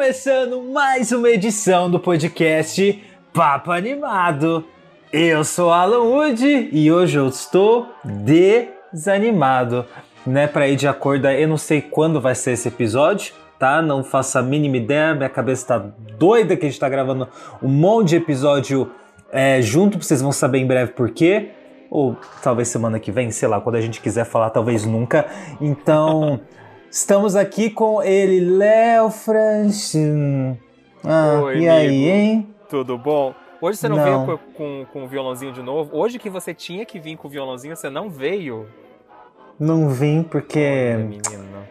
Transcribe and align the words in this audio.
começando 0.00 0.62
mais 0.62 1.12
uma 1.12 1.28
edição 1.28 1.90
do 1.90 2.00
podcast 2.00 3.04
Papo 3.34 3.70
Animado. 3.70 4.64
Eu 5.12 5.44
sou 5.44 5.70
Alan 5.70 6.04
Wood 6.04 6.70
e 6.72 6.90
hoje 6.90 7.18
eu 7.18 7.28
estou 7.28 7.86
desanimado, 8.02 9.84
né? 10.26 10.46
Pra 10.46 10.66
ir 10.66 10.76
de 10.76 10.88
acordo, 10.88 11.28
eu 11.28 11.46
não 11.46 11.58
sei 11.58 11.82
quando 11.82 12.18
vai 12.18 12.34
ser 12.34 12.52
esse 12.52 12.66
episódio, 12.66 13.34
tá? 13.58 13.82
Não 13.82 14.02
faço 14.02 14.38
a 14.38 14.42
mínima 14.42 14.78
ideia, 14.78 15.14
minha 15.14 15.28
cabeça 15.28 15.66
tá 15.66 15.78
doida 16.16 16.56
que 16.56 16.64
a 16.64 16.68
gente 16.70 16.80
tá 16.80 16.88
gravando 16.88 17.28
um 17.62 17.68
monte 17.68 18.08
de 18.08 18.16
episódio 18.16 18.90
é, 19.30 19.60
junto, 19.60 20.02
vocês 20.02 20.22
vão 20.22 20.32
saber 20.32 20.60
em 20.60 20.66
breve 20.66 20.92
por 20.92 21.10
quê. 21.10 21.50
Ou 21.90 22.16
talvez 22.42 22.68
semana 22.68 22.98
que 22.98 23.12
vem, 23.12 23.30
sei 23.30 23.48
lá, 23.48 23.60
quando 23.60 23.76
a 23.76 23.82
gente 23.82 24.00
quiser 24.00 24.24
falar, 24.24 24.48
talvez 24.48 24.86
nunca. 24.86 25.26
Então. 25.60 26.40
Estamos 26.90 27.36
aqui 27.36 27.70
com 27.70 28.02
ele, 28.02 28.40
Léo 28.56 29.10
Franchin. 29.10 30.58
Ah, 31.04 31.40
Oi, 31.44 31.58
e 31.60 31.68
amigo. 31.68 31.72
aí, 31.72 32.08
hein? 32.10 32.54
Tudo 32.68 32.98
bom? 32.98 33.34
Hoje 33.60 33.78
você 33.78 33.88
não, 33.88 33.96
Não. 33.96 34.26
veio 34.26 34.38
com, 34.38 34.52
com, 34.54 34.86
com 34.92 35.04
o 35.04 35.08
violãozinho 35.08 35.52
de 35.52 35.62
novo? 35.62 35.96
Hoje 35.96 36.18
que 36.18 36.28
você 36.30 36.52
tinha 36.54 36.84
que 36.84 36.98
vir 36.98 37.16
com 37.16 37.28
o 37.28 37.30
violãozinho, 37.30 37.76
você 37.76 37.88
não 37.90 38.08
veio? 38.10 38.66
Não 39.58 39.88
vim 39.90 40.22
porque. 40.22 40.92
Olha, 40.94 40.98
menino. 41.04 41.68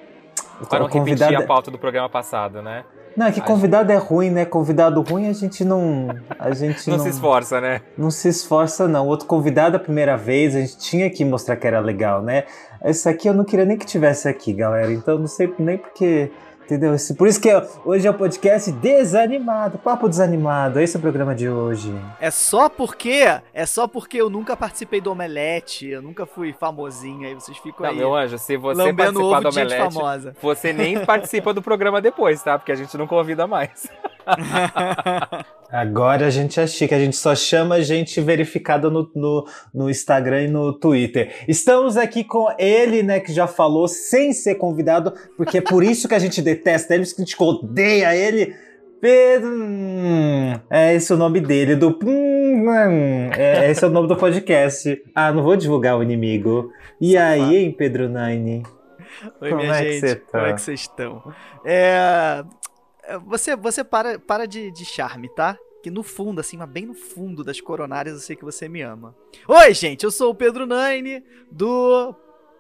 o 0.62 0.66
Para 0.68 0.80
não 0.82 0.90
convidado- 0.90 1.32
repetir 1.32 1.44
a 1.44 1.48
pauta 1.48 1.72
do 1.72 1.78
programa 1.80 2.08
passado, 2.08 2.62
né? 2.62 2.84
Não, 3.18 3.26
é 3.26 3.32
que 3.32 3.42
convidado 3.42 3.92
é 3.92 3.98
ruim, 3.98 4.30
né? 4.30 4.46
Convidado 4.46 5.02
ruim 5.02 5.28
a 5.28 5.34
gente 5.34 5.66
não. 5.66 6.08
A 6.38 6.52
gente 6.52 6.88
Não, 6.90 6.98
não, 6.98 7.04
se 7.04 7.10
esforça, 7.10 7.60
né? 7.60 7.82
não 7.98 8.12
se 8.12 8.30
esforça, 8.30 8.88
não. 8.88 9.08
Outro 9.08 9.26
convidado 9.28 9.76
a 9.76 9.80
primeira 9.80 10.16
vez, 10.16 10.56
a 10.56 10.60
gente 10.62 10.78
tinha 10.78 11.10
que 11.10 11.26
mostrar 11.26 11.58
que 11.58 11.66
era 11.68 11.80
legal, 11.80 12.22
né? 12.22 12.46
Esse 12.84 13.08
aqui 13.10 13.28
eu 13.28 13.34
não 13.34 13.44
queria 13.44 13.66
nem 13.66 13.78
que 13.78 13.86
tivesse 13.86 14.28
aqui, 14.28 14.54
galera. 14.54 14.92
Então 14.92 15.18
não 15.20 15.28
sei 15.28 15.54
nem 15.60 15.78
porque. 15.78 16.32
Entendeu? 16.66 16.94
Esse- 16.94 17.16
Por 17.16 17.28
isso 17.28 17.42
que 17.42 17.50
hoje 17.84 18.08
é 18.08 18.12
o 18.12 18.14
podcast 18.14 18.72
desanimado, 18.74 19.80
papo 19.80 20.08
desanimado. 20.08 20.80
Esse 20.80 20.96
é 20.98 21.00
o 21.00 21.02
programa 21.02 21.34
de 21.34 21.50
hoje. 21.50 21.92
É 22.22 22.30
só 22.30 22.70
porque 22.70 23.24
é 23.52 23.66
só 23.66 23.88
porque 23.88 24.18
eu 24.22 24.30
nunca 24.30 24.56
participei 24.56 25.02
do 25.02 25.12
Omelete, 25.12 25.88
eu 25.88 26.00
nunca 26.00 26.28
fui 26.28 26.54
famosinho, 26.54 27.28
aí 27.28 27.34
vocês 27.34 27.58
ficam 27.58 27.84
Não, 27.88 27.90
aí 27.92 27.98
meu 27.98 28.16
anjo, 28.16 28.38
se 28.38 28.56
você 28.56 28.94
participar 28.94 29.20
ovo 29.20 29.42
do 29.42 29.50
Omelete, 29.50 29.94
famosa. 29.94 30.36
você 30.40 30.72
nem 30.72 31.00
participa 31.04 31.52
do 31.56 31.62
programa 31.64 32.00
depois, 32.00 32.40
tá? 32.44 32.60
Porque 32.60 32.72
a 32.72 32.76
gente 32.76 32.96
não 32.96 33.08
convida 33.08 33.48
mais. 33.48 33.88
Agora 35.72 36.26
a 36.26 36.30
gente 36.30 36.60
é 36.60 36.66
chique, 36.66 36.94
a 36.96 37.00
gente 37.00 37.16
só 37.16 37.36
chama 37.36 37.82
gente 37.82 38.20
verificada 38.22 38.90
no, 38.90 39.10
no, 39.16 39.46
no 39.74 39.90
Instagram 39.90 40.44
e 40.44 40.48
no 40.48 40.74
Twitter. 40.74 41.32
Estamos 41.48 41.96
aqui 41.96 42.24
com 42.24 42.48
ele, 42.58 43.04
né, 43.04 43.20
que 43.20 43.32
já 43.32 43.46
falou 43.46 43.88
sem 43.88 44.34
ser 44.34 44.56
convidado, 44.56 45.14
porque 45.38 45.60
é 45.60 45.62
por 45.62 45.84
isso 45.84 46.08
que 46.08 46.16
a 46.16 46.20
gente 46.20 46.42
detesta 46.42 46.94
ele, 46.94 47.04
por 47.04 47.08
isso 47.08 47.16
que 47.16 47.22
a 47.22 47.26
gente 47.26 47.36
odeia 47.42 48.16
ele. 48.16 48.56
Pedro. 49.02 49.50
hum, 49.50 50.54
É 50.70 50.94
esse 50.94 51.14
o 51.14 51.18
nome 51.18 51.40
dele, 51.40 51.76
do. 51.76 51.88
hum, 52.04 52.66
hum, 52.68 53.30
É, 53.38 53.70
esse 53.72 53.84
é 53.84 53.88
o 53.88 53.92
nome 53.92 54.08
do 54.10 54.18
podcast. 54.18 55.02
Ah, 55.16 55.32
não 55.32 55.42
vou 55.42 55.56
divulgar 55.56 55.98
o 55.98 56.04
inimigo. 56.04 56.70
E 57.00 57.16
aí, 57.16 57.56
hein, 57.58 57.72
Pedro 57.72 58.10
Nine? 58.10 58.64
Oi, 59.42 59.50
Como 59.50 59.62
minha 59.62 59.74
é 59.74 59.84
que 59.84 59.92
gente, 59.94 60.00
você 60.02 60.16
como 60.18 60.44
tá? 60.44 60.50
é 60.50 60.54
que 60.54 60.62
vocês 60.62 60.80
estão? 60.82 61.34
É, 61.66 62.44
é, 62.44 62.44
você 63.18 63.56
você 63.56 63.84
para, 63.84 64.20
para 64.20 64.46
de, 64.46 64.72
de 64.72 64.86
charme, 64.86 65.30
tá? 65.30 65.58
Que 65.82 65.90
no 65.90 66.04
fundo, 66.04 66.42
assim, 66.42 66.58
mas 66.58 66.70
bem 66.70 66.86
no 66.86 66.94
fundo 66.94 67.44
das 67.44 67.62
coronárias, 67.62 68.16
eu 68.16 68.20
sei 68.20 68.36
que 68.36 68.44
você 68.44 68.68
me 68.68 68.82
ama. 68.82 69.16
Oi, 69.48 69.74
gente, 69.74 70.04
eu 70.04 70.12
sou 70.12 70.32
o 70.32 70.36
Pedro 70.36 70.66
Nine, 70.66 71.24
do 71.50 72.14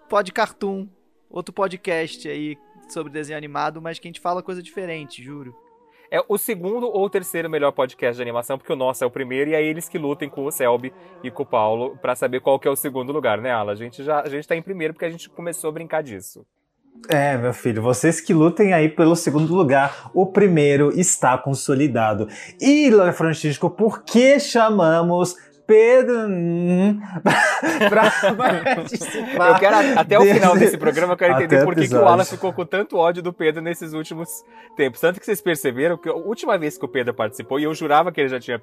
Pod 0.07 0.31
Cartoon, 0.31 0.87
outro 1.29 1.53
podcast 1.53 2.27
aí 2.29 2.57
sobre 2.87 3.11
desenho 3.11 3.37
animado, 3.37 3.81
mas 3.81 3.99
que 3.99 4.07
a 4.07 4.09
gente 4.09 4.21
fala 4.21 4.41
coisa 4.41 4.63
diferente, 4.63 5.23
juro. 5.23 5.55
É 6.11 6.23
o 6.27 6.39
segundo 6.39 6.87
ou 6.87 7.07
terceiro 7.07 7.47
melhor 7.49 7.71
podcast 7.71 8.15
de 8.15 8.21
animação, 8.21 8.57
porque 8.57 8.73
o 8.73 8.75
nosso 8.75 9.03
é 9.03 9.07
o 9.07 9.11
primeiro, 9.11 9.51
e 9.51 9.53
é 9.53 9.61
eles 9.61 9.87
que 9.87 9.97
lutem 9.99 10.27
com 10.27 10.43
o 10.45 10.51
Selby 10.51 10.91
e 11.23 11.29
com 11.29 11.43
o 11.43 11.45
Paulo 11.45 11.97
pra 12.01 12.15
saber 12.15 12.39
qual 12.39 12.59
que 12.59 12.67
é 12.67 12.71
o 12.71 12.75
segundo 12.75 13.11
lugar, 13.11 13.39
né, 13.39 13.51
Ala? 13.51 13.73
A 13.73 13.75
gente 13.75 14.03
já 14.03 14.21
a 14.21 14.29
gente 14.29 14.47
tá 14.47 14.55
em 14.55 14.61
primeiro 14.61 14.93
porque 14.93 15.05
a 15.05 15.09
gente 15.09 15.29
começou 15.29 15.69
a 15.69 15.73
brincar 15.73 16.01
disso. 16.01 16.43
É, 17.07 17.37
meu 17.37 17.53
filho, 17.53 17.81
vocês 17.81 18.21
que 18.21 18.33
lutem 18.33 18.71
aí 18.71 18.87
pelo 18.87 19.15
segundo 19.15 19.53
lugar, 19.55 20.11
o 20.13 20.27
primeiro 20.27 20.91
está 20.99 21.37
consolidado. 21.37 22.27
E, 22.61 22.89
Léo 22.89 23.11
Francisco, 23.13 23.67
por 23.69 24.03
que 24.03 24.39
chamamos 24.39 25.35
Pedro 25.65 26.27
hum, 26.27 26.99
pra 27.89 28.11
participar? 28.75 29.49
Eu 29.49 29.55
quero, 29.59 29.99
até 29.99 30.19
o 30.19 30.21
final 30.21 30.53
desse- 30.53 30.65
desse 30.65 30.77
programa, 30.77 31.13
eu 31.13 31.17
quero 31.17 31.33
entender 31.33 31.63
por 31.63 31.75
que, 31.75 31.87
que 31.87 31.95
o. 31.95 32.05
Alan 32.05 32.25
ficou 32.25 32.53
com 32.53 32.65
tanto 32.65 32.97
ódio 32.97 33.23
do 33.23 33.31
Pedro 33.33 33.61
nesses 33.61 33.93
últimos 33.93 34.29
tempos. 34.75 34.99
Tanto 34.99 35.19
que 35.19 35.25
vocês 35.25 35.41
perceberam 35.41 35.97
que 35.97 36.09
a 36.09 36.13
última 36.13 36.57
vez 36.57 36.77
que 36.77 36.85
o 36.85 36.87
Pedro 36.87 37.13
participou, 37.13 37.59
e 37.59 37.63
eu 37.63 37.73
jurava 37.73 38.11
que 38.11 38.19
ele 38.19 38.29
já 38.29 38.39
tinha 38.39 38.59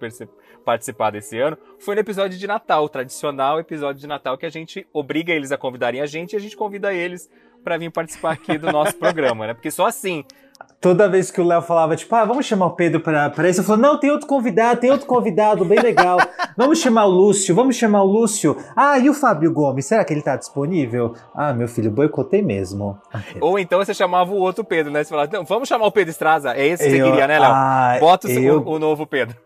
participado 0.64 1.16
esse 1.16 1.38
ano, 1.38 1.56
foi 1.78 1.94
no 1.94 2.00
episódio 2.00 2.38
de 2.38 2.46
Natal, 2.46 2.84
o 2.84 2.88
tradicional 2.88 3.58
episódio 3.58 4.00
de 4.00 4.06
Natal, 4.06 4.36
que 4.36 4.46
a 4.46 4.50
gente 4.50 4.86
obriga 4.92 5.32
eles 5.32 5.50
a 5.52 5.56
convidarem 5.56 6.00
a 6.00 6.06
gente 6.06 6.32
e 6.32 6.36
a 6.36 6.40
gente 6.40 6.56
convida 6.56 6.92
eles 6.92 7.28
pra 7.66 7.76
vir 7.76 7.90
participar 7.90 8.32
aqui 8.34 8.56
do 8.56 8.70
nosso 8.70 8.94
programa, 8.96 9.48
né? 9.48 9.54
Porque 9.54 9.72
só 9.72 9.86
assim 9.86 10.24
Toda 10.80 11.08
vez 11.08 11.30
que 11.30 11.40
o 11.40 11.44
Léo 11.44 11.62
falava, 11.62 11.96
tipo, 11.96 12.14
ah, 12.14 12.24
vamos 12.24 12.44
chamar 12.46 12.66
o 12.66 12.70
Pedro 12.76 13.00
pra, 13.00 13.28
pra 13.30 13.48
isso, 13.48 13.60
eu 13.60 13.64
falava, 13.64 13.82
não, 13.82 13.98
tem 13.98 14.10
outro 14.10 14.26
convidado, 14.26 14.78
tem 14.80 14.90
outro 14.90 15.06
convidado, 15.06 15.64
bem 15.64 15.80
legal. 15.80 16.18
Vamos 16.56 16.78
chamar 16.78 17.06
o 17.06 17.10
Lúcio, 17.10 17.54
vamos 17.54 17.76
chamar 17.76 18.02
o 18.02 18.06
Lúcio. 18.06 18.56
Ah, 18.76 18.98
e 18.98 19.08
o 19.10 19.14
Fábio 19.14 19.52
Gomes, 19.52 19.86
será 19.86 20.04
que 20.04 20.12
ele 20.14 20.22
tá 20.22 20.36
disponível? 20.36 21.14
Ah, 21.34 21.52
meu 21.52 21.66
filho, 21.66 21.90
boicotei 21.90 22.40
mesmo. 22.42 22.96
Ou 23.40 23.58
então 23.58 23.78
você 23.78 23.92
chamava 23.94 24.30
o 24.32 24.36
outro 24.38 24.62
Pedro, 24.64 24.92
né? 24.92 25.02
Você 25.02 25.10
falava, 25.10 25.30
não, 25.32 25.44
vamos 25.44 25.66
chamar 25.68 25.86
o 25.86 25.92
Pedro 25.92 26.10
Estraza. 26.10 26.52
É 26.52 26.66
esse 26.66 26.84
que 26.84 26.90
você 26.90 27.00
Eu- 27.02 27.06
queria, 27.06 27.26
né, 27.26 27.38
Léo? 27.38 27.50
ah, 27.52 27.96
Bota 27.98 28.28
o, 28.28 28.30
eu- 28.30 28.60
o, 28.60 28.70
o 28.74 28.78
novo 28.78 29.06
Pedro. 29.06 29.36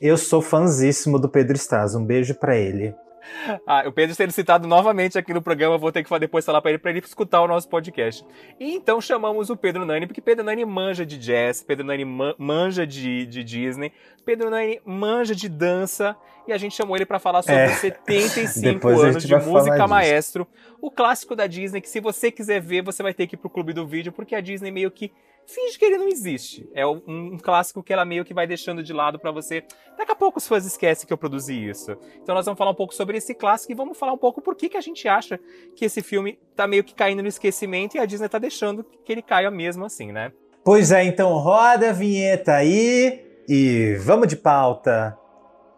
Eu 0.00 0.16
sou 0.16 0.42
fãzíssimo 0.42 1.18
do 1.18 1.28
Pedro 1.28 1.56
Straz, 1.56 1.94
um 1.94 2.04
beijo 2.04 2.34
pra 2.34 2.56
ele. 2.56 2.94
Ah, 3.66 3.84
o 3.86 3.92
Pedro 3.92 4.14
sendo 4.14 4.30
citado 4.32 4.66
novamente 4.68 5.18
aqui 5.18 5.32
no 5.32 5.42
programa, 5.42 5.78
vou 5.78 5.90
ter 5.92 6.02
que 6.04 6.18
depois 6.18 6.44
falar 6.44 6.60
pra 6.60 6.70
ele, 6.70 6.78
pra 6.78 6.90
ele 6.90 7.00
escutar 7.00 7.42
o 7.42 7.48
nosso 7.48 7.68
podcast. 7.68 8.24
E 8.58 8.74
então 8.74 9.00
chamamos 9.00 9.50
o 9.50 9.56
Pedro 9.56 9.84
Nani, 9.84 10.06
porque 10.06 10.20
Pedro 10.20 10.44
Nani 10.44 10.64
manja 10.64 11.04
de 11.04 11.18
jazz, 11.18 11.62
Pedro 11.62 11.84
Nani 11.84 12.04
ma- 12.04 12.34
manja 12.38 12.86
de, 12.86 13.26
de 13.26 13.42
Disney, 13.42 13.92
Pedro 14.24 14.50
Nani 14.50 14.80
manja 14.84 15.34
de 15.34 15.48
dança, 15.48 16.16
e 16.46 16.52
a 16.52 16.58
gente 16.58 16.74
chamou 16.74 16.96
ele 16.96 17.06
pra 17.06 17.18
falar 17.18 17.42
sobre 17.42 17.56
É. 17.60 17.68
75 17.68 18.60
Depois 18.60 19.02
a 19.02 19.06
anos 19.08 19.24
de 19.24 19.34
música 19.36 19.86
maestro, 19.86 20.46
o 20.80 20.90
clássico 20.90 21.34
da 21.34 21.46
Disney, 21.46 21.80
que 21.80 21.88
se 21.88 22.00
você 22.00 22.30
quiser 22.30 22.60
ver, 22.60 22.82
você 22.82 23.02
vai 23.02 23.14
ter 23.14 23.26
que 23.26 23.34
ir 23.34 23.38
pro 23.38 23.48
clube 23.50 23.72
do 23.72 23.86
vídeo, 23.86 24.12
porque 24.12 24.34
a 24.34 24.40
Disney 24.40 24.70
meio 24.70 24.90
que 24.90 25.10
finge 25.46 25.78
que 25.78 25.84
ele 25.84 25.98
não 25.98 26.08
existe. 26.08 26.68
É 26.74 26.86
um, 26.86 27.38
clássico 27.38 27.82
que 27.82 27.92
ela 27.92 28.04
meio 28.04 28.24
que 28.24 28.34
vai 28.34 28.46
deixando 28.46 28.82
de 28.82 28.92
lado 28.92 29.18
pra 29.18 29.30
você. 29.30 29.64
Daqui 29.96 30.12
a 30.12 30.16
pouco 30.16 30.38
os 30.38 30.46
fãs 30.46 30.64
esquecem 30.64 31.06
que 31.06 31.12
eu 31.12 31.18
produzi 31.18 31.68
isso. 31.68 31.96
Então 32.22 32.34
nós 32.34 32.44
vamos 32.44 32.58
falar 32.58 32.70
um 32.70 32.74
pouco 32.74 32.94
sobre 32.94 33.18
esse 33.18 33.34
clássico 33.34 33.72
e 33.72 33.74
vamos 33.74 33.98
falar 33.98 34.12
um 34.12 34.18
pouco 34.18 34.40
por 34.40 34.54
que, 34.54 34.68
que 34.68 34.76
a 34.76 34.80
gente 34.80 35.06
acha 35.06 35.38
que 35.76 35.84
esse 35.84 36.02
filme 36.02 36.38
tá 36.56 36.66
meio 36.66 36.84
que 36.84 36.94
caindo 36.94 37.22
no 37.22 37.28
esquecimento 37.28 37.96
e 37.96 38.00
a 38.00 38.06
Disney 38.06 38.28
tá 38.28 38.38
deixando 38.38 38.84
que 39.04 39.12
ele 39.12 39.22
caia 39.22 39.50
mesmo 39.50 39.84
assim, 39.84 40.12
né? 40.12 40.32
Pois 40.64 40.92
é, 40.92 41.04
então 41.04 41.32
roda 41.34 41.90
a 41.90 41.92
vinheta 41.92 42.54
aí 42.54 43.22
e 43.48 43.96
vamos 44.00 44.28
de 44.28 44.36
pauta. 44.36 45.16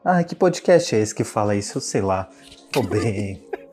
Ah, 0.04 0.22
que 0.22 0.36
podcast 0.36 0.94
é 0.94 1.00
esse 1.00 1.14
que 1.14 1.24
fala 1.24 1.56
isso? 1.56 1.78
Eu 1.78 1.82
sei 1.82 2.00
lá. 2.00 2.28
Tô 2.70 2.82
bem. 2.82 3.44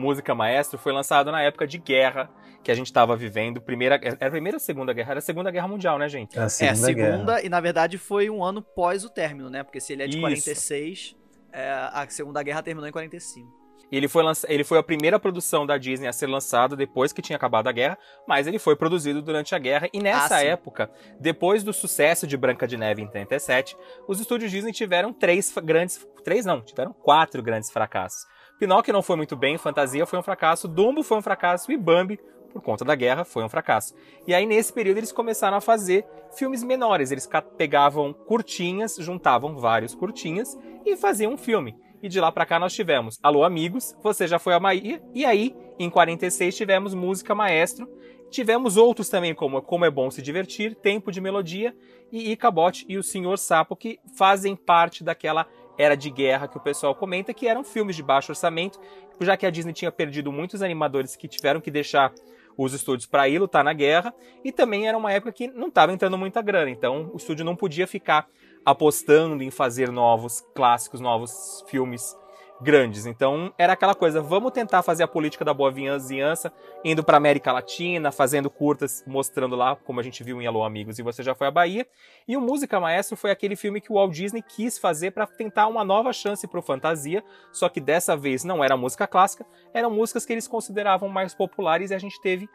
Música 0.00 0.34
Maestro 0.34 0.78
foi 0.78 0.92
lançado 0.92 1.30
na 1.30 1.42
época 1.42 1.66
de 1.66 1.78
guerra 1.78 2.30
que 2.62 2.70
a 2.70 2.74
gente 2.74 2.86
estava 2.86 3.14
vivendo. 3.16 3.60
Primeira, 3.60 4.00
era 4.02 4.26
a 4.26 4.30
primeira 4.30 4.56
ou 4.56 4.60
segunda 4.60 4.92
guerra? 4.92 5.12
Era 5.12 5.18
a 5.18 5.22
segunda 5.22 5.50
guerra 5.50 5.68
mundial, 5.68 5.98
né, 5.98 6.08
gente? 6.08 6.38
A 6.38 6.44
É, 6.44 6.48
segunda, 6.48 6.86
segunda, 6.86 7.42
e 7.42 7.48
na 7.48 7.60
verdade 7.60 7.98
foi 7.98 8.28
um 8.28 8.42
ano 8.44 8.62
pós 8.62 9.04
o 9.04 9.10
término, 9.10 9.48
né? 9.48 9.62
Porque 9.62 9.80
se 9.80 9.92
ele 9.92 10.02
é 10.02 10.06
de 10.06 10.12
Isso. 10.16 10.20
46, 10.20 11.16
é, 11.52 11.70
a 11.70 12.06
Segunda 12.08 12.42
Guerra 12.42 12.62
terminou 12.62 12.88
em 12.88 12.92
45. 12.92 13.60
E 13.92 13.96
Ele 13.96 14.06
foi, 14.06 14.22
lança... 14.22 14.46
ele 14.48 14.62
foi 14.62 14.78
a 14.78 14.84
primeira 14.84 15.18
produção 15.18 15.66
da 15.66 15.76
Disney 15.76 16.06
a 16.06 16.12
ser 16.12 16.28
lançada 16.28 16.76
depois 16.76 17.12
que 17.12 17.20
tinha 17.20 17.34
acabado 17.36 17.66
a 17.66 17.72
guerra, 17.72 17.98
mas 18.26 18.46
ele 18.46 18.58
foi 18.58 18.76
produzido 18.76 19.20
durante 19.20 19.52
a 19.52 19.58
guerra. 19.58 19.88
E 19.92 19.98
nessa 20.00 20.36
Ah, 20.36 20.44
época, 20.44 20.88
depois 21.18 21.64
do 21.64 21.72
sucesso 21.72 22.24
de 22.24 22.36
Branca 22.36 22.68
de 22.68 22.76
Neve 22.76 23.02
em 23.02 23.08
37, 23.08 23.76
os 24.06 24.20
estúdios 24.20 24.52
Disney 24.52 24.70
tiveram 24.72 25.12
três 25.12 25.52
grandes. 25.64 26.06
Três 26.22 26.46
não, 26.46 26.60
tiveram 26.60 26.92
quatro 26.92 27.42
grandes 27.42 27.68
fracassos. 27.70 28.24
Pinóquio 28.60 28.92
não 28.92 29.02
foi 29.02 29.16
muito 29.16 29.34
bem, 29.34 29.56
Fantasia 29.56 30.04
foi 30.04 30.18
um 30.18 30.22
fracasso, 30.22 30.68
Dumbo 30.68 31.02
foi 31.02 31.16
um 31.16 31.22
fracasso 31.22 31.72
e 31.72 31.78
Bambi, 31.78 32.20
por 32.52 32.60
conta 32.60 32.84
da 32.84 32.94
guerra, 32.94 33.24
foi 33.24 33.42
um 33.42 33.48
fracasso. 33.48 33.94
E 34.26 34.34
aí, 34.34 34.44
nesse 34.44 34.70
período, 34.70 34.98
eles 34.98 35.10
começaram 35.10 35.56
a 35.56 35.62
fazer 35.62 36.04
filmes 36.36 36.62
menores. 36.62 37.10
Eles 37.10 37.26
pegavam 37.56 38.12
curtinhas, 38.12 38.96
juntavam 38.96 39.56
vários 39.56 39.94
curtinhas 39.94 40.58
e 40.84 40.94
faziam 40.94 41.32
um 41.32 41.38
filme. 41.38 41.74
E 42.02 42.08
de 42.08 42.20
lá 42.20 42.30
pra 42.30 42.44
cá 42.44 42.58
nós 42.58 42.74
tivemos 42.74 43.18
Alô 43.22 43.44
Amigos, 43.44 43.96
Você 44.02 44.28
Já 44.28 44.38
Foi 44.38 44.52
a 44.52 44.60
Bahia, 44.60 45.02
e 45.14 45.24
aí, 45.24 45.56
em 45.78 45.88
46, 45.88 46.54
tivemos 46.54 46.92
Música 46.92 47.34
Maestro. 47.34 47.88
Tivemos 48.30 48.76
outros 48.76 49.08
também, 49.08 49.34
como 49.34 49.62
Como 49.62 49.86
é 49.86 49.90
Bom 49.90 50.10
Se 50.10 50.20
Divertir, 50.20 50.74
Tempo 50.74 51.10
de 51.10 51.20
Melodia 51.20 51.74
e 52.12 52.30
Icabote 52.30 52.84
e 52.88 52.98
o 52.98 53.02
Senhor 53.02 53.38
Sapo, 53.38 53.74
que 53.74 53.98
fazem 54.14 54.54
parte 54.54 55.02
daquela 55.02 55.46
era 55.78 55.96
de 55.96 56.10
guerra 56.10 56.48
que 56.48 56.56
o 56.56 56.60
pessoal 56.60 56.94
comenta, 56.94 57.34
que 57.34 57.46
eram 57.46 57.64
filmes 57.64 57.96
de 57.96 58.02
baixo 58.02 58.32
orçamento, 58.32 58.80
já 59.20 59.36
que 59.36 59.46
a 59.46 59.50
Disney 59.50 59.72
tinha 59.72 59.92
perdido 59.92 60.32
muitos 60.32 60.62
animadores 60.62 61.16
que 61.16 61.28
tiveram 61.28 61.60
que 61.60 61.70
deixar 61.70 62.12
os 62.56 62.74
estúdios 62.74 63.06
para 63.06 63.28
ir 63.28 63.38
lutar 63.38 63.64
na 63.64 63.72
guerra, 63.72 64.14
e 64.44 64.52
também 64.52 64.86
era 64.86 64.96
uma 64.96 65.12
época 65.12 65.32
que 65.32 65.48
não 65.48 65.68
estava 65.68 65.92
entrando 65.92 66.18
muita 66.18 66.42
grana, 66.42 66.70
então 66.70 67.10
o 67.12 67.16
estúdio 67.16 67.44
não 67.44 67.56
podia 67.56 67.86
ficar 67.86 68.28
apostando 68.64 69.42
em 69.42 69.50
fazer 69.50 69.90
novos 69.90 70.42
clássicos, 70.54 71.00
novos 71.00 71.64
filmes 71.68 72.14
grandes. 72.60 73.06
Então 73.06 73.52
era 73.56 73.72
aquela 73.72 73.94
coisa, 73.94 74.20
vamos 74.20 74.52
tentar 74.52 74.82
fazer 74.82 75.02
a 75.02 75.08
política 75.08 75.44
da 75.44 75.54
boa 75.54 75.70
vizinhança, 75.70 76.52
indo 76.84 77.02
para 77.02 77.16
América 77.16 77.52
Latina, 77.52 78.12
fazendo 78.12 78.50
curtas, 78.50 79.02
mostrando 79.06 79.56
lá, 79.56 79.76
como 79.76 80.00
a 80.00 80.02
gente 80.02 80.22
viu 80.22 80.40
em 80.40 80.46
Alô 80.46 80.62
Amigos 80.62 80.98
e 80.98 81.02
Você 81.02 81.22
Já 81.22 81.34
Foi 81.34 81.46
à 81.46 81.50
Bahia. 81.50 81.86
E 82.28 82.36
o 82.36 82.40
Música 82.40 82.78
Maestro 82.78 83.16
foi 83.16 83.30
aquele 83.30 83.56
filme 83.56 83.80
que 83.80 83.90
o 83.90 83.94
Walt 83.94 84.12
Disney 84.12 84.42
quis 84.42 84.78
fazer 84.78 85.12
para 85.12 85.26
tentar 85.26 85.66
uma 85.66 85.84
nova 85.84 86.12
chance 86.12 86.46
para 86.46 86.60
o 86.60 86.62
fantasia, 86.62 87.24
só 87.52 87.68
que 87.68 87.80
dessa 87.80 88.16
vez 88.16 88.44
não 88.44 88.62
era 88.62 88.76
música 88.76 89.06
clássica, 89.06 89.46
eram 89.72 89.90
músicas 89.90 90.26
que 90.26 90.32
eles 90.32 90.46
consideravam 90.46 91.08
mais 91.08 91.34
populares 91.34 91.90
e 91.90 91.94
a 91.94 91.98
gente 91.98 92.20
teve 92.20 92.48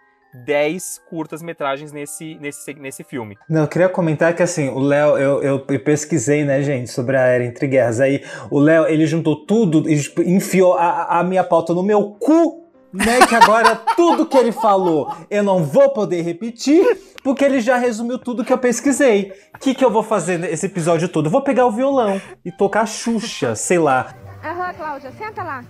10 0.46 1.02
curtas-metragens 1.10 1.92
nesse, 1.92 2.36
nesse, 2.36 2.74
nesse 2.74 3.04
filme. 3.04 3.38
Não, 3.50 3.62
eu 3.62 3.68
queria 3.68 3.90
comentar 3.90 4.36
que 4.36 4.44
assim, 4.44 4.70
o 4.70 4.80
Léo, 4.80 5.18
eu, 5.18 5.42
eu 5.42 5.60
pesquisei, 5.80 6.44
né, 6.44 6.62
gente, 6.62 6.92
sobre 6.92 7.18
a 7.18 7.22
era 7.22 7.46
entre 7.46 7.68
guerras. 7.68 8.00
Aí 8.00 8.24
o 8.50 8.60
Léo, 8.60 8.88
ele 8.88 9.06
juntou 9.06 9.46
tudo 9.46 9.90
e 9.90 10.02
tipo, 10.02 10.22
enfiou 10.22 10.74
a, 10.74 11.20
a 11.20 11.24
minha 11.24 11.44
pauta 11.44 11.74
no 11.74 11.84
meu 11.84 12.12
cu, 12.20 12.66
né? 12.96 13.26
Que 13.28 13.36
agora 13.36 13.76
tudo 13.96 14.26
que 14.26 14.38
ele 14.38 14.52
falou 14.52 15.14
eu 15.30 15.44
não 15.44 15.64
vou 15.64 15.90
poder 15.90 16.22
repetir, 16.22 16.86
porque 17.24 17.44
ele 17.44 17.60
já 17.60 17.78
resumiu 17.78 18.18
tudo 18.18 18.44
que 18.44 18.54
eu 18.54 18.58
pesquisei. 18.58 19.34
O 19.54 19.60
que, 19.60 19.76
que 19.76 19.84
eu 19.84 19.92
vou 19.92 20.04
fazer 20.04 20.40
nesse 20.40 20.66
episódio 20.66 21.10
todo? 21.10 21.28
Eu 21.28 21.32
vou 21.32 21.42
pegar 21.42 21.66
o 21.66 21.72
violão 21.72 22.22
e 22.44 22.52
tocar 22.52 22.86
Xuxa, 22.86 23.56
sei 23.56 23.80
lá. 23.80 24.25
Aham, 24.46 24.74
Cláudia, 24.76 25.12
senta 25.18 25.42
lá. 25.42 25.66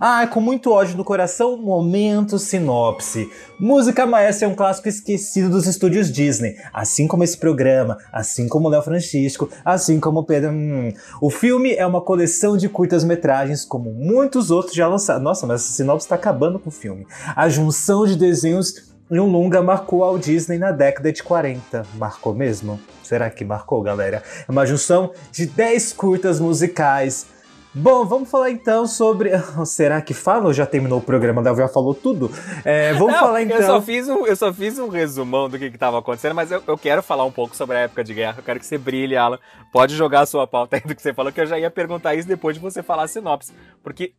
Ah, 0.00 0.26
com 0.26 0.40
muito 0.40 0.72
ódio 0.72 0.96
no 0.96 1.04
coração, 1.04 1.56
momento 1.56 2.40
sinopse. 2.40 3.30
Música 3.56 4.04
Maestra 4.04 4.48
é 4.48 4.50
um 4.50 4.54
clássico 4.56 4.88
esquecido 4.88 5.48
dos 5.48 5.64
estúdios 5.68 6.10
Disney, 6.10 6.56
assim 6.72 7.06
como 7.06 7.22
esse 7.22 7.38
programa, 7.38 7.96
assim 8.12 8.48
como 8.48 8.68
Léo 8.68 8.82
Francisco, 8.82 9.48
assim 9.64 10.00
como 10.00 10.24
Pedro. 10.24 10.50
Hum. 10.50 10.92
O 11.20 11.30
filme 11.30 11.72
é 11.74 11.86
uma 11.86 12.00
coleção 12.00 12.56
de 12.56 12.68
curtas-metragens, 12.68 13.64
como 13.64 13.92
muitos 13.92 14.50
outros 14.50 14.74
já 14.74 14.88
lançados. 14.88 15.22
Nossa, 15.22 15.46
mas 15.46 15.62
essa 15.62 15.72
sinopse 15.72 16.06
está 16.06 16.16
acabando 16.16 16.58
com 16.58 16.68
o 16.68 16.72
filme. 16.72 17.06
A 17.36 17.48
junção 17.48 18.06
de 18.06 18.16
desenhos 18.16 18.90
em 19.08 19.20
um 19.20 19.26
longa 19.26 19.62
marcou 19.62 20.02
ao 20.02 20.18
Disney 20.18 20.58
na 20.58 20.72
década 20.72 21.12
de 21.12 21.22
40. 21.22 21.86
Marcou 21.94 22.34
mesmo? 22.34 22.80
Será 23.04 23.30
que 23.30 23.44
marcou, 23.44 23.80
galera? 23.82 24.20
É 24.48 24.50
uma 24.50 24.66
junção 24.66 25.12
de 25.30 25.46
10 25.46 25.92
curtas 25.92 26.40
musicais. 26.40 27.26
Bom, 27.72 28.04
vamos 28.04 28.28
falar 28.28 28.50
então 28.50 28.84
sobre. 28.84 29.30
Será 29.64 30.02
que 30.02 30.12
fala 30.12 30.46
ou 30.46 30.52
já 30.52 30.66
terminou 30.66 30.98
o 30.98 31.02
programa? 31.02 31.40
Léo 31.40 31.56
já 31.56 31.68
falou 31.68 31.94
tudo? 31.94 32.30
É, 32.64 32.92
vamos 32.94 33.12
Não, 33.12 33.20
falar 33.20 33.42
então. 33.42 33.58
Eu 33.58 33.62
só 33.62 33.80
fiz 33.80 34.08
um, 34.08 34.26
eu 34.26 34.34
só 34.34 34.52
fiz 34.52 34.78
um 34.78 34.88
resumão 34.88 35.48
do 35.48 35.56
que 35.56 35.66
estava 35.66 35.98
acontecendo, 35.98 36.34
mas 36.34 36.50
eu, 36.50 36.60
eu 36.66 36.76
quero 36.76 37.00
falar 37.00 37.24
um 37.24 37.30
pouco 37.30 37.54
sobre 37.54 37.76
a 37.76 37.80
época 37.80 38.02
de 38.02 38.12
guerra. 38.12 38.38
Eu 38.38 38.42
quero 38.42 38.58
que 38.58 38.66
você 38.66 38.76
brilhe, 38.76 39.16
Alan. 39.16 39.38
Pode 39.72 39.94
jogar 39.94 40.22
a 40.22 40.26
sua 40.26 40.48
pauta 40.48 40.76
aí 40.76 40.82
do 40.82 40.96
que 40.96 41.02
você 41.02 41.14
falou, 41.14 41.30
que 41.30 41.40
eu 41.40 41.46
já 41.46 41.58
ia 41.58 41.70
perguntar 41.70 42.14
isso 42.16 42.26
depois 42.26 42.56
de 42.56 42.60
você 42.60 42.82
falar 42.82 43.04
a 43.04 43.08
sinopse. 43.08 43.52
Porque 43.84 44.12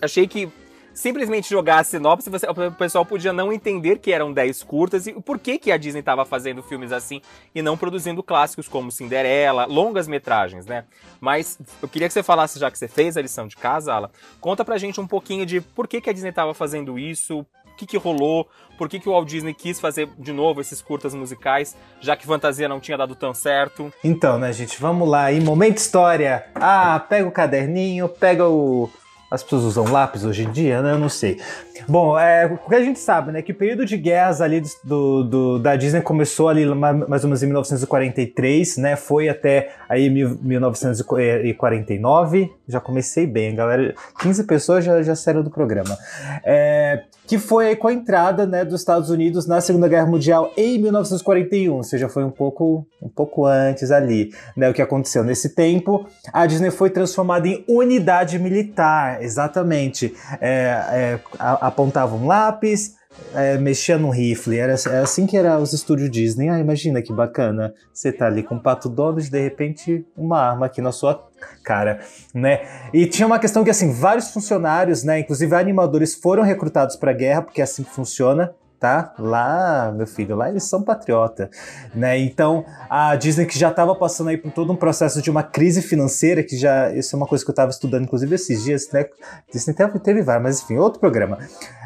achei 0.00 0.28
que 0.28 0.48
simplesmente 0.94 1.48
jogar 1.50 1.78
a 1.80 1.84
sinopse, 1.84 2.28
você- 2.30 2.46
o 2.48 2.72
pessoal 2.72 3.04
podia 3.04 3.32
não 3.32 3.52
entender 3.52 3.98
que 3.98 4.12
eram 4.12 4.32
10 4.32 4.62
curtas 4.62 5.06
e 5.06 5.12
por 5.12 5.38
que, 5.38 5.58
que 5.58 5.72
a 5.72 5.76
Disney 5.76 6.00
estava 6.00 6.24
fazendo 6.24 6.62
filmes 6.62 6.92
assim 6.92 7.20
e 7.54 7.62
não 7.62 7.76
produzindo 7.76 8.22
clássicos 8.22 8.68
como 8.68 8.90
Cinderela, 8.90 9.64
longas 9.66 10.06
metragens, 10.08 10.66
né? 10.66 10.84
Mas 11.20 11.58
eu 11.80 11.88
queria 11.88 12.08
que 12.08 12.14
você 12.14 12.22
falasse, 12.22 12.58
já 12.58 12.70
que 12.70 12.78
você 12.78 12.88
fez 12.88 13.16
a 13.16 13.22
lição 13.22 13.46
de 13.46 13.56
casa, 13.56 13.92
Alan, 13.92 14.10
conta 14.40 14.64
pra 14.64 14.78
gente 14.78 15.00
um 15.00 15.06
pouquinho 15.06 15.46
de 15.46 15.60
por 15.60 15.86
que, 15.88 16.00
que 16.00 16.10
a 16.10 16.12
Disney 16.12 16.30
estava 16.30 16.52
fazendo 16.54 16.98
isso, 16.98 17.40
o 17.40 17.74
que, 17.76 17.86
que 17.86 17.96
rolou, 17.96 18.46
por 18.76 18.88
que, 18.88 19.00
que 19.00 19.08
o 19.08 19.12
Walt 19.12 19.26
Disney 19.28 19.54
quis 19.54 19.80
fazer 19.80 20.08
de 20.18 20.32
novo 20.32 20.60
esses 20.60 20.82
curtas 20.82 21.14
musicais, 21.14 21.74
já 22.00 22.14
que 22.14 22.26
fantasia 22.26 22.68
não 22.68 22.80
tinha 22.80 22.98
dado 22.98 23.14
tão 23.14 23.32
certo. 23.32 23.92
Então, 24.04 24.38
né, 24.38 24.52
gente, 24.52 24.78
vamos 24.80 25.08
lá 25.08 25.24
aí, 25.24 25.40
momento 25.40 25.78
história. 25.78 26.46
Ah, 26.54 27.00
pega 27.08 27.26
o 27.26 27.32
caderninho, 27.32 28.08
pega 28.08 28.46
o. 28.46 28.90
As 29.32 29.42
pessoas 29.42 29.62
usam 29.64 29.84
lápis 29.90 30.24
hoje 30.24 30.44
em 30.44 30.50
dia, 30.50 30.82
né? 30.82 30.92
Eu 30.92 30.98
não 30.98 31.08
sei. 31.08 31.40
Bom, 31.88 32.18
é, 32.18 32.44
o 32.46 32.58
que 32.68 32.74
a 32.74 32.84
gente 32.84 32.98
sabe, 32.98 33.32
né? 33.32 33.40
Que 33.40 33.52
o 33.52 33.54
período 33.54 33.86
de 33.86 33.96
guerras 33.96 34.42
ali 34.42 34.62
do, 34.84 35.24
do- 35.24 35.58
da 35.58 35.74
Disney 35.74 36.02
começou 36.02 36.50
ali 36.50 36.66
ma- 36.66 36.92
mais 36.92 37.24
ou 37.24 37.28
menos 37.28 37.42
em 37.42 37.46
1943, 37.46 38.76
né? 38.76 38.94
Foi 38.94 39.30
até 39.30 39.70
aí 39.88 40.10
mil- 40.10 40.38
1949. 40.42 42.52
Já 42.68 42.80
comecei 42.80 43.26
bem, 43.26 43.54
galera. 43.54 43.94
15 44.20 44.44
pessoas 44.44 44.84
já, 44.84 45.02
já 45.02 45.14
saíram 45.16 45.42
do 45.42 45.50
programa. 45.50 45.96
É, 46.44 47.04
que 47.26 47.38
foi 47.38 47.74
com 47.76 47.88
a 47.88 47.92
entrada 47.92 48.46
né, 48.46 48.64
dos 48.64 48.80
Estados 48.80 49.10
Unidos 49.10 49.46
na 49.46 49.60
Segunda 49.60 49.88
Guerra 49.88 50.06
Mundial 50.06 50.52
em 50.56 50.78
1941, 50.78 51.74
ou 51.74 51.82
seja, 51.82 52.08
foi 52.08 52.24
um 52.24 52.30
pouco, 52.30 52.86
um 53.00 53.08
pouco 53.08 53.46
antes 53.46 53.90
ali, 53.90 54.32
né, 54.56 54.68
o 54.68 54.74
que 54.74 54.82
aconteceu 54.82 55.22
nesse 55.22 55.54
tempo. 55.54 56.06
A 56.32 56.46
Disney 56.46 56.70
foi 56.70 56.90
transformada 56.90 57.46
em 57.46 57.64
unidade 57.68 58.38
militar, 58.38 59.22
exatamente. 59.22 60.14
É, 60.40 61.18
é, 61.20 61.20
apontava 61.38 62.14
um 62.16 62.26
lápis, 62.26 62.96
é, 63.34 63.56
mexia 63.58 63.98
num 63.98 64.10
rifle, 64.10 64.58
era, 64.58 64.74
era 64.86 65.02
assim 65.02 65.26
que 65.26 65.36
era 65.36 65.58
os 65.58 65.72
estúdios 65.72 66.10
Disney. 66.10 66.48
Ah, 66.48 66.58
imagina 66.58 67.00
que 67.02 67.12
bacana, 67.12 67.74
você 67.92 68.12
tá 68.12 68.26
ali 68.26 68.42
com 68.42 68.56
o 68.56 68.60
Pato 68.60 68.88
Donald, 68.88 69.28
de 69.28 69.40
repente 69.40 70.04
uma 70.16 70.38
arma 70.38 70.66
aqui 70.66 70.80
na 70.80 70.92
sua 70.92 71.28
cara, 71.64 72.00
né? 72.34 72.60
E 72.92 73.06
tinha 73.06 73.26
uma 73.26 73.38
questão 73.38 73.64
que, 73.64 73.70
assim, 73.70 73.92
vários 73.92 74.30
funcionários, 74.30 75.02
né, 75.02 75.18
inclusive 75.20 75.54
animadores, 75.54 76.14
foram 76.14 76.42
recrutados 76.42 76.96
pra 76.96 77.12
guerra, 77.12 77.42
porque 77.42 77.60
é 77.60 77.64
assim 77.64 77.82
que 77.82 77.90
funciona, 77.90 78.54
tá? 78.78 79.14
Lá, 79.16 79.92
meu 79.96 80.06
filho, 80.08 80.34
lá 80.34 80.48
eles 80.48 80.64
são 80.64 80.82
patriota, 80.82 81.48
né? 81.94 82.18
Então, 82.18 82.64
a 82.90 83.14
Disney 83.14 83.46
que 83.46 83.56
já 83.56 83.70
estava 83.70 83.94
passando 83.94 84.30
aí 84.30 84.36
por 84.36 84.50
todo 84.50 84.72
um 84.72 84.76
processo 84.76 85.22
de 85.22 85.30
uma 85.30 85.42
crise 85.42 85.80
financeira, 85.80 86.42
que 86.42 86.56
já, 86.56 86.92
isso 86.92 87.14
é 87.14 87.16
uma 87.16 87.26
coisa 87.26 87.44
que 87.44 87.50
eu 87.50 87.52
estava 87.52 87.70
estudando, 87.70 88.04
inclusive, 88.04 88.34
esses 88.34 88.64
dias, 88.64 88.90
né? 88.92 89.06
Disney 89.52 89.74
teve, 89.74 89.98
teve 90.00 90.22
vários, 90.22 90.42
mas 90.42 90.62
enfim, 90.62 90.78
outro 90.78 90.98
programa. 90.98 91.38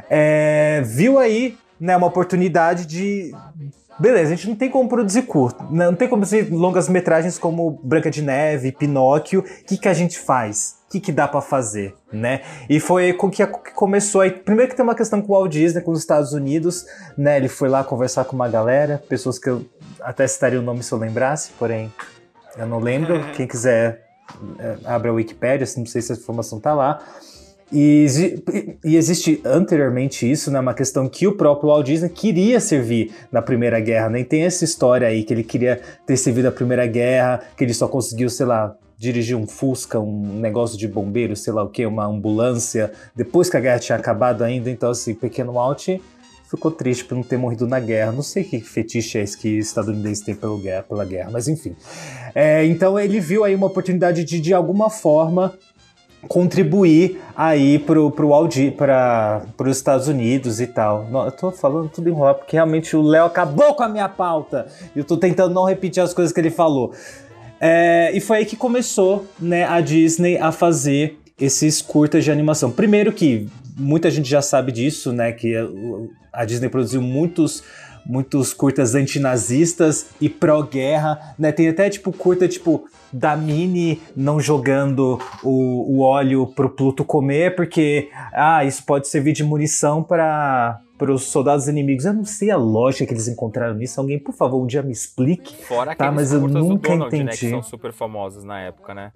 É, 0.09 0.83
viu 0.85 1.19
aí, 1.19 1.57
né, 1.81 1.97
uma 1.97 2.07
oportunidade 2.07 2.87
de 2.87 3.33
Beleza, 3.99 4.33
a 4.33 4.37
gente 4.37 4.49
não 4.49 4.55
tem 4.55 4.69
como 4.69 4.87
produzir 4.89 5.23
curto, 5.23 5.65
não 5.71 5.95
tem 5.95 6.07
como 6.07 6.21
produzir 6.21 6.53
longas 6.53 6.87
metragens 6.87 7.39
como 7.39 7.81
Branca 7.83 8.11
de 8.11 8.21
Neve, 8.21 8.71
Pinóquio. 8.71 9.41
O 9.41 9.65
que, 9.65 9.79
que 9.79 9.89
a 9.89 9.95
gente 9.95 10.19
faz? 10.19 10.77
O 10.87 10.91
que, 10.91 11.01
que 11.01 11.11
dá 11.11 11.27
pra 11.27 11.41
fazer, 11.41 11.95
né? 12.13 12.43
E 12.69 12.79
foi 12.79 13.15
com 13.15 13.31
que 13.31 13.45
que 13.47 13.73
começou 13.73 14.21
aí. 14.21 14.31
Primeiro 14.31 14.71
que 14.71 14.77
tem 14.77 14.83
uma 14.83 14.95
questão 14.95 15.23
com 15.23 15.33
o 15.33 15.37
Walt 15.37 15.51
Disney, 15.51 15.81
com 15.81 15.93
os 15.93 16.01
Estados 16.01 16.35
Unidos, 16.35 16.85
né? 17.17 17.39
Ele 17.39 17.49
foi 17.49 17.71
lá 17.71 17.83
conversar 17.83 18.27
com 18.27 18.37
uma 18.37 18.49
galera, 18.49 19.03
pessoas 19.09 19.39
que 19.39 19.49
eu 19.49 19.65
até 20.03 20.27
citaria 20.27 20.61
o 20.61 20.63
nome 20.63 20.83
se 20.83 20.93
eu 20.93 20.99
lembrasse, 20.99 21.53
porém 21.59 21.91
eu 22.59 22.67
não 22.67 22.79
lembro. 22.79 23.25
Quem 23.33 23.47
quiser, 23.47 24.05
é, 24.59 24.77
abra 24.85 25.11
a 25.11 25.15
Wikipédia, 25.15 25.67
não 25.79 25.87
sei 25.87 26.03
se 26.03 26.13
a 26.13 26.17
informação 26.17 26.61
tá 26.61 26.75
lá. 26.75 27.01
E, 27.73 28.07
e 28.85 28.97
existe 28.97 29.41
anteriormente 29.45 30.31
isso, 30.31 30.51
né, 30.51 30.61
uma 30.61 30.75
questão 30.75 31.09
que 31.09 31.27
o 31.27 31.33
próprio 31.33 31.69
Walt 31.69 31.85
Disney 31.87 32.09
queria 32.09 32.61
servir 32.61 33.13
na 33.31 33.43
Primeira 33.43 33.81
Guerra, 33.81 34.09
nem 34.09 34.25
tem 34.25 34.45
essa 34.45 34.65
história 34.65 35.09
aí 35.09 35.25
que 35.25 35.35
ele 35.35 35.43
queria 35.43 35.81
ter 36.07 36.17
servido 36.17 36.47
a 36.47 36.53
Primeira 36.53 36.87
Guerra, 36.87 37.43
que 37.57 37.65
ele 37.65 37.75
só 37.75 37.89
conseguiu, 37.89 38.31
sei 38.31 38.47
lá, 38.47 38.77
dirigir 38.99 39.37
um 39.37 39.47
Fusca, 39.47 39.99
um 39.99 40.39
negócio 40.41 40.79
de 40.79 40.89
bombeiro, 40.89 41.37
sei 41.37 41.53
lá 41.53 41.63
o 41.63 41.69
que, 41.69 41.85
uma 41.85 42.07
ambulância, 42.07 42.93
depois 43.15 43.51
que 43.51 43.57
a 43.57 43.61
guerra 43.61 43.79
tinha 43.79 43.99
acabado 43.99 44.43
ainda. 44.43 44.71
Então, 44.71 44.91
assim, 44.91 45.15
Pequeno 45.15 45.53
Walt 45.53 45.89
ficou 46.49 46.71
triste 46.71 47.05
por 47.05 47.15
não 47.15 47.23
ter 47.23 47.37
morrido 47.37 47.67
na 47.67 47.79
guerra. 47.79 48.13
Não 48.13 48.23
sei 48.23 48.45
que 48.45 48.61
fetiche 48.61 49.19
é 49.19 49.23
esse 49.23 49.37
que 49.37 49.59
estadunidense 49.59 50.25
tem 50.25 50.35
pela 50.35 50.59
guerra, 50.59 50.83
pela 50.83 51.05
guerra 51.05 51.31
mas 51.31 51.49
enfim. 51.49 51.77
É, 52.35 52.65
então 52.65 52.99
ele 52.99 53.21
viu 53.21 53.45
aí 53.45 53.55
uma 53.55 53.67
oportunidade 53.67 54.25
de, 54.25 54.41
de 54.41 54.55
alguma 54.55 54.89
forma, 54.89 55.55
contribuir 56.29 57.21
aí 57.37 57.79
pro, 57.79 58.11
pro 58.11 58.33
Aldi, 58.33 58.71
para 58.71 59.45
os 59.59 59.77
Estados 59.77 60.09
Unidos 60.09 60.61
e 60.61 60.67
tal. 60.67 61.09
Eu 61.25 61.33
tô 61.33 61.51
falando 61.51 61.89
tudo 61.89 62.09
enrolado 62.09 62.39
porque 62.39 62.57
realmente 62.57 62.97
o 62.97 63.03
Léo 63.03 63.27
acabou 63.27 63.75
com 63.75 63.83
a 63.83 63.89
minha 63.89 64.09
pauta. 64.09 64.67
Eu 64.95 65.05
tô 65.05 65.17
tentando 65.17 65.55
não 65.55 65.65
repetir 65.65 66.03
as 66.03 66.13
coisas 66.13 66.33
que 66.33 66.41
ele 66.41 66.51
falou. 66.51 66.93
É, 67.61 68.11
e 68.15 68.21
foi 68.21 68.39
aí 68.39 68.45
que 68.45 68.57
começou 68.57 69.27
né, 69.39 69.65
a 69.65 69.81
Disney 69.81 70.37
a 70.39 70.53
fazer 70.53 71.19
esses 71.39 71.81
curtas 71.81 72.25
de 72.25 72.31
animação. 72.31 72.71
Primeiro 72.71 73.13
que 73.13 73.49
muita 73.77 74.11
gente 74.11 74.29
já 74.29 74.43
sabe 74.43 74.73
disso, 74.73 75.13
né? 75.13 75.33
Que 75.33 75.55
a 76.33 76.45
Disney 76.45 76.69
produziu 76.69 77.01
muitos 77.01 77.63
muitos 78.07 78.55
curtas 78.55 78.95
antinazistas 78.95 80.11
e 80.21 80.29
pró-guerra, 80.29 81.35
né? 81.39 81.53
Tem 81.53 81.69
até 81.69 81.91
tipo 81.91 82.13
curta 82.13 82.49
tipo 82.49 82.87
da 83.13 83.37
Mini 83.37 84.01
não 84.17 84.41
jogando 84.41 85.19
o, 85.43 85.97
o 85.97 86.01
óleo 86.01 86.47
pro 86.47 86.71
Pluto 86.71 87.05
comer, 87.05 87.55
porque 87.57 88.11
ah, 88.33 88.65
isso 88.65 88.85
pode 88.85 89.09
servir 89.09 89.33
de 89.33 89.45
munição 89.45 90.03
para 90.03 90.81
para 90.99 91.13
os 91.13 91.25
soldados 91.25 91.69
inimigos. 91.69 92.05
Eu 92.05 92.15
não 92.15 92.25
sei 92.25 92.51
a 92.51 92.57
lógica 92.57 93.07
que 93.07 93.13
eles 93.13 93.29
encontraram 93.29 93.75
nisso. 93.75 94.01
Alguém, 94.01 94.19
por 94.19 94.35
favor, 94.35 94.63
um 94.63 94.67
dia 94.67 94.83
me 94.83 94.93
explique. 94.93 95.55
Fora 95.65 95.95
tá, 95.95 96.11
mas 96.11 96.33
eu 96.33 96.41
nunca 96.41 96.91
Donald, 96.91 97.15
entendi. 97.15 97.25
Né, 97.25 97.31
que 97.33 97.51
são 97.51 97.63
super 97.63 97.93
famosos 97.93 98.45
na 98.45 98.61
época, 98.61 98.95
né? 98.95 99.13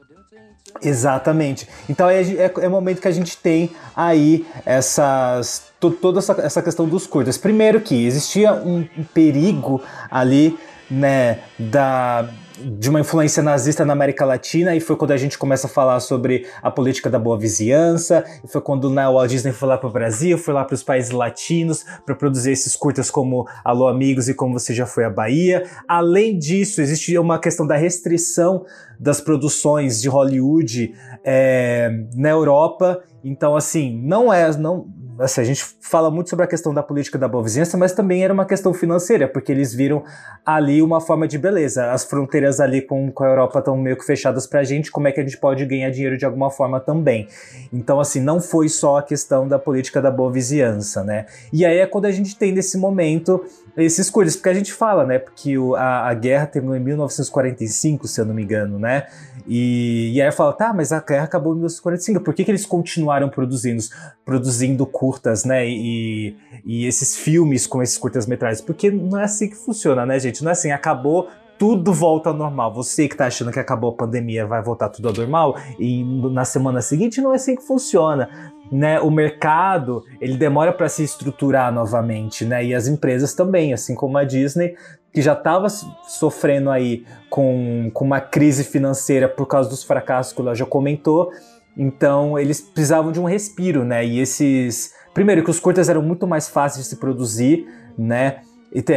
Exatamente. 0.82 1.68
Então 1.88 2.08
é, 2.08 2.22
é, 2.22 2.52
é 2.60 2.68
o 2.68 2.70
momento 2.70 3.00
que 3.00 3.08
a 3.08 3.12
gente 3.12 3.37
tem 3.37 3.70
aí 3.94 4.46
essas 4.64 5.70
to, 5.80 5.90
toda 5.90 6.20
essa, 6.20 6.32
essa 6.40 6.62
questão 6.62 6.88
dos 6.88 7.06
curtas. 7.06 7.37
Primeiro 7.37 7.80
que 7.80 8.06
existia 8.06 8.52
um 8.52 8.87
perigo 9.12 9.82
ali, 10.10 10.58
né, 10.90 11.40
da 11.58 12.28
de 12.64 12.90
uma 12.90 13.00
influência 13.00 13.42
nazista 13.42 13.84
na 13.84 13.92
América 13.92 14.24
Latina 14.24 14.74
e 14.74 14.80
foi 14.80 14.96
quando 14.96 15.12
a 15.12 15.16
gente 15.16 15.38
começa 15.38 15.66
a 15.66 15.70
falar 15.70 16.00
sobre 16.00 16.46
a 16.62 16.70
política 16.70 17.08
da 17.08 17.18
boa 17.18 17.38
vizinhança, 17.38 18.24
e 18.44 18.48
foi 18.48 18.60
quando 18.60 18.84
o 18.84 18.94
Walt 18.94 19.30
Disney 19.30 19.52
foi 19.52 19.68
lá 19.68 19.78
para 19.78 19.88
o 19.88 19.92
Brasil, 19.92 20.36
foi 20.36 20.54
lá 20.54 20.64
para 20.64 20.74
os 20.74 20.82
países 20.82 21.10
latinos 21.10 21.84
para 22.04 22.14
produzir 22.14 22.52
esses 22.52 22.76
curtas 22.76 23.10
como 23.10 23.46
Alô 23.64 23.88
Amigos 23.88 24.28
e 24.28 24.34
Como 24.34 24.58
Você 24.58 24.74
Já 24.74 24.86
Foi 24.86 25.04
à 25.04 25.10
Bahia. 25.10 25.64
Além 25.88 26.38
disso, 26.38 26.80
existia 26.80 27.20
uma 27.20 27.38
questão 27.38 27.66
da 27.66 27.76
restrição 27.76 28.64
das 28.98 29.20
produções 29.20 30.00
de 30.00 30.08
Hollywood 30.08 30.94
é, 31.24 31.90
na 32.14 32.28
Europa. 32.28 33.02
Então, 33.24 33.56
assim, 33.56 33.98
não 34.02 34.32
é, 34.32 34.54
não, 34.56 34.86
assim, 35.20 35.40
a 35.40 35.44
gente 35.44 35.64
fala 35.80 36.10
muito 36.10 36.30
sobre 36.30 36.44
a 36.44 36.48
questão 36.48 36.72
da 36.72 36.82
política 36.82 37.18
da 37.18 37.28
boa 37.28 37.44
vizinhança, 37.44 37.76
mas 37.76 37.92
também 37.92 38.24
era 38.24 38.32
uma 38.32 38.44
questão 38.44 38.72
financeira, 38.72 39.28
porque 39.28 39.52
eles 39.52 39.74
viram 39.74 40.02
ali 40.44 40.82
uma 40.82 41.00
forma 41.00 41.28
de 41.28 41.38
beleza. 41.38 41.92
As 41.92 42.04
fronteiras 42.04 42.60
ali 42.60 42.80
com, 42.80 43.10
com 43.10 43.24
a 43.24 43.28
Europa 43.28 43.58
estão 43.58 43.76
meio 43.76 43.96
que 43.96 44.04
fechadas 44.04 44.46
pra 44.46 44.64
gente, 44.64 44.90
como 44.90 45.08
é 45.08 45.12
que 45.12 45.20
a 45.20 45.22
gente 45.22 45.36
pode 45.36 45.64
ganhar 45.66 45.90
dinheiro 45.90 46.16
de 46.16 46.24
alguma 46.24 46.50
forma 46.50 46.80
também. 46.80 47.28
Então, 47.72 48.00
assim, 48.00 48.20
não 48.20 48.40
foi 48.40 48.68
só 48.68 48.98
a 48.98 49.02
questão 49.02 49.46
da 49.46 49.58
política 49.58 50.00
da 50.00 50.10
boa 50.10 50.32
vizinhança, 50.32 51.04
né? 51.04 51.26
E 51.52 51.64
aí 51.64 51.78
é 51.78 51.86
quando 51.86 52.06
a 52.06 52.12
gente 52.12 52.36
tem 52.36 52.52
nesse 52.52 52.78
momento 52.78 53.44
esses 53.76 54.10
coisas, 54.10 54.36
porque 54.36 54.48
a 54.48 54.54
gente 54.54 54.72
fala, 54.72 55.04
né, 55.04 55.18
porque 55.18 55.56
o, 55.56 55.74
a, 55.74 56.08
a 56.08 56.14
guerra 56.14 56.46
terminou 56.46 56.76
em 56.76 56.80
1945, 56.80 58.08
se 58.08 58.20
eu 58.20 58.24
não 58.24 58.34
me 58.34 58.42
engano, 58.42 58.78
né? 58.78 59.06
E, 59.47 60.12
e 60.14 60.23
aí 60.23 60.30
fala, 60.32 60.52
tá, 60.52 60.73
mas 60.73 60.92
a 60.92 61.00
guerra 61.00 61.25
acabou 61.25 61.52
em 61.52 61.56
1945, 61.56 62.20
por 62.23 62.35
que, 62.35 62.44
que 62.44 62.50
eles 62.50 62.66
continuaram 62.66 63.28
produzindo, 63.28 63.82
produzindo 64.25 64.87
curtas, 64.87 65.44
né? 65.44 65.68
E, 65.68 66.37
e 66.64 66.87
esses 66.87 67.16
filmes 67.16 67.66
com 67.66 67.82
esses 67.82 67.99
curtas-metragens? 67.99 68.61
Porque 68.61 68.90
não 68.90 69.18
é 69.18 69.25
assim 69.25 69.49
que 69.49 69.56
funciona, 69.56 70.04
né, 70.06 70.18
gente? 70.18 70.42
Não 70.42 70.50
é 70.50 70.52
assim, 70.52 70.70
acabou, 70.70 71.28
tudo 71.61 71.92
volta 71.92 72.30
ao 72.30 72.35
normal. 72.35 72.73
Você 72.73 73.06
que 73.06 73.14
tá 73.14 73.26
achando 73.26 73.52
que 73.52 73.59
acabou 73.59 73.90
a 73.90 73.94
pandemia 73.94 74.47
vai 74.47 74.62
voltar 74.62 74.88
tudo 74.88 75.09
ao 75.09 75.14
normal 75.14 75.56
e 75.78 76.02
na 76.32 76.44
semana 76.44 76.80
seguinte 76.80 77.20
não 77.20 77.32
é 77.32 77.37
assim 77.37 77.54
que 77.54 77.62
funciona. 77.62 78.30
Né, 78.70 79.00
o 79.00 79.10
mercado 79.10 80.04
ele 80.20 80.36
demora 80.36 80.72
para 80.72 80.88
se 80.88 81.02
estruturar 81.02 81.72
novamente, 81.72 82.44
né? 82.44 82.64
E 82.64 82.72
as 82.72 82.86
empresas 82.86 83.34
também, 83.34 83.72
assim 83.72 83.96
como 83.96 84.16
a 84.16 84.22
Disney, 84.22 84.76
que 85.12 85.20
já 85.20 85.32
estava 85.32 85.68
sofrendo 85.68 86.70
aí 86.70 87.04
com, 87.28 87.90
com 87.92 88.04
uma 88.04 88.20
crise 88.20 88.64
financeira 88.64 89.28
por 89.28 89.46
causa 89.46 89.68
dos 89.68 89.82
fracassos 89.82 90.32
que 90.32 90.40
o 90.40 90.54
já 90.54 90.64
comentou. 90.64 91.32
Então 91.76 92.38
eles 92.38 92.60
precisavam 92.60 93.10
de 93.10 93.20
um 93.20 93.24
respiro, 93.24 93.84
né? 93.84 94.04
E 94.04 94.20
esses. 94.20 94.94
Primeiro, 95.12 95.42
que 95.42 95.50
os 95.50 95.58
curtas 95.58 95.88
eram 95.88 96.02
muito 96.02 96.26
mais 96.26 96.48
fáceis 96.48 96.84
de 96.84 96.90
se 96.90 96.96
produzir, 96.96 97.66
né? 97.98 98.40
E 98.72 98.80
te, 98.80 98.94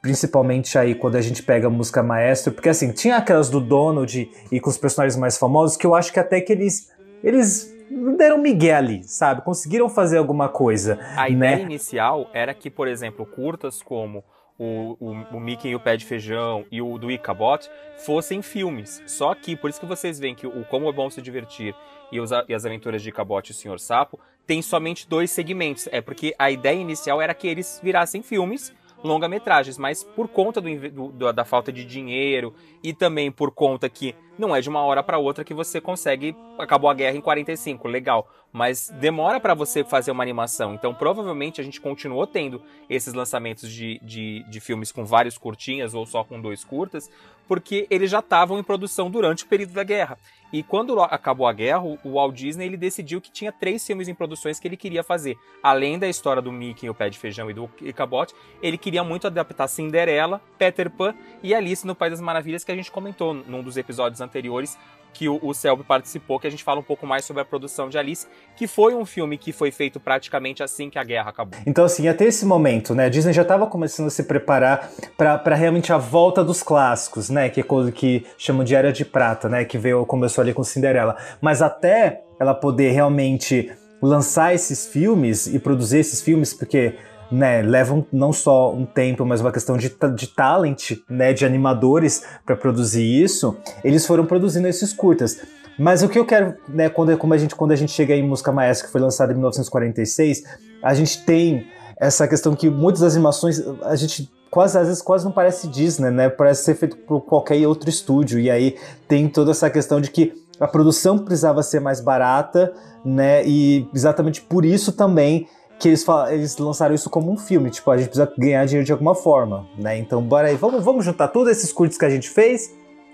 principalmente 0.00 0.78
aí 0.78 0.94
quando 0.94 1.16
a 1.16 1.20
gente 1.20 1.42
pega 1.42 1.66
a 1.66 1.70
música 1.70 2.02
maestro, 2.02 2.52
porque 2.52 2.70
assim, 2.70 2.90
tinha 2.92 3.16
aquelas 3.16 3.50
do 3.50 3.60
Donald 3.60 4.30
e 4.50 4.60
com 4.60 4.70
os 4.70 4.78
personagens 4.78 5.18
mais 5.18 5.36
famosos 5.36 5.76
que 5.76 5.86
eu 5.86 5.94
acho 5.94 6.12
que 6.12 6.18
até 6.18 6.40
que 6.40 6.52
eles. 6.52 6.90
Eles 7.22 7.73
deram 8.16 8.38
migué 8.38 8.74
ali, 8.74 9.02
sabe? 9.04 9.42
Conseguiram 9.42 9.88
fazer 9.88 10.18
alguma 10.18 10.48
coisa. 10.48 10.98
A 11.16 11.22
né? 11.22 11.30
ideia 11.30 11.62
inicial 11.62 12.30
era 12.32 12.54
que, 12.54 12.70
por 12.70 12.88
exemplo, 12.88 13.26
curtas 13.26 13.82
como 13.82 14.24
o, 14.58 14.96
o, 15.00 15.36
o, 15.36 15.40
Mickey 15.40 15.70
e 15.70 15.74
o 15.74 15.80
Pé 15.80 15.96
de 15.96 16.04
Feijão 16.04 16.64
e 16.70 16.80
o 16.80 16.96
do 16.98 17.10
Icabot 17.10 17.68
fossem 17.98 18.42
filmes. 18.42 19.02
Só 19.06 19.34
que, 19.34 19.56
por 19.56 19.70
isso 19.70 19.80
que 19.80 19.86
vocês 19.86 20.18
veem 20.18 20.34
que 20.34 20.46
o 20.46 20.64
Como 20.64 20.88
é 20.88 20.92
Bom 20.92 21.10
Se 21.10 21.20
Divertir 21.20 21.74
e, 22.12 22.20
os, 22.20 22.30
e 22.48 22.54
as 22.54 22.64
Aventuras 22.64 23.02
de 23.02 23.08
Icabot 23.08 23.48
e 23.48 23.52
o 23.52 23.54
Senhor 23.54 23.80
Sapo 23.80 24.18
tem 24.46 24.62
somente 24.62 25.08
dois 25.08 25.30
segmentos. 25.30 25.88
É 25.90 26.00
porque 26.00 26.34
a 26.38 26.50
ideia 26.50 26.78
inicial 26.78 27.20
era 27.20 27.34
que 27.34 27.48
eles 27.48 27.80
virassem 27.82 28.22
filmes 28.22 28.72
longa-metragens, 29.04 29.76
mas 29.76 30.02
por 30.02 30.26
conta 30.26 30.60
do, 30.60 31.10
do, 31.12 31.32
da 31.32 31.44
falta 31.44 31.70
de 31.70 31.84
dinheiro 31.84 32.54
e 32.82 32.94
também 32.94 33.30
por 33.30 33.50
conta 33.50 33.88
que 33.88 34.14
não 34.38 34.56
é 34.56 34.60
de 34.60 34.68
uma 34.68 34.80
hora 34.80 35.02
para 35.02 35.18
outra 35.18 35.44
que 35.44 35.54
você 35.54 35.80
consegue. 35.80 36.34
Acabou 36.58 36.90
a 36.90 36.94
guerra 36.94 37.16
em 37.16 37.20
45, 37.20 37.86
legal. 37.86 38.28
Mas 38.52 38.88
demora 38.98 39.38
para 39.38 39.54
você 39.54 39.84
fazer 39.84 40.10
uma 40.10 40.22
animação. 40.22 40.74
Então, 40.74 40.94
provavelmente, 40.94 41.60
a 41.60 41.64
gente 41.64 41.80
continuou 41.80 42.26
tendo 42.26 42.62
esses 42.88 43.12
lançamentos 43.14 43.70
de, 43.70 44.00
de, 44.02 44.44
de 44.48 44.60
filmes 44.60 44.90
com 44.90 45.04
vários 45.04 45.36
curtinhas 45.36 45.94
ou 45.94 46.06
só 46.06 46.24
com 46.24 46.40
dois 46.40 46.64
curtas, 46.64 47.10
porque 47.46 47.86
eles 47.90 48.10
já 48.10 48.20
estavam 48.20 48.58
em 48.58 48.62
produção 48.62 49.10
durante 49.10 49.44
o 49.44 49.46
período 49.46 49.72
da 49.72 49.84
guerra. 49.84 50.18
E 50.54 50.62
quando 50.62 51.00
acabou 51.00 51.48
a 51.48 51.52
guerra, 51.52 51.82
o 51.82 52.12
Walt 52.12 52.32
Disney 52.32 52.66
ele 52.66 52.76
decidiu 52.76 53.20
que 53.20 53.28
tinha 53.28 53.50
três 53.50 53.84
filmes 53.84 54.06
em 54.06 54.14
produções 54.14 54.60
que 54.60 54.68
ele 54.68 54.76
queria 54.76 55.02
fazer. 55.02 55.36
Além 55.60 55.98
da 55.98 56.08
história 56.08 56.40
do 56.40 56.52
Mickey, 56.52 56.88
o 56.88 56.94
Pé 56.94 57.10
de 57.10 57.18
Feijão 57.18 57.50
e 57.50 57.52
do 57.52 57.68
Icabot, 57.82 58.32
ele 58.62 58.78
queria 58.78 59.02
muito 59.02 59.26
adaptar 59.26 59.66
Cinderela, 59.66 60.40
Peter 60.56 60.88
Pan 60.88 61.12
e 61.42 61.52
Alice 61.52 61.84
no 61.84 61.92
País 61.92 62.12
das 62.12 62.20
Maravilhas, 62.20 62.62
que 62.62 62.70
a 62.70 62.76
gente 62.76 62.88
comentou 62.88 63.34
num 63.34 63.64
dos 63.64 63.76
episódios 63.76 64.20
anteriores, 64.20 64.78
que 65.14 65.28
o, 65.28 65.38
o 65.42 65.54
Selby 65.54 65.84
participou, 65.84 66.38
que 66.38 66.46
a 66.46 66.50
gente 66.50 66.64
fala 66.64 66.80
um 66.80 66.82
pouco 66.82 67.06
mais 67.06 67.24
sobre 67.24 67.40
a 67.40 67.44
produção 67.44 67.88
de 67.88 67.96
Alice, 67.96 68.26
que 68.56 68.66
foi 68.66 68.94
um 68.94 69.06
filme 69.06 69.38
que 69.38 69.52
foi 69.52 69.70
feito 69.70 70.00
praticamente 70.00 70.62
assim 70.62 70.90
que 70.90 70.98
a 70.98 71.04
guerra 71.04 71.30
acabou. 71.30 71.58
Então, 71.66 71.84
assim, 71.84 72.08
até 72.08 72.24
esse 72.24 72.44
momento, 72.44 72.94
né, 72.94 73.06
a 73.06 73.08
Disney 73.08 73.32
já 73.32 73.42
estava 73.42 73.66
começando 73.66 74.08
a 74.08 74.10
se 74.10 74.24
preparar 74.24 74.90
para 75.16 75.54
realmente 75.54 75.92
a 75.92 75.96
volta 75.96 76.42
dos 76.44 76.62
clássicos, 76.62 77.30
né, 77.30 77.48
que 77.48 77.60
é 77.60 77.62
coisa 77.62 77.92
que 77.92 78.26
chamam 78.36 78.64
de 78.64 78.74
Era 78.74 78.92
de 78.92 79.04
Prata, 79.04 79.48
né, 79.48 79.64
que 79.64 79.78
veio, 79.78 80.04
começou 80.04 80.42
ali 80.42 80.52
com 80.52 80.64
Cinderela. 80.64 81.16
Mas 81.40 81.62
até 81.62 82.22
ela 82.38 82.54
poder 82.54 82.90
realmente 82.90 83.70
lançar 84.02 84.54
esses 84.54 84.86
filmes 84.86 85.46
e 85.46 85.58
produzir 85.58 85.98
esses 85.98 86.20
filmes, 86.20 86.52
porque 86.52 86.96
né, 87.30 87.62
levam 87.62 88.06
não 88.12 88.32
só 88.32 88.72
um 88.72 88.84
tempo, 88.84 89.24
mas 89.24 89.40
uma 89.40 89.52
questão 89.52 89.76
de, 89.76 89.94
de 90.14 90.26
talent, 90.28 90.92
né, 91.08 91.32
de 91.32 91.44
animadores 91.44 92.24
para 92.44 92.56
produzir 92.56 93.04
isso, 93.04 93.56
eles 93.82 94.06
foram 94.06 94.26
produzindo 94.26 94.68
esses 94.68 94.92
curtas. 94.92 95.40
Mas 95.78 96.02
o 96.02 96.08
que 96.08 96.18
eu 96.18 96.24
quero, 96.24 96.54
né, 96.68 96.88
quando, 96.88 97.16
como 97.18 97.34
a 97.34 97.38
gente, 97.38 97.54
quando 97.54 97.72
a 97.72 97.76
gente 97.76 97.92
chega 97.92 98.14
em 98.14 98.22
Música 98.22 98.52
Maestra, 98.52 98.86
que 98.86 98.92
foi 98.92 99.00
lançada 99.00 99.32
em 99.32 99.34
1946, 99.34 100.42
a 100.82 100.94
gente 100.94 101.24
tem 101.24 101.66
essa 101.98 102.28
questão 102.28 102.54
que 102.54 102.70
muitas 102.70 103.00
das 103.00 103.14
animações, 103.14 103.60
a 103.82 103.96
gente 103.96 104.30
quase 104.50 104.78
às 104.78 104.86
vezes 104.86 105.02
quase 105.02 105.24
não 105.24 105.32
parece 105.32 105.66
Disney, 105.66 106.10
né? 106.10 106.28
Parece 106.28 106.62
ser 106.62 106.76
feito 106.76 106.96
por 106.96 107.22
qualquer 107.22 107.66
outro 107.66 107.90
estúdio. 107.90 108.38
E 108.38 108.48
aí 108.48 108.76
tem 109.08 109.28
toda 109.28 109.50
essa 109.50 109.68
questão 109.68 110.00
de 110.00 110.10
que 110.10 110.32
a 110.60 110.68
produção 110.68 111.18
precisava 111.18 111.60
ser 111.60 111.80
mais 111.80 112.00
barata, 112.00 112.72
né? 113.04 113.44
E 113.44 113.88
exatamente 113.92 114.40
por 114.42 114.64
isso 114.64 114.92
também 114.92 115.48
que 115.78 115.88
eles, 115.88 116.04
eles 116.30 116.56
lançaram 116.58 116.94
isso 116.94 117.10
como 117.10 117.32
um 117.32 117.36
filme, 117.36 117.70
tipo, 117.70 117.90
a 117.90 117.96
gente 117.96 118.08
precisa 118.08 118.32
ganhar 118.38 118.64
dinheiro 118.64 118.86
de 118.86 118.92
alguma 118.92 119.14
forma, 119.14 119.66
né? 119.78 119.98
Então, 119.98 120.22
bora 120.22 120.48
aí, 120.48 120.56
vamos, 120.56 120.84
vamos 120.84 121.04
juntar 121.04 121.28
todos 121.28 121.50
esses 121.50 121.72
curtos 121.72 121.98
que 121.98 122.04
a 122.04 122.10
gente 122.10 122.30
fez 122.30 122.72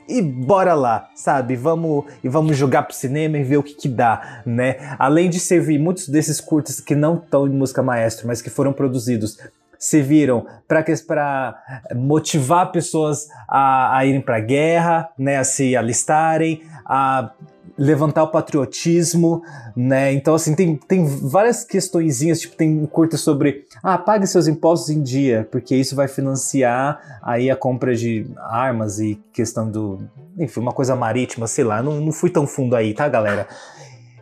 e 0.09 0.21
bora 0.21 0.75
lá, 0.75 1.09
sabe? 1.15 1.57
Vamos 1.57 2.05
e 2.23 2.29
vamos 2.29 2.57
jogar 2.57 2.83
pro 2.83 2.95
cinema 2.95 3.39
e 3.39 3.45
ver 3.45 3.57
o 3.57 3.63
que 3.63 3.75
que 3.75 3.89
dá, 3.89 4.43
né? 4.45 4.95
Além 4.99 5.31
de 5.31 5.39
servir 5.39 5.79
muitos 5.79 6.09
desses 6.09 6.41
curtos 6.41 6.81
que 6.81 6.95
não 6.95 7.17
estão 7.17 7.47
em 7.47 7.51
música 7.51 7.83
maestro, 7.83 8.27
mas 8.27 8.43
que 8.43 8.51
foram 8.51 8.73
produzidos 8.73 9.39
serviram 9.81 10.47
para 10.69 11.57
motivar 11.97 12.71
pessoas 12.71 13.27
a, 13.49 13.97
a 13.97 14.05
irem 14.05 14.21
para 14.21 14.37
a 14.37 14.41
guerra, 14.41 15.09
né, 15.19 15.39
a 15.39 15.45
se 15.45 15.75
alistarem, 15.75 16.63
a 16.85 17.33
levantar 17.81 18.25
o 18.25 18.29
patriotismo, 18.29 19.43
né? 19.75 20.13
Então, 20.13 20.35
assim, 20.35 20.55
tem, 20.55 20.77
tem 20.77 21.07
várias 21.07 21.65
questõezinhas, 21.65 22.39
tipo, 22.39 22.55
tem 22.55 22.79
um 22.79 22.87
curta 22.87 23.17
sobre, 23.17 23.65
ah, 23.83 23.97
pague 23.97 24.27
seus 24.27 24.47
impostos 24.47 24.91
em 24.91 25.03
dia, 25.03 25.49
porque 25.51 25.75
isso 25.75 25.97
vai 25.97 26.07
financiar 26.07 27.21
aí 27.23 27.51
a 27.51 27.57
compra 27.57 27.97
de 27.97 28.27
armas 28.37 29.01
e 29.01 29.19
questão 29.33 29.71
do, 29.71 29.99
enfim, 30.39 30.61
uma 30.61 30.73
coisa 30.73 30.95
marítima, 30.95 31.47
sei 31.47 31.65
lá, 31.65 31.83
não, 31.83 31.99
não 32.03 32.13
fui 32.13 32.29
tão 32.29 32.47
fundo 32.47 32.77
aí, 32.77 32.93
tá, 32.93 33.09
galera? 33.09 33.49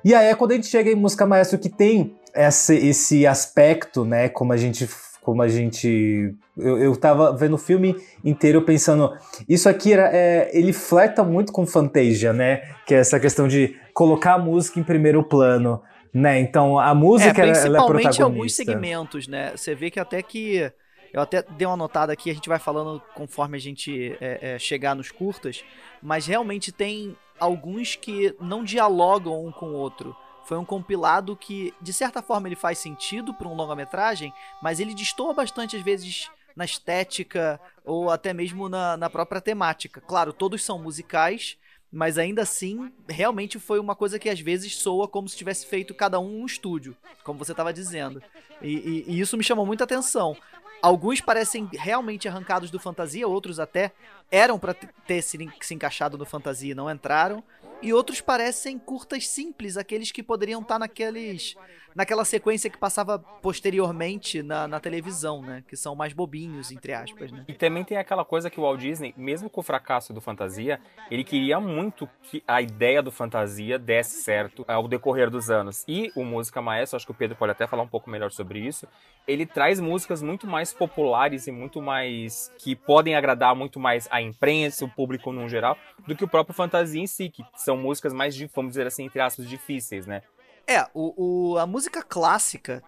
E 0.04 0.14
aí 0.14 0.28
é 0.28 0.36
quando 0.36 0.52
a 0.52 0.54
gente 0.54 0.68
chega 0.68 0.88
em 0.88 0.94
Música 0.94 1.26
Maestro 1.26 1.58
que 1.58 1.68
tem 1.68 2.14
esse, 2.32 2.76
esse 2.76 3.26
aspecto, 3.26 4.04
né, 4.04 4.28
como 4.28 4.52
a 4.52 4.56
gente 4.56 4.86
como 5.28 5.42
a 5.42 5.48
gente. 5.48 6.34
Eu, 6.56 6.78
eu 6.78 6.96
tava 6.96 7.36
vendo 7.36 7.52
o 7.52 7.58
filme 7.58 7.94
inteiro 8.24 8.62
pensando. 8.62 9.14
Isso 9.46 9.68
aqui 9.68 9.92
era, 9.92 10.08
é, 10.10 10.50
ele 10.58 10.72
flerta 10.72 11.22
muito 11.22 11.52
com 11.52 11.66
Fantasia, 11.66 12.32
né? 12.32 12.62
Que 12.86 12.94
é 12.94 12.98
essa 13.00 13.20
questão 13.20 13.46
de 13.46 13.76
colocar 13.92 14.36
a 14.36 14.38
música 14.38 14.80
em 14.80 14.82
primeiro 14.82 15.22
plano. 15.22 15.82
Né? 16.14 16.40
Então 16.40 16.78
a 16.78 16.94
música 16.94 17.42
é, 17.42 17.50
ela, 17.50 17.58
ela 17.58 17.76
é 17.76 17.86
protagonista. 17.86 18.24
alguns 18.24 18.54
segmentos, 18.54 19.28
né? 19.28 19.52
Você 19.54 19.74
vê 19.74 19.90
que 19.90 20.00
até 20.00 20.22
que. 20.22 20.72
Eu 21.12 21.20
até 21.20 21.42
dei 21.42 21.66
uma 21.66 21.76
notada 21.76 22.10
aqui, 22.10 22.30
a 22.30 22.34
gente 22.34 22.48
vai 22.48 22.58
falando 22.58 23.02
conforme 23.14 23.58
a 23.58 23.60
gente 23.60 24.16
é, 24.22 24.54
é, 24.54 24.58
chegar 24.58 24.96
nos 24.96 25.10
curtas, 25.10 25.62
mas 26.02 26.26
realmente 26.26 26.72
tem 26.72 27.14
alguns 27.38 27.96
que 27.96 28.34
não 28.40 28.64
dialogam 28.64 29.44
um 29.44 29.52
com 29.52 29.66
o 29.66 29.74
outro. 29.74 30.16
Foi 30.48 30.56
um 30.56 30.64
compilado 30.64 31.36
que, 31.36 31.74
de 31.78 31.92
certa 31.92 32.22
forma, 32.22 32.48
ele 32.48 32.56
faz 32.56 32.78
sentido 32.78 33.34
para 33.34 33.46
um 33.46 33.54
longa-metragem, 33.54 34.32
mas 34.62 34.80
ele 34.80 34.94
destoa 34.94 35.34
bastante, 35.34 35.76
às 35.76 35.82
vezes, 35.82 36.30
na 36.56 36.64
estética 36.64 37.60
ou 37.84 38.08
até 38.08 38.32
mesmo 38.32 38.66
na, 38.66 38.96
na 38.96 39.10
própria 39.10 39.42
temática. 39.42 40.00
Claro, 40.00 40.32
todos 40.32 40.64
são 40.64 40.78
musicais, 40.78 41.58
mas 41.92 42.16
ainda 42.16 42.40
assim, 42.40 42.90
realmente 43.06 43.58
foi 43.58 43.78
uma 43.78 43.94
coisa 43.94 44.18
que 44.18 44.30
às 44.30 44.40
vezes 44.40 44.74
soa 44.76 45.06
como 45.06 45.28
se 45.28 45.36
tivesse 45.36 45.66
feito 45.66 45.94
cada 45.94 46.18
um 46.18 46.40
um 46.40 46.46
estúdio, 46.46 46.96
como 47.24 47.38
você 47.38 47.52
estava 47.52 47.70
dizendo. 47.70 48.22
E, 48.62 48.72
e, 48.72 49.04
e, 49.06 49.20
isso 49.20 49.36
me 49.36 49.44
chamou 49.44 49.66
muita 49.66 49.84
atenção. 49.84 50.34
Alguns 50.80 51.20
parecem 51.20 51.68
realmente 51.74 52.26
arrancados 52.26 52.70
do 52.70 52.80
fantasia, 52.80 53.28
outros 53.28 53.60
até 53.60 53.92
eram 54.30 54.58
para 54.58 54.72
ter 54.72 55.20
se, 55.20 55.38
se 55.60 55.74
encaixado 55.74 56.16
no 56.16 56.24
fantasia 56.24 56.72
e 56.72 56.74
não 56.74 56.90
entraram 56.90 57.44
e 57.82 57.92
outros 57.92 58.20
parecem 58.20 58.78
curtas 58.78 59.28
simples, 59.28 59.76
aqueles 59.76 60.10
que 60.10 60.22
poderiam 60.22 60.60
estar 60.60 60.74
tá 60.74 60.78
naqueles 60.80 61.54
naquela 61.98 62.24
sequência 62.24 62.70
que 62.70 62.78
passava 62.78 63.18
posteriormente 63.18 64.40
na, 64.40 64.68
na 64.68 64.78
televisão, 64.78 65.42
né? 65.42 65.64
Que 65.66 65.76
são 65.76 65.96
mais 65.96 66.12
bobinhos, 66.12 66.70
entre 66.70 66.92
aspas, 66.92 67.32
né? 67.32 67.44
E 67.48 67.52
também 67.52 67.82
tem 67.82 67.98
aquela 67.98 68.24
coisa 68.24 68.48
que 68.48 68.60
o 68.60 68.62
Walt 68.62 68.78
Disney, 68.78 69.12
mesmo 69.16 69.50
com 69.50 69.60
o 69.60 69.64
fracasso 69.64 70.12
do 70.12 70.20
Fantasia, 70.20 70.80
ele 71.10 71.24
queria 71.24 71.58
muito 71.58 72.08
que 72.22 72.40
a 72.46 72.62
ideia 72.62 73.02
do 73.02 73.10
Fantasia 73.10 73.80
desse 73.80 74.22
certo 74.22 74.64
ao 74.68 74.86
decorrer 74.86 75.28
dos 75.28 75.50
anos. 75.50 75.84
E 75.88 76.12
o 76.14 76.22
Música 76.24 76.62
Maestro, 76.62 76.94
acho 76.96 77.04
que 77.04 77.10
o 77.10 77.16
Pedro 77.16 77.36
pode 77.36 77.50
até 77.50 77.66
falar 77.66 77.82
um 77.82 77.88
pouco 77.88 78.08
melhor 78.08 78.30
sobre 78.30 78.60
isso, 78.60 78.86
ele 79.26 79.44
traz 79.44 79.80
músicas 79.80 80.22
muito 80.22 80.46
mais 80.46 80.72
populares 80.72 81.48
e 81.48 81.50
muito 81.50 81.82
mais... 81.82 82.54
que 82.58 82.76
podem 82.76 83.16
agradar 83.16 83.56
muito 83.56 83.80
mais 83.80 84.06
a 84.08 84.22
imprensa, 84.22 84.84
o 84.84 84.88
público 84.88 85.32
no 85.32 85.48
geral, 85.48 85.76
do 86.06 86.14
que 86.14 86.22
o 86.22 86.28
próprio 86.28 86.54
Fantasia 86.54 87.02
em 87.02 87.08
si, 87.08 87.28
que 87.28 87.42
são 87.56 87.76
músicas 87.76 88.12
mais, 88.12 88.38
vamos 88.54 88.70
dizer 88.70 88.86
assim, 88.86 89.04
entre 89.04 89.20
aspas, 89.20 89.48
difíceis, 89.48 90.06
né? 90.06 90.22
É, 90.68 90.86
o, 90.92 91.52
o, 91.52 91.58
a 91.58 91.66
música 91.66 92.02
clássica, 92.02 92.82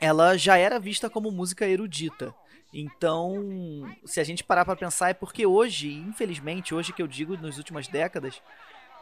ela 0.00 0.38
já 0.38 0.56
era 0.56 0.80
vista 0.80 1.10
como 1.10 1.30
música 1.30 1.68
erudita. 1.68 2.34
Então, 2.72 3.86
se 4.06 4.20
a 4.20 4.24
gente 4.24 4.42
parar 4.42 4.64
para 4.64 4.74
pensar, 4.74 5.10
é 5.10 5.14
porque 5.14 5.44
hoje, 5.44 5.92
infelizmente, 5.92 6.74
hoje 6.74 6.94
que 6.94 7.02
eu 7.02 7.06
digo, 7.06 7.36
nas 7.36 7.58
últimas 7.58 7.86
décadas, 7.88 8.40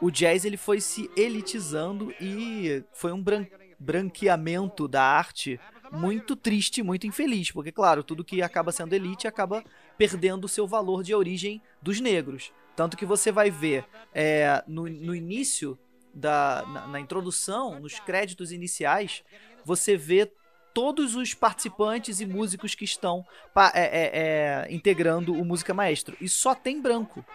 o 0.01 0.11
jazz 0.11 0.43
ele 0.43 0.57
foi 0.57 0.81
se 0.81 1.09
elitizando 1.15 2.13
e 2.19 2.83
foi 2.91 3.13
um 3.13 3.23
bran 3.23 3.45
branqueamento 3.81 4.89
da 4.89 5.01
arte 5.01 5.57
muito 5.89 6.35
triste, 6.35 6.83
muito 6.83 7.07
infeliz, 7.07 7.49
porque 7.49 7.71
claro, 7.71 8.03
tudo 8.03 8.25
que 8.25 8.41
acaba 8.41 8.73
sendo 8.73 8.91
elite 8.91 9.25
acaba 9.25 9.63
perdendo 9.97 10.43
o 10.43 10.49
seu 10.49 10.67
valor 10.67 11.01
de 11.01 11.15
origem 11.15 11.61
dos 11.81 12.01
negros. 12.01 12.51
Tanto 12.75 12.97
que 12.97 13.05
você 13.05 13.31
vai 13.31 13.49
ver 13.49 13.85
é, 14.13 14.61
no, 14.67 14.83
no 14.89 15.15
início 15.15 15.79
da, 16.13 16.63
na, 16.67 16.87
na 16.87 16.99
introdução, 16.99 17.79
nos 17.79 17.99
créditos 17.99 18.51
iniciais, 18.51 19.23
você 19.63 19.95
vê 19.95 20.31
todos 20.73 21.15
os 21.15 21.33
participantes 21.33 22.21
e 22.21 22.25
músicos 22.25 22.75
que 22.75 22.85
estão 22.85 23.25
é, 23.73 23.81
é, 23.81 24.11
é, 24.13 24.67
integrando 24.73 25.33
o 25.33 25.43
Música 25.43 25.73
Maestro. 25.73 26.15
E 26.21 26.29
só 26.29 26.53
tem 26.55 26.81
branco. 26.81 27.25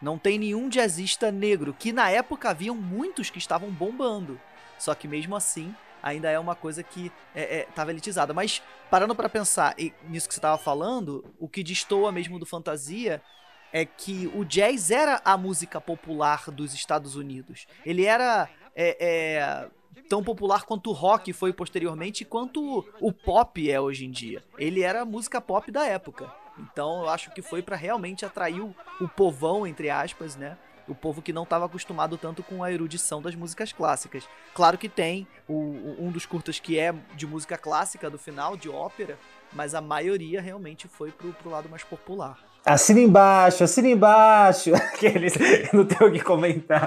Não 0.00 0.18
tem 0.18 0.38
nenhum 0.38 0.68
jazzista 0.68 1.32
negro, 1.32 1.74
que 1.76 1.92
na 1.92 2.10
época 2.10 2.50
haviam 2.50 2.74
muitos 2.74 3.30
que 3.30 3.38
estavam 3.38 3.70
bombando. 3.70 4.40
Só 4.78 4.94
que 4.94 5.08
mesmo 5.08 5.34
assim, 5.34 5.74
ainda 6.02 6.30
é 6.30 6.38
uma 6.38 6.54
coisa 6.54 6.82
que 6.82 7.10
estava 7.34 7.90
é, 7.90 7.92
é, 7.92 7.94
elitizada. 7.94 8.32
Mas 8.32 8.62
parando 8.90 9.14
para 9.14 9.28
pensar 9.28 9.74
nisso 10.04 10.28
que 10.28 10.34
você 10.34 10.38
estava 10.38 10.58
falando, 10.58 11.24
o 11.38 11.48
que 11.48 11.62
destoa 11.62 12.12
mesmo 12.12 12.38
do 12.38 12.46
fantasia 12.46 13.20
é 13.72 13.84
que 13.84 14.30
o 14.34 14.44
jazz 14.44 14.90
era 14.90 15.20
a 15.24 15.36
música 15.36 15.80
popular 15.80 16.50
dos 16.50 16.74
Estados 16.74 17.16
Unidos. 17.16 17.66
Ele 17.84 18.04
era 18.04 18.48
é, 18.74 18.96
é, 19.00 19.68
tão 20.08 20.22
popular 20.22 20.64
quanto 20.64 20.90
o 20.90 20.92
rock 20.92 21.32
foi 21.32 21.52
posteriormente, 21.52 22.24
quanto 22.24 22.84
o 23.00 23.12
pop 23.12 23.70
é 23.70 23.80
hoje 23.80 24.04
em 24.06 24.10
dia. 24.10 24.42
Ele 24.58 24.82
era 24.82 25.02
a 25.02 25.04
música 25.04 25.40
pop 25.40 25.70
da 25.70 25.84
época. 25.84 26.32
Então 26.58 27.02
eu 27.02 27.08
acho 27.08 27.30
que 27.32 27.42
foi 27.42 27.62
para 27.62 27.76
realmente 27.76 28.24
atrair 28.24 28.60
o, 28.60 28.74
o 29.00 29.08
povão, 29.08 29.66
entre 29.66 29.90
aspas, 29.90 30.34
né? 30.34 30.56
o 30.88 30.94
povo 30.94 31.20
que 31.20 31.32
não 31.32 31.42
estava 31.42 31.66
acostumado 31.66 32.16
tanto 32.16 32.42
com 32.42 32.64
a 32.64 32.72
erudição 32.72 33.20
das 33.20 33.34
músicas 33.34 33.72
clássicas. 33.72 34.26
Claro 34.54 34.78
que 34.78 34.88
tem 34.88 35.28
o, 35.46 35.96
um 35.98 36.10
dos 36.10 36.24
curtas 36.24 36.58
que 36.58 36.78
é 36.78 36.92
de 37.14 37.26
música 37.26 37.58
clássica 37.58 38.08
do 38.08 38.18
final, 38.18 38.56
de 38.56 38.68
ópera, 38.68 39.18
mas 39.52 39.74
a 39.74 39.80
maioria 39.80 40.40
realmente 40.40 40.88
foi 40.88 41.12
pro, 41.12 41.32
pro 41.34 41.50
lado 41.50 41.68
mais 41.68 41.84
popular. 41.84 42.47
Assina 42.68 43.00
embaixo, 43.00 43.64
assina 43.64 43.88
embaixo. 43.88 44.74
Aqueles, 44.76 45.32
não 45.72 45.86
tenho 45.86 46.10
o 46.10 46.12
que 46.12 46.20
comentar. 46.20 46.86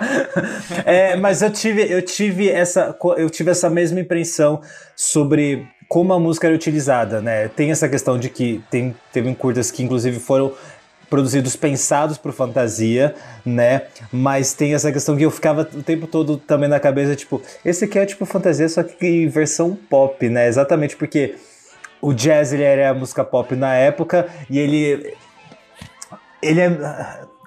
É, 0.85 1.15
mas 1.15 1.41
eu 1.41 1.51
tive, 1.51 1.91
eu 1.91 2.03
tive 2.03 2.49
essa, 2.49 2.95
eu 3.17 3.29
tive 3.31 3.49
essa 3.49 3.67
mesma 3.67 3.99
impressão 3.99 4.61
sobre 4.95 5.67
como 5.89 6.13
a 6.13 6.19
música 6.19 6.45
era 6.45 6.55
utilizada, 6.55 7.19
né? 7.19 7.47
Tem 7.47 7.71
essa 7.71 7.89
questão 7.89 8.19
de 8.19 8.29
que 8.29 8.63
tem, 8.69 8.95
teve 9.11 9.33
curtas 9.33 9.71
que 9.71 9.81
inclusive 9.81 10.19
foram 10.19 10.53
produzidos 11.09 11.55
pensados 11.55 12.17
para 12.17 12.31
fantasia, 12.31 13.15
né? 13.43 13.81
Mas 14.13 14.53
tem 14.53 14.75
essa 14.75 14.91
questão 14.91 15.17
que 15.17 15.25
eu 15.25 15.31
ficava 15.31 15.67
o 15.73 15.81
tempo 15.83 16.05
todo 16.05 16.37
também 16.37 16.69
na 16.69 16.79
cabeça, 16.79 17.15
tipo, 17.15 17.41
esse 17.65 17.85
aqui 17.85 17.97
é 17.97 18.05
tipo 18.05 18.23
fantasia, 18.25 18.69
só 18.69 18.83
que 18.83 19.05
em 19.05 19.27
versão 19.27 19.77
pop, 19.89 20.29
né? 20.29 20.47
Exatamente 20.47 20.95
porque 20.95 21.35
o 22.01 22.13
jazz 22.13 22.53
ele 22.53 22.63
era 22.63 22.91
a 22.91 22.93
música 22.93 23.23
pop 23.23 23.55
na 23.55 23.75
época 23.75 24.27
e 24.49 24.57
ele 24.57 25.13
ele 26.41 26.59
é. 26.59 26.67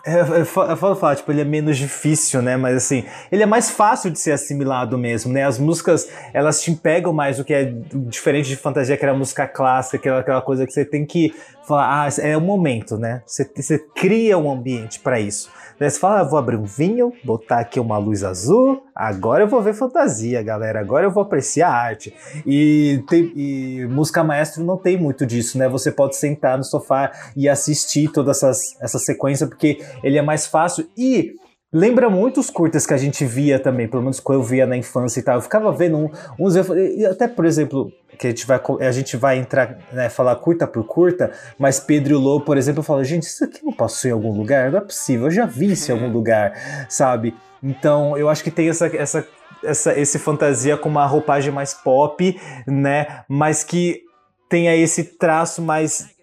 É, 0.07 0.19
é, 0.19 0.41
é 0.43 0.45
falo 0.45 0.95
falar, 0.97 1.17
tipo, 1.17 1.33
ele 1.33 1.41
é 1.41 1.45
menos 1.45 1.79
difícil, 1.79 2.43
né? 2.43 2.59
Mas 2.59 2.77
assim, 2.77 3.05
ele 3.33 3.43
é 3.43 3.47
mais 3.47 3.71
fácil 3.71 4.11
de 4.11 4.19
ser 4.19 4.33
assimilado 4.33 4.99
mesmo, 4.99 5.33
né? 5.33 5.45
As 5.45 5.59
músicas, 5.59 6.11
elas 6.35 6.63
te 6.63 6.73
pegam 6.73 7.11
mais 7.11 7.39
do 7.39 7.45
que 7.45 7.55
é 7.55 7.73
diferente 7.95 8.51
de 8.51 8.57
fantasia, 8.57 8.99
que 8.99 9.05
era 9.05 9.15
música 9.15 9.49
clássica, 9.49 9.97
aquela, 9.97 10.21
aquela 10.21 10.43
coisa 10.43 10.67
que 10.67 10.73
você 10.75 10.85
tem 10.85 11.07
que 11.07 11.35
falar, 11.67 12.07
ah, 12.07 12.09
é 12.21 12.37
o 12.37 12.41
momento, 12.41 12.99
né? 12.99 13.23
Você, 13.25 13.51
você 13.57 13.79
cria 13.79 14.37
um 14.37 14.53
ambiente 14.53 15.01
para 15.01 15.19
isso. 15.19 15.51
Daí 15.79 15.91
você 15.91 15.99
fala, 15.99 16.21
ah, 16.21 16.25
vou 16.25 16.39
abrir 16.39 16.57
um 16.57 16.65
vinho, 16.65 17.13
botar 17.25 17.61
aqui 17.61 17.81
uma 17.81 17.99
luz 17.99 18.23
azul, 18.23 18.83
agora 18.95 19.45
eu 19.45 19.49
vou 19.49 19.61
ver 19.61 19.75
fantasia, 19.75 20.43
galera, 20.43 20.81
agora 20.81 21.07
eu 21.07 21.11
vou 21.11 21.23
apreciar 21.23 21.71
arte. 21.71 22.15
E, 22.47 23.03
tem, 23.09 23.33
e 23.35 23.87
música 23.87 24.23
maestro 24.23 24.65
não 24.65 24.77
tem 24.77 24.97
muito 24.97 25.27
disso, 25.27 25.59
né? 25.59 25.69
Você 25.69 25.91
pode 25.91 26.17
sentar 26.17 26.57
no 26.57 26.65
sofá 26.65 27.11
e 27.37 27.49
assistir 27.49 28.11
toda 28.13 28.31
essas, 28.31 28.81
essa 28.81 28.99
sequência, 28.99 29.47
porque 29.47 29.85
ele 30.03 30.19
é 30.19 30.23
mais 30.23 30.47
fácil 30.47 30.87
e 30.97 31.37
lembra 31.75 32.09
muito 32.09 32.39
os 32.39 32.49
curtas 32.51 32.87
que 32.87 32.95
a 32.95 32.97
gente 32.97 33.25
via 33.25 33.59
também, 33.59 33.89
pelo 33.89 34.01
menos 34.01 34.21
que 34.21 34.31
eu 34.31 34.41
via 34.41 34.65
na 34.65 34.77
infância 34.77 35.19
e 35.19 35.23
tal. 35.25 35.35
Eu 35.35 35.43
ficava 35.43 35.73
vendo 35.73 35.99
um, 35.99 36.11
uns, 36.39 36.55
até 37.11 37.27
por 37.27 37.45
exemplo, 37.45 37.93
que 38.17 38.29
a 38.29 38.31
gente 38.31 38.47
vai, 38.47 38.61
a 38.81 38.93
gente 38.93 39.17
vai 39.17 39.39
entrar, 39.39 39.77
né, 39.93 40.09
falar 40.09 40.37
curta 40.37 40.69
por 40.69 40.85
curta, 40.85 41.33
mas 41.59 41.81
Pedro 41.81 42.17
Lô, 42.17 42.41
por 42.41 42.57
exemplo, 42.57 42.81
fala, 42.81 43.03
gente, 43.03 43.25
isso 43.25 43.43
aqui 43.43 43.65
não 43.65 43.73
passou 43.73 44.09
em 44.09 44.13
algum 44.13 44.31
lugar? 44.31 44.71
Não 44.71 44.79
é 44.79 44.83
possível, 44.83 45.27
eu 45.27 45.33
já 45.33 45.47
vi 45.47 45.73
isso 45.73 45.91
em 45.91 45.95
algum 45.95 46.13
lugar, 46.13 46.87
sabe? 46.89 47.35
Então, 47.61 48.17
eu 48.17 48.29
acho 48.29 48.45
que 48.45 48.53
tem 48.53 48.69
essa, 48.69 48.87
essa, 48.87 49.27
essa 49.65 49.99
esse 49.99 50.19
fantasia 50.21 50.77
com 50.77 50.89
uma 50.89 51.07
roupagem 51.07 51.53
mais 51.53 51.75
pop, 51.75 52.41
né, 52.69 53.25
mas 53.29 53.65
que 53.65 54.03
tenha 54.49 54.77
esse 54.77 55.03
traço 55.03 55.61
mais 55.61 56.15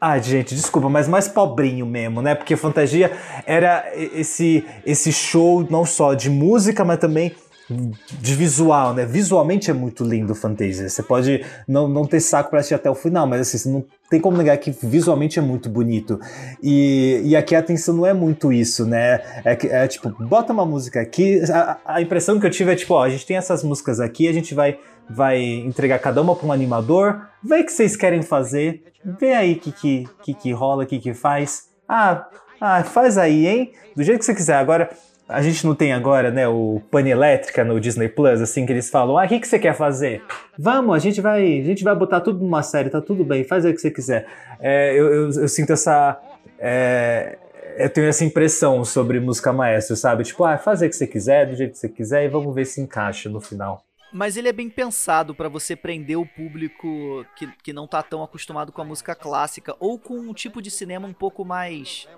ah, 0.00 0.18
gente, 0.18 0.54
desculpa, 0.54 0.88
mas 0.88 1.06
mais 1.06 1.28
pobrinho 1.28 1.84
mesmo, 1.84 2.22
né? 2.22 2.34
Porque 2.34 2.56
Fantasia 2.56 3.12
era 3.44 3.84
esse 3.94 4.64
esse 4.86 5.12
show 5.12 5.66
não 5.68 5.84
só 5.84 6.14
de 6.14 6.30
música, 6.30 6.84
mas 6.84 6.98
também 6.98 7.34
de 7.70 8.34
visual, 8.34 8.92
né? 8.94 9.06
Visualmente 9.06 9.70
é 9.70 9.74
muito 9.74 10.02
lindo 10.02 10.34
Fantasia. 10.34 10.88
Você 10.88 11.02
pode 11.02 11.44
não, 11.68 11.86
não 11.86 12.04
ter 12.04 12.20
saco 12.20 12.50
para 12.50 12.58
assistir 12.58 12.74
até 12.74 12.90
o 12.90 12.94
final, 12.94 13.26
mas 13.26 13.42
assim, 13.42 13.58
você 13.58 13.68
não 13.68 13.84
tem 14.10 14.20
como 14.20 14.36
negar 14.36 14.56
que 14.58 14.74
visualmente 14.82 15.38
é 15.38 15.42
muito 15.42 15.68
bonito. 15.68 16.18
E, 16.62 17.20
e 17.24 17.36
aqui 17.36 17.54
a 17.54 17.60
atenção 17.60 17.94
não 17.94 18.06
é 18.06 18.12
muito 18.12 18.52
isso, 18.52 18.84
né? 18.84 19.20
É, 19.44 19.84
é 19.84 19.86
tipo, 19.86 20.10
bota 20.24 20.52
uma 20.52 20.66
música 20.66 21.00
aqui. 21.00 21.40
A, 21.52 21.78
a, 21.84 22.02
impressão 22.02 22.40
que 22.40 22.46
eu 22.46 22.50
tive 22.50 22.72
é 22.72 22.76
tipo, 22.76 22.94
ó, 22.94 23.04
a 23.04 23.08
gente 23.08 23.24
tem 23.24 23.36
essas 23.36 23.62
músicas 23.62 24.00
aqui, 24.00 24.26
a 24.26 24.32
gente 24.32 24.52
vai, 24.52 24.78
vai 25.10 25.42
entregar 25.42 25.98
cada 25.98 26.22
uma 26.22 26.36
para 26.36 26.46
um 26.46 26.52
animador. 26.52 27.26
Vê 27.42 27.60
o 27.60 27.64
que 27.64 27.72
vocês 27.72 27.96
querem 27.96 28.22
fazer. 28.22 28.84
Vê 29.04 29.34
aí 29.34 29.54
o 29.54 29.58
que, 29.58 29.72
que, 29.72 30.08
que, 30.22 30.34
que 30.34 30.52
rola, 30.52 30.84
o 30.84 30.86
que, 30.86 30.98
que 30.98 31.14
faz. 31.14 31.68
Ah, 31.88 32.28
ah, 32.60 32.84
faz 32.84 33.18
aí, 33.18 33.46
hein? 33.46 33.72
Do 33.96 34.02
jeito 34.02 34.20
que 34.20 34.24
você 34.24 34.34
quiser. 34.34 34.54
Agora, 34.54 34.90
a 35.30 35.40
gente 35.42 35.64
não 35.64 35.74
tem 35.74 35.92
agora, 35.92 36.30
né, 36.30 36.48
o 36.48 36.82
pane 36.90 37.10
elétrica 37.10 37.64
no 37.64 37.80
Disney 37.80 38.08
Plus, 38.08 38.40
assim, 38.40 38.66
que 38.66 38.72
eles 38.72 38.90
falam, 38.90 39.16
ah, 39.16 39.24
o 39.24 39.28
que, 39.28 39.38
que 39.38 39.46
você 39.46 39.58
quer 39.58 39.74
fazer? 39.74 40.22
Vamos, 40.58 40.94
a 40.94 40.98
gente 40.98 41.20
vai, 41.20 41.60
a 41.60 41.64
gente 41.64 41.84
vai 41.84 41.94
botar 41.94 42.20
tudo 42.20 42.40
numa 42.40 42.62
série, 42.62 42.90
tá 42.90 43.00
tudo 43.00 43.24
bem, 43.24 43.44
faz 43.44 43.64
aí 43.64 43.70
o 43.70 43.74
que 43.74 43.80
você 43.80 43.90
quiser. 43.90 44.26
É, 44.60 44.92
eu, 44.92 45.06
eu, 45.06 45.30
eu, 45.30 45.48
sinto 45.48 45.72
essa. 45.72 46.20
É, 46.58 47.38
eu 47.78 47.88
tenho 47.88 48.08
essa 48.08 48.24
impressão 48.24 48.84
sobre 48.84 49.20
música 49.20 49.52
maestra, 49.52 49.94
sabe? 49.94 50.24
Tipo, 50.24 50.44
ah, 50.44 50.58
faz 50.58 50.82
aí 50.82 50.88
o 50.88 50.90
que 50.90 50.96
você 50.96 51.06
quiser, 51.06 51.46
do 51.46 51.54
jeito 51.54 51.72
que 51.72 51.78
você 51.78 51.88
quiser, 51.88 52.24
e 52.24 52.28
vamos 52.28 52.52
ver 52.52 52.64
se 52.64 52.80
encaixa 52.80 53.30
no 53.30 53.40
final. 53.40 53.84
Mas 54.12 54.36
ele 54.36 54.48
é 54.48 54.52
bem 54.52 54.68
pensado 54.68 55.34
para 55.34 55.48
você 55.48 55.76
prender 55.76 56.18
o 56.18 56.26
público 56.26 57.24
que, 57.36 57.46
que 57.62 57.72
não 57.72 57.86
tá 57.86 58.02
tão 58.02 58.22
acostumado 58.22 58.72
com 58.72 58.82
a 58.82 58.84
música 58.84 59.14
clássica, 59.14 59.76
ou 59.78 59.98
com 59.98 60.18
um 60.18 60.34
tipo 60.34 60.60
de 60.60 60.70
cinema 60.70 61.06
um 61.06 61.12
pouco 61.12 61.44
mais 61.44 62.08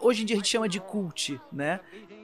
hoje 0.00 0.22
em 0.22 0.26
dia 0.26 0.36
a 0.36 0.38
gente 0.38 0.48
chama 0.48 0.68
de 0.68 0.80
cult, 0.80 1.40
né? 1.52 1.80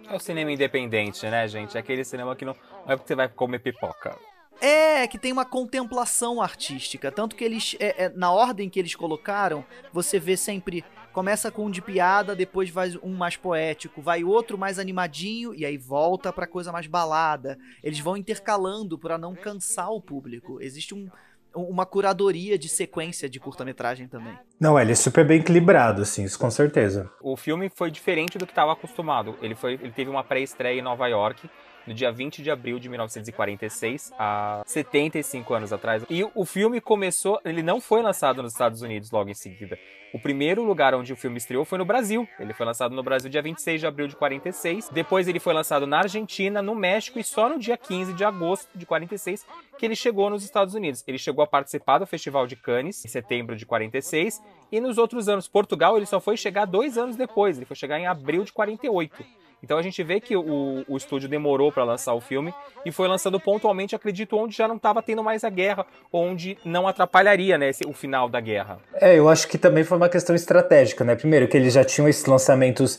É 0.08 0.14
o 0.14 0.18
cinema 0.18 0.50
independente, 0.50 1.24
né, 1.26 1.46
gente? 1.48 1.76
É 1.76 1.80
aquele 1.80 2.04
cinema 2.04 2.34
que 2.34 2.44
não, 2.44 2.56
não 2.84 2.92
é 2.92 2.96
porque 2.96 3.08
você 3.08 3.14
vai 3.14 3.28
comer 3.28 3.60
pipoca. 3.60 4.18
É, 4.60 5.06
que 5.08 5.18
tem 5.18 5.32
uma 5.32 5.44
contemplação 5.44 6.40
artística. 6.40 7.10
Tanto 7.10 7.34
que 7.34 7.42
eles, 7.42 7.76
é, 7.80 8.04
é, 8.04 8.08
na 8.10 8.30
ordem 8.30 8.70
que 8.70 8.78
eles 8.78 8.94
colocaram, 8.94 9.64
você 9.92 10.18
vê 10.18 10.36
sempre. 10.36 10.84
Começa 11.12 11.50
com 11.50 11.66
um 11.66 11.70
de 11.70 11.82
piada, 11.82 12.34
depois 12.34 12.70
vai 12.70 12.90
um 13.02 13.14
mais 13.14 13.36
poético, 13.36 14.00
vai 14.00 14.24
outro 14.24 14.56
mais 14.56 14.78
animadinho 14.78 15.54
e 15.54 15.64
aí 15.64 15.76
volta 15.76 16.32
pra 16.32 16.46
coisa 16.46 16.72
mais 16.72 16.86
balada. 16.86 17.58
Eles 17.82 17.98
vão 17.98 18.16
intercalando 18.16 18.98
para 18.98 19.18
não 19.18 19.34
cansar 19.34 19.90
o 19.90 20.00
público. 20.00 20.58
Existe 20.60 20.94
um, 20.94 21.10
uma 21.54 21.84
curadoria 21.84 22.58
de 22.58 22.68
sequência 22.68 23.28
de 23.28 23.38
curta-metragem 23.38 24.08
também. 24.08 24.38
Não, 24.58 24.78
ele 24.80 24.92
é 24.92 24.94
super 24.94 25.24
bem 25.26 25.40
equilibrado, 25.40 26.02
assim, 26.02 26.24
isso 26.24 26.38
com 26.38 26.50
certeza. 26.50 27.10
O 27.20 27.36
filme 27.36 27.70
foi 27.74 27.90
diferente 27.90 28.38
do 28.38 28.46
que 28.46 28.52
estava 28.52 28.72
acostumado. 28.72 29.36
Ele, 29.42 29.54
foi, 29.54 29.74
ele 29.74 29.92
teve 29.92 30.10
uma 30.10 30.24
pré-estreia 30.24 30.78
em 30.78 30.82
Nova 30.82 31.06
York, 31.08 31.48
no 31.86 31.94
dia 31.94 32.10
20 32.12 32.42
de 32.42 32.50
abril 32.50 32.78
de 32.78 32.88
1946, 32.88 34.12
há 34.18 34.62
75 34.66 35.54
anos 35.54 35.72
atrás. 35.72 36.04
E 36.08 36.24
o 36.34 36.44
filme 36.44 36.80
começou, 36.80 37.40
ele 37.44 37.62
não 37.62 37.80
foi 37.80 38.02
lançado 38.02 38.42
nos 38.42 38.52
Estados 38.52 38.82
Unidos 38.82 39.10
logo 39.10 39.30
em 39.30 39.34
seguida. 39.34 39.78
O 40.12 40.18
primeiro 40.18 40.62
lugar 40.62 40.94
onde 40.94 41.10
o 41.10 41.16
filme 41.16 41.38
estreou 41.38 41.64
foi 41.64 41.78
no 41.78 41.86
Brasil. 41.86 42.28
Ele 42.38 42.52
foi 42.52 42.66
lançado 42.66 42.94
no 42.94 43.02
Brasil 43.02 43.30
dia 43.30 43.40
26 43.40 43.80
de 43.80 43.86
abril 43.86 44.06
de 44.06 44.14
46. 44.14 44.90
Depois 44.90 45.26
ele 45.26 45.40
foi 45.40 45.54
lançado 45.54 45.86
na 45.86 46.00
Argentina, 46.00 46.60
no 46.60 46.74
México 46.74 47.18
e 47.18 47.24
só 47.24 47.48
no 47.48 47.58
dia 47.58 47.78
15 47.78 48.12
de 48.12 48.22
agosto 48.22 48.68
de 48.74 48.84
46 48.84 49.46
que 49.78 49.86
ele 49.86 49.96
chegou 49.96 50.28
nos 50.28 50.44
Estados 50.44 50.74
Unidos. 50.74 51.02
Ele 51.06 51.16
chegou 51.16 51.42
a 51.42 51.46
participar 51.46 51.98
do 51.98 52.06
Festival 52.06 52.46
de 52.46 52.56
Cannes 52.56 53.02
em 53.02 53.08
setembro 53.08 53.56
de 53.56 53.64
46 53.64 54.42
e 54.70 54.80
nos 54.80 54.98
outros 54.98 55.30
anos 55.30 55.48
Portugal 55.48 55.96
ele 55.96 56.04
só 56.04 56.20
foi 56.20 56.36
chegar 56.36 56.66
dois 56.66 56.98
anos 56.98 57.16
depois. 57.16 57.56
Ele 57.56 57.64
foi 57.64 57.76
chegar 57.76 57.98
em 57.98 58.06
abril 58.06 58.44
de 58.44 58.52
48. 58.52 59.24
Então 59.62 59.78
a 59.78 59.82
gente 59.82 60.02
vê 60.02 60.20
que 60.20 60.36
o, 60.36 60.84
o 60.88 60.96
estúdio 60.96 61.28
demorou 61.28 61.70
para 61.70 61.84
lançar 61.84 62.14
o 62.14 62.20
filme 62.20 62.52
e 62.84 62.90
foi 62.90 63.06
lançando 63.06 63.38
pontualmente, 63.38 63.94
acredito, 63.94 64.36
onde 64.36 64.56
já 64.56 64.66
não 64.66 64.76
estava 64.76 65.00
tendo 65.02 65.22
mais 65.22 65.44
a 65.44 65.50
guerra, 65.50 65.86
onde 66.12 66.58
não 66.64 66.88
atrapalharia 66.88 67.56
né, 67.56 67.68
esse, 67.68 67.86
o 67.86 67.92
final 67.92 68.28
da 68.28 68.40
guerra. 68.40 68.78
É, 68.94 69.16
eu 69.18 69.28
acho 69.28 69.46
que 69.46 69.56
também 69.56 69.84
foi 69.84 69.96
uma 69.96 70.08
questão 70.08 70.34
estratégica, 70.34 71.04
né? 71.04 71.14
Primeiro, 71.14 71.46
que 71.46 71.56
eles 71.56 71.74
já 71.74 71.84
tinham 71.84 72.08
esses 72.08 72.24
lançamentos 72.26 72.98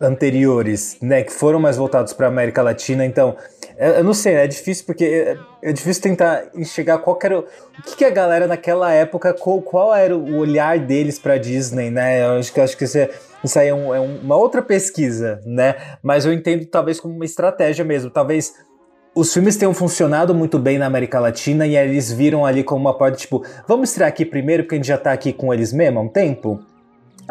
anteriores, 0.00 0.98
né, 1.00 1.22
que 1.22 1.32
foram 1.32 1.60
mais 1.60 1.76
voltados 1.76 2.12
para 2.12 2.26
a 2.26 2.28
América 2.28 2.60
Latina, 2.60 3.06
então 3.06 3.36
eu 3.78 4.04
não 4.04 4.14
sei, 4.14 4.34
é 4.34 4.46
difícil 4.46 4.84
porque 4.86 5.04
é, 5.04 5.38
é 5.62 5.72
difícil 5.72 6.02
tentar 6.02 6.44
enxergar 6.54 6.98
qual 6.98 7.18
era 7.22 7.38
o, 7.38 7.42
o 7.42 7.82
que, 7.84 7.96
que, 7.96 8.04
a 8.04 8.10
galera 8.10 8.46
naquela 8.46 8.92
época, 8.92 9.32
qual, 9.32 9.60
qual 9.62 9.94
era 9.94 10.16
o 10.16 10.36
olhar 10.36 10.78
deles 10.78 11.18
para 11.18 11.38
Disney, 11.38 11.90
né? 11.90 12.24
Eu 12.24 12.38
acho 12.38 12.52
que 12.52 12.60
acho 12.60 12.76
que 12.76 12.84
isso, 12.84 12.98
é, 12.98 13.10
isso 13.42 13.58
aí 13.58 13.68
é, 13.68 13.74
um, 13.74 13.94
é, 13.94 14.00
uma 14.00 14.36
outra 14.36 14.62
pesquisa, 14.62 15.40
né? 15.44 15.76
Mas 16.02 16.24
eu 16.24 16.32
entendo 16.32 16.64
talvez 16.66 17.00
como 17.00 17.14
uma 17.14 17.24
estratégia 17.24 17.84
mesmo, 17.84 18.10
talvez 18.10 18.54
os 19.14 19.32
filmes 19.32 19.56
tenham 19.56 19.74
funcionado 19.74 20.34
muito 20.34 20.58
bem 20.58 20.78
na 20.78 20.86
América 20.86 21.20
Latina 21.20 21.66
e 21.66 21.76
eles 21.76 22.10
viram 22.10 22.46
ali 22.46 22.64
como 22.64 22.80
uma 22.80 22.96
porta, 22.96 23.18
tipo, 23.18 23.44
vamos 23.68 23.90
estrear 23.90 24.08
aqui 24.08 24.24
primeiro 24.24 24.62
porque 24.62 24.76
a 24.76 24.78
gente 24.78 24.88
já 24.88 24.98
tá 24.98 25.12
aqui 25.12 25.32
com 25.32 25.52
eles 25.52 25.72
mesmo 25.72 25.98
há 25.98 26.02
um 26.02 26.08
tempo? 26.08 26.60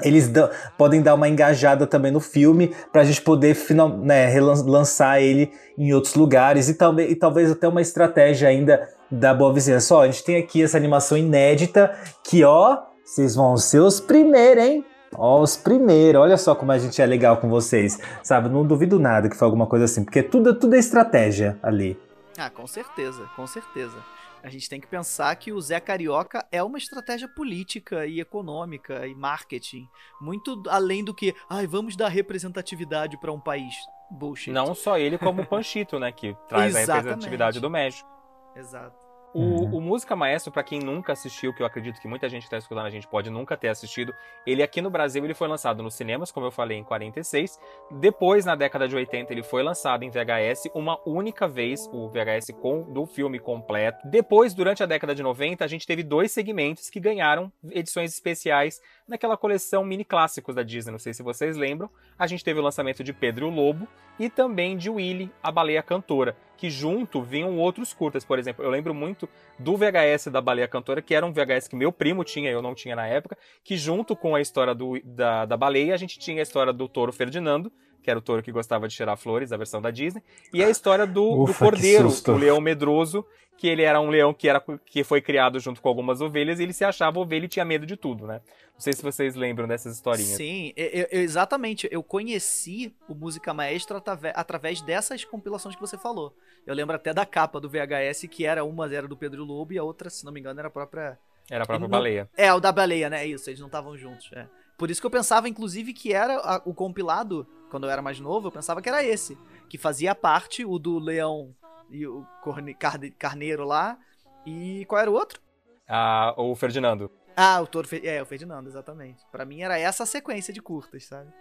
Eles 0.04 0.32
podem 0.78 1.02
dar 1.02 1.16
uma 1.16 1.28
engajada 1.28 1.86
também 1.88 2.12
no 2.12 2.20
filme 2.20 2.74
para 2.92 3.02
a 3.02 3.04
gente 3.04 3.22
poder 3.22 3.56
final, 3.56 3.90
né, 3.90 4.28
relançar 4.28 5.22
ele 5.22 5.52
em 5.78 5.94
outros 5.94 6.16
lugares 6.16 6.70
e, 6.70 6.74
talvez, 6.74 7.12
e 7.12 7.16
talvez 7.16 7.52
até 7.52 7.68
uma 7.68 7.82
estratégia 7.82 8.50
ainda 8.50 8.88
da 9.10 9.34
Boa 9.34 9.54
Vizinhança. 9.54 9.96
Ó, 9.96 10.02
a 10.02 10.06
gente 10.06 10.24
tem 10.24 10.38
aqui 10.38 10.64
essa 10.64 10.78
animação 10.78 11.18
inédita 11.18 11.94
que, 12.24 12.44
ó, 12.44 12.78
vocês 13.04 13.36
vão 13.36 13.58
ser 13.58 13.80
os 13.80 14.00
primeiros, 14.00 14.64
hein? 14.64 14.86
Ó, 15.16 15.42
os 15.42 15.58
primeiros. 15.58 16.22
Olha 16.22 16.38
só 16.38 16.56
como 16.56 16.72
a 16.72 16.78
gente 16.78 17.02
é 17.02 17.06
legal 17.06 17.38
com 17.38 17.50
vocês, 17.50 18.00
sabe? 18.24 18.48
Não 18.50 18.66
duvido 18.66 19.00
nada 19.00 19.30
que 19.30 19.36
foi 19.36 19.46
alguma 19.46 19.68
coisa 19.68 19.86
assim, 19.86 20.04
porque 20.04 20.24
tudo, 20.24 20.54
tudo 20.54 20.76
é 20.76 20.80
estratégia 20.80 21.60
ali. 21.62 22.00
Ah, 22.38 22.50
com 22.50 22.66
certeza, 22.66 23.22
com 23.36 23.46
certeza. 23.46 23.98
A 24.44 24.50
gente 24.50 24.68
tem 24.68 24.80
que 24.82 24.88
pensar 24.88 25.36
que 25.36 25.52
o 25.52 25.62
Zé 25.62 25.80
Carioca 25.80 26.46
é 26.52 26.64
uma 26.64 26.78
estratégia 26.78 27.28
política 27.28 28.08
e 28.08 28.20
econômica 28.20 29.06
e 29.06 29.14
marketing. 29.14 29.88
Muito 30.20 30.64
além 30.68 31.04
do 31.04 31.14
que, 31.14 31.36
ai, 31.50 31.68
vamos 31.68 31.96
dar 31.96 32.08
representatividade 32.08 33.20
para 33.20 33.32
um 33.32 33.40
país. 33.40 33.76
Bullshit. 34.10 34.52
Não 34.52 34.74
só 34.74 34.98
ele, 34.98 35.18
como 35.18 35.44
o 35.44 35.46
Panchito, 35.46 36.00
né? 36.00 36.12
Que 36.12 36.36
traz 36.50 36.76
a 36.76 36.80
representatividade 36.80 37.60
do 37.60 37.70
México. 37.70 38.10
Exato. 38.56 39.11
O, 39.34 39.40
uhum. 39.40 39.78
o 39.78 39.82
Música 39.82 40.16
Maestro, 40.16 40.52
para 40.52 40.64
quem 40.64 40.80
nunca 40.80 41.14
assistiu, 41.14 41.54
que 41.54 41.62
eu 41.62 41.66
acredito 41.66 42.00
que 42.02 42.08
muita 42.08 42.28
gente 42.28 42.44
que 42.44 42.50
tá 42.50 42.58
escutando 42.58 42.86
a 42.86 42.90
gente 42.90 43.08
pode 43.08 43.30
nunca 43.30 43.56
ter 43.56 43.70
assistido, 43.70 44.14
ele 44.46 44.62
aqui 44.62 44.82
no 44.82 44.90
Brasil 44.90 45.24
ele 45.24 45.34
foi 45.34 45.48
lançado 45.48 45.82
nos 45.82 45.94
cinemas, 45.94 46.32
como 46.32 46.46
eu 46.46 46.52
falei, 46.52 46.78
em 46.78 46.84
46. 46.84 47.60
Depois, 47.92 48.46
na 48.46 48.56
década 48.56 48.88
de 48.88 48.96
80, 48.96 49.32
ele 49.32 49.44
foi 49.44 49.64
lançado 49.64 50.04
em 50.04 50.10
VHS 50.10 50.70
uma 50.74 51.00
única 51.06 51.48
vez, 51.48 51.88
o 51.92 52.10
VHS 52.10 52.52
com, 52.62 52.84
do 52.84 53.06
filme 53.06 53.40
completo. 53.40 54.08
Depois, 54.08 54.54
durante 54.54 54.84
a 54.84 54.86
década 54.86 55.16
de 55.16 55.24
90, 55.24 55.64
a 55.64 55.68
gente 55.68 55.88
teve 55.88 56.04
dois 56.04 56.32
segmentos 56.32 56.90
que 56.90 57.00
ganharam 57.00 57.52
edições 57.70 58.14
especiais 58.14 58.82
naquela 59.12 59.38
coleção 59.38 59.86
mini 59.86 60.04
clássicos 60.04 60.56
da 60.56 60.64
Disney, 60.64 60.92
não 60.92 61.00
sei 61.00 61.14
se 61.14 61.22
vocês 61.22 61.56
lembram. 61.56 61.90
A 62.18 62.26
gente 62.26 62.44
teve 62.44 62.60
o 62.60 62.64
lançamento 62.64 63.04
de 63.04 63.14
Pedro 63.14 63.48
o 63.48 63.50
Lobo 63.50 63.88
e 64.18 64.30
também 64.30 64.76
de 64.76 64.90
Willy, 64.90 65.32
a 65.44 65.52
Baleia 65.52 65.84
Cantora 65.84 66.36
que 66.62 66.70
junto 66.70 67.24
vinham 67.24 67.58
outros 67.58 67.92
curtas. 67.92 68.24
Por 68.24 68.38
exemplo, 68.38 68.64
eu 68.64 68.70
lembro 68.70 68.94
muito 68.94 69.28
do 69.58 69.76
VHS 69.76 70.28
da 70.28 70.40
Baleia 70.40 70.68
Cantora, 70.68 71.02
que 71.02 71.16
era 71.16 71.26
um 71.26 71.34
VHS 71.34 71.68
que 71.68 71.76
meu 71.76 71.92
primo 71.92 72.24
tinha, 72.24 72.52
eu 72.52 72.62
não 72.62 72.76
tinha 72.76 72.96
na 72.96 73.08
época, 73.08 73.36
que 73.64 73.76
junto 73.76 74.16
com 74.16 74.36
a 74.36 74.42
história 74.42 74.76
do, 74.76 75.02
da, 75.04 75.44
da 75.48 75.58
baleia, 75.58 75.96
a 75.96 75.98
gente 75.98 76.20
tinha 76.20 76.40
a 76.40 76.44
história 76.44 76.72
do 76.72 76.88
touro 76.88 77.12
Ferdinando, 77.12 77.72
que 78.02 78.10
era 78.10 78.20
o 78.20 78.22
touro 78.22 78.42
que 78.42 78.52
gostava 78.52 78.88
de 78.88 78.94
cheirar 78.94 79.18
flores, 79.18 79.52
a 79.52 79.58
versão 79.58 79.82
da 79.82 79.92
Disney, 79.92 80.24
e 80.54 80.64
a 80.64 80.70
história 80.70 81.06
do, 81.06 81.44
Ufa, 81.44 81.54
do 81.54 81.58
cordeiro, 81.58 82.10
o 82.28 82.32
leão 82.38 82.60
medroso, 82.60 83.26
que 83.62 83.68
ele 83.68 83.84
era 83.84 84.02
um 84.02 84.10
leão 84.10 84.34
que, 84.34 84.50
era, 84.50 84.60
que 84.86 85.04
foi 85.04 85.22
criado 85.22 85.60
junto 85.60 85.82
com 85.82 85.88
algumas 85.88 86.20
ovelhas 86.20 86.60
e 86.60 86.64
ele 86.64 86.74
se 86.74 86.84
achava 86.84 87.20
ovelha 87.20 87.46
e 87.46 87.48
tinha 87.48 87.64
medo 87.64 87.86
de 87.86 87.96
tudo, 87.96 88.26
né? 88.26 88.42
Não 88.74 88.80
sei 88.80 88.94
se 88.94 89.04
vocês 89.04 89.36
lembram 89.36 89.68
dessas 89.68 89.94
historinhas. 89.94 90.32
Sim, 90.32 90.74
eu, 90.76 91.08
eu, 91.12 91.22
exatamente. 91.22 91.88
Eu 91.92 92.02
conheci 92.02 92.92
o 93.08 93.14
Música 93.14 93.54
Maestra 93.54 94.02
através 94.34 94.82
dessas 94.82 95.24
compilações 95.24 95.76
que 95.76 95.82
você 95.82 95.96
falou. 95.96 96.36
Eu 96.66 96.74
lembro 96.74 96.96
até 96.96 97.14
da 97.14 97.24
capa 97.24 97.60
do 97.60 97.70
VHS, 97.70 98.28
que 98.32 98.48
era 98.48 98.64
uma 98.64 98.92
era 98.92 99.08
do 99.08 99.16
Pedro 99.16 99.44
Lobo 99.44 99.74
e 99.74 99.78
a 99.78 99.84
outra, 99.84 100.10
se 100.10 100.26
não 100.26 100.32
me 100.32 100.40
engano, 100.40 100.60
era 100.60 100.68
a 100.68 100.72
própria. 100.72 101.20
Era 101.48 101.64
a 101.64 101.68
própria 101.68 101.88
não... 101.88 101.88
baleia. 101.88 102.28
É, 102.36 102.52
o 102.52 102.60
da 102.60 102.72
baleia, 102.72 103.12
né? 103.12 103.28
Isso, 103.28 103.48
eles 103.48 103.60
não 103.60 103.68
estavam 103.68 103.96
juntos. 103.96 104.32
É. 104.34 104.48
Por 104.82 104.90
isso 104.90 105.00
que 105.00 105.06
eu 105.06 105.12
pensava, 105.12 105.48
inclusive, 105.48 105.94
que 105.94 106.12
era 106.12 106.38
a, 106.38 106.60
o 106.66 106.74
compilado, 106.74 107.46
quando 107.70 107.86
eu 107.86 107.92
era 107.92 108.02
mais 108.02 108.20
novo, 108.20 108.48
eu 108.48 108.52
pensava 108.52 108.82
que 108.82 108.90
era 108.90 109.04
esse. 109.04 109.38
Que 109.70 109.78
fazia 109.78 110.16
parte 110.16 110.66
o 110.66 110.80
do 110.80 110.98
leão 110.98 111.56
e 111.92 112.08
o 112.08 112.26
corne, 112.42 112.74
carne, 112.74 113.12
carneiro 113.12 113.64
lá. 113.64 113.96
E 114.44 114.84
qual 114.86 115.00
era 115.00 115.12
o 115.12 115.14
outro? 115.14 115.40
Ah, 115.88 116.34
o 116.36 116.56
Ferdinando. 116.56 117.12
Ah, 117.38 117.62
o 117.62 117.68
touro. 117.68 117.88
É, 118.02 118.24
o 118.24 118.26
Ferdinando, 118.26 118.68
exatamente. 118.70 119.24
Para 119.32 119.46
mim 119.46 119.62
era 119.62 119.78
essa 119.78 120.02
a 120.02 120.08
sequência 120.08 120.52
de 120.52 120.64
curtas, 120.64 121.06
sabe? 121.06 121.32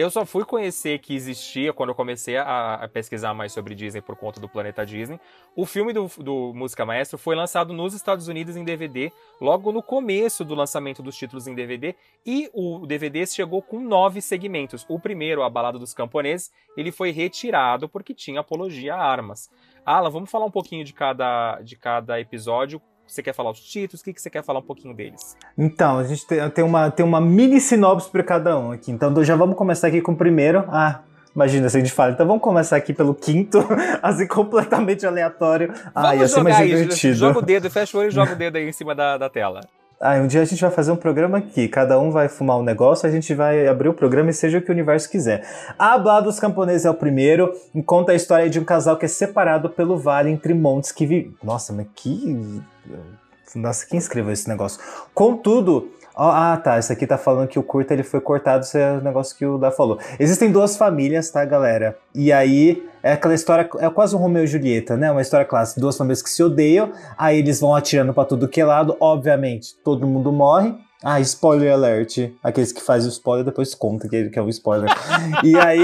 Eu 0.00 0.10
só 0.10 0.24
fui 0.24 0.46
conhecer 0.46 0.98
que 0.98 1.14
existia 1.14 1.74
quando 1.74 1.90
eu 1.90 1.94
comecei 1.94 2.38
a, 2.38 2.76
a, 2.76 2.88
pesquisar 2.88 3.34
mais 3.34 3.52
sobre 3.52 3.74
Disney 3.74 4.00
por 4.00 4.16
conta 4.16 4.40
do 4.40 4.48
Planeta 4.48 4.86
Disney. 4.86 5.20
O 5.54 5.66
filme 5.66 5.92
do, 5.92 6.10
do, 6.16 6.54
Música 6.54 6.86
Maestro 6.86 7.18
foi 7.18 7.36
lançado 7.36 7.74
nos 7.74 7.92
Estados 7.92 8.26
Unidos 8.26 8.56
em 8.56 8.64
DVD, 8.64 9.12
logo 9.38 9.70
no 9.70 9.82
começo 9.82 10.42
do 10.42 10.54
lançamento 10.54 11.02
dos 11.02 11.14
títulos 11.14 11.46
em 11.46 11.54
DVD, 11.54 11.94
e 12.24 12.48
o 12.54 12.86
DVD 12.86 13.26
chegou 13.26 13.60
com 13.60 13.78
nove 13.78 14.22
segmentos. 14.22 14.86
O 14.88 14.98
primeiro, 14.98 15.42
A 15.42 15.50
Balada 15.50 15.78
dos 15.78 15.92
Camponeses, 15.92 16.50
ele 16.78 16.90
foi 16.90 17.10
retirado 17.10 17.86
porque 17.86 18.14
tinha 18.14 18.40
apologia 18.40 18.94
a 18.94 19.02
armas. 19.02 19.50
Ala, 19.84 20.08
vamos 20.08 20.30
falar 20.30 20.46
um 20.46 20.50
pouquinho 20.50 20.82
de 20.82 20.94
cada, 20.94 21.60
de 21.60 21.76
cada 21.76 22.18
episódio. 22.18 22.80
Você 23.10 23.24
quer 23.24 23.32
falar 23.32 23.50
os 23.50 23.58
títulos? 23.58 24.00
O 24.00 24.04
que, 24.04 24.12
que 24.12 24.22
você 24.22 24.30
quer 24.30 24.44
falar 24.44 24.60
um 24.60 24.62
pouquinho 24.62 24.94
deles? 24.94 25.36
Então, 25.58 25.98
a 25.98 26.04
gente 26.04 26.24
tem, 26.26 26.62
uma, 26.62 26.90
tem 26.92 27.04
uma 27.04 27.20
mini 27.20 27.60
sinopse 27.60 28.08
para 28.08 28.22
cada 28.22 28.56
um 28.56 28.70
aqui. 28.70 28.92
Então, 28.92 29.12
já 29.24 29.34
vamos 29.34 29.56
começar 29.56 29.88
aqui 29.88 30.00
com 30.00 30.12
o 30.12 30.16
primeiro. 30.16 30.64
Ah, 30.68 31.00
imagina 31.34 31.68
se 31.68 31.76
a 31.76 31.80
gente 31.80 31.92
fala. 31.92 32.12
Então, 32.12 32.24
vamos 32.24 32.40
começar 32.40 32.76
aqui 32.76 32.92
pelo 32.92 33.12
quinto, 33.12 33.58
assim, 34.00 34.28
completamente 34.28 35.04
aleatório. 35.04 35.74
Ah, 35.92 36.14
ia 36.14 36.28
ser 36.28 36.44
mais 36.44 36.56
divertido. 36.56 37.14
Joga 37.14 37.40
o 37.40 37.42
dedo, 37.42 37.68
fecha 37.68 37.96
o 37.96 38.00
olho 38.00 38.10
e 38.10 38.12
joga 38.12 38.32
o 38.32 38.36
dedo 38.38 38.56
aí 38.56 38.68
em 38.68 38.72
cima 38.72 38.94
da, 38.94 39.18
da 39.18 39.28
tela. 39.28 39.60
Ah, 40.00 40.14
um 40.14 40.28
dia 40.28 40.40
a 40.40 40.44
gente 40.44 40.62
vai 40.62 40.70
fazer 40.70 40.92
um 40.92 40.96
programa 40.96 41.38
aqui. 41.38 41.66
Cada 41.66 41.98
um 41.98 42.12
vai 42.12 42.28
fumar 42.28 42.58
um 42.58 42.62
negócio, 42.62 43.08
a 43.08 43.12
gente 43.12 43.34
vai 43.34 43.66
abrir 43.66 43.88
o 43.88 43.92
programa 43.92 44.30
e 44.30 44.32
seja 44.32 44.58
o 44.58 44.62
que 44.62 44.70
o 44.70 44.72
universo 44.72 45.10
quiser. 45.10 45.44
A 45.76 45.98
Blá 45.98 46.20
dos 46.20 46.38
Camponeses 46.38 46.86
é 46.86 46.90
o 46.90 46.94
primeiro, 46.94 47.52
conta 47.84 48.12
a 48.12 48.14
história 48.14 48.48
de 48.48 48.60
um 48.60 48.64
casal 48.64 48.96
que 48.96 49.04
é 49.04 49.08
separado 49.08 49.68
pelo 49.68 49.98
vale 49.98 50.30
entre 50.30 50.54
montes 50.54 50.92
que 50.92 51.04
vive. 51.04 51.36
Nossa, 51.42 51.72
mas 51.72 51.86
que. 51.94 52.62
Nossa, 53.54 53.86
quem 53.86 53.98
escreveu 53.98 54.32
esse 54.32 54.48
negócio? 54.48 54.80
Contudo, 55.12 55.90
ah, 56.16 56.56
tá. 56.62 56.78
Isso 56.78 56.92
aqui 56.92 57.06
tá 57.06 57.16
falando 57.16 57.48
que 57.48 57.58
o 57.58 57.62
curta 57.62 57.94
ele 57.94 58.02
foi 58.02 58.20
cortado, 58.20 58.64
isso 58.64 58.76
é 58.76 58.98
o 58.98 59.00
negócio 59.00 59.36
que 59.36 59.46
o 59.46 59.56
Da 59.56 59.70
falou. 59.70 59.98
Existem 60.18 60.52
duas 60.52 60.76
famílias, 60.76 61.30
tá, 61.30 61.44
galera? 61.44 61.96
E 62.14 62.32
aí 62.32 62.86
é 63.02 63.12
aquela 63.12 63.34
história, 63.34 63.68
é 63.78 63.88
quase 63.88 64.14
um 64.14 64.18
Romeu 64.18 64.44
e 64.44 64.46
Julieta, 64.46 64.96
né? 64.96 65.10
Uma 65.10 65.22
história 65.22 65.46
clássica. 65.46 65.80
Duas 65.80 65.96
famílias 65.96 66.20
que 66.22 66.28
se 66.30 66.42
odeiam, 66.42 66.92
aí 67.16 67.38
eles 67.38 67.60
vão 67.60 67.74
atirando 67.74 68.12
para 68.12 68.24
tudo 68.24 68.48
que 68.48 68.60
é 68.60 68.64
lado. 68.64 68.96
Obviamente, 69.00 69.74
todo 69.82 70.06
mundo 70.06 70.30
morre. 70.30 70.74
Ah, 71.02 71.20
spoiler 71.20 71.72
alert. 71.72 72.30
Aqueles 72.42 72.72
que 72.72 72.82
fazem 72.82 73.08
o 73.08 73.12
spoiler 73.12 73.44
depois 73.44 73.74
conta 73.74 74.08
que, 74.08 74.28
que 74.28 74.38
é 74.38 74.42
um 74.42 74.48
spoiler. 74.48 74.90
e 75.42 75.56
aí. 75.56 75.82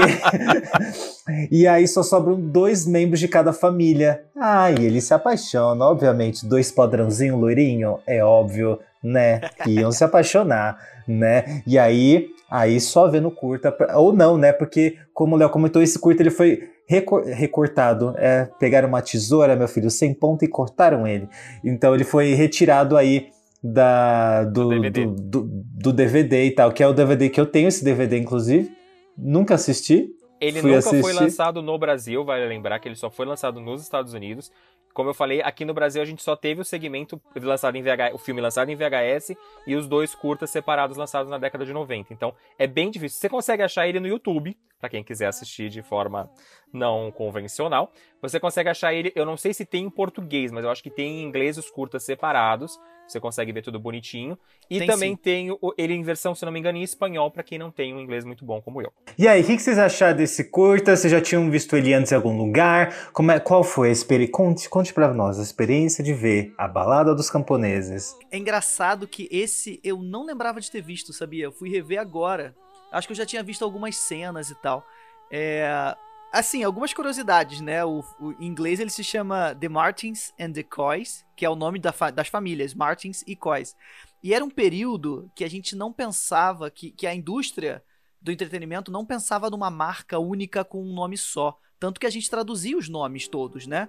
e 1.51 1.67
aí 1.67 1.87
só 1.87 2.03
sobram 2.03 2.39
dois 2.39 2.85
membros 2.85 3.19
de 3.19 3.27
cada 3.27 3.51
família. 3.51 4.23
Ah, 4.35 4.71
e 4.71 4.85
eles 4.85 5.05
se 5.05 5.13
apaixonam, 5.13 5.87
obviamente. 5.87 6.45
Dois 6.45 6.71
padrãozinho 6.71 7.37
loirinho, 7.37 7.99
é 8.05 8.23
óbvio 8.23 8.79
né? 9.03 9.39
Que 9.63 9.71
iam 9.71 9.91
se 9.91 10.03
apaixonar, 10.03 10.77
né? 11.07 11.61
E 11.65 11.77
aí, 11.77 12.27
aí 12.49 12.79
só 12.79 13.07
vendo 13.07 13.31
curta, 13.31 13.75
ou 13.95 14.13
não, 14.13 14.37
né? 14.37 14.51
Porque, 14.51 14.97
como 15.13 15.35
o 15.35 15.39
Léo 15.39 15.49
comentou, 15.49 15.81
esse 15.81 15.97
curta 15.97 16.21
ele 16.21 16.29
foi 16.29 16.69
recortado. 16.87 18.13
É, 18.17 18.47
pegaram 18.59 18.87
uma 18.87 19.01
tesoura, 19.01 19.55
meu 19.55 19.67
filho, 19.67 19.89
sem 19.89 20.13
ponta 20.13 20.45
e 20.45 20.47
cortaram 20.47 21.07
ele. 21.07 21.27
Então 21.63 21.93
ele 21.93 22.03
foi 22.03 22.33
retirado 22.33 22.97
aí 22.97 23.29
da, 23.63 24.43
do, 24.43 24.63
do, 24.63 24.69
DVD. 24.69 25.05
Do, 25.05 25.43
do, 25.43 25.93
DVD 25.93 26.45
e 26.45 26.51
tal, 26.51 26.71
que 26.71 26.83
é 26.83 26.87
o 26.87 26.93
DVD 26.93 27.29
que 27.29 27.39
eu 27.39 27.45
tenho, 27.45 27.67
esse 27.67 27.83
DVD, 27.83 28.17
inclusive. 28.17 28.71
Nunca 29.17 29.55
assisti. 29.55 30.09
Ele 30.39 30.61
nunca 30.61 30.77
assistir. 30.77 31.01
foi 31.01 31.13
lançado 31.13 31.61
no 31.61 31.77
Brasil, 31.77 32.23
vale 32.23 32.45
lembrar 32.45 32.79
que 32.79 32.87
ele 32.87 32.95
só 32.95 33.09
foi 33.09 33.25
lançado 33.25 33.59
nos 33.59 33.81
Estados 33.81 34.13
Unidos. 34.13 34.51
Como 34.93 35.09
eu 35.09 35.13
falei, 35.13 35.41
aqui 35.43 35.63
no 35.63 35.75
Brasil 35.75 36.01
a 36.01 36.05
gente 36.05 36.23
só 36.23 36.35
teve 36.35 36.61
o 36.61 36.65
segmento 36.65 37.21
lançado 37.35 37.75
em 37.75 37.83
VHS, 37.83 38.13
o 38.13 38.17
filme 38.17 38.41
lançado 38.41 38.69
em 38.69 38.75
VHS 38.75 39.35
e 39.67 39.75
os 39.75 39.87
dois 39.87 40.15
curtas 40.15 40.49
separados 40.49 40.97
lançados 40.97 41.29
na 41.29 41.37
década 41.37 41.65
de 41.65 41.71
90. 41.71 42.13
Então 42.13 42.33
é 42.57 42.65
bem 42.65 42.89
difícil. 42.89 43.19
Você 43.19 43.29
consegue 43.29 43.61
achar 43.61 43.87
ele 43.87 43.99
no 43.99 44.07
YouTube, 44.07 44.57
para 44.79 44.89
quem 44.89 45.03
quiser 45.03 45.27
assistir 45.27 45.69
de 45.69 45.83
forma 45.83 46.29
não 46.73 47.11
convencional. 47.11 47.91
Você 48.21 48.39
consegue 48.39 48.69
achar 48.69 48.93
ele, 48.93 49.11
eu 49.15 49.25
não 49.25 49.37
sei 49.37 49.53
se 49.53 49.65
tem 49.65 49.85
em 49.85 49.89
português, 49.89 50.51
mas 50.51 50.63
eu 50.63 50.69
acho 50.69 50.83
que 50.83 50.89
tem 50.89 51.19
em 51.19 51.23
inglês 51.23 51.57
os 51.57 51.69
curtas 51.69 52.03
separados. 52.03 52.79
Você 53.07 53.19
consegue 53.21 53.53
ver 53.53 53.61
tudo 53.61 53.79
bonitinho. 53.79 54.37
E 54.69 54.79
tem 54.79 54.87
também 54.87 55.11
sim. 55.11 55.15
tem 55.15 55.51
o, 55.51 55.73
ele 55.77 55.93
em 55.93 56.03
versão, 56.03 56.35
se 56.35 56.43
não 56.43 56.51
me 56.51 56.59
engano, 56.59 56.77
em 56.77 56.83
espanhol, 56.83 57.31
para 57.31 57.41
quem 57.41 57.57
não 57.57 57.71
tem 57.71 57.93
um 57.93 57.99
inglês 58.01 58.25
muito 58.25 58.43
bom 58.43 58.61
como 58.61 58.81
eu. 58.81 58.91
E 59.17 59.27
aí, 59.27 59.41
o 59.41 59.45
que, 59.45 59.55
que, 59.55 59.61
vocês 59.61 59.79
acharam 59.79 60.17
desse 60.17 60.43
curta? 60.51 60.95
Vocês 60.95 61.11
já 61.11 61.21
tinham 61.21 61.49
visto 61.49 61.77
ele 61.77 61.93
antes 61.93 62.11
em 62.11 62.15
algum 62.15 62.37
lugar? 62.37 63.11
Como 63.13 63.31
é, 63.31 63.39
qual 63.39 63.63
foi 63.63 63.89
a 63.89 63.91
experiência? 63.91 64.33
Conte, 64.33 64.69
conte 64.69 64.93
para 64.93 65.13
nós 65.13 65.39
a 65.39 65.43
experiência 65.43 66.03
de 66.03 66.13
ver 66.13 66.53
a 66.57 66.67
Balada 66.67 67.15
dos 67.15 67.29
Camponeses. 67.29 68.13
É 68.29 68.37
engraçado 68.37 69.07
que 69.07 69.29
esse 69.31 69.79
eu 69.83 70.01
não 70.01 70.25
lembrava 70.25 70.59
de 70.59 70.69
ter 70.69 70.81
visto, 70.81 71.13
sabia? 71.13 71.45
Eu 71.45 71.51
fui 71.51 71.69
rever 71.69 71.99
agora. 71.99 72.53
Acho 72.91 73.07
que 73.07 73.13
eu 73.13 73.17
já 73.17 73.25
tinha 73.25 73.41
visto 73.41 73.63
algumas 73.63 73.95
cenas 73.95 74.49
e 74.49 74.55
tal. 74.55 74.85
É, 75.31 75.95
Assim, 76.31 76.63
algumas 76.63 76.93
curiosidades, 76.93 77.61
né? 77.61 77.83
O, 77.85 78.03
o, 78.19 78.31
em 78.33 78.47
inglês 78.47 78.79
ele 78.79 78.89
se 78.89 79.03
chama 79.03 79.55
The 79.55 79.69
Martins 79.69 80.33
and 80.39 80.51
the 80.51 80.63
Coys, 80.63 81.25
que 81.35 81.45
é 81.45 81.49
o 81.49 81.55
nome 81.55 81.79
da 81.79 81.91
fa 81.91 82.11
das 82.11 82.27
famílias, 82.27 82.73
Martins 82.73 83.23
e 83.25 83.35
Coys. 83.35 83.75
E 84.21 84.33
era 84.33 84.43
um 84.43 84.49
período 84.49 85.31
que 85.35 85.43
a 85.43 85.49
gente 85.49 85.75
não 85.75 85.93
pensava, 85.93 86.69
que, 86.69 86.91
que 86.91 87.07
a 87.07 87.15
indústria 87.15 87.83
do 88.21 88.31
entretenimento 88.31 88.91
não 88.91 89.05
pensava 89.05 89.49
numa 89.49 89.69
marca 89.69 90.19
única 90.19 90.65
com 90.65 90.83
um 90.83 90.93
nome 90.93 91.17
só. 91.17 91.57
Tanto 91.79 91.99
que 91.99 92.07
a 92.07 92.09
gente 92.09 92.29
traduzia 92.29 92.77
os 92.77 92.89
nomes 92.89 93.27
todos, 93.27 93.67
né? 93.67 93.87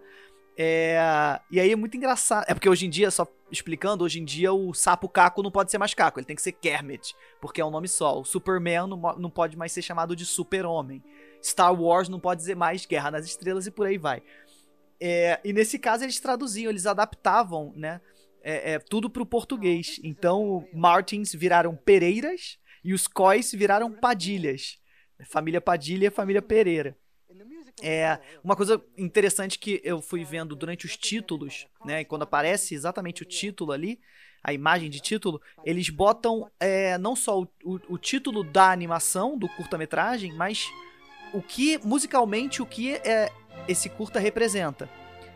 É, 0.57 1.40
e 1.51 1.59
aí 1.59 1.72
é 1.72 1.77
muito 1.77 1.96
engraçado. 1.96 2.44
É 2.48 2.55
porque 2.55 2.68
hoje 2.68 2.87
em 2.87 2.90
dia, 2.90 3.11
só 3.11 3.27
explicando, 3.51 4.05
hoje 4.05 4.20
em 4.20 4.24
dia 4.24 4.53
o 4.53 4.74
sapo 4.74 5.09
caco 5.09 5.42
não 5.42 5.51
pode 5.51 5.70
ser 5.70 5.79
mais 5.79 5.94
caco, 5.94 6.18
ele 6.18 6.27
tem 6.27 6.37
que 6.37 6.42
ser 6.42 6.53
Kermit, 6.53 7.14
porque 7.40 7.61
é 7.61 7.64
um 7.64 7.70
nome 7.70 7.88
só. 7.88 8.20
O 8.20 8.24
Superman 8.24 8.87
não, 8.87 8.98
não 9.16 9.31
pode 9.31 9.57
mais 9.57 9.72
ser 9.72 9.83
chamado 9.83 10.14
de 10.14 10.27
Super-Homem. 10.27 11.03
Star 11.42 11.74
Wars 11.74 12.09
não 12.09 12.20
pode 12.20 12.40
dizer 12.40 12.57
mais 12.57 12.87
Guerra 12.87 13.11
nas 13.11 13.27
Estrelas 13.27 13.66
e 13.66 13.70
por 13.70 13.87
aí 13.87 13.98
vai. 13.98 14.22
É, 15.01 15.40
e 15.44 15.53
nesse 15.53 15.79
caso 15.79 16.05
eles 16.05 16.18
traduziam, 16.18 16.70
eles 16.70 16.87
adaptavam, 16.87 17.72
né? 17.77 18.01
É, 18.42 18.72
é, 18.72 18.79
tudo 18.79 19.11
pro 19.11 19.27
português. 19.27 20.01
Então, 20.03 20.66
Martins 20.72 21.33
viraram 21.35 21.77
Pereiras 21.77 22.59
e 22.85 22.92
os 22.94 23.07
Cois 23.07 23.53
viraram 23.53 23.92
Padilhas. 23.92 24.79
Família 25.27 25.61
Padilha, 25.61 26.11
família 26.11 26.40
Pereira. 26.40 26.96
É 27.81 28.18
uma 28.42 28.57
coisa 28.57 28.83
interessante 28.96 29.59
que 29.59 29.81
eu 29.85 30.01
fui 30.01 30.24
vendo 30.24 30.57
durante 30.57 30.85
os 30.85 30.96
títulos, 30.96 31.66
né? 31.85 32.05
Quando 32.05 32.22
aparece 32.22 32.74
exatamente 32.74 33.22
o 33.22 33.27
título 33.27 33.70
ali, 33.70 34.01
a 34.42 34.53
imagem 34.53 34.90
de 34.90 35.01
título, 35.01 35.40
eles 35.64 35.88
botam 35.88 36.51
é, 36.59 36.98
não 36.98 37.14
só 37.14 37.40
o, 37.40 37.48
o, 37.64 37.81
o 37.90 37.98
título 37.98 38.42
da 38.42 38.70
animação 38.70 39.38
do 39.38 39.48
curta-metragem, 39.48 40.33
mas 40.33 40.68
o 41.32 41.42
que, 41.42 41.78
musicalmente, 41.84 42.62
o 42.62 42.66
que 42.66 42.94
é, 42.94 43.30
esse 43.66 43.88
curta 43.88 44.18
representa. 44.18 44.88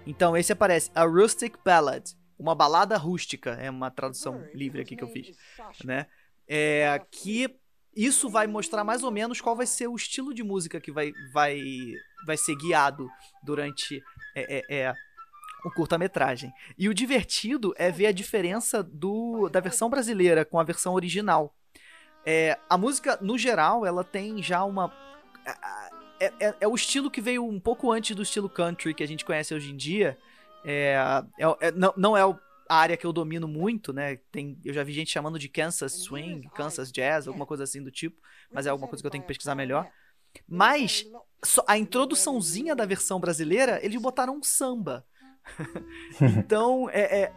Então, 0.06 0.36
esse 0.36 0.52
aparece 0.52 0.90
A 0.94 1.04
Rustic 1.04 1.56
Ballad, 1.64 2.04
uma 2.38 2.54
balada 2.54 2.96
rústica, 2.96 3.50
é 3.52 3.70
uma 3.70 3.90
tradução 3.90 4.44
livre 4.52 4.82
aqui 4.82 4.96
que 4.96 5.04
eu 5.04 5.08
fiz, 5.08 5.36
né? 5.84 6.06
É, 6.48 7.00
que 7.10 7.54
isso 7.94 8.28
vai 8.28 8.46
mostrar 8.46 8.82
mais 8.84 9.02
ou 9.04 9.10
menos 9.10 9.40
qual 9.40 9.54
vai 9.54 9.66
ser 9.66 9.86
o 9.86 9.94
estilo 9.94 10.34
de 10.34 10.42
música 10.42 10.80
que 10.80 10.90
vai, 10.90 11.12
vai, 11.32 11.60
vai 12.26 12.36
ser 12.36 12.56
guiado 12.56 13.08
durante 13.44 14.02
é, 14.34 14.58
é, 14.58 14.76
é 14.86 14.94
o 15.64 15.70
curta-metragem. 15.70 16.52
E 16.76 16.88
o 16.88 16.94
divertido 16.94 17.72
é 17.76 17.90
ver 17.90 18.06
a 18.06 18.12
diferença 18.12 18.82
do, 18.82 19.48
da 19.48 19.60
versão 19.60 19.88
brasileira 19.88 20.44
com 20.44 20.58
a 20.58 20.64
versão 20.64 20.94
original. 20.94 21.54
É, 22.24 22.58
a 22.68 22.78
música, 22.78 23.18
no 23.20 23.36
geral, 23.36 23.84
ela 23.86 24.02
tem 24.02 24.42
já 24.42 24.64
uma 24.64 24.92
é, 26.20 26.32
é, 26.38 26.54
é, 26.60 26.68
o 26.68 26.74
estilo 26.74 27.10
que 27.10 27.20
veio 27.20 27.44
um 27.44 27.58
pouco 27.58 27.90
antes 27.90 28.14
do 28.14 28.22
estilo 28.22 28.48
country 28.48 28.94
que 28.94 29.02
a 29.02 29.08
gente 29.08 29.24
conhece 29.24 29.54
hoje 29.54 29.70
em 29.70 29.76
dia. 29.76 30.18
É, 30.64 30.96
é, 31.38 31.68
é 31.68 31.72
não, 31.72 31.92
não 31.96 32.16
é 32.16 32.22
a 32.22 32.76
área 32.76 32.96
que 32.96 33.04
eu 33.04 33.12
domino 33.12 33.48
muito, 33.48 33.92
né? 33.92 34.16
Tem, 34.30 34.58
eu 34.64 34.72
já 34.72 34.82
vi 34.84 34.92
gente 34.92 35.10
chamando 35.10 35.38
de 35.38 35.48
Kansas 35.48 35.92
Swing, 35.92 36.48
Kansas 36.54 36.92
Jazz, 36.92 37.26
alguma 37.26 37.44
coisa 37.44 37.64
assim 37.64 37.82
do 37.82 37.90
tipo, 37.90 38.20
mas 38.52 38.66
é 38.66 38.70
alguma 38.70 38.88
coisa 38.88 39.02
que 39.02 39.06
eu 39.06 39.10
tenho 39.10 39.22
que 39.22 39.28
pesquisar 39.28 39.54
melhor. 39.54 39.90
Mas 40.48 41.04
a 41.66 41.76
introduçãozinha 41.76 42.74
da 42.74 42.86
versão 42.86 43.18
brasileira, 43.18 43.84
eles 43.84 44.00
botaram 44.00 44.36
um 44.36 44.42
samba. 44.42 45.04
então, 46.38 46.88
é, 46.90 47.22
é, 47.22 47.32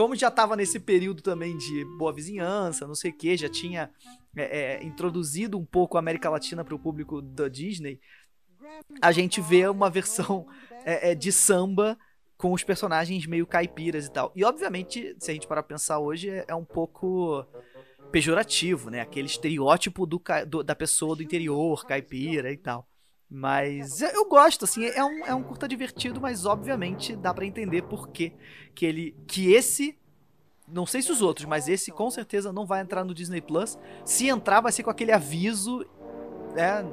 como 0.00 0.16
já 0.16 0.28
estava 0.28 0.56
nesse 0.56 0.80
período 0.80 1.20
também 1.20 1.58
de 1.58 1.84
boa 1.98 2.10
vizinhança, 2.10 2.86
não 2.86 2.94
sei 2.94 3.10
o 3.10 3.14
que, 3.14 3.36
já 3.36 3.50
tinha 3.50 3.90
é, 4.34 4.78
é, 4.78 4.82
introduzido 4.82 5.58
um 5.58 5.64
pouco 5.66 5.98
a 5.98 6.00
América 6.00 6.30
Latina 6.30 6.64
para 6.64 6.74
o 6.74 6.78
público 6.78 7.20
da 7.20 7.48
Disney, 7.48 8.00
a 9.02 9.12
gente 9.12 9.42
vê 9.42 9.68
uma 9.68 9.90
versão 9.90 10.46
é, 10.86 11.10
é, 11.10 11.14
de 11.14 11.30
samba 11.30 11.98
com 12.38 12.50
os 12.54 12.64
personagens 12.64 13.26
meio 13.26 13.46
caipiras 13.46 14.06
e 14.06 14.10
tal. 14.10 14.32
E 14.34 14.42
obviamente, 14.42 15.14
se 15.18 15.32
a 15.32 15.34
gente 15.34 15.46
parar 15.46 15.62
pra 15.62 15.76
pensar 15.76 15.98
hoje, 15.98 16.30
é, 16.30 16.46
é 16.48 16.54
um 16.54 16.64
pouco 16.64 17.44
pejorativo, 18.10 18.88
né? 18.88 19.02
Aquele 19.02 19.26
estereótipo 19.26 20.06
do, 20.06 20.18
do, 20.48 20.62
da 20.62 20.74
pessoa 20.74 21.14
do 21.14 21.22
interior, 21.22 21.84
caipira 21.84 22.50
e 22.50 22.56
tal. 22.56 22.88
Mas 23.30 24.02
eu 24.02 24.28
gosto, 24.28 24.64
assim, 24.64 24.84
é 24.86 25.04
um, 25.04 25.26
é 25.26 25.34
um 25.34 25.42
curta 25.42 25.68
divertido, 25.68 26.20
mas 26.20 26.44
obviamente 26.44 27.14
dá 27.14 27.32
para 27.32 27.46
entender 27.46 27.82
por 27.82 28.08
que, 28.08 28.32
que 28.74 28.84
ele. 28.84 29.14
que 29.26 29.52
esse. 29.52 29.96
Não 30.66 30.84
sei 30.86 31.02
se 31.02 31.10
os 31.10 31.22
outros, 31.22 31.46
mas 31.46 31.68
esse 31.68 31.90
com 31.90 32.10
certeza 32.10 32.52
não 32.52 32.66
vai 32.66 32.80
entrar 32.80 33.04
no 33.04 33.14
Disney 33.14 33.40
Plus. 33.40 33.78
Se 34.04 34.28
entrar, 34.28 34.60
vai 34.60 34.72
ser 34.72 34.82
com 34.82 34.90
aquele 34.90 35.12
aviso. 35.12 35.86
Né, 36.54 36.84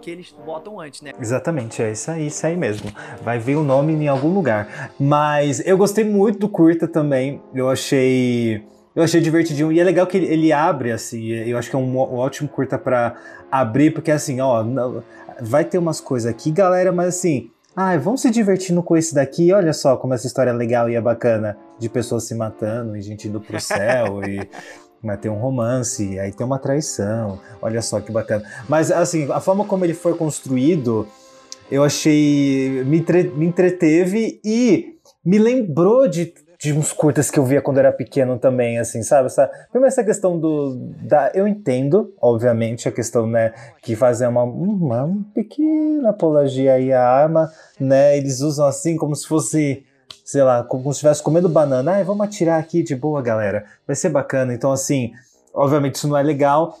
que 0.00 0.10
eles 0.10 0.34
botam 0.44 0.80
antes, 0.80 1.02
né? 1.02 1.12
Exatamente, 1.20 1.82
é 1.82 1.90
isso 1.90 2.10
aí, 2.10 2.26
isso 2.28 2.46
aí 2.46 2.56
mesmo. 2.56 2.90
Vai 3.22 3.38
ver 3.38 3.56
o 3.56 3.64
nome 3.64 3.92
em 3.92 4.08
algum 4.08 4.32
lugar. 4.32 4.92
Mas 4.98 5.64
eu 5.66 5.76
gostei 5.76 6.04
muito 6.04 6.38
do 6.38 6.48
curta 6.48 6.86
também. 6.86 7.42
Eu 7.54 7.68
achei. 7.68 8.64
Eu 8.94 9.02
achei 9.02 9.20
divertidinho. 9.20 9.72
E 9.72 9.78
é 9.78 9.84
legal 9.84 10.06
que 10.06 10.16
ele, 10.16 10.26
ele 10.26 10.52
abre, 10.52 10.92
assim. 10.92 11.28
Eu 11.28 11.58
acho 11.58 11.70
que 11.70 11.76
é 11.76 11.78
um, 11.78 11.96
um 11.96 12.16
ótimo 12.16 12.48
curta 12.48 12.78
para 12.78 13.16
abrir, 13.50 13.92
porque 13.92 14.10
assim, 14.10 14.40
ó, 14.40 14.62
não, 14.62 15.02
vai 15.40 15.64
ter 15.64 15.78
umas 15.78 16.00
coisas 16.00 16.30
aqui, 16.30 16.50
galera, 16.50 16.92
mas 16.92 17.16
assim, 17.16 17.50
ah, 17.76 17.96
vamos 17.96 18.22
se 18.22 18.30
divertindo 18.30 18.82
com 18.82 18.96
esse 18.96 19.14
daqui, 19.14 19.52
olha 19.52 19.72
só 19.72 19.96
como 19.96 20.14
essa 20.14 20.26
história 20.26 20.50
é 20.50 20.54
legal 20.54 20.90
e 20.90 20.94
é 20.94 21.00
bacana, 21.00 21.56
de 21.78 21.88
pessoas 21.88 22.24
se 22.24 22.34
matando 22.34 22.96
e 22.96 23.02
gente 23.02 23.28
indo 23.28 23.40
pro 23.40 23.60
céu 23.60 24.22
e 24.24 24.48
mas 25.02 25.20
tem 25.20 25.30
um 25.30 25.38
romance, 25.38 26.18
aí 26.18 26.32
tem 26.32 26.44
uma 26.44 26.58
traição. 26.58 27.38
Olha 27.62 27.80
só 27.80 28.00
que 28.00 28.10
bacana. 28.10 28.44
Mas 28.68 28.90
assim, 28.90 29.30
a 29.30 29.40
forma 29.40 29.64
como 29.64 29.84
ele 29.84 29.94
foi 29.94 30.14
construído, 30.14 31.06
eu 31.70 31.84
achei 31.84 32.82
me, 32.84 32.98
entre, 32.98 33.24
me 33.24 33.46
entreteve 33.46 34.40
e 34.44 34.96
me 35.24 35.38
lembrou 35.38 36.08
de, 36.08 36.34
de 36.60 36.72
uns 36.72 36.92
curtas 36.92 37.30
que 37.30 37.38
eu 37.38 37.44
via 37.44 37.62
quando 37.62 37.78
era 37.78 37.92
pequeno 37.92 38.36
também, 38.36 38.78
assim, 38.78 39.02
sabe? 39.02 39.26
Essa, 39.26 39.46
primeiro 39.70 39.92
essa 39.92 40.02
questão 40.02 40.38
do 40.38 40.76
da 41.00 41.30
eu 41.32 41.46
entendo, 41.46 42.12
obviamente, 42.20 42.88
a 42.88 42.92
questão, 42.92 43.26
né, 43.26 43.54
que 43.80 43.94
fazer 43.94 44.26
uma, 44.26 44.42
uma 44.42 45.16
pequena 45.32 46.10
apologia 46.10 46.74
aí 46.74 46.92
à 46.92 47.08
arma, 47.08 47.50
né? 47.78 48.16
Eles 48.16 48.40
usam 48.40 48.66
assim 48.66 48.96
como 48.96 49.14
se 49.14 49.26
fosse 49.26 49.84
sei 50.24 50.42
lá, 50.42 50.62
como 50.62 50.84
se 50.84 50.98
estivesse 50.98 51.22
comendo 51.22 51.48
banana. 51.48 51.96
Ah, 51.96 52.04
vamos 52.04 52.26
atirar 52.26 52.60
aqui 52.60 52.82
de 52.82 52.94
boa, 52.94 53.22
galera. 53.22 53.64
Vai 53.86 53.96
ser 53.96 54.10
bacana. 54.10 54.52
Então, 54.52 54.70
assim, 54.70 55.12
obviamente 55.54 55.94
isso 55.94 56.06
não 56.06 56.18
é 56.18 56.22
legal, 56.22 56.78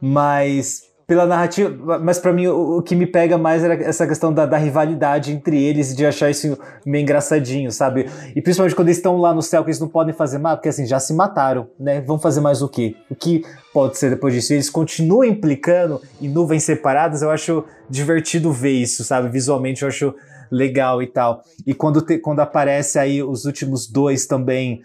mas 0.00 0.87
pela 1.08 1.24
narrativa, 1.24 1.98
mas 1.98 2.18
para 2.18 2.34
mim 2.34 2.48
o, 2.48 2.76
o, 2.76 2.82
que 2.82 2.94
me 2.94 3.06
pega 3.06 3.38
mais 3.38 3.64
era 3.64 3.72
essa 3.82 4.06
questão 4.06 4.30
da, 4.30 4.44
da, 4.44 4.58
rivalidade 4.58 5.32
entre 5.32 5.58
eles 5.58 5.96
de 5.96 6.04
achar 6.04 6.28
isso 6.28 6.58
meio 6.84 7.00
engraçadinho, 7.00 7.72
sabe? 7.72 8.10
E 8.36 8.42
principalmente 8.42 8.76
quando 8.76 8.88
eles 8.88 8.98
estão 8.98 9.16
lá 9.16 9.32
no 9.32 9.40
céu 9.40 9.64
que 9.64 9.70
eles 9.70 9.80
não 9.80 9.88
podem 9.88 10.12
fazer 10.12 10.36
mais, 10.36 10.56
porque 10.56 10.68
assim, 10.68 10.84
já 10.84 11.00
se 11.00 11.14
mataram, 11.14 11.66
né? 11.80 12.02
Vão 12.02 12.18
fazer 12.18 12.42
mais 12.42 12.60
o 12.60 12.68
quê? 12.68 12.94
O 13.08 13.14
que 13.14 13.42
pode 13.72 13.96
ser 13.96 14.10
depois 14.10 14.34
disso? 14.34 14.52
E 14.52 14.56
eles 14.56 14.68
continuam 14.68 15.24
implicando 15.24 15.98
em 16.20 16.28
nuvens 16.28 16.64
separadas, 16.64 17.22
eu 17.22 17.30
acho 17.30 17.64
divertido 17.88 18.52
ver 18.52 18.72
isso, 18.72 19.02
sabe? 19.02 19.30
Visualmente 19.30 19.84
eu 19.84 19.88
acho 19.88 20.14
legal 20.50 21.02
e 21.02 21.06
tal. 21.06 21.42
E 21.66 21.72
quando, 21.72 22.02
te, 22.02 22.18
quando 22.18 22.40
aparece 22.40 22.98
aí 22.98 23.22
os 23.22 23.46
últimos 23.46 23.86
dois 23.90 24.26
também 24.26 24.82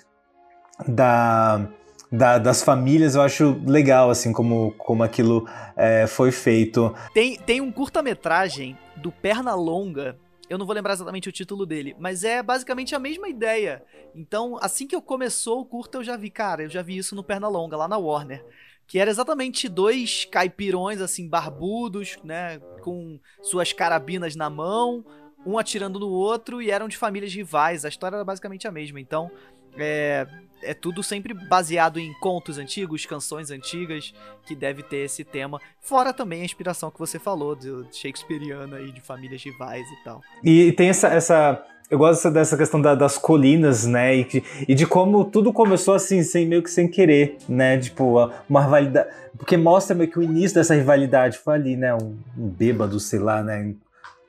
da, 0.87 1.67
da, 2.13 2.37
das 2.37 2.61
famílias, 2.61 3.15
eu 3.15 3.23
acho 3.23 3.59
legal, 3.65 4.11
assim, 4.11 4.31
como, 4.31 4.71
como 4.77 5.01
aquilo 5.01 5.49
é, 5.75 6.05
foi 6.05 6.31
feito. 6.31 6.93
Tem, 7.11 7.39
tem 7.39 7.59
um 7.59 7.71
curta-metragem 7.71 8.77
do 8.97 9.11
Pernalonga, 9.11 10.15
eu 10.47 10.59
não 10.59 10.65
vou 10.67 10.75
lembrar 10.75 10.93
exatamente 10.93 11.27
o 11.27 11.31
título 11.31 11.65
dele, 11.65 11.95
mas 11.97 12.23
é 12.23 12.43
basicamente 12.43 12.93
a 12.93 12.99
mesma 12.99 13.27
ideia. 13.27 13.83
Então, 14.13 14.59
assim 14.61 14.85
que 14.85 14.95
eu 14.95 15.01
começou 15.01 15.61
o 15.61 15.65
curta, 15.65 15.97
eu 15.97 16.03
já 16.03 16.15
vi, 16.15 16.29
cara, 16.29 16.61
eu 16.61 16.69
já 16.69 16.83
vi 16.83 16.97
isso 16.97 17.15
no 17.15 17.23
Pernalonga, 17.23 17.75
lá 17.75 17.87
na 17.87 17.97
Warner. 17.97 18.45
Que 18.85 18.99
era 18.99 19.09
exatamente 19.09 19.67
dois 19.67 20.25
caipirões, 20.25 21.01
assim, 21.01 21.27
barbudos, 21.27 22.19
né? 22.23 22.59
Com 22.81 23.19
suas 23.41 23.73
carabinas 23.73 24.35
na 24.35 24.51
mão, 24.51 25.03
um 25.43 25.57
atirando 25.57 25.99
no 25.99 26.09
outro 26.09 26.61
e 26.61 26.69
eram 26.69 26.87
de 26.87 26.97
famílias 26.97 27.33
rivais. 27.33 27.85
A 27.85 27.89
história 27.89 28.17
era 28.17 28.25
basicamente 28.25 28.67
a 28.67 28.71
mesma. 28.71 28.99
Então, 28.99 29.31
é, 29.77 30.27
é 30.63 30.73
tudo 30.73 31.03
sempre 31.03 31.33
baseado 31.33 31.99
em 31.99 32.13
contos 32.13 32.57
antigos, 32.57 33.05
canções 33.05 33.51
antigas, 33.51 34.13
que 34.45 34.55
deve 34.55 34.83
ter 34.83 34.97
esse 34.97 35.23
tema. 35.23 35.59
Fora 35.79 36.13
também 36.13 36.41
a 36.41 36.45
inspiração 36.45 36.89
que 36.89 36.99
você 36.99 37.19
falou, 37.19 37.55
de 37.55 37.69
Shakespeareana 37.91 38.77
aí, 38.77 38.91
de 38.91 39.01
famílias 39.01 39.43
rivais 39.43 39.85
e 39.87 40.03
tal. 40.03 40.21
E 40.43 40.71
tem 40.73 40.89
essa. 40.89 41.07
essa... 41.07 41.65
Eu 41.91 41.97
gosto 41.97 42.31
dessa 42.31 42.57
questão 42.57 42.81
da, 42.81 42.95
das 42.95 43.19
colinas, 43.19 43.85
né? 43.85 44.15
E, 44.15 44.23
que, 44.23 44.43
e, 44.67 44.73
de 44.73 44.87
como 44.87 45.25
tudo 45.25 45.53
começou 45.53 45.93
assim, 45.93 46.23
sem, 46.23 46.47
meio 46.47 46.63
que 46.63 46.71
sem 46.71 46.87
querer, 46.87 47.37
né? 47.47 47.77
Tipo, 47.77 48.31
uma 48.49 48.63
rivalidade. 48.63 49.09
Porque 49.37 49.57
mostra 49.57 49.95
meio 49.95 50.09
que 50.09 50.17
o 50.17 50.23
início 50.23 50.55
dessa 50.55 50.73
rivalidade 50.73 51.37
foi 51.37 51.53
ali, 51.53 51.75
né? 51.75 51.93
Um, 51.93 52.17
um 52.35 52.47
bêbado, 52.47 52.99
sei 52.99 53.19
lá, 53.19 53.43
né? 53.43 53.75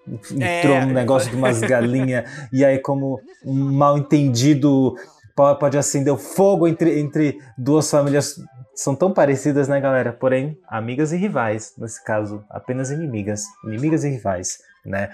entrou 0.07 0.77
é, 0.77 0.85
um 0.85 0.92
negócio 0.92 1.31
de 1.31 1.37
umas 1.37 1.61
galinhas, 1.61 2.29
e 2.53 2.64
aí, 2.64 2.79
como 2.79 3.20
um 3.44 3.73
mal 3.73 3.97
entendido 3.97 4.94
pode 5.35 5.77
acender 5.77 6.12
o 6.12 6.18
fogo 6.18 6.66
entre, 6.68 6.99
entre 7.01 7.38
duas 7.57 7.90
famílias. 7.90 8.37
São 8.75 8.94
tão 8.94 9.12
parecidas, 9.12 9.68
né, 9.68 9.81
galera? 9.81 10.12
Porém, 10.12 10.59
amigas 10.68 11.12
e 11.12 11.16
rivais, 11.16 11.75
nesse 11.79 12.03
caso, 12.05 12.44
apenas 12.51 12.90
inimigas. 12.90 13.44
Inimigas 13.64 14.05
e 14.05 14.11
rivais, 14.11 14.59
né? 14.85 15.11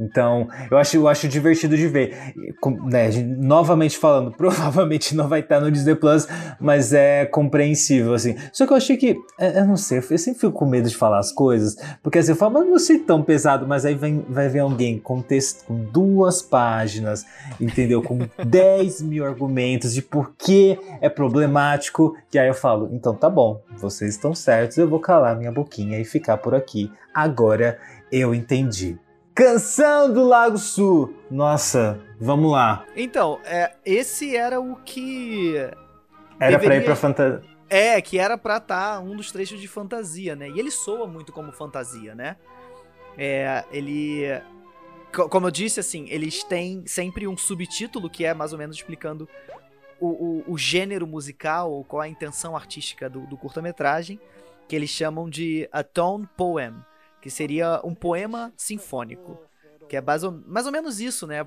Então, 0.00 0.48
eu 0.70 0.76
acho, 0.76 0.96
eu 0.96 1.08
acho 1.08 1.28
divertido 1.28 1.76
de 1.76 1.86
ver. 1.86 2.34
Né, 2.86 3.10
novamente 3.38 3.96
falando, 3.96 4.32
provavelmente 4.36 5.14
não 5.14 5.28
vai 5.28 5.40
estar 5.40 5.60
no 5.60 5.70
Disney 5.70 5.94
Plus, 5.94 6.26
mas 6.60 6.92
é 6.92 7.24
compreensível, 7.26 8.14
assim. 8.14 8.34
Só 8.52 8.66
que 8.66 8.72
eu 8.72 8.76
achei 8.76 8.96
que, 8.96 9.16
é, 9.38 9.60
eu 9.60 9.66
não 9.66 9.76
sei, 9.76 9.98
eu 9.98 10.18
sempre 10.18 10.40
fico 10.40 10.52
com 10.52 10.66
medo 10.66 10.88
de 10.88 10.96
falar 10.96 11.18
as 11.18 11.30
coisas, 11.30 11.76
porque 12.02 12.18
assim, 12.18 12.32
eu 12.32 12.36
falo, 12.36 12.54
mas 12.54 12.68
não 12.68 12.78
sei 12.78 12.98
tão 12.98 13.22
pesado, 13.22 13.66
mas 13.66 13.84
aí 13.84 13.94
vem, 13.94 14.24
vai 14.28 14.48
ver 14.48 14.60
alguém 14.60 14.98
com 14.98 15.22
texto 15.22 15.64
com 15.66 15.76
duas 15.76 16.42
páginas, 16.42 17.24
entendeu? 17.60 18.02
Com 18.02 18.18
10 18.44 19.02
mil 19.02 19.24
argumentos 19.24 19.94
de 19.94 20.02
por 20.02 20.34
que 20.36 20.78
é 21.00 21.08
problemático, 21.08 22.16
que 22.30 22.38
aí 22.38 22.48
eu 22.48 22.54
falo, 22.54 22.88
então 22.92 23.14
tá 23.14 23.30
bom, 23.30 23.60
vocês 23.76 24.14
estão 24.14 24.34
certos, 24.34 24.76
eu 24.76 24.88
vou 24.88 25.00
calar 25.00 25.36
minha 25.36 25.52
boquinha 25.52 25.98
e 26.00 26.04
ficar 26.04 26.38
por 26.38 26.54
aqui. 26.54 26.90
Agora 27.14 27.78
eu 28.10 28.34
entendi. 28.34 28.98
Canção 29.34 30.12
do 30.12 30.22
Lago 30.22 30.56
Sul. 30.56 31.12
Nossa, 31.28 32.00
vamos 32.20 32.52
lá. 32.52 32.86
Então, 32.94 33.40
é, 33.44 33.74
esse 33.84 34.36
era 34.36 34.60
o 34.60 34.76
que. 34.76 35.56
Era 36.38 36.52
deveria... 36.52 36.58
pra 36.58 36.76
ir 36.76 36.84
pra 36.84 36.94
fantasia. 36.94 37.42
É, 37.68 38.00
que 38.00 38.16
era 38.16 38.38
pra 38.38 38.58
estar 38.58 38.94
tá 38.94 39.00
um 39.00 39.16
dos 39.16 39.32
trechos 39.32 39.60
de 39.60 39.66
fantasia, 39.66 40.36
né? 40.36 40.48
E 40.50 40.60
ele 40.60 40.70
soa 40.70 41.08
muito 41.08 41.32
como 41.32 41.50
fantasia, 41.50 42.14
né? 42.14 42.36
É, 43.18 43.64
ele. 43.72 44.22
Como 45.12 45.46
eu 45.48 45.50
disse, 45.50 45.80
assim, 45.80 46.06
eles 46.10 46.44
têm 46.44 46.84
sempre 46.86 47.26
um 47.26 47.36
subtítulo 47.36 48.08
que 48.08 48.24
é 48.24 48.34
mais 48.34 48.52
ou 48.52 48.58
menos 48.58 48.76
explicando 48.76 49.28
o, 50.00 50.08
o, 50.08 50.52
o 50.52 50.58
gênero 50.58 51.08
musical, 51.08 51.72
ou 51.72 51.84
qual 51.84 52.02
a 52.02 52.08
intenção 52.08 52.56
artística 52.56 53.10
do, 53.10 53.20
do 53.26 53.36
curta-metragem, 53.36 54.20
que 54.68 54.76
eles 54.76 54.90
chamam 54.90 55.28
de 55.28 55.68
A 55.72 55.82
Tone 55.82 56.28
Poem 56.36 56.74
que 57.24 57.30
seria 57.30 57.80
um 57.82 57.94
poema 57.94 58.52
sinfônico. 58.54 59.40
Que 59.88 59.96
é 59.96 60.00
mais 60.02 60.22
ou, 60.22 60.42
mais 60.46 60.66
ou 60.66 60.72
menos 60.72 61.00
isso, 61.00 61.26
né? 61.26 61.46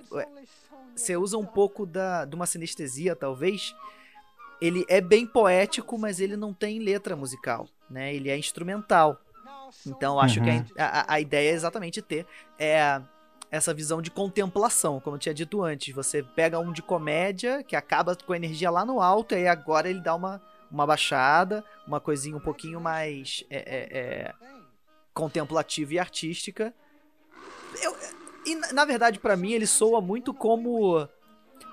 Você 0.96 1.16
usa 1.16 1.38
um 1.38 1.46
pouco 1.46 1.86
da, 1.86 2.26
de 2.26 2.36
uma 2.36 2.48
sinestesia, 2.48 3.16
talvez. 3.16 3.76
Ele 4.60 4.84
é 4.90 5.00
bem 5.00 5.28
poético, 5.28 5.96
mas 5.96 6.20
ele 6.20 6.36
não 6.36 6.52
tem 6.52 6.80
letra 6.80 7.16
musical, 7.16 7.68
né? 7.88 8.12
Ele 8.12 8.28
é 8.28 8.36
instrumental. 8.36 9.22
Então, 9.86 10.20
acho 10.20 10.40
uhum. 10.40 10.64
que 10.64 10.82
a, 10.82 11.14
a, 11.14 11.22
ideia 11.22 11.52
é 11.52 11.54
exatamente 11.54 12.02
ter 12.02 12.26
é, 12.58 13.00
essa 13.52 13.72
visão 13.72 14.02
de 14.02 14.10
contemplação, 14.10 15.00
como 15.00 15.18
eu 15.18 15.20
tinha 15.20 15.36
dito 15.36 15.62
antes. 15.62 15.94
Você 15.94 16.24
pega 16.24 16.58
um 16.58 16.74
de 16.74 16.82
comédia, 16.82 17.62
que 17.62 17.76
acaba 17.76 18.16
com 18.16 18.34
a 18.34 18.36
energia 18.36 18.72
lá 18.72 18.84
no 18.84 19.00
alto, 19.00 19.36
e 19.36 19.48
agora 19.48 19.88
ele 19.88 20.02
dá 20.02 20.16
uma, 20.16 20.42
uma 20.72 20.88
baixada, 20.88 21.64
uma 21.86 22.00
coisinha 22.00 22.36
um 22.36 22.40
pouquinho 22.40 22.82
mais 22.82 23.46
é, 23.52 23.58
é, 23.58 23.98
é 24.00 24.57
contemplativa 25.18 25.96
e 25.96 26.00
artística. 26.00 26.72
Eu, 27.82 27.96
e 28.46 28.56
na 28.74 28.86
verdade, 28.86 29.20
para 29.20 29.36
mim, 29.36 29.52
ele 29.52 29.66
soa 29.66 30.00
muito 30.00 30.34
como. 30.34 31.08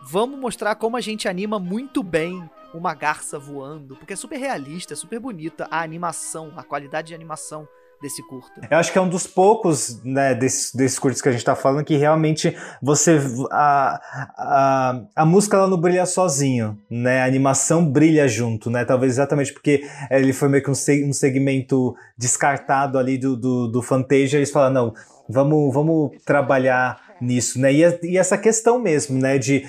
Vamos 0.03 0.39
mostrar 0.39 0.75
como 0.77 0.97
a 0.97 1.01
gente 1.01 1.29
anima 1.29 1.59
muito 1.59 2.03
bem 2.03 2.49
uma 2.73 2.95
garça 2.95 3.39
voando, 3.39 3.97
porque 3.97 4.15
é 4.15 4.17
super 4.17 4.37
realista, 4.37 4.95
é 4.95 4.97
super 4.97 5.21
bonita 5.21 5.69
a 5.71 5.83
animação, 5.83 6.53
a 6.57 6.63
qualidade 6.63 7.09
de 7.09 7.15
animação 7.15 7.69
desse 8.05 8.23
curta. 8.23 8.61
Eu 8.71 8.77
acho 8.77 8.93
que 8.93 8.99
é 8.99 9.01
um 9.01 9.09
dos 9.09 9.27
poucos, 9.27 10.03
né, 10.05 10.35
desses, 10.35 10.75
desses 10.75 10.99
curtos 10.99 11.23
que 11.23 11.29
a 11.29 11.33
gente 11.33 11.45
tá 11.45 11.57
falando 11.57 11.85
que 11.85 11.97
realmente 11.97 12.55
você 12.83 13.19
a, 13.51 13.99
a, 14.37 15.01
a 15.17 15.25
música 15.25 15.57
ela 15.57 15.67
não 15.67 15.81
brilha 15.81 16.05
sozinho, 16.05 16.79
né? 16.91 17.23
A 17.23 17.25
animação 17.25 17.91
brilha 17.91 18.29
junto, 18.29 18.69
né? 18.69 18.85
Talvez 18.85 19.13
exatamente 19.13 19.55
porque 19.55 19.83
ele 20.11 20.35
foi 20.35 20.51
meio 20.51 20.63
que 20.63 20.71
um, 20.71 20.75
um 21.09 21.13
segmento 21.15 21.95
descartado 22.17 22.99
ali 22.99 23.17
do, 23.17 23.37
do, 23.37 23.69
do 23.69 23.83
Fantasia, 23.83 24.37
eles 24.37 24.51
falaram, 24.51 24.75
não, 24.75 24.95
vamos, 25.27 25.73
vamos 25.73 26.11
trabalhar 26.27 27.01
nisso, 27.21 27.59
né? 27.59 27.73
E, 27.73 27.83
e 28.03 28.19
essa 28.19 28.37
questão 28.37 28.79
mesmo, 28.79 29.19
né, 29.19 29.39
de 29.39 29.67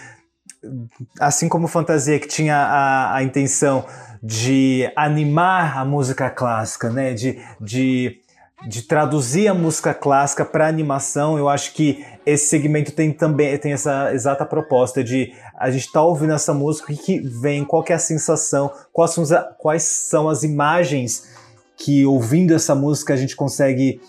assim 1.20 1.48
como 1.48 1.68
Fantasia 1.68 2.20
que 2.20 2.28
tinha 2.28 2.58
a, 2.58 3.16
a 3.16 3.24
intenção 3.24 3.86
de 4.22 4.92
animar 4.96 5.78
a 5.78 5.86
música 5.86 6.30
clássica, 6.30 6.90
né? 6.90 7.14
De, 7.14 7.40
de, 7.62 8.20
de 8.66 8.82
traduzir 8.82 9.48
a 9.48 9.54
música 9.54 9.94
clássica 9.94 10.44
para 10.44 10.68
animação, 10.68 11.38
eu 11.38 11.48
acho 11.48 11.74
que 11.74 12.04
esse 12.26 12.48
segmento 12.48 12.92
tem 12.92 13.12
também 13.12 13.58
tem 13.58 13.74
essa 13.74 14.14
exata 14.14 14.46
proposta 14.46 15.04
de 15.04 15.32
a 15.58 15.70
gente 15.70 15.92
tá 15.92 16.02
ouvindo 16.02 16.34
essa 16.34 16.54
música 16.54 16.92
e 16.92 16.98
que 16.98 17.20
vem, 17.20 17.64
qual 17.64 17.84
que 17.84 17.94
é 17.94 17.96
a 17.96 18.00
sensação, 18.00 18.72
quais 18.92 19.12
são, 19.12 19.24
as, 19.24 19.34
quais 19.60 19.84
são 19.84 20.28
as 20.28 20.44
imagens 20.44 21.36
que 21.78 22.06
ouvindo 22.06 22.54
essa 22.54 22.74
música 22.74 23.14
a 23.14 23.18
gente 23.18 23.36
consegue 23.36 24.02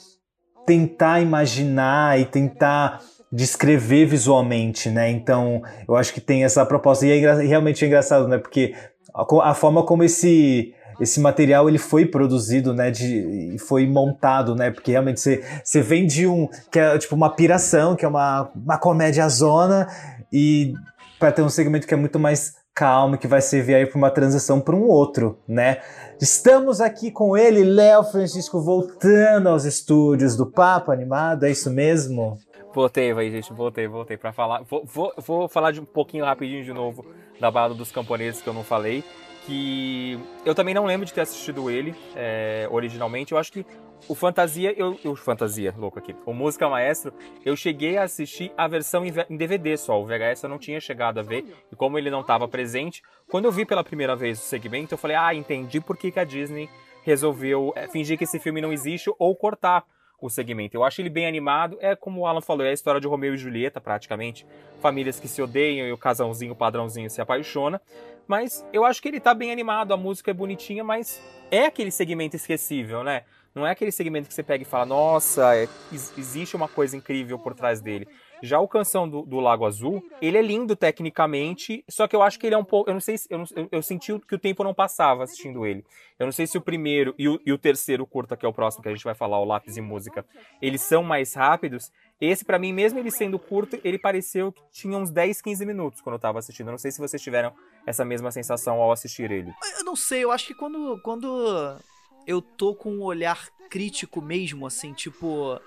tentar 0.66 1.20
imaginar 1.20 2.18
e 2.18 2.24
tentar 2.24 3.00
descrever 3.30 4.06
visualmente, 4.06 4.88
né? 4.88 5.10
Então, 5.10 5.62
eu 5.86 5.96
acho 5.96 6.12
que 6.12 6.20
tem 6.20 6.44
essa 6.44 6.64
proposta 6.64 7.06
e 7.06 7.24
é 7.24 7.34
realmente 7.42 7.84
é 7.84 7.88
engraçado, 7.88 8.26
né? 8.26 8.38
Porque 8.38 8.74
a, 9.14 9.50
a 9.50 9.54
forma 9.54 9.84
como 9.84 10.04
esse 10.04 10.74
esse 11.00 11.20
material 11.20 11.68
ele 11.68 11.78
foi 11.78 12.06
produzido, 12.06 12.72
né, 12.74 12.90
de, 12.90 13.56
foi 13.58 13.86
montado, 13.86 14.54
né, 14.54 14.70
porque 14.70 14.90
realmente 14.90 15.20
você, 15.20 15.44
você 15.62 15.80
vem 15.80 16.06
de 16.06 16.26
um, 16.26 16.48
que 16.70 16.78
é 16.78 16.98
tipo 16.98 17.14
uma 17.14 17.30
piração, 17.30 17.96
que 17.96 18.04
é 18.04 18.08
uma, 18.08 18.50
uma 18.54 18.78
comédia 18.78 19.28
zona, 19.28 19.86
e 20.32 20.74
para 21.18 21.32
ter 21.32 21.42
um 21.42 21.48
segmento 21.48 21.86
que 21.86 21.94
é 21.94 21.96
muito 21.96 22.18
mais 22.18 22.54
calmo, 22.74 23.16
que 23.16 23.26
vai 23.26 23.40
servir 23.40 23.74
aí 23.74 23.86
para 23.86 23.96
uma 23.96 24.10
transição 24.10 24.60
para 24.60 24.76
um 24.76 24.82
outro, 24.82 25.38
né? 25.48 25.78
Estamos 26.20 26.80
aqui 26.80 27.10
com 27.10 27.34
ele, 27.36 27.64
Léo 27.64 28.04
Francisco, 28.04 28.60
voltando 28.60 29.48
aos 29.48 29.64
estúdios 29.64 30.36
do 30.36 30.44
Papo 30.44 30.92
Animado, 30.92 31.44
é 31.44 31.50
isso 31.50 31.70
mesmo? 31.70 32.38
Voltei, 32.74 33.14
vai, 33.14 33.30
gente, 33.30 33.50
voltei, 33.54 33.88
voltei 33.88 34.18
para 34.18 34.34
falar. 34.34 34.62
Vou, 34.64 34.84
vou, 34.84 35.10
vou 35.16 35.48
falar 35.48 35.72
de 35.72 35.80
um 35.80 35.84
pouquinho 35.86 36.26
rapidinho 36.26 36.62
de 36.62 36.74
novo 36.74 37.06
da 37.40 37.50
balada 37.50 37.72
dos 37.72 37.90
camponeses 37.90 38.42
que 38.42 38.48
eu 38.48 38.52
não 38.52 38.62
falei. 38.62 39.02
Que 39.46 40.18
eu 40.44 40.54
também 40.54 40.74
não 40.74 40.84
lembro 40.84 41.06
de 41.06 41.12
ter 41.12 41.20
assistido 41.20 41.70
ele 41.70 41.94
é, 42.16 42.66
originalmente. 42.70 43.32
Eu 43.32 43.38
acho 43.38 43.52
que 43.52 43.64
o 44.08 44.14
Fantasia, 44.14 44.74
eu, 44.76 44.98
eu. 45.04 45.16
Fantasia, 45.16 45.74
louco 45.76 45.98
aqui. 45.98 46.14
O 46.24 46.32
Música 46.32 46.68
Maestro, 46.68 47.12
eu 47.44 47.56
cheguei 47.56 47.96
a 47.96 48.04
assistir 48.04 48.52
a 48.56 48.68
versão 48.68 49.04
em, 49.04 49.36
DVD 49.36 49.76
só. 49.76 50.00
O 50.00 50.06
VHS 50.06 50.42
eu 50.42 50.48
não 50.48 50.58
tinha 50.58 50.80
chegado 50.80 51.18
a 51.18 51.22
ver. 51.22 51.44
E 51.72 51.76
como 51.76 51.98
ele 51.98 52.10
não 52.10 52.20
estava 52.20 52.46
presente, 52.46 53.02
quando 53.28 53.46
eu 53.46 53.52
vi 53.52 53.64
pela 53.64 53.82
primeira 53.82 54.14
vez 54.14 54.38
o 54.38 54.42
segmento, 54.42 54.94
eu 54.94 54.98
falei: 54.98 55.16
ah, 55.16 55.34
entendi 55.34 55.80
por 55.80 55.96
que, 55.96 56.10
que 56.10 56.20
a 56.20 56.24
Disney 56.24 56.68
resolveu 57.02 57.72
é, 57.74 57.88
fingir 57.88 58.18
que 58.18 58.24
esse 58.24 58.38
filme 58.38 58.60
não 58.60 58.72
existe 58.72 59.12
ou 59.18 59.34
cortar 59.34 59.84
o 60.20 60.30
segmento. 60.30 60.76
Eu 60.76 60.84
acho 60.84 61.00
ele 61.00 61.10
bem 61.10 61.26
animado. 61.26 61.76
É 61.80 61.94
como 61.94 62.20
o 62.20 62.26
Alan 62.26 62.40
falou, 62.40 62.64
é 62.64 62.70
a 62.70 62.72
história 62.72 63.00
de 63.00 63.06
Romeu 63.06 63.34
e 63.34 63.36
Julieta, 63.36 63.80
praticamente. 63.80 64.46
Famílias 64.80 65.20
que 65.20 65.28
se 65.28 65.42
odeiam 65.42 65.86
e 65.86 65.92
o 65.92 65.98
casãozinho, 65.98 66.52
o 66.52 66.56
padrãozinho 66.56 67.10
se 67.10 67.20
apaixona. 67.20 67.80
Mas 68.26 68.66
eu 68.72 68.84
acho 68.84 69.00
que 69.00 69.08
ele 69.08 69.20
tá 69.20 69.34
bem 69.34 69.52
animado, 69.52 69.92
a 69.92 69.96
música 69.96 70.30
é 70.30 70.34
bonitinha, 70.34 70.82
mas 70.82 71.20
é 71.50 71.66
aquele 71.66 71.90
segmento 71.90 72.36
esquecível, 72.36 73.04
né? 73.04 73.24
Não 73.54 73.66
é 73.66 73.70
aquele 73.70 73.90
segmento 73.90 74.28
que 74.28 74.34
você 74.34 74.42
pega 74.42 74.62
e 74.62 74.66
fala, 74.66 74.84
nossa, 74.84 75.56
é, 75.56 75.66
existe 75.90 76.54
uma 76.54 76.68
coisa 76.68 76.94
incrível 76.94 77.38
por 77.38 77.54
trás 77.54 77.80
dele. 77.80 78.06
Já 78.42 78.60
o 78.60 78.68
Canção 78.68 79.08
do, 79.08 79.22
do, 79.22 79.40
Lago 79.40 79.64
Azul, 79.64 80.06
ele 80.20 80.36
é 80.36 80.42
lindo 80.42 80.76
tecnicamente, 80.76 81.82
só 81.88 82.06
que 82.06 82.14
eu 82.14 82.22
acho 82.22 82.38
que 82.38 82.46
ele 82.46 82.54
é 82.54 82.58
um 82.58 82.64
pouco. 82.64 82.90
Eu 82.90 82.94
não 82.94 83.00
sei 83.00 83.16
se. 83.16 83.26
Eu, 83.30 83.38
não, 83.38 83.46
eu, 83.56 83.68
eu, 83.72 83.82
senti 83.82 84.12
que 84.20 84.34
o 84.34 84.38
tempo 84.38 84.62
não 84.62 84.74
passava 84.74 85.24
assistindo 85.24 85.64
ele. 85.64 85.82
Eu 86.18 86.26
não 86.26 86.32
sei 86.32 86.46
se 86.46 86.58
o 86.58 86.60
primeiro 86.60 87.14
e 87.16 87.28
o, 87.28 87.40
e 87.46 87.52
o, 87.52 87.56
terceiro 87.56 88.06
curta, 88.06 88.36
que 88.36 88.44
é 88.44 88.48
o 88.48 88.52
próximo 88.52 88.82
que 88.82 88.90
a 88.90 88.92
gente 88.92 89.04
vai 89.04 89.14
falar, 89.14 89.40
o 89.40 89.44
Lápis 89.44 89.78
e 89.78 89.80
Música, 89.80 90.24
eles 90.60 90.82
são 90.82 91.02
mais 91.02 91.32
rápidos. 91.32 91.90
Esse, 92.20 92.44
para 92.44 92.58
mim, 92.58 92.72
mesmo 92.72 92.98
ele 92.98 93.10
sendo 93.10 93.38
curto, 93.38 93.78
ele 93.84 93.98
pareceu 93.98 94.50
que 94.50 94.62
tinha 94.72 94.96
uns 94.96 95.10
10, 95.10 95.42
15 95.42 95.66
minutos 95.66 96.00
quando 96.00 96.14
eu 96.14 96.18
tava 96.18 96.38
assistindo. 96.38 96.68
Eu 96.68 96.72
não 96.72 96.78
sei 96.78 96.90
se 96.90 96.98
vocês 96.98 97.20
tiveram 97.20 97.52
essa 97.86 98.04
mesma 98.04 98.30
sensação 98.30 98.80
ao 98.80 98.90
assistir 98.90 99.30
ele. 99.30 99.52
Eu 99.78 99.84
não 99.84 99.94
sei, 99.94 100.24
eu 100.24 100.30
acho 100.30 100.46
que 100.46 100.54
quando. 100.54 100.98
quando 101.02 101.78
eu 102.26 102.40
tô 102.40 102.74
com 102.74 102.90
um 102.90 103.02
olhar 103.02 103.48
crítico 103.68 104.22
mesmo, 104.22 104.66
assim, 104.66 104.92
tipo. 104.92 105.60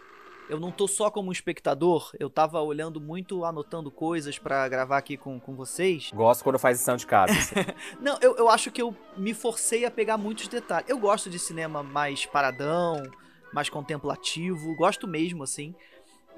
Eu 0.49 0.59
não 0.59 0.71
tô 0.71 0.87
só 0.87 1.11
como 1.11 1.29
um 1.29 1.31
espectador, 1.31 2.09
eu 2.19 2.27
tava 2.27 2.59
olhando 2.59 2.99
muito, 2.99 3.45
anotando 3.45 3.91
coisas 3.91 4.39
para 4.39 4.67
gravar 4.67 4.97
aqui 4.97 5.15
com, 5.15 5.39
com 5.39 5.55
vocês. 5.55 6.09
Gosto 6.11 6.43
quando 6.43 6.57
faz 6.57 6.79
lição 6.79 6.97
de 6.97 7.05
casa. 7.05 7.31
Não, 8.01 8.17
eu, 8.19 8.35
eu 8.35 8.49
acho 8.49 8.71
que 8.71 8.81
eu 8.81 8.95
me 9.15 9.35
forcei 9.35 9.85
a 9.85 9.91
pegar 9.91 10.17
muitos 10.17 10.47
detalhes. 10.47 10.89
Eu 10.89 10.97
gosto 10.97 11.29
de 11.29 11.37
cinema 11.37 11.83
mais 11.83 12.25
paradão, 12.25 13.03
mais 13.53 13.69
contemplativo, 13.69 14.75
gosto 14.75 15.07
mesmo, 15.07 15.43
assim. 15.43 15.75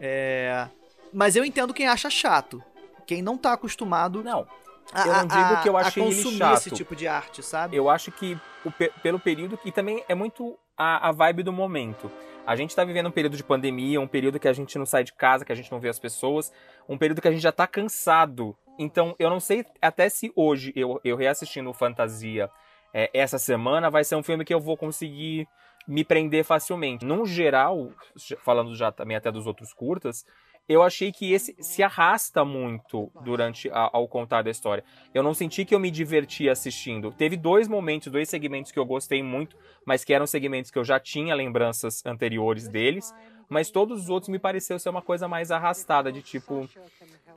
É... 0.01 0.67
Mas 1.13 1.35
eu 1.35 1.45
entendo 1.45 1.73
quem 1.73 1.87
acha 1.87 2.09
chato. 2.09 2.61
Quem 3.05 3.21
não 3.21 3.37
tá 3.37 3.53
acostumado. 3.53 4.23
Não. 4.23 4.47
A, 4.91 5.07
eu 5.07 5.13
não 5.13 5.27
digo 5.27 5.61
que 5.61 5.69
eu 5.69 5.77
achei 5.77 6.03
ele 6.03 6.37
chato. 6.37 6.57
esse 6.57 6.71
tipo 6.71 6.95
de 6.95 7.07
arte, 7.07 7.43
sabe? 7.43 7.77
Eu 7.77 7.89
acho 7.89 8.11
que 8.11 8.37
o, 8.65 8.71
pelo 9.01 9.19
período 9.19 9.57
que 9.57 9.71
também 9.71 10.03
é 10.09 10.15
muito 10.15 10.57
a, 10.75 11.09
a 11.09 11.11
vibe 11.11 11.43
do 11.43 11.53
momento. 11.53 12.11
A 12.45 12.55
gente 12.55 12.71
está 12.71 12.83
vivendo 12.83 13.07
um 13.07 13.11
período 13.11 13.37
de 13.37 13.43
pandemia, 13.43 14.01
um 14.01 14.07
período 14.07 14.39
que 14.39 14.47
a 14.47 14.53
gente 14.53 14.77
não 14.77 14.85
sai 14.85 15.03
de 15.03 15.13
casa, 15.13 15.45
que 15.45 15.51
a 15.51 15.55
gente 15.55 15.71
não 15.71 15.79
vê 15.79 15.89
as 15.89 15.99
pessoas, 15.99 16.51
um 16.89 16.97
período 16.97 17.21
que 17.21 17.27
a 17.27 17.31
gente 17.31 17.41
já 17.41 17.49
está 17.49 17.67
cansado. 17.67 18.57
Então, 18.79 19.15
eu 19.19 19.29
não 19.29 19.39
sei 19.39 19.63
até 19.79 20.09
se 20.09 20.31
hoje, 20.35 20.73
eu, 20.75 20.99
eu 21.03 21.15
reassistindo 21.15 21.71
Fantasia 21.71 22.49
é, 22.93 23.09
essa 23.13 23.37
semana, 23.37 23.91
vai 23.91 24.03
ser 24.03 24.15
um 24.15 24.23
filme 24.23 24.43
que 24.43 24.53
eu 24.53 24.59
vou 24.59 24.75
conseguir 24.75 25.47
me 25.87 26.03
prender 26.03 26.43
facilmente. 26.43 27.05
Num 27.05 27.25
geral, 27.25 27.91
falando 28.39 28.75
já 28.75 28.91
também 28.91 29.17
até 29.17 29.31
dos 29.31 29.47
outros 29.47 29.73
curtas, 29.73 30.25
eu 30.69 30.81
achei 30.81 31.11
que 31.11 31.33
esse 31.33 31.55
se 31.59 31.83
arrasta 31.83 32.45
muito 32.45 33.11
durante 33.23 33.69
a, 33.71 33.89
ao 33.91 34.07
contar 34.07 34.41
da 34.41 34.49
história. 34.49 34.83
Eu 35.13 35.21
não 35.23 35.33
senti 35.33 35.65
que 35.65 35.75
eu 35.75 35.79
me 35.79 35.91
diverti 35.91 36.47
assistindo. 36.49 37.11
Teve 37.11 37.35
dois 37.35 37.67
momentos, 37.67 38.11
dois 38.11 38.29
segmentos 38.29 38.71
que 38.71 38.79
eu 38.79 38.85
gostei 38.85 39.21
muito, 39.21 39.57
mas 39.85 40.03
que 40.03 40.13
eram 40.13 40.25
segmentos 40.25 40.71
que 40.71 40.79
eu 40.79 40.83
já 40.83 40.99
tinha 40.99 41.35
lembranças 41.35 42.05
anteriores 42.05 42.67
deles. 42.67 43.13
Mas 43.49 43.69
todos 43.69 44.03
os 44.03 44.09
outros 44.09 44.29
me 44.29 44.39
pareceu 44.39 44.79
ser 44.79 44.87
uma 44.87 45.01
coisa 45.01 45.27
mais 45.27 45.51
arrastada, 45.51 46.09
de 46.09 46.21
tipo, 46.21 46.69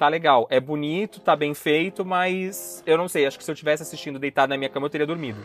tá 0.05 0.09
legal, 0.09 0.46
é 0.50 0.61
bonito, 0.61 1.20
tá 1.20 1.34
bem 1.34 1.55
feito, 1.55 2.05
mas 2.05 2.82
eu 2.86 2.98
não 2.98 3.09
sei, 3.09 3.26
acho 3.26 3.38
que 3.38 3.44
se 3.44 3.50
eu 3.50 3.55
tivesse 3.55 3.82
assistindo 3.82 4.18
deitado 4.18 4.50
na 4.50 4.59
minha 4.59 4.68
cama 4.68 4.86
eu 4.86 4.90
teria 4.90 5.07
dormido. 5.07 5.38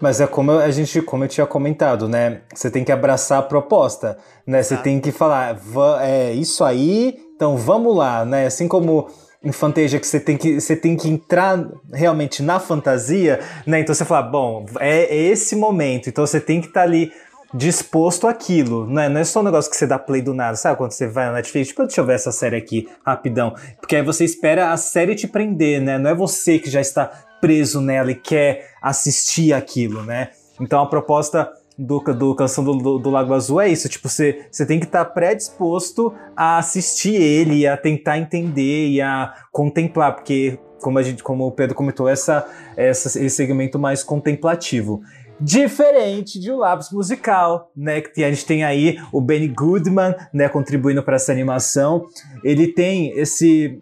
mas 0.00 0.20
é 0.20 0.26
como 0.26 0.52
a 0.52 0.70
gente, 0.70 1.02
como 1.02 1.24
eu 1.24 1.28
tinha 1.28 1.46
comentado, 1.46 2.08
né? 2.08 2.42
Você 2.54 2.70
tem 2.70 2.84
que 2.84 2.92
abraçar 2.92 3.40
a 3.40 3.42
proposta, 3.42 4.16
né? 4.46 4.62
Você 4.62 4.76
tem 4.76 5.00
que 5.00 5.10
falar, 5.10 5.58
é 6.00 6.32
isso 6.32 6.62
aí, 6.62 7.18
então 7.34 7.56
vamos 7.56 7.96
lá, 7.96 8.24
né? 8.24 8.46
Assim 8.46 8.68
como 8.68 9.08
em 9.42 9.52
Fantasia 9.52 9.98
que 10.00 10.06
você 10.06 10.20
tem 10.20 10.36
que 10.36 10.60
você 10.60 10.76
tem 10.76 10.96
que 10.96 11.08
entrar 11.08 11.64
realmente 11.92 12.42
na 12.42 12.60
fantasia, 12.60 13.40
né? 13.66 13.80
Então 13.80 13.94
você 13.94 14.04
fala, 14.04 14.22
bom, 14.22 14.66
é, 14.78 15.04
é 15.04 15.16
esse 15.16 15.56
momento, 15.56 16.08
então 16.08 16.24
você 16.24 16.40
tem 16.40 16.60
que 16.60 16.68
estar 16.68 16.80
tá 16.80 16.86
ali 16.86 17.12
disposto 17.52 18.26
àquilo, 18.26 18.86
né? 18.86 19.08
Não 19.08 19.20
é 19.20 19.24
só 19.24 19.40
um 19.40 19.44
negócio 19.44 19.70
que 19.70 19.76
você 19.76 19.86
dá 19.86 19.98
play 19.98 20.20
do 20.20 20.34
nada, 20.34 20.56
sabe? 20.56 20.76
Quando 20.76 20.92
você 20.92 21.06
vai 21.06 21.26
na 21.26 21.32
Netflix, 21.32 21.68
tipo, 21.68 21.82
deixa 21.82 22.00
eu 22.00 22.04
ver 22.04 22.14
essa 22.14 22.30
série 22.30 22.56
aqui 22.56 22.88
rapidão. 23.04 23.54
Porque 23.80 23.96
aí 23.96 24.02
você 24.02 24.24
espera 24.24 24.72
a 24.72 24.76
série 24.76 25.14
te 25.14 25.26
prender, 25.26 25.80
né? 25.80 25.98
Não 25.98 26.10
é 26.10 26.14
você 26.14 26.58
que 26.58 26.70
já 26.70 26.80
está 26.80 27.10
preso 27.40 27.80
nela 27.80 28.10
e 28.10 28.14
quer 28.14 28.70
assistir 28.82 29.52
aquilo, 29.52 30.02
né? 30.02 30.30
Então 30.60 30.82
a 30.82 30.86
proposta 30.86 31.50
do, 31.78 32.00
do 32.00 32.34
Canção 32.34 32.64
do, 32.64 32.98
do, 32.98 33.10
Lago 33.10 33.32
Azul 33.32 33.60
é 33.60 33.68
isso, 33.68 33.88
tipo, 33.88 34.08
você, 34.08 34.46
você 34.50 34.66
tem 34.66 34.80
que 34.80 34.86
estar 34.86 35.04
predisposto 35.04 36.12
a 36.36 36.58
assistir 36.58 37.14
ele, 37.14 37.66
a 37.66 37.76
tentar 37.76 38.18
entender 38.18 38.88
e 38.88 39.00
a 39.00 39.32
contemplar, 39.52 40.16
porque 40.16 40.58
como 40.80 40.98
a 40.98 41.02
gente, 41.02 41.22
como 41.22 41.46
o 41.46 41.52
Pedro 41.52 41.74
comentou, 41.74 42.08
essa, 42.08 42.46
essa 42.76 43.08
esse 43.08 43.30
segmento 43.30 43.78
mais 43.78 44.02
contemplativo. 44.02 45.02
Diferente 45.40 46.38
de 46.38 46.50
o 46.50 46.56
lápis 46.56 46.90
musical, 46.90 47.70
né? 47.76 48.00
Que 48.00 48.24
a 48.24 48.30
gente 48.30 48.44
tem 48.44 48.64
aí 48.64 48.98
o 49.12 49.20
Benny 49.20 49.48
Goodman, 49.48 50.14
né? 50.32 50.48
Contribuindo 50.48 51.02
para 51.02 51.16
essa 51.16 51.32
animação. 51.32 52.06
Ele 52.42 52.66
tem 52.68 53.10
esse 53.18 53.80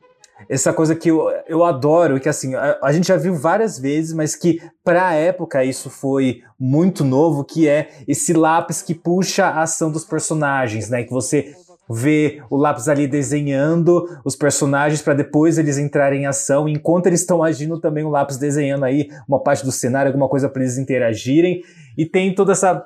essa 0.49 0.73
coisa 0.73 0.95
que 0.95 1.11
eu, 1.11 1.31
eu 1.49 1.65
adoro, 1.65 2.21
que 2.21 2.29
assim, 2.29 2.55
a, 2.55 2.79
a 2.83 2.93
gente 2.93 3.09
já 3.09 3.17
viu 3.17 3.35
várias 3.35 3.79
vezes, 3.79 4.13
mas 4.13 4.37
que 4.37 4.61
para 4.85 5.09
a 5.09 5.15
época 5.15 5.65
isso 5.65 5.89
foi 5.89 6.43
muito 6.59 7.05
novo, 7.05 7.43
que 7.43 7.67
é 7.67 7.89
esse 8.07 8.33
lápis 8.33 8.83
que 8.83 8.95
puxa 8.95 9.47
a 9.47 9.63
ação 9.63 9.91
dos 9.91 10.05
personagens, 10.05 10.91
né? 10.91 11.05
Que 11.05 11.11
você 11.11 11.55
ver 11.89 12.43
o 12.51 12.57
lápis 12.57 12.89
ali 12.89 13.07
desenhando 13.07 14.07
os 14.25 14.35
personagens 14.35 15.03
para 15.03 15.15
depois 15.15 15.59
eles 15.59 15.79
entrarem 15.79 16.23
em 16.23 16.27
ação. 16.27 16.69
Enquanto 16.69 17.07
eles 17.07 17.21
estão 17.21 17.43
agindo, 17.43 17.81
também 17.81 18.05
o 18.05 18.11
lápis 18.11 18.37
desenhando 18.37 18.85
aí 18.85 19.09
uma 19.29 19.43
parte 19.43 19.65
do 19.65 19.73
cenário, 19.73 20.09
alguma 20.09 20.29
coisa 20.29 20.49
para 20.49 20.63
eles 20.63 20.79
interagirem. 20.79 21.63
E 21.97 22.05
tem 22.05 22.35
toda 22.35 22.53
essa 22.53 22.85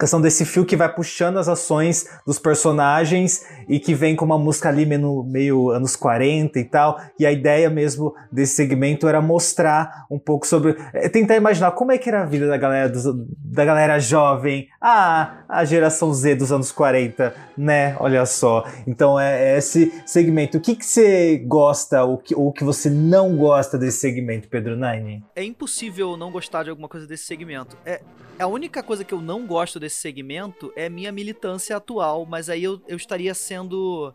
questão 0.00 0.20
desse 0.20 0.46
fio 0.46 0.64
que 0.64 0.76
vai 0.76 0.92
puxando 0.92 1.36
as 1.36 1.46
ações 1.46 2.08
dos 2.26 2.38
personagens 2.38 3.44
e 3.68 3.78
que 3.78 3.94
vem 3.94 4.16
com 4.16 4.24
uma 4.24 4.38
música 4.38 4.70
ali 4.70 4.86
meio, 4.86 5.22
meio 5.24 5.70
anos 5.70 5.94
40 5.94 6.58
e 6.58 6.64
tal. 6.64 6.98
E 7.18 7.26
a 7.26 7.30
ideia 7.30 7.68
mesmo 7.68 8.14
desse 8.32 8.54
segmento 8.54 9.06
era 9.06 9.20
mostrar 9.20 10.06
um 10.10 10.18
pouco 10.18 10.46
sobre. 10.46 10.74
É, 10.94 11.08
tentar 11.08 11.36
imaginar 11.36 11.72
como 11.72 11.92
é 11.92 11.98
que 11.98 12.08
era 12.08 12.22
a 12.22 12.26
vida 12.26 12.48
da 12.48 12.56
galera, 12.56 12.88
dos, 12.88 13.04
da 13.44 13.64
galera 13.64 13.98
jovem, 14.00 14.68
ah, 14.80 15.44
a 15.46 15.64
geração 15.66 16.12
Z 16.14 16.36
dos 16.36 16.50
anos 16.50 16.72
40, 16.72 17.34
né? 17.56 17.94
Olha 18.00 18.24
só. 18.24 18.64
Então 18.86 19.20
é, 19.20 19.52
é 19.54 19.58
esse 19.58 19.92
segmento. 20.06 20.56
O 20.56 20.60
que, 20.60 20.74
que 20.74 20.86
você 20.86 21.36
gosta 21.46 22.02
ou 22.04 22.16
que, 22.16 22.34
ou 22.34 22.50
que 22.52 22.64
você 22.64 22.88
não 22.88 23.36
gosta 23.36 23.76
desse 23.76 23.98
segmento, 23.98 24.48
Pedro 24.48 24.74
Nine? 24.76 25.22
É 25.36 25.44
impossível 25.44 26.16
não 26.16 26.30
gostar 26.30 26.62
de 26.62 26.70
alguma 26.70 26.88
coisa 26.88 27.06
desse 27.06 27.24
segmento. 27.24 27.76
É, 27.84 28.00
a 28.40 28.46
única 28.46 28.82
coisa 28.82 29.04
que 29.04 29.12
eu 29.12 29.20
não 29.20 29.46
gosto 29.46 29.78
desse 29.78 29.96
segmento 29.96 30.72
é 30.74 30.88
minha 30.88 31.12
militância 31.12 31.76
atual, 31.76 32.24
mas 32.26 32.48
aí 32.48 32.64
eu, 32.64 32.80
eu 32.88 32.96
estaria 32.96 33.34
sendo 33.34 34.14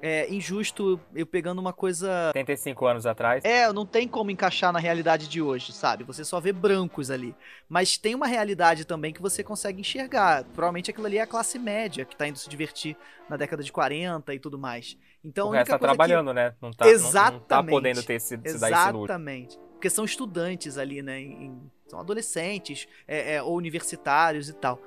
é, 0.00 0.32
injusto 0.32 1.00
eu 1.14 1.26
pegando 1.26 1.58
uma 1.58 1.72
coisa. 1.72 2.30
75 2.32 2.86
anos 2.86 3.06
atrás. 3.06 3.44
É, 3.44 3.70
não 3.72 3.84
tem 3.84 4.06
como 4.06 4.30
encaixar 4.30 4.72
na 4.72 4.78
realidade 4.78 5.28
de 5.28 5.42
hoje, 5.42 5.72
sabe? 5.72 6.04
Você 6.04 6.24
só 6.24 6.40
vê 6.40 6.52
brancos 6.52 7.10
ali. 7.10 7.34
Mas 7.68 7.98
tem 7.98 8.14
uma 8.14 8.26
realidade 8.26 8.84
também 8.84 9.12
que 9.12 9.20
você 9.20 9.42
consegue 9.42 9.80
enxergar. 9.80 10.44
Provavelmente 10.44 10.90
aquilo 10.90 11.06
ali 11.06 11.18
é 11.18 11.22
a 11.22 11.26
classe 11.26 11.58
média 11.58 12.04
que 12.04 12.16
tá 12.16 12.28
indo 12.28 12.38
se 12.38 12.48
divertir 12.48 12.96
na 13.28 13.36
década 13.36 13.62
de 13.62 13.72
40 13.72 14.34
e 14.34 14.38
tudo 14.38 14.58
mais. 14.58 14.96
Então, 15.24 15.48
o 15.48 15.50
resto 15.50 15.70
tá 15.70 15.78
trabalhando, 15.78 16.28
que... 16.28 16.34
né? 16.34 16.54
Não 16.62 16.70
tá, 16.70 16.86
Exatamente. 16.86 17.32
Não, 17.32 17.40
não 17.40 17.46
tá 17.46 17.62
podendo 17.62 18.02
ter 18.02 18.14
esse, 18.14 18.28
se 18.28 18.58
dar 18.58 18.70
esse 18.70 18.92
luxo. 18.92 19.04
Exatamente. 19.04 19.58
Porque 19.78 19.88
são 19.88 20.04
estudantes 20.04 20.76
ali, 20.76 21.00
né? 21.02 21.20
em- 21.20 21.70
são 21.86 22.00
adolescentes 22.00 22.86
é, 23.06 23.36
é, 23.36 23.42
ou 23.42 23.56
universitários 23.56 24.48
e 24.48 24.52
tal. 24.52 24.82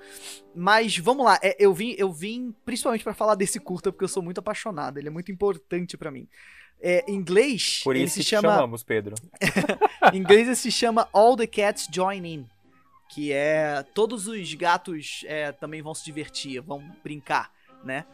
Mas 0.53 0.97
vamos 0.97 1.25
lá, 1.25 1.39
é, 1.41 1.55
eu 1.57 1.73
vim, 1.73 1.95
eu 1.97 2.11
vim 2.11 2.53
principalmente 2.63 3.03
pra 3.03 3.13
falar 3.13 3.33
desse 3.35 3.59
curta 3.59 3.89
porque 3.91 4.03
eu 4.03 4.09
sou 4.09 4.21
muito 4.21 4.39
apaixonado. 4.39 4.97
Ele 4.99 5.07
é 5.07 5.11
muito 5.11 5.31
importante 5.31 5.97
pra 5.97 6.11
mim. 6.11 6.27
É, 6.79 7.03
em 7.07 7.15
inglês, 7.15 7.79
Por 7.83 7.95
ele 7.95 8.03
isso 8.05 8.15
se 8.15 8.19
que 8.19 8.25
te 8.25 8.29
chama 8.31 8.49
chamamos, 8.49 8.83
Pedro. 8.83 9.15
em 10.13 10.17
inglês 10.17 10.45
ele 10.47 10.55
se 10.55 10.71
chama 10.71 11.07
All 11.13 11.35
the 11.37 11.47
Cats 11.47 11.87
Join 11.91 12.25
In. 12.25 12.47
Que 13.09 13.31
é. 13.31 13.83
Todos 13.95 14.27
os 14.27 14.53
gatos 14.53 15.23
é, 15.25 15.51
também 15.53 15.81
vão 15.81 15.93
se 15.95 16.03
divertir, 16.03 16.59
vão 16.61 16.83
brincar, 17.03 17.51
né? 17.83 18.05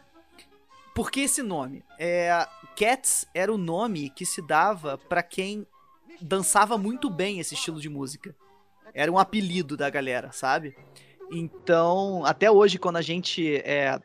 Por 0.94 1.10
que 1.10 1.20
esse 1.20 1.42
nome? 1.42 1.84
É, 1.98 2.46
Cats 2.76 3.26
era 3.34 3.52
o 3.52 3.58
nome 3.58 4.10
que 4.10 4.24
se 4.24 4.40
dava 4.40 4.96
pra 4.96 5.22
quem 5.22 5.66
dançava 6.20 6.76
muito 6.78 7.10
bem 7.10 7.40
esse 7.40 7.54
estilo 7.54 7.80
de 7.80 7.88
música. 7.88 8.34
Era 8.94 9.10
um 9.10 9.18
apelido 9.18 9.76
da 9.76 9.88
galera, 9.90 10.32
sabe? 10.32 10.76
Então, 11.30 12.24
até 12.24 12.50
hoje, 12.50 12.78
quando 12.78 12.96
a 12.96 13.02
gente. 13.02 13.56
É, 13.56 14.00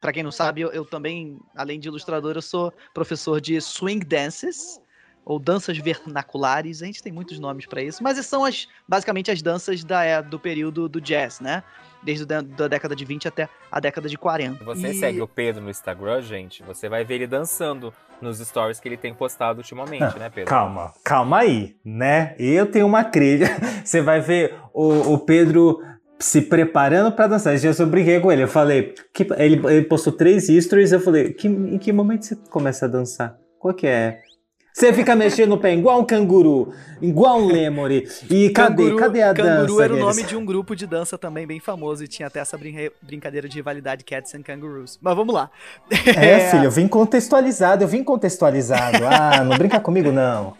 para 0.00 0.12
quem 0.12 0.22
não 0.22 0.32
sabe, 0.32 0.60
eu, 0.60 0.70
eu 0.70 0.84
também, 0.84 1.38
além 1.54 1.80
de 1.80 1.88
ilustrador, 1.88 2.36
eu 2.36 2.42
sou 2.42 2.72
professor 2.92 3.40
de 3.40 3.60
swing 3.60 4.04
dances 4.04 4.80
ou 5.24 5.40
danças 5.40 5.76
vernaculares, 5.78 6.82
a 6.82 6.86
gente 6.86 7.02
tem 7.02 7.12
muitos 7.12 7.40
nomes 7.40 7.66
pra 7.66 7.82
isso, 7.82 8.00
mas 8.00 8.24
são 8.24 8.44
as, 8.44 8.68
basicamente 8.86 9.28
as 9.28 9.42
danças 9.42 9.82
da, 9.82 10.04
é, 10.04 10.22
do 10.22 10.38
período 10.38 10.88
do 10.88 11.00
jazz, 11.00 11.40
né? 11.40 11.64
Desde 12.06 12.22
a 12.32 12.40
da 12.40 12.68
década 12.68 12.94
de 12.94 13.04
20 13.04 13.26
até 13.26 13.48
a 13.70 13.80
década 13.80 14.08
de 14.08 14.16
40. 14.16 14.58
Se 14.58 14.64
você 14.64 14.88
E- 14.88 14.94
segue 14.94 15.20
o 15.20 15.26
Pedro 15.26 15.60
no 15.62 15.68
Instagram, 15.68 16.22
gente, 16.22 16.62
você 16.62 16.88
vai 16.88 17.04
ver 17.04 17.16
ele 17.16 17.26
dançando 17.26 17.92
nos 18.22 18.38
stories 18.38 18.78
que 18.78 18.88
ele 18.88 18.96
tem 18.96 19.12
postado 19.12 19.58
ultimamente, 19.58 20.16
né, 20.18 20.30
Pedro? 20.32 20.48
Calma, 20.48 20.92
calma 21.04 21.38
aí, 21.40 21.74
né? 21.84 22.34
Eu 22.38 22.64
tenho 22.66 22.86
uma 22.86 23.02
trilha. 23.04 23.48
Você 23.84 24.00
vai 24.00 24.20
ver 24.20 24.54
o, 24.72 25.12
o 25.14 25.18
Pedro 25.18 25.82
se 26.18 26.40
preparando 26.40 27.12
pra 27.12 27.26
dançar. 27.26 27.54
Esse 27.54 27.70
dia 27.70 27.84
eu 27.84 27.86
brinquei 27.88 28.18
com 28.20 28.32
ele. 28.32 28.44
Eu 28.44 28.48
falei, 28.48 28.94
que, 29.12 29.26
ele, 29.36 29.60
ele 29.66 29.82
postou 29.82 30.12
três 30.12 30.46
stories. 30.46 30.92
Eu 30.92 31.00
falei, 31.00 31.32
que, 31.34 31.46
em 31.46 31.76
que 31.78 31.92
momento 31.92 32.24
você 32.24 32.36
começa 32.50 32.86
a 32.86 32.88
dançar? 32.88 33.36
Qual 33.58 33.74
que 33.74 33.86
é? 33.86 34.22
Você 34.76 34.92
fica 34.92 35.16
mexendo 35.16 35.52
o 35.52 35.58
pé 35.58 35.72
igual 35.72 36.00
um 36.00 36.04
canguru, 36.04 36.74
igual 37.00 37.40
um 37.40 37.46
lemure. 37.46 38.06
E 38.28 38.50
cadê? 38.50 38.82
Canguru, 38.84 38.96
cadê 38.98 39.22
a 39.22 39.32
dança? 39.32 39.60
Canguru 39.62 39.80
era 39.80 39.94
o 39.94 39.96
nome 39.96 40.22
de 40.22 40.36
um 40.36 40.44
grupo 40.44 40.76
de 40.76 40.86
dança 40.86 41.16
também 41.16 41.46
bem 41.46 41.58
famoso 41.58 42.04
e 42.04 42.06
tinha 42.06 42.28
até 42.28 42.40
essa 42.40 42.58
brinca- 42.58 42.92
brincadeira 43.00 43.48
de 43.48 43.56
rivalidade 43.56 44.04
Cats 44.04 44.34
and 44.34 44.42
Kangaroos. 44.42 44.98
Mas 45.00 45.16
vamos 45.16 45.34
lá. 45.34 45.50
É, 46.14 46.50
filho, 46.50 46.64
eu 46.64 46.70
vim 46.70 46.86
contextualizado, 46.86 47.84
eu 47.84 47.88
vim 47.88 48.04
contextualizado. 48.04 48.98
Ah, 49.06 49.42
não 49.42 49.56
brinca 49.56 49.80
comigo, 49.80 50.12
não. 50.12 50.52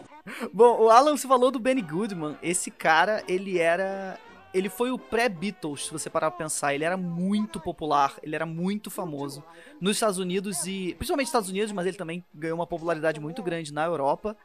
Bom, 0.51 0.81
o 0.85 0.89
Alan, 0.89 1.15
você 1.15 1.27
falou 1.27 1.51
do 1.51 1.59
Benny 1.59 1.83
Goodman. 1.83 2.37
Esse 2.41 2.71
cara, 2.71 3.21
ele 3.27 3.59
era. 3.59 4.17
Ele 4.57 4.69
foi 4.69 4.91
o 4.91 4.97
pré-Beatles, 4.97 5.85
se 5.85 5.91
você 5.91 6.09
parar 6.09 6.31
pra 6.31 6.39
pensar. 6.39 6.73
Ele 6.73 6.83
era 6.83 6.97
muito 6.97 7.59
popular, 7.59 8.17
ele 8.23 8.35
era 8.35 8.45
muito 8.45 8.89
famoso 8.89 9.43
nos 9.79 9.97
Estados 9.97 10.17
Unidos 10.17 10.65
e. 10.65 10.95
Principalmente 10.95 11.25
nos 11.25 11.29
Estados 11.29 11.49
Unidos, 11.49 11.71
mas 11.71 11.85
ele 11.85 11.97
também 11.97 12.25
ganhou 12.33 12.57
uma 12.57 12.65
popularidade 12.65 13.19
muito 13.19 13.43
grande 13.43 13.71
na 13.71 13.85
Europa. 13.85 14.35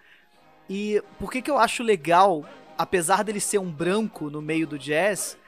E 0.69 1.03
por 1.19 1.31
que, 1.31 1.41
que 1.41 1.51
eu 1.51 1.59
acho 1.59 1.83
legal, 1.83 2.45
apesar 2.77 3.25
dele 3.25 3.41
ser 3.41 3.59
um 3.59 3.71
branco 3.71 4.29
no 4.29 4.43
meio 4.43 4.67
do 4.67 4.79
jazz, 4.79 5.39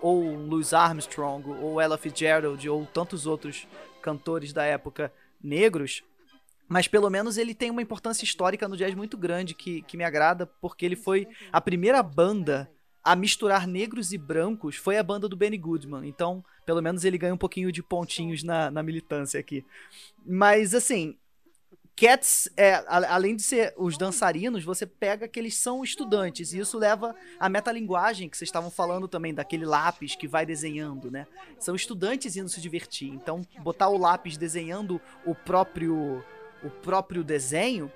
ou 0.00 0.22
um 0.22 0.46
Louis 0.46 0.72
Armstrong, 0.72 1.48
ou 1.60 1.80
Ella 1.80 1.98
Fitzgerald, 1.98 2.68
ou 2.68 2.86
tantos 2.86 3.26
outros 3.26 3.66
cantores 4.00 4.52
da 4.52 4.64
época 4.64 5.12
negros, 5.42 6.04
mas 6.68 6.86
pelo 6.86 7.08
menos 7.08 7.38
ele 7.38 7.54
tem 7.54 7.70
uma 7.70 7.82
importância 7.82 8.24
histórica 8.24 8.68
no 8.68 8.76
jazz 8.76 8.94
muito 8.94 9.16
grande 9.16 9.54
que, 9.54 9.82
que 9.82 9.96
me 9.96 10.04
agrada, 10.04 10.46
porque 10.46 10.84
ele 10.84 10.96
foi 10.96 11.26
a 11.50 11.60
primeira 11.60 12.02
banda 12.02 12.70
a 13.12 13.16
misturar 13.16 13.66
negros 13.66 14.12
e 14.12 14.18
brancos, 14.18 14.76
foi 14.76 14.98
a 14.98 15.02
banda 15.02 15.28
do 15.28 15.36
Benny 15.36 15.56
Goodman. 15.56 16.06
Então, 16.06 16.44
pelo 16.66 16.82
menos 16.82 17.04
ele 17.04 17.16
ganha 17.18 17.34
um 17.34 17.38
pouquinho 17.38 17.72
de 17.72 17.82
pontinhos 17.82 18.42
na, 18.42 18.70
na 18.70 18.82
militância 18.82 19.40
aqui. 19.40 19.64
Mas, 20.26 20.74
assim, 20.74 21.16
Cats, 21.96 22.48
é, 22.56 22.74
a- 22.74 23.14
além 23.14 23.34
de 23.34 23.42
ser 23.42 23.74
os 23.76 23.98
dançarinos, 23.98 24.62
você 24.62 24.86
pega 24.86 25.26
que 25.26 25.38
eles 25.38 25.56
são 25.56 25.82
estudantes, 25.82 26.52
e 26.52 26.58
isso 26.60 26.78
leva 26.78 27.14
à 27.40 27.48
metalinguagem 27.48 28.28
que 28.28 28.36
vocês 28.36 28.48
estavam 28.48 28.70
falando 28.70 29.08
também, 29.08 29.34
daquele 29.34 29.64
lápis 29.64 30.14
que 30.14 30.28
vai 30.28 30.46
desenhando, 30.46 31.10
né? 31.10 31.26
São 31.58 31.74
estudantes 31.74 32.36
indo 32.36 32.48
se 32.48 32.60
divertir. 32.60 33.08
Então, 33.08 33.42
botar 33.62 33.88
o 33.88 33.98
lápis 33.98 34.36
desenhando 34.36 35.00
o 35.24 35.34
próprio 35.34 36.22
o 36.60 36.70
próprio 36.70 37.22
desenho, 37.22 37.90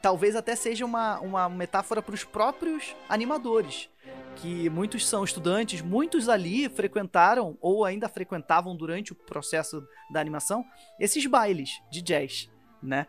talvez 0.00 0.36
até 0.36 0.54
seja 0.54 0.84
uma, 0.84 1.18
uma 1.20 1.48
metáfora 1.48 2.02
para 2.02 2.14
os 2.14 2.24
próprios 2.24 2.94
animadores. 3.08 3.88
Que 4.36 4.68
muitos 4.68 5.06
são 5.08 5.24
estudantes, 5.24 5.80
muitos 5.80 6.28
ali 6.28 6.68
frequentaram 6.68 7.56
ou 7.60 7.84
ainda 7.84 8.08
frequentavam 8.08 8.76
durante 8.76 9.12
o 9.12 9.14
processo 9.14 9.86
da 10.12 10.20
animação 10.20 10.64
esses 10.98 11.24
bailes 11.26 11.70
de 11.90 12.02
jazz, 12.02 12.50
né? 12.82 13.06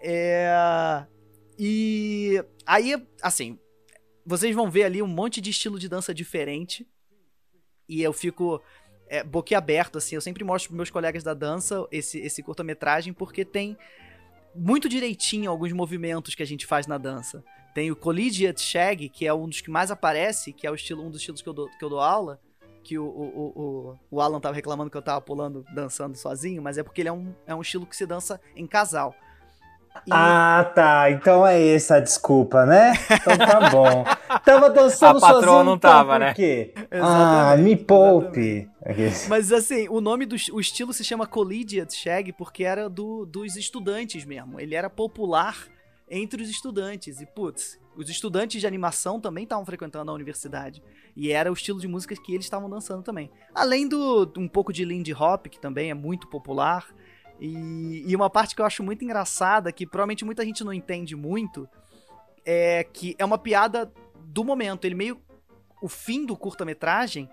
É, 0.00 1.04
E 1.58 2.42
aí, 2.64 2.94
assim, 3.20 3.58
vocês 4.24 4.54
vão 4.54 4.70
ver 4.70 4.84
ali 4.84 5.02
um 5.02 5.06
monte 5.06 5.40
de 5.40 5.50
estilo 5.50 5.78
de 5.78 5.88
dança 5.88 6.14
diferente. 6.14 6.86
E 7.88 8.02
eu 8.02 8.12
fico 8.12 8.62
é, 9.08 9.24
boquiaberto, 9.24 9.98
assim. 9.98 10.14
Eu 10.14 10.20
sempre 10.20 10.44
mostro 10.44 10.68
pros 10.68 10.76
meus 10.76 10.90
colegas 10.90 11.22
da 11.22 11.34
dança 11.34 11.86
esse, 11.90 12.18
esse 12.20 12.42
curta-metragem, 12.42 13.12
porque 13.12 13.44
tem 13.44 13.76
muito 14.58 14.88
direitinho 14.88 15.50
alguns 15.50 15.72
movimentos 15.72 16.34
que 16.34 16.42
a 16.42 16.46
gente 16.46 16.66
faz 16.66 16.86
na 16.86 16.98
dança. 16.98 17.42
Tem 17.74 17.90
o 17.90 17.96
Collegiate 17.96 18.60
Shag, 18.60 19.08
que 19.08 19.26
é 19.26 19.32
um 19.32 19.48
dos 19.48 19.60
que 19.60 19.70
mais 19.70 19.90
aparece, 19.90 20.52
que 20.52 20.66
é 20.66 20.70
o 20.70 20.74
estilo, 20.74 21.02
um 21.04 21.10
dos 21.10 21.20
estilos 21.20 21.40
que 21.42 21.48
eu 21.48 21.52
dou, 21.52 21.68
que 21.78 21.84
eu 21.84 21.88
dou 21.88 22.00
aula. 22.00 22.40
Que 22.82 22.98
o, 22.98 23.04
o, 23.04 23.52
o, 23.56 23.98
o- 24.10 24.20
Alan 24.20 24.40
tava 24.40 24.54
reclamando 24.54 24.90
que 24.90 24.96
eu 24.96 25.02
tava 25.02 25.20
pulando, 25.20 25.64
dançando 25.74 26.16
sozinho, 26.16 26.62
mas 26.62 26.78
é 26.78 26.82
porque 26.82 27.02
ele 27.02 27.08
é 27.10 27.12
um, 27.12 27.34
é 27.46 27.54
um 27.54 27.60
estilo 27.60 27.84
que 27.86 27.94
se 27.94 28.06
dança 28.06 28.40
em 28.56 28.66
casal. 28.66 29.14
E- 30.06 30.10
Ah, 30.12 30.70
tá. 30.74 31.10
Então 31.10 31.46
é 31.46 31.68
essa 31.74 31.96
a 31.96 32.00
desculpa, 32.00 32.64
né? 32.66 32.92
Então 33.10 33.36
tá 33.38 33.68
bom. 33.70 34.04
Tava 34.44 34.70
dançando 34.70 35.18
A 35.18 35.20
patroa 35.20 35.42
sozinho, 35.42 35.64
não 35.64 35.74
então 35.74 35.90
tava, 35.90 36.12
por 36.12 36.20
né? 36.20 36.34
quê? 36.34 36.72
Ah, 36.76 36.96
Exatamente, 36.96 37.62
me 37.64 37.76
poupe. 37.76 38.68
Mas 39.28 39.52
assim, 39.52 39.88
o 39.88 40.00
nome 40.00 40.24
do 40.26 40.36
o 40.52 40.60
estilo 40.60 40.92
se 40.92 41.04
chama 41.04 41.26
Collegiate 41.26 41.94
Shag 41.94 42.32
porque 42.32 42.64
era 42.64 42.88
do, 42.88 43.26
dos 43.26 43.56
estudantes 43.56 44.24
mesmo. 44.24 44.58
Ele 44.60 44.74
era 44.74 44.88
popular 44.88 45.56
entre 46.10 46.42
os 46.42 46.48
estudantes. 46.48 47.20
E, 47.20 47.26
putz, 47.26 47.78
os 47.96 48.08
estudantes 48.08 48.60
de 48.60 48.66
animação 48.66 49.20
também 49.20 49.44
estavam 49.44 49.66
frequentando 49.66 50.10
a 50.10 50.14
universidade. 50.14 50.82
E 51.14 51.32
era 51.32 51.50
o 51.50 51.54
estilo 51.54 51.80
de 51.80 51.88
música 51.88 52.14
que 52.14 52.32
eles 52.32 52.46
estavam 52.46 52.70
dançando 52.70 53.02
também. 53.02 53.30
Além 53.54 53.86
do 53.88 54.32
um 54.38 54.48
pouco 54.48 54.72
de 54.72 54.84
Lindy 54.84 55.12
Hop, 55.12 55.46
que 55.48 55.60
também 55.60 55.90
é 55.90 55.94
muito 55.94 56.26
popular. 56.28 56.86
E, 57.40 58.04
e 58.06 58.16
uma 58.16 58.28
parte 58.28 58.54
que 58.54 58.60
eu 58.60 58.66
acho 58.66 58.82
muito 58.82 59.04
engraçada, 59.04 59.70
que 59.72 59.86
provavelmente 59.86 60.24
muita 60.24 60.44
gente 60.44 60.64
não 60.64 60.72
entende 60.72 61.14
muito, 61.14 61.68
é 62.44 62.84
que 62.84 63.14
é 63.18 63.24
uma 63.24 63.38
piada 63.38 63.92
do 64.24 64.44
momento. 64.44 64.84
Ele 64.84 64.94
meio. 64.94 65.20
O 65.80 65.88
fim 65.88 66.26
do 66.26 66.36
curta-metragem 66.36 67.28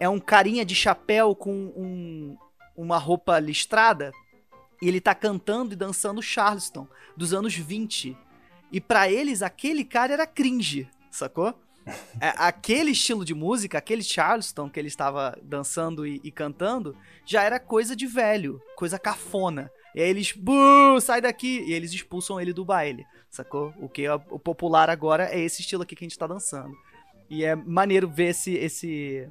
é 0.00 0.08
um 0.08 0.18
carinha 0.18 0.64
de 0.64 0.74
chapéu 0.74 1.34
com 1.34 1.52
um- 1.52 2.36
uma 2.76 2.98
roupa 2.98 3.38
listrada 3.38 4.10
e 4.82 4.88
ele 4.88 5.00
tá 5.00 5.14
cantando 5.14 5.72
e 5.74 5.76
dançando 5.76 6.20
Charleston 6.20 6.88
dos 7.16 7.32
anos 7.32 7.54
20. 7.54 8.16
E 8.72 8.80
pra 8.80 9.08
eles 9.08 9.40
aquele 9.42 9.84
cara 9.84 10.12
era 10.12 10.26
cringe, 10.26 10.88
sacou? 11.10 11.54
É, 12.20 12.32
aquele 12.36 12.92
estilo 12.92 13.24
de 13.24 13.34
música, 13.34 13.76
aquele 13.78 14.02
Charleston 14.02 14.70
que 14.70 14.78
ele 14.80 14.88
estava 14.88 15.36
dançando 15.42 16.06
e, 16.06 16.20
e 16.24 16.30
cantando, 16.30 16.96
já 17.26 17.42
era 17.42 17.60
coisa 17.60 17.94
de 17.94 18.06
velho, 18.06 18.60
coisa 18.76 18.98
cafona. 18.98 19.70
E 19.94 20.00
aí 20.00 20.08
eles, 20.08 20.32
"Buh, 20.32 21.00
sai 21.00 21.20
daqui! 21.20 21.62
E 21.66 21.72
eles 21.72 21.92
expulsam 21.92 22.40
ele 22.40 22.52
do 22.52 22.64
baile, 22.64 23.04
sacou? 23.30 23.72
O 23.78 23.88
que 23.88 24.04
é 24.04 24.14
o 24.14 24.38
popular 24.38 24.88
agora 24.90 25.28
é 25.32 25.38
esse 25.40 25.60
estilo 25.60 25.82
aqui 25.82 25.94
que 25.94 26.04
a 26.04 26.08
gente 26.08 26.18
tá 26.18 26.26
dançando. 26.26 26.74
E 27.28 27.44
é 27.44 27.54
maneiro 27.54 28.08
ver 28.08 28.30
esse, 28.30 28.54
esse, 28.54 29.28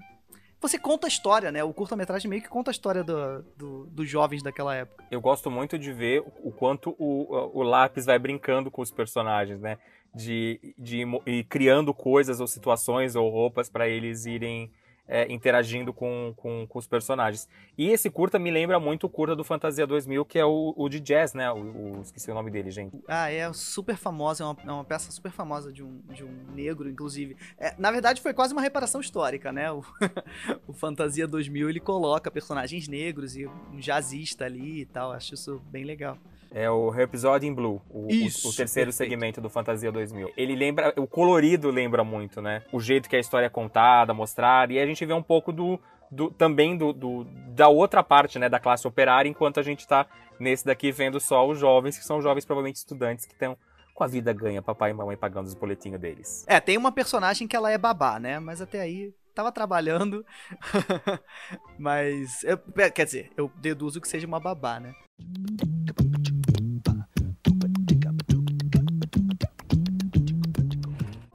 você 0.62 0.80
conta 0.80 1.08
a 1.08 1.10
história, 1.10 1.52
né? 1.52 1.64
O 1.64 1.74
curta-metragem 1.74 2.30
meio 2.30 2.42
que 2.42 2.50
conta 2.50 2.72
a 2.72 2.74
história 2.74 3.04
do, 3.04 3.42
do- 3.58 3.86
dos 3.88 4.10
jovens 4.10 4.42
daquela 4.42 4.74
época. 4.76 5.04
Eu 5.12 5.20
gosto 5.22 5.50
muito 5.52 5.78
de 5.78 5.92
ver 5.92 6.24
o 6.44 6.52
quanto 6.52 6.96
o, 6.98 7.60
o 7.60 7.62
lápis 7.64 8.06
vai 8.06 8.18
brincando 8.18 8.72
com 8.72 8.82
os 8.82 8.92
personagens, 8.92 9.60
né? 9.60 9.78
De, 10.16 10.76
de 10.78 11.04
ir 11.26 11.44
criando 11.46 11.94
coisas 11.94 12.40
ou 12.40 12.48
situações 12.48 13.16
ou 13.16 13.30
roupas 13.30 13.70
para 13.70 13.88
eles 13.90 14.26
irem 14.26 14.72
é, 15.08 15.30
interagindo 15.32 15.92
com, 15.92 16.34
com, 16.38 16.66
com 16.66 16.80
os 16.80 16.88
personagens. 16.88 17.50
E 17.78 17.90
esse 17.90 18.10
curta 18.10 18.40
me 18.40 18.50
lembra 18.50 18.80
muito 18.80 19.06
o 19.06 19.10
curta 19.10 19.36
do 19.36 19.44
Fantasia 19.44 19.86
2000, 19.86 20.24
que 20.24 20.40
é 20.40 20.46
o, 20.46 20.74
o 20.78 20.88
de 20.88 21.00
jazz, 21.02 21.34
né? 21.34 21.52
O, 21.52 21.58
o- 21.98 22.02
esqueci 22.02 22.32
o 22.32 22.34
nome 22.34 22.50
dele, 22.50 22.72
gente. 22.72 22.96
Ah, 23.08 23.30
é 23.30 23.52
super 23.52 23.98
famosa, 23.98 24.44
é 24.44 24.48
uma, 24.48 24.58
é 24.66 24.72
uma 24.72 24.86
peça 24.86 25.12
super 25.12 25.32
famosa 25.32 25.74
de 25.74 25.84
um, 25.84 26.00
de 26.10 26.24
um 26.24 26.32
negro, 26.54 26.90
inclusive. 26.90 27.36
É, 27.58 27.74
na 27.78 27.92
verdade, 27.92 28.22
foi 28.22 28.34
quase 28.34 28.54
uma 28.54 28.62
reparação 28.62 29.02
histórica, 29.02 29.52
né? 29.52 29.70
O, 29.72 29.84
o 30.68 30.74
Fantasia 30.74 31.28
2000, 31.28 31.70
ele 31.70 31.80
coloca 31.82 32.32
personagens 32.32 32.88
negros 32.88 33.36
e 33.36 33.46
um 33.46 33.80
jazzista 33.80 34.46
ali 34.46 34.82
e 34.82 34.86
tal. 34.86 35.12
Acho 35.12 35.34
isso 35.34 35.60
bem 35.70 35.84
legal. 35.84 36.18
É 36.56 36.70
o 36.70 36.90
Rhapsody 36.90 37.48
in 37.48 37.54
Blue, 37.54 37.82
o, 37.90 38.06
o- 38.06 38.12
Isso, 38.12 38.48
o 38.50 38.54
terceiro 38.56 38.90
perfeito. 38.92 39.10
segmento 39.10 39.42
do 39.42 39.50
Fantasia 39.50 39.92
2000. 39.92 40.32
Ele 40.38 40.56
lembra, 40.56 40.94
o 40.98 41.08
colorido 41.08 41.72
lembra 41.72 42.04
muito, 42.04 42.42
né? 42.42 42.64
O 42.72 42.80
jeito 42.80 43.10
que 43.10 43.16
a 43.16 43.20
história 43.20 43.48
é 43.48 43.50
contada, 43.50 44.14
mostrada, 44.14 44.72
e 44.72 44.80
a 44.80 44.86
gente 44.86 45.04
vê 45.04 45.14
um 45.14 45.24
pouco 45.24 45.52
do, 45.52 45.80
do- 46.12 46.30
também 46.30 46.78
do, 46.78 46.94
do- 46.94 47.24
da 47.56 47.68
outra 47.70 48.04
parte, 48.04 48.38
né, 48.38 48.48
da 48.50 48.60
classe 48.60 48.88
operária, 48.88 49.28
enquanto 49.28 49.60
a 49.60 49.64
gente 49.64 49.88
tá 49.88 50.06
nesse 50.40 50.64
daqui 50.64 50.92
vendo 50.92 51.20
só 51.20 51.48
os 51.48 51.58
jovens, 51.58 51.98
que 51.98 52.06
são 52.06 52.22
jovens 52.22 52.46
provavelmente 52.46 52.76
estudantes 52.78 53.26
que 53.26 53.34
estão 53.34 53.58
com 53.96 54.04
a 54.04 54.08
vida 54.08 54.32
ganha, 54.32 54.62
papai 54.62 54.92
e 54.92 54.94
mamãe 54.94 55.18
pagando 55.18 55.48
os 55.48 55.54
boletinhos 55.56 56.00
deles. 56.00 56.46
É, 56.48 56.60
tem 56.60 56.78
uma 56.78 56.92
personagem 56.92 57.48
que 57.48 57.56
ela 57.56 57.72
é 57.72 57.78
babá, 57.80 58.20
né? 58.20 58.40
Mas 58.40 58.62
até 58.62 58.80
aí 58.82 59.12
tava 59.34 59.52
trabalhando. 59.52 60.24
Mas. 61.80 62.44
eu- 62.44 62.58
quer 62.92 63.06
dizer, 63.06 63.32
eu 63.38 63.52
deduzo 63.56 64.00
que 64.02 64.08
seja 64.08 64.28
uma 64.28 64.40
babá, 64.40 64.80
né? 64.80 64.94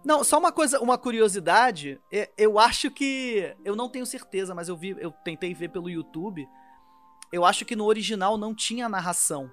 Não, 0.09 0.24
só 0.24 0.38
uma 0.38 0.50
coisa, 0.50 0.80
uma 0.80 0.96
curiosidade. 0.96 2.00
é, 2.11 2.30
Eu 2.38 2.59
acho 2.59 2.90
que. 2.90 3.54
Eu 3.62 3.76
não 3.76 3.90
tenho 3.90 4.06
certeza, 4.06 4.54
mas 4.54 4.66
eu 4.66 4.74
vi, 4.74 4.96
eu 4.98 5.11
tentei 5.22 5.52
ver 5.52 5.68
pelo 5.68 5.90
YouTube. 5.90 6.48
Eu 7.30 7.44
acho 7.44 7.66
que 7.66 7.76
no 7.76 7.84
original 7.84 8.38
não 8.38 8.54
tinha 8.54 8.88
narração. 8.88 9.52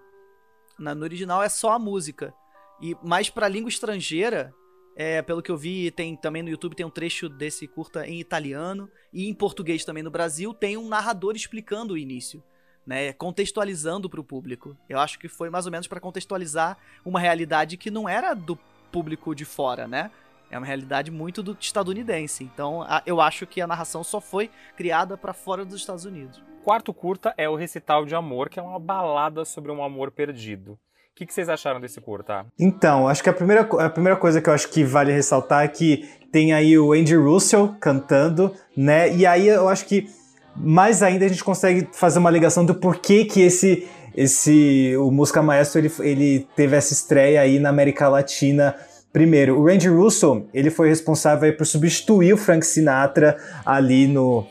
Na- 0.79 0.95
No 0.95 1.03
original 1.03 1.43
é 1.43 1.49
só 1.49 1.73
a 1.73 1.77
música. 1.79 2.33
E 2.81 2.95
mais 3.03 3.29
pra 3.29 3.49
língua 3.49 3.67
estrangeira, 3.67 4.53
é, 4.95 5.21
pelo 5.21 5.41
que 5.41 5.51
eu 5.51 5.57
vi, 5.57 5.91
tem 5.91 6.15
também 6.15 6.41
no 6.41 6.47
YouTube 6.47 6.73
tem 6.73 6.85
um 6.85 6.89
trecho 6.89 7.27
desse 7.27 7.67
curta 7.67 8.07
em 8.07 8.21
italiano 8.21 8.89
e 9.11 9.27
em 9.27 9.33
português 9.33 9.83
também 9.83 10.03
no 10.03 10.09
Brasil 10.09 10.53
tem 10.53 10.77
um 10.77 10.87
narrador 10.87 11.35
explicando 11.35 11.95
o 11.95 11.97
início, 11.97 12.41
né, 12.87 13.11
contextualizando 13.11 14.09
pro 14.09 14.23
público. 14.23 14.77
Eu 14.87 14.99
acho 14.99 15.19
que 15.19 15.27
foi 15.27 15.49
mais 15.49 15.65
ou 15.65 15.71
menos 15.73 15.85
pra 15.87 15.99
contextualizar 15.99 16.77
uma 17.03 17.19
realidade 17.19 17.75
que 17.75 17.91
não 17.91 18.07
era 18.07 18.33
do 18.33 18.57
público 18.89 19.35
de 19.35 19.43
fora, 19.43 19.85
né? 19.85 20.11
É 20.55 20.57
uma 20.57 20.65
realidade 20.65 21.11
muito 21.11 21.43
do 21.43 21.55
estadunidense. 21.59 22.41
Então, 22.45 22.81
a- 22.83 23.03
eu 23.05 23.19
acho 23.19 23.45
que 23.45 23.59
a 23.59 23.67
narração 23.67 24.05
só 24.05 24.21
foi 24.21 24.49
criada 24.77 25.17
pra 25.17 25.33
fora 25.33 25.65
dos 25.65 25.75
Estados 25.81 26.05
Unidos. 26.05 26.41
Quarto 26.63 26.93
curta 26.93 27.33
é 27.37 27.49
o 27.49 27.55
Recital 27.55 28.05
de 28.05 28.15
Amor, 28.15 28.47
que 28.47 28.57
é 28.57 28.63
uma 28.63 28.79
balada 28.79 29.43
sobre 29.43 29.69
um 29.69 29.83
amor 29.83 30.11
perdido. 30.11 30.71
O 30.71 30.77
que, 31.13 31.25
que 31.25 31.33
vocês 31.33 31.49
acharam 31.49 31.81
desse 31.81 31.99
curta? 31.99 32.45
Então, 32.57 33.05
acho 33.05 33.21
que 33.21 33.29
a 33.29 33.33
primeira, 33.33 33.61
a 33.63 33.89
primeira 33.89 34.17
coisa 34.17 34.41
que 34.41 34.47
eu 34.49 34.53
acho 34.53 34.69
que 34.69 34.81
vale 34.83 35.11
ressaltar 35.11 35.65
é 35.65 35.67
que 35.67 36.09
tem 36.31 36.53
aí 36.53 36.79
o 36.79 36.93
Andy 36.93 37.15
Russell 37.17 37.75
cantando, 37.81 38.53
né? 38.77 39.13
E 39.13 39.25
aí 39.25 39.49
eu 39.49 39.67
acho 39.67 39.85
que 39.85 40.07
mais 40.55 41.03
ainda 41.03 41.25
a 41.25 41.27
gente 41.27 41.43
consegue 41.43 41.87
fazer 41.91 42.19
uma 42.19 42.31
ligação 42.31 42.65
do 42.65 42.73
porquê 42.73 43.25
que 43.25 43.41
esse 43.41 43.85
esse 44.15 44.95
o 44.97 45.11
Música 45.11 45.41
Maestro 45.41 45.79
ele, 45.81 45.91
ele 45.99 46.47
teve 46.55 46.77
essa 46.77 46.93
estreia 46.93 47.41
aí 47.41 47.59
na 47.59 47.67
América 47.67 48.07
Latina 48.07 48.73
primeiro. 49.16 49.57
O 49.57 49.66
Randy 49.66 49.88
Russell, 49.88 50.45
ele 50.53 50.70
foi 50.70 50.89
responsável 50.89 51.55
por 51.55 51.66
substituir 51.66 52.34
o 52.34 52.38
Frank 52.38 52.66
Sinatra 52.66 53.38
ali 53.66 54.07
no 54.07 54.45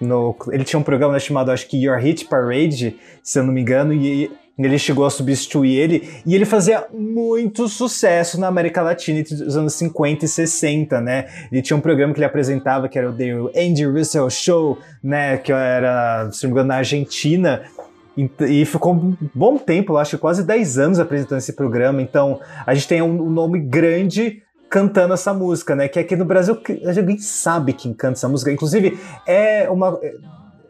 no 0.00 0.34
ele 0.50 0.64
tinha 0.64 0.78
um 0.78 0.82
programa 0.82 1.18
chamado 1.20 1.52
acho 1.52 1.68
que 1.68 1.76
Your 1.76 1.98
Hit 1.98 2.24
Parade, 2.26 2.96
se 3.22 3.38
eu 3.38 3.44
não 3.44 3.52
me 3.52 3.60
engano, 3.60 3.92
e 3.92 4.28
ele 4.58 4.78
chegou 4.78 5.04
a 5.04 5.10
substituir 5.10 5.76
ele 5.76 6.08
e 6.26 6.34
ele 6.34 6.44
fazia 6.44 6.84
muito 6.92 7.68
sucesso 7.68 8.40
na 8.40 8.48
América 8.48 8.82
Latina 8.82 9.20
entre 9.20 9.34
os 9.34 9.56
anos 9.56 9.74
50 9.74 10.24
e 10.24 10.28
60, 10.28 11.00
né? 11.00 11.28
Ele 11.52 11.62
tinha 11.62 11.76
um 11.76 11.80
programa 11.80 12.12
que 12.12 12.18
ele 12.18 12.26
apresentava 12.26 12.88
que 12.88 12.98
era 12.98 13.08
o 13.08 13.12
The 13.12 13.30
Andy 13.56 13.84
Russell 13.84 14.28
Show, 14.30 14.78
né? 15.00 15.36
Que 15.36 15.52
era, 15.52 16.28
se 16.32 16.42
não 16.42 16.50
me 16.50 16.54
engano, 16.54 16.68
na 16.68 16.76
Argentina. 16.78 17.62
E 18.48 18.64
ficou 18.64 18.94
um 18.94 19.16
bom 19.34 19.56
tempo, 19.58 19.96
acho, 19.96 20.18
quase 20.18 20.42
10 20.42 20.78
anos 20.78 20.98
apresentando 20.98 21.38
esse 21.38 21.52
programa. 21.52 22.02
Então, 22.02 22.40
a 22.66 22.74
gente 22.74 22.88
tem 22.88 23.00
um, 23.00 23.22
um 23.22 23.30
nome 23.30 23.60
grande 23.60 24.42
cantando 24.68 25.14
essa 25.14 25.32
música, 25.32 25.76
né? 25.76 25.86
Que 25.88 25.98
aqui 26.00 26.16
no 26.16 26.24
Brasil 26.24 26.56
que- 26.56 26.74
ninguém 26.84 27.18
sabe 27.18 27.72
quem 27.72 27.92
canta 27.94 28.14
essa 28.18 28.28
música. 28.28 28.50
Inclusive, 28.50 28.98
é 29.26 29.70
uma. 29.70 29.98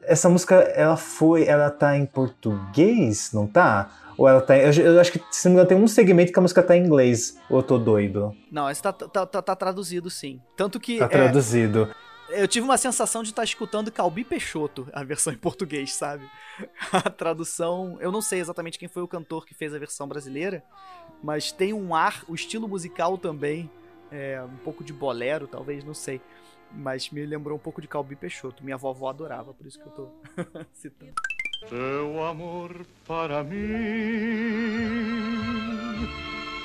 Essa 0.03 0.29
música, 0.29 0.57
ela 0.57 0.97
foi. 0.97 1.47
Ela 1.47 1.71
tá 1.71 1.97
em 1.97 2.07
português, 2.07 3.31
não 3.33 3.47
tá? 3.47 3.89
Ou 4.17 4.29
ela 4.29 4.41
tá. 4.41 4.57
Eu, 4.57 4.73
eu 4.73 5.01
acho 5.01 5.13
que, 5.13 5.21
se 5.31 5.47
não 5.49 5.53
me 5.53 5.57
engano, 5.61 5.69
tem 5.69 5.79
um 5.79 5.89
segmento 5.89 6.33
que 6.33 6.39
a 6.39 6.43
música 6.43 6.63
tá 6.63 6.77
em 6.77 6.85
inglês. 6.85 7.37
Ou 7.49 7.59
eu 7.59 7.63
tô 7.63 7.79
doido? 7.79 8.35
Não, 8.51 8.69
esse 8.71 8.83
tá, 8.83 8.93
tá, 8.93 9.25
tá- 9.27 9.43
tá 9.43 9.57
traduzido 9.57 10.11
sim. 10.11 10.41
Tanto 10.57 10.79
que 10.81 10.99
Tá 10.99 11.05
é, 11.07 11.09
traduzido. 11.09 11.89
Eu 12.31 12.47
tive 12.47 12.65
uma 12.65 12.77
sensação 12.77 13.23
de 13.23 13.31
estar 13.31 13.45
escutando 13.45 13.91
Calbi 13.91 14.25
Peixoto, 14.25 14.89
a 14.93 15.03
versão 15.03 15.33
em 15.33 15.37
português, 15.37 15.95
sabe? 15.95 16.29
A 16.93 17.09
tradução, 17.11 17.97
eu 18.01 18.11
não 18.13 18.21
sei 18.21 18.41
exatamente 18.41 18.79
quem 18.79 18.89
foi 18.89 19.03
o 19.03 19.09
cantor 19.09 19.47
que 19.47 19.55
fez 19.55 19.73
a 19.75 19.79
versão 19.79 20.09
brasileira, 20.09 20.63
mas 21.23 21.53
tem 21.53 21.73
um 21.73 21.95
ar, 21.95 22.25
o 22.29 22.35
estilo 22.35 22.69
musical 22.69 23.17
também, 23.17 23.71
é, 24.11 24.43
um 24.43 24.57
pouco 24.59 24.83
de 24.83 24.93
bolero, 24.93 25.47
talvez, 25.47 25.85
não 25.85 25.95
sei. 25.95 26.21
Mas 26.71 27.11
me 27.11 27.25
lembrou 27.25 27.57
um 27.57 27.61
pouco 27.61 27.81
de 27.81 27.89
Calbi 27.89 28.15
Peixoto. 28.15 28.63
Minha 28.63 28.77
vovó 28.77 29.09
adorava, 29.09 29.55
por 29.55 29.67
isso 29.67 29.81
que 29.81 29.87
eu 29.87 29.93
tô 29.93 30.09
citando. 30.75 31.15
Teu 31.69 32.25
amor 32.25 32.87
para 33.07 33.43
mim 33.43 33.73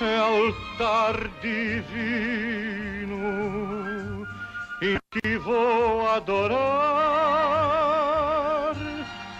é 0.01 0.17
altar 0.17 1.29
divino 1.41 3.17
em 4.83 4.99
que 5.11 5.37
vou 5.37 6.07
adorar 6.09 6.65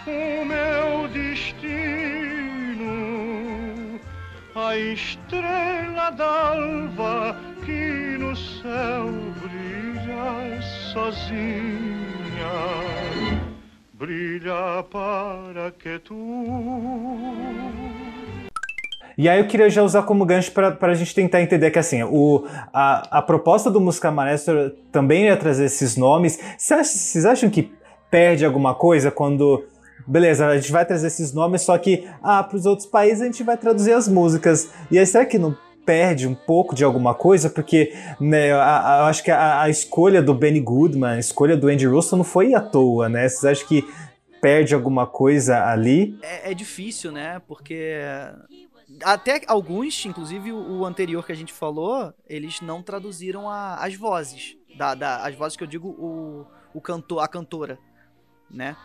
o 0.08 0.46
meu 0.46 1.10
destino, 1.10 1.60
a 4.56 4.78
estrela 4.78 6.12
d'alva 6.12 7.36
que 7.66 8.18
no 8.18 8.34
céu 8.38 9.10
brilha 9.42 10.62
sozinha. 10.94 11.34
Brilha 13.94 14.84
para 14.90 15.72
que 15.72 16.00
tu 16.00 16.16
E 19.18 19.30
aí 19.30 19.40
eu 19.40 19.48
queria 19.48 19.70
já 19.70 19.84
usar 19.84 20.04
como 20.04 20.26
gancho 20.26 20.52
para 20.52 20.78
a 20.82 20.94
gente 20.94 21.14
tentar 21.14 21.42
entender 21.42 21.72
que 21.72 21.80
assim, 21.80 22.04
o, 22.04 22.46
a, 22.74 23.20
a 23.20 23.22
proposta 23.22 23.70
do 23.70 23.80
Música 23.80 24.12
Maestro 24.12 24.72
também 24.92 25.26
ia 25.26 25.38
trazer 25.38 25.66
esses 25.66 25.96
nomes. 25.96 26.40
Vocês 26.58 27.26
acham, 27.26 27.50
que 27.50 27.72
perde 28.10 28.46
alguma 28.46 28.74
coisa 28.74 29.12
quando. 29.12 29.66
Beleza, 30.06 30.48
a 30.48 30.58
gente 30.58 30.72
vai 30.72 30.86
trazer 30.86 31.08
esses 31.08 31.32
nomes, 31.32 31.62
só 31.62 31.78
que 31.78 32.08
ah, 32.22 32.44
para 32.44 32.58
os 32.58 32.66
outros 32.66 32.86
países 32.86 33.22
a 33.22 33.26
gente 33.26 33.42
vai 33.42 33.56
traduzir 33.58 33.94
as 33.94 34.08
músicas. 34.08 34.70
E 34.92 35.00
aí 35.00 35.06
será 35.06 35.26
que 35.26 35.38
não 35.38 35.56
perde 35.86 36.28
um 36.28 36.36
pouco 36.36 36.76
de 36.76 36.84
alguma 36.84 37.14
coisa? 37.14 37.50
Porque 37.50 37.94
né, 38.20 38.52
eu 38.52 38.60
acho 38.60 39.24
que 39.24 39.32
a, 39.32 39.62
a 39.62 39.70
escolha 39.70 40.22
do 40.22 40.34
Benny 40.34 40.60
Goodman, 40.60 41.12
a 41.12 41.20
escolha 41.20 41.56
do 41.56 41.68
Andy 41.70 41.86
Russell 41.86 42.18
não 42.18 42.26
foi 42.26 42.54
à 42.54 42.60
toa, 42.60 43.08
né? 43.08 43.30
Vocês 43.30 43.46
acham 43.46 43.68
que 43.68 43.88
perde 44.42 44.76
alguma 44.76 45.08
coisa 45.08 45.66
ali? 45.66 46.18
É, 46.22 46.52
é 46.52 46.54
difícil, 46.54 47.14
né? 47.14 47.42
Porque 47.48 47.98
até 49.04 49.42
alguns, 49.48 50.06
inclusive 50.06 50.52
o 50.52 50.86
anterior 50.86 51.26
que 51.26 51.32
a 51.32 51.36
gente 51.36 51.54
falou, 51.54 52.14
eles 52.28 52.62
não 52.62 52.84
traduziram 52.84 53.50
a- 53.50 53.76
as 53.76 53.96
vozes. 53.96 54.58
Da, 54.78 54.94
da- 54.96 55.26
as 55.26 55.36
vozes 55.36 55.56
que 55.58 55.64
eu 55.64 55.68
digo, 55.68 55.90
o, 55.90 56.46
o 56.74 56.82
cantor, 56.82 57.20
a 57.24 57.28
cantora, 57.28 57.80
né? 58.50 58.76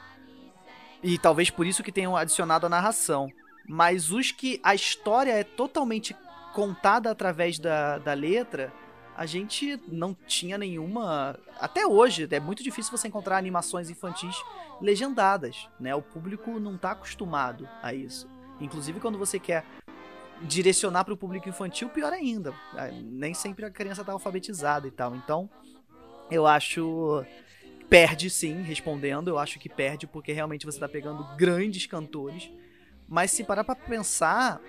E 1.02 1.18
talvez 1.18 1.50
por 1.50 1.66
isso 1.66 1.82
que 1.82 1.92
tenham 1.92 2.16
adicionado 2.16 2.66
a 2.66 2.68
narração. 2.68 3.30
Mas 3.68 4.10
os 4.10 4.30
que 4.32 4.60
a 4.62 4.74
história 4.74 5.32
é 5.32 5.44
totalmente 5.44 6.16
contada 6.54 7.10
através 7.10 7.58
da, 7.58 7.98
da 7.98 8.14
letra, 8.14 8.72
a 9.16 9.26
gente 9.26 9.78
não 9.88 10.14
tinha 10.26 10.56
nenhuma. 10.56 11.38
Até 11.60 11.86
hoje, 11.86 12.26
é 12.30 12.40
muito 12.40 12.62
difícil 12.62 12.96
você 12.96 13.08
encontrar 13.08 13.36
animações 13.36 13.90
infantis 13.90 14.36
legendadas, 14.80 15.68
né? 15.78 15.94
O 15.94 16.02
público 16.02 16.58
não 16.58 16.76
tá 16.78 16.92
acostumado 16.92 17.68
a 17.82 17.92
isso. 17.92 18.28
Inclusive 18.60 18.98
quando 19.00 19.18
você 19.18 19.38
quer 19.38 19.64
direcionar 20.42 21.04
para 21.04 21.14
o 21.14 21.16
público 21.16 21.48
infantil, 21.48 21.88
pior 21.88 22.12
ainda. 22.12 22.52
Ah, 22.74 22.88
Nem 22.92 23.34
sempre 23.34 23.64
a 23.64 23.70
criança 23.70 24.04
tá 24.04 24.12
alfabetizada 24.12 24.86
e 24.86 24.90
tal. 24.90 25.14
Então, 25.14 25.48
eu 26.30 26.46
acho 26.46 27.24
perde 27.88 28.28
sim, 28.28 28.62
respondendo, 28.62 29.28
eu 29.28 29.38
acho 29.38 29.58
que 29.58 29.68
perde 29.68 30.06
porque 30.06 30.32
realmente 30.32 30.66
você 30.66 30.78
tá 30.78 30.88
pegando 30.88 31.24
grandes 31.36 31.86
cantores. 31.86 32.50
Mas 33.08 33.30
se 33.30 33.42
parar 33.42 33.64
para 33.64 33.74
pensar, 33.74 34.60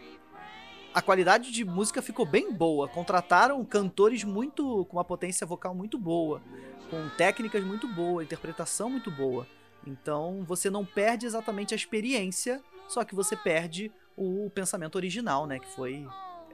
a 0.94 1.02
qualidade 1.02 1.52
de 1.52 1.66
música 1.66 2.02
ficou 2.02 2.26
bem 2.26 2.52
boa. 2.54 2.88
Contrataram 2.88 3.64
cantores 3.66 4.24
muito 4.24 4.86
com 4.86 4.98
uma 4.98 5.04
potência 5.04 5.46
vocal 5.46 5.76
muito 5.76 5.98
boa, 5.98 6.42
com 6.90 7.10
técnicas 7.10 7.64
muito 7.64 7.88
boas, 7.88 8.26
interpretação 8.26 8.90
muito 8.90 9.12
boa. 9.12 9.46
Então 9.86 10.44
você 10.48 10.70
não 10.70 10.86
perde 10.86 11.26
exatamente 11.26 11.74
a 11.74 11.78
experiência, 11.78 12.62
só 12.88 13.04
que 13.04 13.14
você 13.14 13.36
perde 13.36 13.92
o 14.20 14.50
pensamento 14.50 14.96
original, 14.96 15.48
né, 15.48 15.60
que 15.60 15.68
foi 15.76 16.06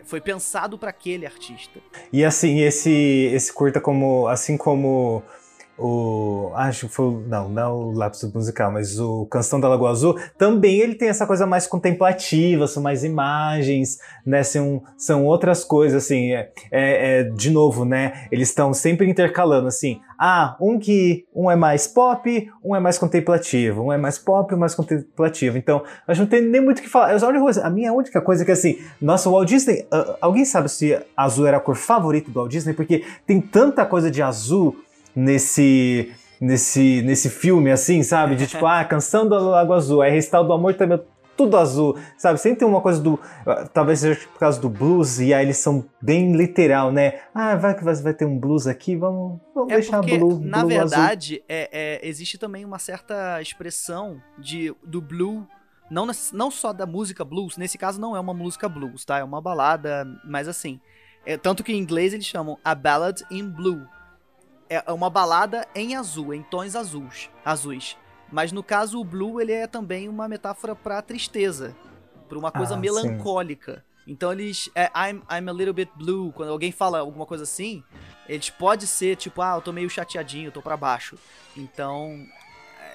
foi 0.03 0.21
pensado 0.21 0.77
para 0.77 0.91
aquele 0.91 1.25
artista. 1.25 1.79
E 2.13 2.23
assim, 2.23 2.61
esse 2.61 2.91
esse 3.33 3.51
curta 3.51 3.81
como 3.81 4.27
assim 4.27 4.55
como 4.55 5.23
o 5.77 6.51
acho 6.55 6.87
que 6.87 6.93
foi 6.93 7.23
não 7.27 7.49
não 7.49 7.61
é 7.61 7.67
o 7.67 7.91
lápis 7.91 8.23
musical 8.33 8.71
mas 8.71 8.99
o 8.99 9.25
Canção 9.25 9.59
da 9.59 9.67
Lagoa 9.67 9.91
Azul 9.91 10.17
também 10.37 10.79
ele 10.79 10.95
tem 10.95 11.09
essa 11.09 11.27
coisa 11.27 11.45
mais 11.45 11.67
contemplativa 11.67 12.67
são 12.67 12.81
mais 12.81 13.03
imagens 13.03 13.99
né 14.25 14.41
são, 14.43 14.81
são 14.97 15.25
outras 15.25 15.63
coisas 15.63 16.03
assim 16.03 16.31
é, 16.31 16.51
é- 16.71 17.19
é, 17.19 17.23
de 17.23 17.49
novo 17.49 17.83
né 17.83 18.27
eles 18.31 18.49
estão 18.49 18.73
sempre 18.73 19.09
intercalando 19.09 19.67
assim 19.67 19.99
ah 20.17 20.55
um 20.61 20.79
que 20.79 21.25
um 21.35 21.51
é 21.51 21.55
mais 21.55 21.87
pop 21.87 22.49
um 22.63 22.75
é 22.75 22.79
mais 22.79 22.97
contemplativo 22.97 23.83
um 23.83 23.91
é 23.91 23.97
mais 23.97 24.17
pop 24.17 24.53
um 24.53 24.57
mais 24.57 24.73
contemplativo 24.73 25.57
então 25.57 25.83
acho 26.07 26.19
que 26.19 26.23
não 26.23 26.29
tem 26.29 26.41
nem 26.41 26.61
muito 26.61 26.79
o 26.79 26.81
que 26.81 26.89
falar 26.89 27.11
a, 27.11 27.27
única 27.27 27.43
coisa, 27.43 27.65
a 27.65 27.69
minha 27.69 27.91
única 27.91 28.21
coisa 28.21 28.43
é 28.43 28.45
que 28.45 28.51
assim 28.51 28.79
nossa 29.01 29.27
o 29.29 29.33
Walt 29.33 29.49
Disney 29.49 29.85
ah, 29.91 30.15
alguém 30.21 30.45
sabe 30.45 30.69
se 30.69 30.97
azul 31.15 31.45
era 31.45 31.57
a 31.57 31.59
cor 31.59 31.75
favorita 31.75 32.31
do 32.31 32.39
Walt 32.39 32.51
Disney? 32.51 32.73
Porque 32.73 33.03
tem 33.25 33.39
tanta 33.41 33.85
coisa 33.85 34.09
de 34.09 34.21
azul 34.21 34.75
nesse 35.15 36.11
nesse 36.39 37.01
nesse 37.03 37.29
filme 37.29 37.71
assim, 37.71 38.03
sabe? 38.03 38.35
De 38.35 38.47
tipo, 38.47 38.65
ah, 38.65 38.83
canção 38.83 39.27
do 39.27 39.35
Lago 39.39 39.73
Azul, 39.73 40.03
é 40.03 40.09
Recital 40.09 40.45
do 40.45 40.53
Amor 40.53 40.73
também 40.73 40.99
tudo 41.35 41.57
azul, 41.57 41.97
sabe? 42.17 42.39
Sempre 42.39 42.59
tem 42.59 42.67
uma 42.67 42.81
coisa 42.81 43.01
do. 43.01 43.19
ah, 43.45 43.67
Talvez 43.67 43.99
seja 43.99 44.19
por 44.31 44.39
causa 44.39 44.59
do 44.59 44.69
blues, 44.69 45.19
e 45.19 45.33
aí 45.33 45.45
eles 45.45 45.57
são 45.57 45.85
bem 46.01 46.33
literal, 46.35 46.91
né? 46.91 47.19
Ah, 47.33 47.55
vai 47.55 47.75
que 47.75 47.83
vai, 47.83 47.93
vai 47.95 48.13
ter 48.13 48.25
um 48.25 48.39
blues 48.39 48.67
aqui, 48.67 48.95
vamos, 48.95 49.39
vamos 49.53 49.71
É 49.71 49.75
deixar 49.75 49.99
porque, 49.99 50.17
blue, 50.17 50.39
na 50.39 50.59
blue 50.59 50.69
verdade, 50.69 51.43
é, 51.47 51.69
é, 52.01 52.07
existe 52.07 52.37
também 52.37 52.63
uma 52.63 52.79
certa 52.79 53.41
expressão 53.41 54.21
de, 54.37 54.73
do 54.83 55.01
blue, 55.01 55.45
não, 55.89 56.07
não 56.33 56.49
só 56.49 56.71
da 56.71 56.85
música 56.85 57.23
blues, 57.25 57.57
nesse 57.57 57.77
caso 57.77 57.99
não 57.99 58.15
é 58.15 58.19
uma 58.19 58.33
música 58.33 58.69
blues, 58.69 59.03
tá? 59.05 59.19
É 59.19 59.23
uma 59.23 59.41
balada, 59.41 60.07
mas 60.23 60.47
assim. 60.47 60.79
é, 61.25 61.37
tanto 61.37 61.63
que 61.63 61.73
em 61.73 61.77
inglês 61.77 62.13
eles 62.13 62.25
chamam 62.25 62.57
a 62.63 62.73
ballad 62.73 63.21
in 63.29 63.49
blue. 63.49 63.85
É 64.69 64.91
uma 64.91 65.09
balada 65.09 65.67
em 65.75 65.95
azul, 65.95 66.33
em 66.33 66.41
tons 66.41 66.75
azuis. 66.75 67.29
azuis. 67.43 67.97
Mas 68.31 68.51
no 68.51 68.63
caso, 68.63 68.99
o 68.99 69.03
blue 69.03 69.39
ele 69.39 69.51
é 69.51 69.67
também 69.67 70.09
uma 70.09 70.27
metáfora 70.27 70.75
pra 70.75 71.01
tristeza, 71.01 71.75
pra 72.27 72.37
uma 72.37 72.51
coisa 72.51 72.73
Ah, 72.73 72.75
sim. 72.75 72.81
melancólica. 72.81 73.85
Então 74.07 74.31
eles. 74.31 74.69
É, 74.75 74.85
I'm, 74.95 75.21
I'm 75.31 75.47
a 75.49 75.53
little 75.53 75.73
bit 75.73 75.91
blue. 75.95 76.31
Quando 76.33 76.49
alguém 76.51 76.71
fala 76.71 76.99
alguma 76.99 77.25
coisa 77.25 77.43
assim, 77.43 77.83
eles 78.27 78.49
pode 78.49 78.87
ser 78.87 79.15
tipo, 79.15 79.41
ah, 79.41 79.55
eu 79.55 79.61
tô 79.61 79.71
meio 79.71 79.89
chateadinho, 79.89 80.47
eu 80.47 80.51
tô 80.51 80.61
pra 80.61 80.75
baixo. 80.75 81.15
Então, 81.55 82.25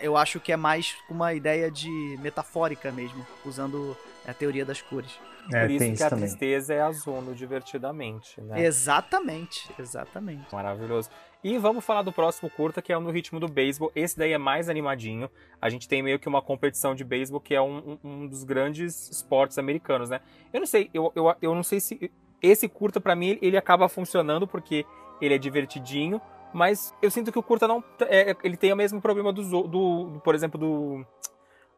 eu 0.01 0.17
acho 0.17 0.41
que 0.41 0.53
é 0.53 0.57
mais 0.57 0.95
uma 1.09 1.33
ideia 1.35 1.71
de 1.71 1.89
metafórica 2.21 2.91
mesmo, 2.93 3.25
usando 3.45 3.97
a 4.27 4.35
teoria 4.35 4.65
das 4.65 4.83
cores. 4.83 5.13
É, 5.53 5.63
Por 5.63 5.71
isso 5.71 5.79
tem 5.79 5.89
que 5.91 5.95
isso 5.95 6.05
a 6.05 6.11
também. 6.11 6.29
tristeza 6.29 6.75
é 6.75 6.81
azul 6.83 7.23
no 7.23 7.35
Divertidamente, 7.35 8.41
né? 8.43 8.63
Exatamente, 8.65 9.69
exatamente. 9.79 10.53
Maravilhoso. 10.55 11.09
E 11.43 11.57
vamos 11.57 11.85
falar 11.85 12.03
do 12.03 12.13
próximo 12.13 12.51
curta, 12.51 12.83
que 12.83 12.93
é 12.93 12.97
o 12.97 13.01
No 13.01 13.11
Ritmo 13.11 13.41
do 13.41 13.49
Beisebol. 13.49 13.91
Esse 13.95 14.19
daí 14.19 14.33
é 14.33 14.39
mais 14.39 14.69
animadinho. 14.69 15.31
A 15.61 15.71
gente 15.71 15.89
tem 15.89 16.03
meio 16.03 16.19
que 16.19 16.29
uma 16.29 16.43
competição 16.43 16.95
de 16.95 17.03
beisebol, 17.03 17.41
que 17.41 17.55
é 17.55 17.63
um, 17.63 17.99
um- 18.05 18.27
dos 18.27 18.45
grandes 18.45 19.09
esportes 19.11 19.57
americanos, 19.57 20.11
né? 20.11 20.21
Eu 20.53 20.61
não 20.61 20.67
sei, 20.67 20.91
eu, 20.93 21.11
eu, 21.15 21.35
eu 21.41 21.55
não 21.55 21.63
sei 21.63 21.81
se... 21.81 22.11
Esse 22.43 22.69
curta, 22.69 23.01
pra 23.01 23.15
mim, 23.17 23.39
ele 23.41 23.57
acaba 23.57 23.89
funcionando 23.89 24.47
porque 24.47 24.85
ele 25.21 25.35
é 25.35 25.39
divertidinho, 25.39 26.21
mas 26.53 26.95
eu 27.01 27.11
sinto 27.11 27.33
que 27.33 27.39
o 27.39 27.43
curta 27.43 27.67
não... 27.67 27.83
é, 28.01 28.37
ele 28.45 28.57
tem 28.57 28.73
o 28.73 28.77
mesmo 28.77 29.01
problema 29.01 29.33
dos 29.33 29.51
o- 29.53 29.63
do, 29.63 30.05
do 30.11 30.21
por 30.21 30.35
exemplo, 30.35 30.59
do, 30.59 31.07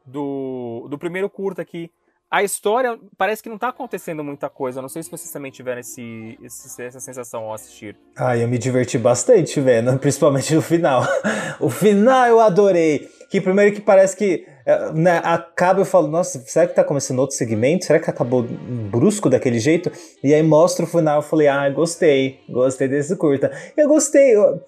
do, 0.04 0.86
do 0.88 0.98
primeiro 0.98 1.28
curta, 1.30 1.64
que 1.64 1.88
a 2.32 2.42
história 2.42 2.98
parece 3.18 3.42
que 3.42 3.48
não 3.50 3.58
tá 3.58 3.68
acontecendo 3.68 4.24
muita 4.24 4.48
coisa. 4.48 4.78
Eu 4.78 4.82
não 4.82 4.88
sei 4.88 5.02
se 5.02 5.10
vocês 5.10 5.30
também 5.30 5.52
tiveram 5.52 5.80
esse, 5.80 6.38
esse- 6.42 6.82
essa 6.82 6.98
sensação 6.98 7.42
ao 7.44 7.52
assistir. 7.52 7.94
Ah, 8.16 8.36
eu 8.36 8.48
me 8.48 8.56
diverti 8.56 8.96
bastante 8.96 9.60
vendo, 9.60 9.96
principalmente 10.00 10.54
no 10.54 10.62
final. 10.62 11.02
o 11.60 11.68
final 11.68 12.26
eu 12.26 12.40
adorei. 12.40 13.06
Que 13.30 13.40
primeiro 13.40 13.74
que 13.74 13.80
parece 13.80 14.16
que 14.16 14.46
eh, 14.66 14.92
né, 14.92 15.20
acaba, 15.24 15.80
eu 15.80 15.84
falo, 15.84 16.06
nossa, 16.08 16.38
será 16.40 16.66
que 16.66 16.74
tá 16.74 16.82
começando 16.84 17.18
outro 17.18 17.36
segmento? 17.36 17.84
Será 17.84 17.98
que 17.98 18.08
acabou 18.10 18.42
brusco 18.42 19.28
daquele 19.30 19.58
jeito? 19.58 19.90
E 20.24 20.32
aí 20.34 20.42
mostra 20.42 20.84
o 20.84 20.88
final, 20.88 21.16
eu 21.18 21.22
falei, 21.22 21.48
ah, 21.48 21.68
gostei, 21.70 22.40
gostei 22.48 22.88
desse 22.88 23.14
curta. 23.16 23.50
Eu 23.76 23.88
gostei, 23.88 24.34
eu- 24.36 24.60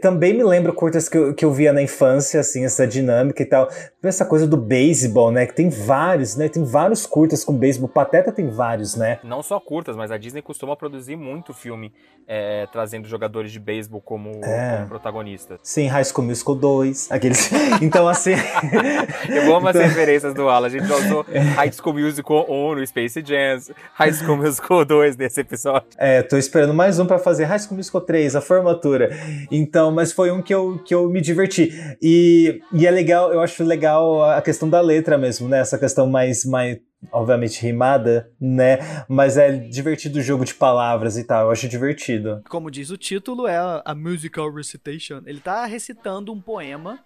também 0.00 0.32
me 0.32 0.44
lembro 0.44 0.72
curtas 0.72 1.08
que 1.08 1.16
eu, 1.18 1.34
que 1.34 1.44
eu 1.44 1.52
via 1.52 1.72
na 1.72 1.82
infância, 1.82 2.38
assim, 2.40 2.64
essa 2.64 2.86
dinâmica 2.86 3.42
e 3.42 3.46
tal. 3.46 3.68
Essa 4.02 4.24
coisa 4.24 4.46
do 4.46 4.56
beisebol, 4.56 5.32
né? 5.32 5.44
Que 5.46 5.54
tem 5.54 5.68
vários, 5.68 6.36
né? 6.36 6.48
Tem 6.48 6.62
vários 6.64 7.04
curtas 7.06 7.42
com 7.44 7.52
beisebol. 7.52 7.88
Pateta 7.88 8.30
tem 8.30 8.48
vários, 8.48 8.94
né? 8.94 9.18
Não 9.24 9.42
só 9.42 9.58
curtas, 9.58 9.96
mas 9.96 10.12
a 10.12 10.16
Disney 10.16 10.40
costuma 10.42 10.76
produzir 10.76 11.16
muito 11.16 11.52
filme 11.52 11.92
é, 12.28 12.66
trazendo 12.72 13.08
jogadores 13.08 13.50
de 13.50 13.58
beisebol 13.58 14.00
como, 14.00 14.40
É. 14.44 14.76
como 14.76 14.88
protagonistas. 14.88 15.58
Sim, 15.62 15.88
High 15.88 16.04
School 16.04 16.24
Musical 16.26 16.54
2. 16.54 17.10
Aqueles. 17.10 17.50
Então, 17.82 18.06
assim. 18.08 18.32
Eu 19.28 19.54
amo 19.56 19.68
as 19.68 19.74
Então- 19.76 19.88
referências 19.88 20.32
do 20.34 20.48
Alan. 20.48 20.66
A 20.66 20.70
gente 20.70 20.84
usou 20.84 21.24
High 21.56 21.72
School 21.72 21.94
Musical 21.94 22.46
1 22.48 22.74
no 22.76 22.86
Space 22.86 23.22
Jam, 23.24 23.58
High 23.94 24.12
School 24.12 24.36
Musical 24.36 24.84
2 24.84 25.16
nesse 25.16 25.40
episódio. 25.40 25.88
É, 25.98 26.22
tô 26.22 26.36
esperando 26.36 26.72
mais 26.74 26.98
um 27.00 27.06
pra 27.06 27.18
fazer 27.18 27.44
High 27.44 27.58
School 27.58 27.76
Musical 27.76 28.00
3, 28.02 28.36
a 28.36 28.40
formatura. 28.40 29.10
Então, 29.56 29.90
mas 29.90 30.12
foi 30.12 30.30
um 30.30 30.42
que 30.42 30.54
eu, 30.54 30.78
que 30.78 30.94
eu 30.94 31.08
me 31.08 31.20
diverti. 31.20 31.72
E, 32.02 32.60
e 32.72 32.86
é 32.86 32.90
legal, 32.90 33.32
eu 33.32 33.40
acho 33.40 33.64
legal 33.64 34.22
a 34.24 34.42
questão 34.42 34.68
da 34.68 34.80
letra 34.80 35.16
mesmo, 35.16 35.48
né? 35.48 35.60
Essa 35.60 35.78
questão 35.78 36.06
mais, 36.06 36.44
mais 36.44 36.78
obviamente 37.10 37.60
rimada, 37.62 38.30
né? 38.40 38.78
Mas 39.08 39.36
é 39.36 39.52
divertido 39.52 40.18
o 40.18 40.22
jogo 40.22 40.44
de 40.44 40.54
palavras 40.54 41.16
e 41.16 41.24
tal, 41.24 41.46
eu 41.46 41.50
acho 41.50 41.68
divertido. 41.68 42.42
Como 42.48 42.70
diz 42.70 42.90
o 42.90 42.96
título, 42.96 43.46
é 43.46 43.56
a, 43.56 43.82
a 43.84 43.94
musical 43.94 44.52
recitation. 44.52 45.22
Ele 45.24 45.40
tá 45.40 45.64
recitando 45.64 46.32
um 46.32 46.40
poema. 46.40 46.98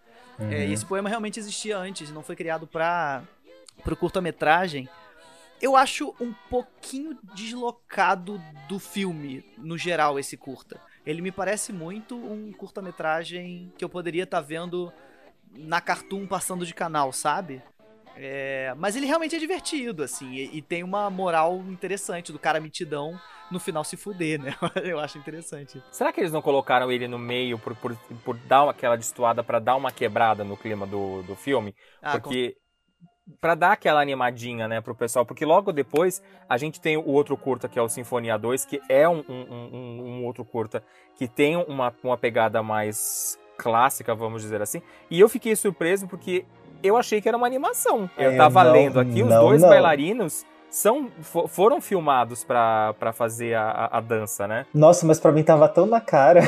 é, 0.50 0.66
e 0.66 0.72
esse 0.72 0.84
poema 0.84 1.08
realmente 1.08 1.38
existia 1.38 1.78
antes, 1.78 2.10
não 2.10 2.22
foi 2.22 2.34
criado 2.34 2.66
para 2.66 3.22
pro 3.84 3.96
curta-metragem. 3.96 4.88
Eu 5.60 5.76
acho 5.76 6.14
um 6.20 6.32
pouquinho 6.48 7.18
deslocado 7.34 8.40
do 8.68 8.78
filme, 8.78 9.44
no 9.58 9.76
geral, 9.76 10.18
esse 10.18 10.36
curta. 10.36 10.80
Ele 11.10 11.22
me 11.22 11.32
parece 11.32 11.72
muito 11.72 12.14
um 12.14 12.52
curta-metragem 12.52 13.72
que 13.76 13.84
eu 13.84 13.88
poderia 13.88 14.22
estar 14.22 14.40
vendo 14.40 14.92
na 15.52 15.80
Cartoon 15.80 16.26
passando 16.26 16.64
de 16.64 16.72
canal, 16.72 17.12
sabe? 17.12 17.60
É, 18.16 18.74
mas 18.76 18.96
ele 18.96 19.06
realmente 19.06 19.34
é 19.34 19.38
divertido, 19.38 20.02
assim, 20.02 20.32
e, 20.34 20.58
e 20.58 20.62
tem 20.62 20.84
uma 20.84 21.08
moral 21.08 21.56
interessante 21.68 22.30
do 22.30 22.38
cara 22.38 22.60
mitidão 22.60 23.18
no 23.50 23.58
final 23.58 23.82
se 23.82 23.96
fuder, 23.96 24.40
né? 24.40 24.54
Eu 24.84 25.00
acho 25.00 25.18
interessante. 25.18 25.82
Será 25.90 26.12
que 26.12 26.20
eles 26.20 26.30
não 26.32 26.42
colocaram 26.42 26.92
ele 26.92 27.08
no 27.08 27.18
meio 27.18 27.58
por, 27.58 27.74
por, 27.74 27.96
por 28.24 28.36
dar 28.36 28.68
aquela 28.68 28.96
destoada 28.96 29.42
pra 29.42 29.58
dar 29.58 29.74
uma 29.74 29.90
quebrada 29.90 30.44
no 30.44 30.56
clima 30.56 30.86
do, 30.86 31.22
do 31.22 31.34
filme? 31.34 31.74
Ah, 32.02 32.20
porque 32.20 32.56
Pra 33.40 33.54
dar 33.54 33.72
aquela 33.72 34.00
animadinha, 34.00 34.66
né, 34.66 34.80
pro 34.80 34.94
pessoal, 34.94 35.26
porque 35.26 35.44
logo 35.44 35.72
depois 35.72 36.22
a 36.48 36.56
gente 36.56 36.80
tem 36.80 36.96
o 36.96 37.06
outro 37.06 37.36
curta 37.36 37.68
que 37.68 37.78
é 37.78 37.82
o 37.82 37.88
Sinfonia 37.88 38.38
2, 38.38 38.64
que 38.64 38.80
é 38.88 39.06
um, 39.08 39.22
um, 39.28 39.46
um- 39.50 40.02
um 40.20 40.24
outro 40.24 40.44
curta 40.44 40.82
que 41.16 41.28
tem 41.28 41.56
uma, 41.56 41.92
uma 42.02 42.16
pegada 42.16 42.62
mais 42.62 43.38
clássica, 43.58 44.14
vamos 44.14 44.40
dizer 44.42 44.62
assim. 44.62 44.80
E 45.10 45.20
eu 45.20 45.28
fiquei 45.28 45.54
surpreso 45.54 46.06
porque 46.08 46.44
eu 46.82 46.96
achei 46.96 47.20
que 47.20 47.28
era 47.28 47.36
uma 47.36 47.46
animação. 47.46 48.08
Eu 48.16 48.30
É, 48.30 48.36
tava 48.36 48.64
não, 48.64 48.72
lendo 48.72 48.98
aqui, 48.98 49.22
os 49.22 49.28
não, 49.28 49.44
dois 49.48 49.60
não. 49.60 49.68
bailarinos 49.68 50.46
são, 50.70 51.10
fo- 51.20 51.46
foram 51.48 51.80
filmados 51.80 52.42
pra, 52.44 52.94
pra 52.98 53.12
fazer 53.12 53.54
a, 53.54 53.88
a- 53.92 54.00
dança, 54.00 54.46
né? 54.48 54.64
Nossa, 54.72 55.04
mas 55.04 55.20
pra 55.20 55.30
mim 55.32 55.42
tava 55.42 55.68
tão 55.68 55.84
na 55.84 56.00
cara. 56.00 56.40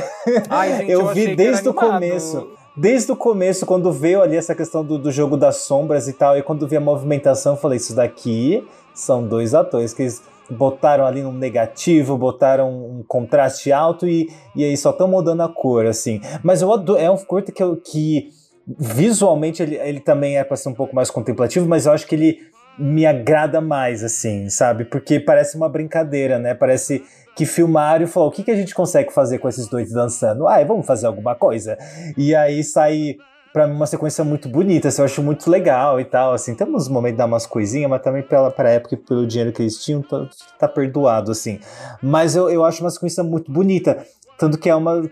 Ai, 0.49 0.77
gente, 0.79 0.91
eu 0.93 1.09
achei 1.11 1.27
vi 1.29 1.37
desde 1.37 1.69
o 1.69 1.75
começo. 1.75 2.57
Desde 2.77 3.13
o 3.13 3.17
começo, 3.17 3.67
quando 3.67 3.93
veio 3.93 4.23
ali 4.23 4.37
essa 4.37 4.55
questão 4.55 4.85
do, 4.85 4.99
do 4.99 5.11
jogo 5.11 5.37
das 5.37 5.57
sombras 5.57 6.09
e 6.09 6.13
tal, 6.13 6.39
e 6.39 6.43
quando 6.43 6.67
vi 6.67 6.77
a 6.77 6.81
movimentação, 6.81 7.57
falei: 7.57 7.77
Isso 7.77 7.95
daqui 7.95 8.67
são 8.95 9.27
dois 9.27 9.55
atores 9.55 9.93
que 9.93 10.03
eles 10.03 10.23
botaram 10.49 11.07
ali 11.07 11.23
um 11.23 11.33
negativo, 11.33 12.17
botaram 12.17 12.71
um 12.71 13.05
contraste 13.07 13.73
alto 13.73 14.07
e, 14.07 14.31
e 14.55 14.65
aí 14.65 14.77
só 14.77 14.91
estão 14.91 15.09
mudando 15.09 15.43
a 15.43 15.49
cor, 15.49 15.87
assim. 15.87 16.21
Mas 16.43 16.63
eu 16.63 16.73
adoro, 16.73 16.99
é 16.99 17.11
um 17.11 17.17
curta 17.17 17.53
que, 17.53 17.63
que 17.77 18.31
visualmente 18.67 19.63
ele, 19.63 19.77
ele 19.77 20.01
também 20.01 20.39
é 20.39 20.45
para 20.45 20.57
ser 20.57 20.69
um 20.69 20.75
pouco 20.75 20.95
mais 20.95 21.11
contemplativo, 21.11 21.69
mas 21.69 21.87
eu 21.87 21.93
acho 21.93 22.07
que 22.07 22.15
ele 22.15 22.39
me 22.79 23.05
agrada 23.05 23.61
mais, 23.61 24.03
assim, 24.03 24.49
sabe? 24.49 24.85
Porque 24.85 25.21
parece 25.21 25.57
uma 25.57 25.69
brincadeira, 25.69 26.39
né? 26.39 26.55
Parece 26.55 27.03
que 27.35 27.47
filmaram 27.47 28.05
e 28.05 28.09
falou: 28.09 28.29
o 28.29 28.33
que, 28.33 28.43
que 28.43 28.51
a 28.51 28.57
gente 28.57 28.75
consegue 28.75 29.13
fazer 29.13 29.39
com 29.39 29.49
esses 29.49 29.69
dois 29.69 29.91
dançando? 29.93 30.47
Ai, 30.47 30.65
vamos 30.65 30.87
fazer 30.87 31.07
alguma 31.07 31.35
coisa. 31.35 31.77
E 32.17 32.35
aí 32.35 32.63
sai 32.63 33.17
pra 33.53 33.67
mim 33.67 33.75
uma 33.75 33.87
sequência 33.87 34.25
muito 34.25 34.49
bonita, 34.49 34.89
assim, 34.89 35.03
eu 35.03 35.05
acho 35.05 35.23
muito 35.23 35.51
legal 35.51 36.01
e 36.01 36.05
tal, 36.05 36.33
assim, 36.33 36.55
tem 36.55 36.67
uns 36.67 36.89
momentos 36.89 37.17
de 37.17 37.19
dar 37.19 37.27
umas 37.27 37.47
coisinhas, 37.47 37.91
mas 37.91 38.01
também 38.01 38.23
pela, 38.23 38.51
pra 38.51 38.71
época 38.71 38.95
e 38.95 38.97
pelo 38.97 39.27
dinheiro 39.27 39.53
que 39.53 39.63
eles 39.63 39.77
tinham, 39.77 40.01
tá, 40.01 40.27
tá 40.59 40.67
perdoado, 40.67 41.31
assim. 41.31 41.61
Mas 42.03 42.35
eu, 42.35 42.49
eu 42.49 42.65
acho 42.65 42.83
uma 42.83 42.91
sequência 42.91 43.23
muito 43.23 43.53
bonita, 43.53 44.07
tanto 44.39 44.59
que 44.59 44.69
é 44.69 44.75
uma, 44.75 45.03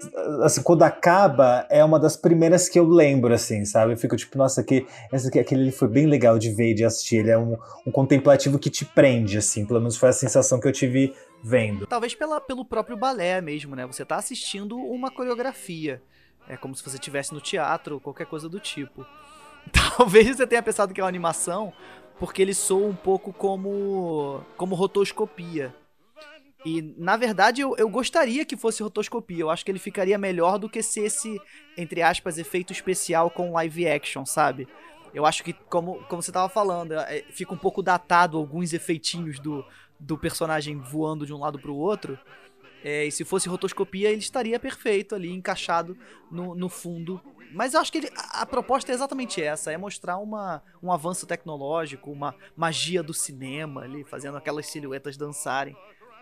assim, 0.43 0.63
quando 0.63 0.83
acaba, 0.83 1.67
é 1.71 1.85
uma 1.85 1.99
das 2.01 2.17
primeiras 2.17 2.69
que 2.69 2.79
eu 2.79 2.89
lembro, 2.89 3.33
assim, 3.33 3.65
sabe? 3.65 3.93
Eu 3.93 3.97
fico 3.97 4.17
tipo, 4.17 4.37
nossa, 4.37 4.63
que, 4.63 4.87
esse 5.13 5.29
aqui, 5.29 5.39
aquele 5.39 5.71
foi 5.71 5.89
bem 5.89 6.07
legal 6.07 6.39
de 6.39 6.51
ver 6.51 6.71
e 6.71 6.75
de 6.75 6.85
assistir, 6.85 7.17
ele 7.17 7.31
é 7.31 7.39
um, 7.39 7.57
um 7.87 7.91
contemplativo 7.91 8.59
que 8.59 8.71
te 8.71 8.85
prende, 8.85 9.39
assim, 9.39 9.65
pelo 9.65 9.81
menos 9.81 9.97
foi 9.97 10.09
a 10.09 10.13
sensação 10.13 10.59
que 10.59 10.67
eu 10.67 10.73
tive 10.73 11.15
vendo. 11.43 11.87
Talvez 11.87 12.15
pela, 12.15 12.41
pelo 12.41 12.65
próprio 12.65 12.97
balé 12.97 13.41
mesmo, 13.41 13.75
né? 13.75 13.87
Você 13.87 14.05
tá 14.05 14.17
assistindo 14.17 14.77
uma 14.77 15.11
coreografia. 15.11 16.03
É 16.49 16.57
como 16.57 16.75
se 16.75 16.83
você 16.83 16.97
estivesse 16.97 17.33
no 17.33 17.41
teatro 17.41 18.01
qualquer 18.01 18.27
coisa 18.27 18.49
do 18.49 18.59
tipo. 18.59 19.07
Talvez 19.97 20.37
você 20.37 20.47
tenha 20.47 20.63
pensado 20.63 20.93
que 20.93 21.01
é 21.01 21.05
uma 21.05 21.09
animação, 21.09 21.73
porque 22.19 22.43
ele 22.43 22.55
soa 22.55 22.89
um 22.89 22.95
pouco 22.95 23.33
como 23.33 24.41
como 24.57 24.75
rotoscopia. 24.75 25.75
E, 26.65 26.95
na 26.99 27.17
verdade, 27.17 27.63
eu, 27.63 27.75
eu 27.79 27.89
gostaria 27.89 28.45
que 28.45 28.57
fosse 28.57 28.83
rotoscopia. 28.83 29.41
Eu 29.41 29.51
acho 29.51 29.65
que 29.65 29.71
ele 29.71 29.79
ficaria 29.79 30.19
melhor 30.19 30.59
do 30.59 30.69
que 30.69 30.83
se 30.83 31.01
esse, 31.01 31.41
entre 31.77 32.03
aspas, 32.03 32.37
efeito 32.37 32.73
especial 32.73 33.31
com 33.31 33.53
live 33.53 33.89
action, 33.89 34.27
sabe? 34.27 34.69
Eu 35.15 35.25
acho 35.27 35.43
que, 35.43 35.53
como, 35.53 36.05
como 36.05 36.23
você 36.23 36.31
tava 36.31 36.49
falando, 36.49 36.93
é, 36.93 37.25
fica 37.31 37.55
um 37.55 37.59
pouco 37.59 37.83
datado 37.83 38.37
alguns 38.37 38.73
efeitinhos 38.73 39.39
do, 39.39 39.65
do 39.99 40.19
personagem 40.19 40.79
voando 40.79 41.27
de 41.27 41.33
um 41.33 41.39
lado 41.39 41.59
pro 41.59 41.75
outro. 41.75 42.19
É, 42.85 43.07
e 43.07 43.13
se 43.13 43.25
fosse 43.25 43.49
rotoscopia, 43.49 44.11
ele 44.11 44.21
estaria 44.21 44.59
perfeito 44.59 45.15
ali, 45.15 45.31
encaixado 45.33 45.97
no, 46.31 46.55
no 46.55 46.69
fundo. 46.69 47.21
Mas 47.53 47.75
eu 47.75 47.81
acho 47.81 47.91
que 47.91 47.99
ele, 47.99 48.11
a, 48.17 48.43
a, 48.43 48.47
proposta 48.47 48.93
é 48.93 48.95
exatamente 48.95 49.43
essa: 49.43 49.73
é 49.73 49.77
mostrar 49.77 50.19
uma, 50.19 50.63
um 50.83 50.93
avanço 50.93 51.27
tecnológico, 51.27 52.11
uma 52.11 52.35
magia 52.57 53.03
do 53.03 53.13
cinema 53.13 53.83
ali, 53.83 54.05
fazendo 54.05 54.37
aquelas 54.37 54.67
silhuetas 54.67 55.17
dançarem. 55.17 55.77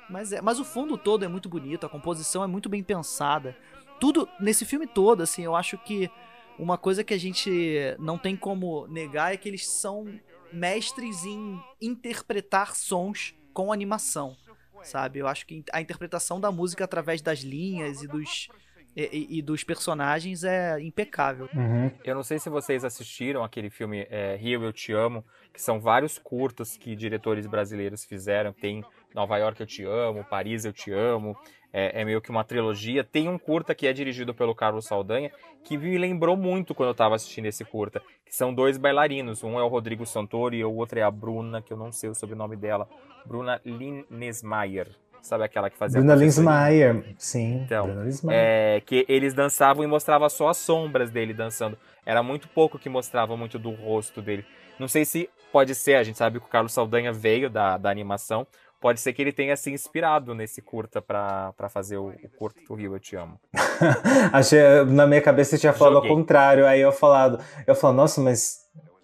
Mas, 0.08 0.32
é, 0.32 0.40
mas 0.40 0.58
o 0.58 0.64
fundo 0.64 0.96
todo 0.96 1.24
é 1.24 1.28
muito 1.28 1.48
bonito, 1.48 1.84
a 1.84 1.88
composição 1.88 2.42
é 2.42 2.46
muito 2.46 2.68
bem 2.68 2.82
pensada. 2.82 3.56
Tudo 4.00 4.28
nesse 4.40 4.64
filme 4.64 4.86
todo, 4.86 5.22
assim, 5.22 5.42
eu 5.42 5.54
acho 5.54 5.76
que 5.78 6.10
uma 6.58 6.76
coisa 6.76 7.04
que 7.04 7.14
a 7.14 7.18
gente 7.18 7.50
não 7.98 8.18
tem 8.18 8.36
como 8.36 8.86
negar 8.88 9.32
é 9.32 9.36
que 9.36 9.48
eles 9.48 9.68
são 9.68 10.06
mestres 10.52 11.24
em 11.24 11.60
interpretar 11.80 12.74
sons 12.74 13.34
com 13.52 13.72
animação, 13.72 14.36
sabe? 14.82 15.18
Eu 15.18 15.28
acho 15.28 15.46
que 15.46 15.64
a 15.72 15.80
interpretação 15.80 16.40
da 16.40 16.50
música 16.50 16.84
através 16.84 17.20
das 17.20 17.40
linhas 17.40 18.02
e 18.02 18.08
dos 18.08 18.48
e, 18.96 19.38
e, 19.38 19.42
dos 19.42 19.62
personagens 19.62 20.42
é 20.42 20.80
impecável. 20.80 21.48
Uhum. 21.54 21.90
Eu 22.04 22.14
não 22.14 22.22
sei 22.22 22.38
se 22.38 22.50
vocês 22.50 22.84
assistiram 22.84 23.44
aquele 23.44 23.70
filme 23.70 24.06
é, 24.10 24.36
Rio 24.36 24.64
Eu 24.64 24.72
Te 24.72 24.92
Amo, 24.92 25.24
que 25.52 25.62
são 25.62 25.80
vários 25.80 26.18
curtas 26.18 26.76
que 26.76 26.96
diretores 26.96 27.46
brasileiros 27.46 28.04
fizeram. 28.04 28.52
Tem 28.52 28.84
Nova 29.14 29.36
York 29.38 29.60
Eu 29.60 29.66
Te 29.66 29.84
Amo, 29.84 30.24
Paris 30.24 30.64
Eu 30.64 30.72
Te 30.72 30.92
Amo. 30.92 31.36
É, 31.70 32.00
é, 32.00 32.04
meio 32.04 32.20
que 32.20 32.30
uma 32.30 32.44
trilogia. 32.44 33.04
Tem 33.04 33.28
um 33.28 33.38
curta 33.38 33.74
que 33.74 33.86
é 33.86 33.92
dirigido 33.92 34.34
pelo 34.34 34.54
Carlos 34.54 34.86
Saldanha, 34.86 35.30
que 35.62 35.76
me 35.76 35.98
lembrou 35.98 36.34
muito 36.36 36.74
quando 36.74 36.88
eu 36.88 36.92
estava 36.92 37.14
assistindo 37.14 37.46
esse 37.46 37.64
curta. 37.64 38.00
Que 38.24 38.34
são 38.34 38.54
dois 38.54 38.78
bailarinos. 38.78 39.44
Um 39.44 39.58
é 39.58 39.62
o 39.62 39.68
Rodrigo 39.68 40.06
Santoro 40.06 40.54
e 40.54 40.64
o 40.64 40.74
outro 40.74 40.98
é 40.98 41.02
a 41.02 41.10
Bruna, 41.10 41.60
que 41.60 41.72
eu 41.72 41.76
não 41.76 41.92
sei 41.92 42.08
o 42.08 42.14
sobrenome 42.14 42.56
dela. 42.56 42.88
Bruna 43.26 43.60
Linesmayer. 43.64 44.88
Sabe 45.28 45.44
aquela 45.44 45.68
que 45.68 45.76
fazia 45.76 46.00
Bruna 46.00 46.14
Linsmeyer, 46.14 47.04
sim. 47.18 47.60
Então, 47.62 47.86
é, 48.30 48.80
que 48.86 49.04
eles 49.06 49.34
dançavam 49.34 49.84
e 49.84 49.86
mostrava 49.86 50.26
só 50.30 50.48
as 50.48 50.56
sombras 50.56 51.10
dele 51.10 51.34
dançando. 51.34 51.76
Era 52.06 52.22
muito 52.22 52.48
pouco 52.48 52.78
que 52.78 52.88
mostrava 52.88 53.36
muito 53.36 53.58
do 53.58 53.70
rosto 53.70 54.22
dele. 54.22 54.42
Não 54.78 54.88
sei 54.88 55.04
se 55.04 55.28
pode 55.52 55.74
ser, 55.74 55.96
a 55.96 56.02
gente 56.02 56.16
sabe 56.16 56.40
que 56.40 56.46
o 56.46 56.48
Carlos 56.48 56.72
Saldanha 56.72 57.12
veio 57.12 57.50
da, 57.50 57.76
da 57.76 57.90
animação. 57.90 58.46
Pode 58.80 59.00
ser 59.00 59.12
que 59.12 59.20
ele 59.20 59.32
tenha 59.32 59.54
se 59.54 59.70
inspirado 59.70 60.34
nesse 60.34 60.62
curta 60.62 61.02
para 61.02 61.52
fazer 61.68 61.98
o, 61.98 62.08
o 62.08 62.28
curto 62.38 62.58
do 62.66 62.74
Rio 62.74 62.94
Eu 62.94 62.98
Te 62.98 63.14
Amo. 63.14 63.38
Achei, 64.32 64.60
na 64.86 65.06
minha 65.06 65.20
cabeça 65.20 65.50
você 65.50 65.58
tinha 65.58 65.74
falado 65.74 65.96
Joguei. 65.96 66.10
ao 66.10 66.16
contrário. 66.16 66.66
Aí 66.66 66.80
eu 66.80 66.90
falado, 66.90 67.38
eu 67.66 67.74
falo, 67.74 67.92
nossa, 67.92 68.18
mas 68.18 68.60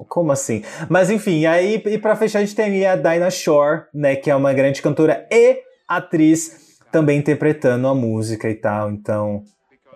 como 0.09 0.33
assim? 0.33 0.65
Mas 0.89 1.11
enfim, 1.11 1.45
aí 1.45 1.83
e 1.85 1.99
para 1.99 2.17
fechar 2.17 2.39
a 2.39 2.43
gente 2.43 2.55
tem 2.55 2.87
a 2.87 2.97
Dinah 2.97 3.31
Shore, 3.31 3.83
né, 3.93 4.17
que 4.17 4.31
é 4.31 4.35
uma 4.35 4.55
grande 4.55 4.81
cantora 4.81 5.29
e 5.31 5.74
atriz 5.89 6.79
também 6.91 7.19
interpretando 7.19 7.89
a 7.89 7.95
música 7.95 8.49
e 8.49 8.55
tal. 8.55 8.91
Então, 8.91 9.43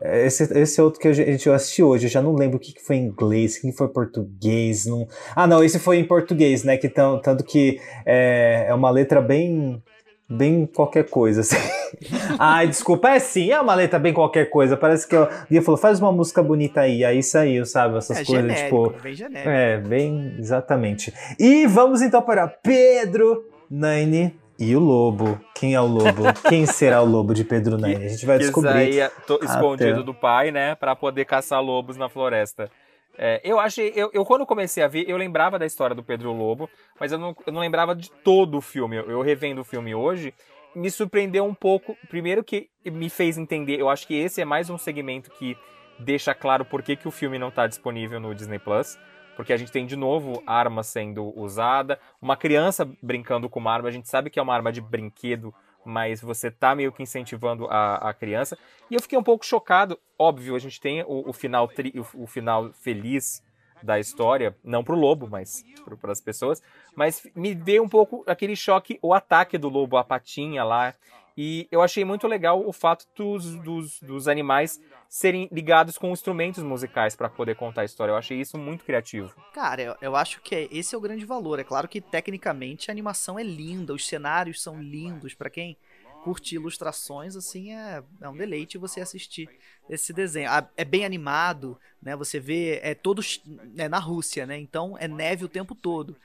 esse, 0.03 0.45
esse 0.59 0.81
outro 0.81 1.01
que 1.01 1.09
a 1.09 1.13
gente 1.13 1.49
assistiu 1.51 1.89
hoje, 1.89 2.07
eu 2.07 2.11
já 2.11 2.23
não 2.23 2.35
lembro 2.35 2.57
o 2.57 2.61
que, 2.61 2.75
foi 2.81 2.97
em 2.97 3.07
inglês, 3.07 3.57
o 3.57 3.61
que 3.61 3.73
foi 3.73 3.89
português. 3.89 4.87
Não... 4.87 5.07
Ah, 5.35 5.47
não, 5.47 5.63
esse 5.63 5.79
foi 5.79 5.99
em 5.99 6.05
português, 6.05 6.63
né? 6.63 6.77
Que 6.77 6.89
tão, 6.89 7.21
tanto 7.21 7.45
que 7.45 7.81
é, 8.07 8.67
é 8.69 8.75
uma 8.75 8.91
letra 8.91 9.21
bem. 9.21 9.83
Bem 10.31 10.67
qualquer 10.67 11.09
coisa, 11.09 11.41
assim. 11.41 11.57
Ai, 12.39 12.69
desculpa, 12.69 13.09
é 13.09 13.19
sim, 13.19 13.51
é 13.51 13.59
uma 13.59 13.75
letra 13.75 13.99
bem 13.99 14.13
qualquer 14.13 14.51
coisa. 14.51 14.77
Parece 14.77 15.09
que 15.09 15.17
eu, 15.17 15.27
Lia 15.51 15.63
falou, 15.63 15.79
faz 15.79 16.01
uma 16.01 16.13
música 16.13 16.43
bonita 16.43 16.83
aí. 16.83 17.03
Aí 17.03 17.23
saiu, 17.23 17.65
sabe? 17.65 17.97
Essas 17.97 18.19
é 18.19 18.25
coisas, 18.27 18.43
genérico, 18.43 18.89
tipo. 18.89 19.03
Bem 19.03 19.15
genérico. 19.15 19.49
É, 19.49 19.79
bem, 19.79 20.37
exatamente. 20.39 21.15
E 21.39 21.67
vamos 21.67 22.03
então 22.03 22.21
para 22.21 22.47
Pedro 22.47 23.43
Naine 23.71 24.39
e 24.59 24.75
o 24.75 24.81
lobo? 24.81 25.41
Quem 25.55 25.75
é 25.75 25.81
o 25.81 25.87
lobo? 25.87 26.25
Quem 26.49 26.67
será 26.67 27.01
o 27.01 27.05
lobo 27.05 27.33
de 27.33 27.45
Pedro 27.45 27.79
Naine? 27.79 28.07
A 28.07 28.09
gente 28.09 28.27
vai 28.27 28.39
descobrir. 28.39 28.71
Saía 28.71 29.13
escondido 29.43 30.03
do 30.03 30.13
pai, 30.13 30.51
né? 30.51 30.75
Para 30.75 30.97
poder 30.97 31.25
caçar 31.25 31.63
lobos 31.63 31.97
na 31.97 32.09
floresta. 32.09 32.71
É, 33.17 33.41
eu 33.45 33.61
achei. 33.61 33.93
Eu, 33.95 34.11
eu, 34.13 34.25
quando 34.25 34.45
comecei 34.45 34.83
a 34.83 34.89
ver, 34.89 35.09
eu 35.09 35.17
lembrava 35.17 35.59
da 35.59 35.67
história 35.67 35.95
do 35.95 36.03
Pedro 36.03 36.33
Lobo, 36.33 36.69
mas 36.99 37.13
eu 37.13 37.19
não, 37.19 37.37
eu 37.47 37.53
não 37.53 37.61
lembrava 37.61 37.95
de 37.95 38.11
todo 38.11 38.59
o 38.59 38.61
filme. 38.61 38.97
Eu, 38.97 39.11
eu 39.11 39.23
revendo 39.23 39.61
o 39.61 39.65
filme 39.65 39.95
hoje, 39.95 40.35
me 40.75 40.91
surpreendeu 40.91 41.45
um 41.45 41.55
pouco. 41.55 41.97
Primeiro 42.09 42.43
que 42.43 42.69
me 42.85 43.09
fez 43.09 43.39
entender, 43.39 43.79
eu 43.79 43.89
acho 43.89 44.07
que 44.07 44.15
esse 44.15 44.41
é 44.41 44.45
mais 44.45 44.71
um 44.71 44.79
segmento 44.79 45.31
que 45.31 45.57
deixa 45.99 46.35
claro 46.35 46.65
por 46.65 46.83
que, 46.83 46.97
que 46.97 47.09
o 47.09 47.11
filme 47.13 47.39
não 47.39 47.49
está 47.49 47.67
disponível 47.67 48.21
no 48.21 48.35
Disney 48.35 48.59
Plus 48.59 48.97
porque 49.39 49.53
a 49.53 49.57
gente 49.57 49.71
tem 49.71 49.87
de 49.87 49.95
novo 49.95 50.43
arma 50.45 50.83
sendo 50.83 51.33
usada, 51.39 52.01
uma 52.21 52.37
criança 52.37 52.85
brincando 53.01 53.49
com 53.49 53.61
uma 53.61 53.73
arma, 53.73 53.89
a 53.89 53.93
gente 53.93 54.09
sabe 54.09 54.31
que 54.31 54.41
é 54.41 54.43
uma 54.43 54.53
arma 54.53 54.73
de 54.73 54.81
brinquedo, 54.81 55.55
mas 55.85 56.21
você 56.21 56.51
tá 56.51 56.75
meio 56.75 56.91
que 56.91 57.05
incentivando 57.05 57.69
a, 57.69 58.09
a 58.09 58.13
criança. 58.13 58.59
E 58.91 58.97
eu 58.97 59.01
fiquei 59.01 59.17
um 59.17 59.23
pouco 59.23 59.47
chocado, 59.47 59.97
óbvio, 60.19 60.57
a 60.57 60.59
gente 60.59 60.81
tem 60.81 61.05
o, 61.05 61.31
o 61.31 61.33
final, 61.33 61.69
tri, 61.69 61.95
o, 61.95 62.25
o, 62.25 62.27
final 62.27 62.73
feliz 62.73 63.41
da 63.81 64.01
história, 64.01 64.57
não 64.65 64.83
pro 64.83 64.97
lobo, 64.97 65.29
mas 65.31 65.65
para 66.01 66.11
as 66.11 66.21
pessoas, 66.21 66.61
mas 66.97 67.25
me 67.33 67.55
veio 67.55 67.85
um 67.85 67.89
pouco 67.89 68.25
aquele 68.27 68.57
choque, 68.57 68.99
o 69.01 69.15
ataque 69.15 69.57
do 69.57 69.69
lobo, 69.69 69.97
a 69.97 70.03
patinha 70.03 70.65
lá, 70.65 70.97
e 71.37 71.69
eu 71.71 71.81
achei 71.81 72.05
muito 72.05 72.27
legal 72.27 72.67
o 72.67 72.73
fato 72.73 73.07
dos, 73.15 73.55
dos, 73.61 74.01
dos 74.01 74.27
animais 74.27 74.81
serem 75.09 75.49
ligados 75.51 75.97
com 75.97 76.13
instrumentos 76.13 76.63
musicais 76.63 77.17
para 77.17 77.31
poder 77.31 77.57
contar 77.57 77.83
a 77.83 77.85
história. 77.85 78.13
Eu 78.13 78.17
achei 78.17 78.39
isso 78.39 78.59
muito 78.59 78.85
criativo. 78.85 79.35
Cara, 79.55 79.81
eu, 79.83 79.97
eu 80.03 80.17
acho 80.17 80.41
que 80.41 80.55
é, 80.55 80.69
esse 80.71 80.95
é 80.95 80.99
o 80.99 81.01
grande 81.01 81.25
valor. 81.25 81.59
É 81.59 81.65
claro 81.65 81.89
que 81.89 82.01
tecnicamente 82.01 82.91
a 82.91 82.93
animação 82.93 83.39
é 83.39 83.43
linda, 83.43 83.95
os 83.95 84.07
cenários 84.07 84.63
são 84.63 84.81
lindos. 84.83 85.35
para 85.35 85.49
quem 85.49 85.77
curte 86.23 86.57
ilustrações, 86.57 87.37
assim, 87.37 87.73
é, 87.73 88.03
é 88.21 88.29
um 88.29 88.37
deleite 88.37 88.77
você 88.77 89.01
assistir 89.01 89.49
esse 89.89 90.13
desenho. 90.13 90.51
É 90.77 90.85
bem 90.85 91.05
animado, 91.05 91.81
né? 92.03 92.15
Você 92.17 92.39
vê, 92.39 92.81
é 92.83 92.95
todos 92.95 93.43
é 93.77 93.89
na 93.89 93.99
Rússia, 93.99 94.45
né? 94.45 94.59
Então 94.59 94.97
é 94.99 95.09
neve 95.09 95.45
o 95.45 95.49
tempo 95.49 95.75
todo 95.75 96.17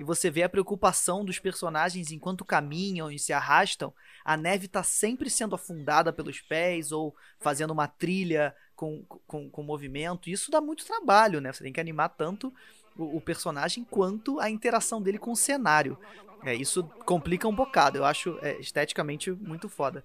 e 0.00 0.02
você 0.02 0.30
vê 0.30 0.42
a 0.42 0.48
preocupação 0.48 1.22
dos 1.22 1.38
personagens 1.38 2.10
enquanto 2.10 2.42
caminham 2.42 3.10
e 3.10 3.18
se 3.18 3.34
arrastam, 3.34 3.92
a 4.24 4.34
neve 4.34 4.64
está 4.64 4.82
sempre 4.82 5.28
sendo 5.28 5.54
afundada 5.54 6.10
pelos 6.10 6.40
pés 6.40 6.90
ou 6.90 7.14
fazendo 7.38 7.72
uma 7.72 7.86
trilha 7.86 8.56
com, 8.74 9.04
com, 9.26 9.50
com 9.50 9.62
movimento. 9.62 10.30
Isso 10.30 10.50
dá 10.50 10.58
muito 10.58 10.86
trabalho, 10.86 11.38
né? 11.38 11.52
Você 11.52 11.62
tem 11.62 11.70
que 11.70 11.80
animar 11.80 12.08
tanto 12.08 12.50
o, 12.96 13.18
o 13.18 13.20
personagem 13.20 13.84
quanto 13.84 14.40
a 14.40 14.48
interação 14.48 15.02
dele 15.02 15.18
com 15.18 15.32
o 15.32 15.36
cenário. 15.36 15.98
É, 16.44 16.54
isso 16.54 16.82
complica 17.04 17.46
um 17.46 17.54
bocado, 17.54 17.98
eu 17.98 18.04
acho 18.06 18.38
é, 18.40 18.58
esteticamente 18.58 19.30
muito 19.30 19.68
foda. 19.68 20.02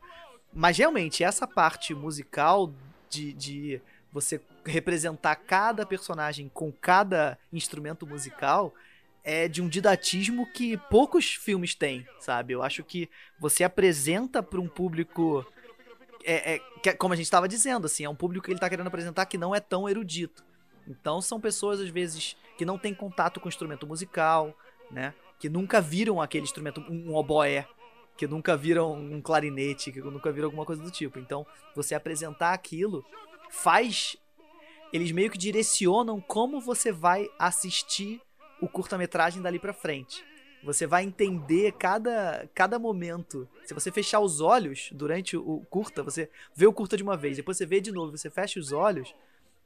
Mas 0.54 0.78
realmente, 0.78 1.24
essa 1.24 1.48
parte 1.48 1.96
musical 1.96 2.70
de, 3.10 3.32
de 3.32 3.82
você 4.12 4.42
representar 4.66 5.38
cada 5.38 5.86
personagem 5.86 6.52
com 6.54 6.70
cada 6.70 7.40
instrumento 7.54 8.06
musical 8.06 8.74
é 9.26 9.48
de 9.48 9.60
um 9.60 9.68
didatismo 9.68 10.46
que 10.54 10.78
poucos 10.78 11.34
filmes 11.34 11.74
têm, 11.74 12.08
sabe? 12.20 12.54
Eu 12.54 12.62
acho 12.62 12.84
que 12.84 13.10
você 13.40 13.64
apresenta 13.64 14.44
para 14.44 14.62
um 14.62 14.68
público. 14.68 15.44
É, 16.24 16.56
é, 16.56 16.60
que, 16.82 16.90
é, 16.90 16.94
como 16.94 17.14
a 17.14 17.18
gente 17.18 17.26
estava 17.26 17.48
dizendo, 17.48 17.86
assim, 17.86 18.04
é 18.04 18.10
um 18.10 18.16
público 18.16 18.46
que 18.46 18.52
ele 18.52 18.58
está 18.58 18.70
querendo 18.70 18.88
apresentar 18.88 19.26
que 19.26 19.38
não 19.38 19.54
é 19.54 19.60
tão 19.60 19.90
erudito. 19.90 20.46
Então 20.88 21.20
são 21.22 21.42
pessoas, 21.42 21.80
às 21.80 21.90
vezes, 21.90 22.38
que 22.56 22.66
não 22.66 22.78
têm 22.78 22.94
contato 22.94 23.40
com 23.40 23.50
instrumento 23.50 23.88
musical, 23.88 24.56
né? 24.92 25.12
Que 25.40 25.50
nunca 25.50 25.82
viram 25.82 26.22
aquele 26.22 26.44
instrumento, 26.44 26.80
um 26.82 27.16
oboé, 27.16 27.68
que 28.16 28.28
nunca 28.28 28.56
viram 28.56 28.94
um 28.94 29.20
clarinete, 29.20 29.92
que 29.92 30.02
nunca 30.02 30.32
viram 30.32 30.48
alguma 30.48 30.66
coisa 30.66 30.84
do 30.84 30.92
tipo. 30.92 31.18
Então, 31.18 31.48
você 31.76 31.96
apresentar 31.96 32.54
aquilo 32.54 33.04
faz. 33.50 34.16
Eles 34.94 35.12
meio 35.12 35.32
que 35.32 35.38
direcionam 35.38 36.22
como 36.22 36.62
você 36.62 36.92
vai 36.92 37.28
assistir 37.40 38.22
o 38.62 38.68
curta-metragem 38.68 39.42
dali 39.42 39.60
para 39.60 39.74
frente. 39.74 40.24
Você 40.64 40.88
vai 40.88 41.04
entender 41.04 41.74
cada, 41.74 42.50
cada 42.54 42.80
momento. 42.80 43.48
Se 43.66 43.74
você 43.74 43.92
fechar 43.92 44.20
os 44.20 44.42
olhos 44.42 44.90
durante 44.92 45.38
o 45.38 45.64
curta, 45.70 46.02
você 46.02 46.30
vê 46.56 46.66
o 46.66 46.74
curta 46.74 46.98
de 46.98 47.04
uma 47.04 47.16
vez, 47.16 47.38
depois 47.38 47.58
você 47.58 47.66
vê 47.66 47.80
de 47.80 47.92
novo, 47.92 48.18
você 48.18 48.32
fecha 48.32 48.60
os 48.60 48.72
olhos, 48.72 49.14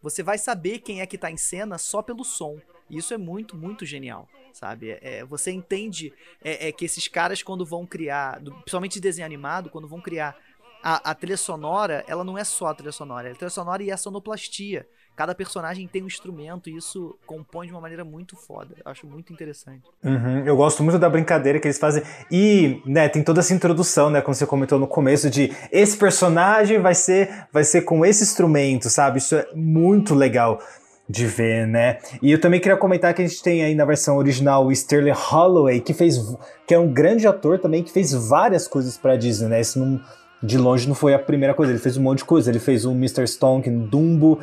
você 0.01 0.21
vai 0.21 0.37
saber 0.37 0.79
quem 0.79 1.01
é 1.01 1.05
que 1.05 1.17
tá 1.17 1.31
em 1.31 1.37
cena 1.37 1.77
só 1.77 2.01
pelo 2.01 2.23
som. 2.23 2.59
E 2.89 2.97
isso 2.97 3.13
é 3.13 3.17
muito, 3.17 3.55
muito 3.55 3.85
genial, 3.85 4.27
sabe? 4.51 4.91
É, 4.91 4.99
é 5.01 5.25
você 5.25 5.51
entende 5.51 6.11
é, 6.43 6.67
é, 6.67 6.71
que 6.71 6.83
esses 6.83 7.07
caras, 7.07 7.43
quando 7.43 7.65
vão 7.65 7.85
criar, 7.85 8.41
principalmente 8.41 8.93
de 8.93 9.01
desenho 9.01 9.25
animado, 9.25 9.69
quando 9.69 9.87
vão 9.87 10.01
criar 10.01 10.35
a, 10.83 11.11
a 11.11 11.15
trilha 11.15 11.37
sonora, 11.37 12.03
ela 12.07 12.23
não 12.23 12.37
é 12.37 12.43
só 12.43 12.67
a 12.67 12.73
trilha 12.73 12.91
sonora, 12.91 13.29
é 13.29 13.31
a 13.31 13.35
trilha 13.35 13.49
sonora 13.49 13.83
e 13.83 13.91
a 13.91 13.97
sonoplastia. 13.97 14.87
Cada 15.19 15.35
personagem 15.35 15.85
tem 15.85 16.01
um 16.01 16.07
instrumento 16.07 16.69
e 16.69 16.77
isso 16.77 17.13
compõe 17.25 17.67
de 17.67 17.73
uma 17.73 17.81
maneira 17.81 18.05
muito 18.05 18.37
foda. 18.37 18.73
Eu 18.77 18.89
acho 18.89 19.05
muito 19.05 19.33
interessante. 19.33 19.83
Uhum, 20.01 20.45
eu 20.45 20.55
gosto 20.55 20.81
muito 20.81 20.97
da 20.97 21.09
brincadeira 21.09 21.59
que 21.59 21.67
eles 21.67 21.77
fazem. 21.77 22.01
E, 22.31 22.81
né, 22.85 23.09
tem 23.09 23.21
toda 23.21 23.41
essa 23.41 23.53
introdução, 23.53 24.09
né, 24.09 24.21
como 24.21 24.33
você 24.33 24.45
comentou 24.45 24.79
no 24.79 24.87
começo, 24.87 25.29
de 25.29 25.53
esse 25.73 25.97
personagem 25.97 26.79
vai 26.79 26.95
ser, 26.95 27.47
vai 27.51 27.65
ser 27.65 27.81
com 27.81 28.05
esse 28.05 28.23
instrumento, 28.23 28.89
sabe? 28.89 29.17
Isso 29.17 29.35
é 29.35 29.45
muito 29.53 30.15
legal 30.15 30.61
de 31.09 31.25
ver, 31.25 31.67
né? 31.67 31.97
E 32.21 32.31
eu 32.31 32.39
também 32.39 32.61
queria 32.61 32.77
comentar 32.77 33.13
que 33.13 33.21
a 33.21 33.27
gente 33.27 33.43
tem 33.43 33.61
aí 33.61 33.75
na 33.75 33.83
versão 33.83 34.15
original 34.15 34.67
o 34.67 34.71
Sterling 34.71 35.11
Holloway, 35.11 35.81
que 35.81 35.93
fez, 35.93 36.17
que 36.65 36.73
é 36.73 36.79
um 36.79 36.93
grande 36.93 37.27
ator 37.27 37.59
também, 37.59 37.83
que 37.83 37.91
fez 37.91 38.13
várias 38.13 38.69
coisas 38.69 38.97
pra 38.97 39.17
Disney, 39.17 39.49
né? 39.49 39.59
Isso 39.59 39.79
não, 39.79 39.99
de 40.41 40.57
longe 40.57 40.87
não 40.87 40.95
foi 40.95 41.13
a 41.13 41.19
primeira 41.19 41.53
coisa, 41.53 41.73
ele 41.73 41.79
fez 41.81 41.97
um 41.97 42.03
monte 42.03 42.19
de 42.19 42.25
coisa. 42.25 42.49
Ele 42.49 42.59
fez 42.59 42.85
o 42.85 42.91
Mr. 42.91 43.27
Stonk 43.27 43.69
Dumbo, 43.69 44.39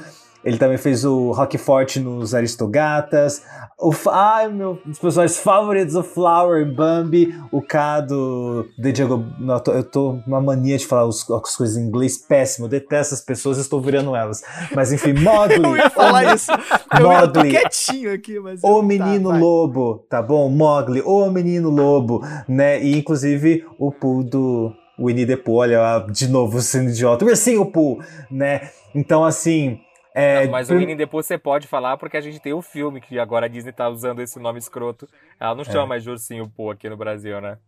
ele 0.46 0.58
também 0.58 0.78
fez 0.78 1.04
o 1.04 1.32
Rock 1.32 1.58
Forte 1.58 1.98
nos 1.98 2.32
Aristogatas. 2.32 3.42
O, 3.76 3.92
ai, 4.08 4.48
meu, 4.48 4.78
um 4.86 4.90
dos 4.90 4.98
personagens 5.00 5.40
favoritos, 5.40 5.96
o 5.96 6.04
Flower 6.04 6.72
Bambi, 6.72 7.34
o 7.50 7.60
K 7.60 8.02
do 8.02 8.64
The 8.80 8.92
Diego. 8.92 9.24
Não, 9.40 9.54
eu, 9.54 9.60
tô, 9.60 9.72
eu 9.72 9.82
tô 9.82 10.10
uma 10.24 10.40
mania 10.40 10.78
de 10.78 10.86
falar 10.86 11.04
os, 11.04 11.28
as 11.28 11.56
coisas 11.56 11.76
em 11.76 11.88
inglês 11.88 12.16
péssimo. 12.16 12.66
Eu 12.66 12.70
detesto 12.70 13.12
as 13.12 13.20
pessoas, 13.20 13.58
estou 13.58 13.80
virando 13.80 14.14
elas. 14.14 14.44
Mas 14.72 14.92
enfim, 14.92 15.14
Mogli. 15.20 15.56
eu 15.56 15.76
ia 15.76 15.90
falar 15.90 16.32
isso. 16.32 16.52
Eu, 16.96 17.08
Mogli. 17.08 17.22
eu 17.22 17.32
tô 17.32 17.42
quietinho 17.42 18.14
aqui, 18.14 18.38
mas. 18.38 18.60
O 18.62 18.82
Menino 18.82 19.30
tá. 19.30 19.36
Lobo, 19.36 20.06
tá 20.08 20.22
bom? 20.22 20.48
Mogli, 20.48 21.02
o 21.04 21.28
Menino 21.28 21.70
Lobo, 21.70 22.24
né? 22.48 22.80
E 22.80 22.96
inclusive 22.96 23.66
o 23.80 23.90
Pooh 23.90 24.22
do 24.22 24.72
Winnie 24.96 25.26
the 25.26 25.36
Pooh, 25.36 25.56
olha, 25.56 26.06
de 26.08 26.28
novo 26.28 26.62
sendo 26.62 26.90
idiota. 26.90 27.24
Ursinho 27.24 27.66
Pooh, 27.66 27.98
né? 28.30 28.70
Então, 28.94 29.24
assim. 29.24 29.80
É, 30.18 30.44
Não, 30.46 30.50
mas 30.52 30.68
o 30.68 30.72
prim- 30.72 30.78
Winnie 30.80 30.96
depois 30.96 31.26
você 31.26 31.36
pode 31.36 31.68
falar 31.68 31.98
porque 31.98 32.16
a 32.16 32.20
gente 32.22 32.40
tem 32.40 32.54
o 32.54 32.62
filme 32.62 33.02
que 33.02 33.18
agora 33.18 33.44
a 33.44 33.48
Disney 33.50 33.70
tá 33.72 33.86
usando 33.86 34.22
esse 34.22 34.38
nome 34.38 34.58
escroto. 34.58 35.06
Ela 35.38 35.54
não 35.54 35.62
chama 35.62 35.86
mais 35.88 36.02
de 36.02 36.08
ursinho 36.08 36.48
pô 36.56 36.70
aqui 36.70 36.88
no 36.88 36.96
Brasil, 36.96 37.38
né? 37.38 37.58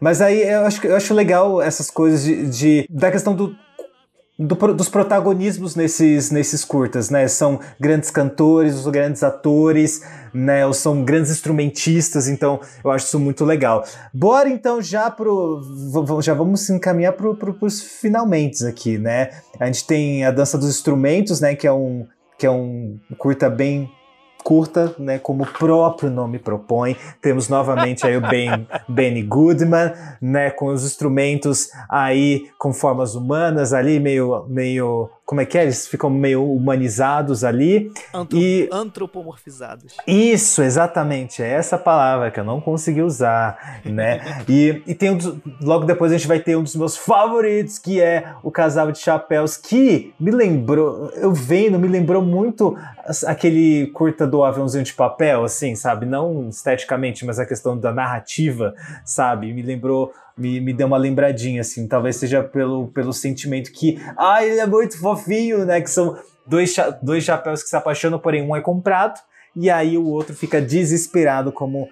Mas 0.00 0.20
aí 0.20 0.40
eu 0.48 0.64
acho, 0.64 0.86
eu 0.86 0.94
acho 0.96 1.12
legal 1.12 1.60
essas 1.60 1.90
coisas 1.90 2.22
de, 2.22 2.48
de- 2.48 2.86
da 2.88 3.10
questão 3.10 3.34
do, 3.34 3.56
do 4.36 4.56
dos 4.74 4.88
protagonismos 4.88 5.76
nesses, 5.76 6.30
nesses 6.30 6.64
curtas, 6.64 7.08
né? 7.08 7.28
São 7.28 7.60
grandes 7.78 8.10
cantores, 8.10 8.74
os 8.74 8.86
grandes 8.86 9.22
atores, 9.22 10.02
né? 10.32 10.66
Ou 10.66 10.72
são 10.72 11.04
grandes 11.04 11.30
instrumentistas, 11.30 12.26
então 12.26 12.60
eu 12.84 12.90
acho 12.90 13.06
isso 13.06 13.20
muito 13.20 13.44
legal. 13.44 13.84
Bora 14.12 14.48
então 14.48 14.82
já 14.82 15.08
pro. 15.08 15.62
Já 16.20 16.34
vamos 16.34 16.68
encaminhar 16.68 17.12
pro, 17.12 17.36
pro, 17.36 17.54
pros 17.54 17.80
finalmente 17.80 18.66
aqui, 18.66 18.98
né? 18.98 19.30
A 19.60 19.66
gente 19.66 19.86
tem 19.86 20.24
a 20.24 20.32
dança 20.32 20.58
dos 20.58 20.68
instrumentos, 20.68 21.40
né? 21.40 21.54
Que 21.54 21.68
é 21.68 21.72
um, 21.72 22.04
que 22.36 22.44
é 22.44 22.50
um 22.50 22.98
curta 23.16 23.48
bem 23.48 23.88
curta, 24.44 24.94
né, 24.98 25.18
como 25.18 25.42
o 25.42 25.46
próprio 25.46 26.10
nome 26.10 26.38
propõe. 26.38 26.94
Temos 27.20 27.48
novamente 27.48 28.06
aí 28.06 28.14
o 28.16 28.20
ben, 28.20 28.68
Benny 28.86 29.22
Goodman, 29.22 29.92
né, 30.20 30.50
com 30.50 30.66
os 30.66 30.84
instrumentos 30.84 31.70
aí 31.88 32.50
com 32.58 32.72
formas 32.72 33.14
humanas 33.14 33.72
ali, 33.72 33.98
meio, 33.98 34.44
meio, 34.46 35.08
como 35.24 35.40
é 35.40 35.46
que 35.46 35.56
é? 35.56 35.62
Eles 35.62 35.86
ficam 35.88 36.10
meio 36.10 36.44
humanizados 36.52 37.44
ali. 37.44 37.90
Antro- 38.12 38.38
E- 38.38 38.68
Antropomorfizados. 38.70 39.96
Isso, 40.06 40.62
exatamente, 40.62 41.42
é 41.42 41.48
essa 41.48 41.78
palavra 41.78 42.30
que 42.30 42.38
eu 42.38 42.44
não 42.44 42.60
consegui 42.60 43.02
usar, 43.02 43.80
né? 43.84 44.20
E, 44.48 44.82
e 44.86 44.94
tem 44.94 45.10
um 45.10 45.16
dos- 45.16 45.36
logo 45.62 45.84
depois 45.86 46.12
a 46.12 46.16
gente 46.18 46.28
vai 46.28 46.38
ter 46.40 46.56
um 46.56 46.62
dos 46.62 46.76
meus 46.76 46.96
favoritos, 46.96 47.78
que 47.78 48.00
é 48.00 48.32
o 48.42 48.50
casal 48.50 48.92
de 48.92 48.98
chapéus, 48.98 49.56
que 49.56 50.12
me 50.20 50.30
lembrou, 50.30 51.10
eu 51.16 51.32
vendo, 51.32 51.78
me 51.78 51.88
lembrou 51.88 52.20
muito 52.22 52.76
aquele 53.26 53.86
curta 53.88 54.26
do 54.26 54.42
aviãozinho 54.44 54.84
de 54.84 54.92
papel, 54.92 55.44
assim, 55.44 55.74
sabe? 55.74 56.06
Não 56.06 56.48
esteticamente, 56.48 57.24
mas 57.24 57.38
a 57.38 57.46
questão 57.46 57.78
da 57.78 57.92
narrativa, 57.92 58.74
sabe? 59.04 59.52
Me 59.52 59.62
lembrou. 59.62 60.12
Me, 60.36 60.60
me 60.60 60.72
deu 60.72 60.86
uma 60.86 60.96
lembradinha, 60.96 61.60
assim, 61.60 61.86
talvez 61.86 62.16
seja 62.16 62.42
pelo, 62.42 62.88
pelo 62.88 63.12
sentimento 63.12 63.70
que, 63.70 64.00
ah, 64.16 64.44
ele 64.44 64.58
é 64.58 64.66
muito 64.66 64.98
fofinho, 64.98 65.64
né? 65.64 65.80
Que 65.80 65.88
são 65.88 66.16
dois, 66.46 66.74
dois 67.02 67.22
chapéus 67.22 67.62
que 67.62 67.68
se 67.68 67.76
apaixonam, 67.76 68.18
porém 68.18 68.42
um 68.42 68.56
é 68.56 68.60
comprado, 68.60 69.20
e 69.54 69.70
aí 69.70 69.96
o 69.96 70.06
outro 70.06 70.34
fica 70.34 70.60
desesperado, 70.60 71.52
como 71.52 71.88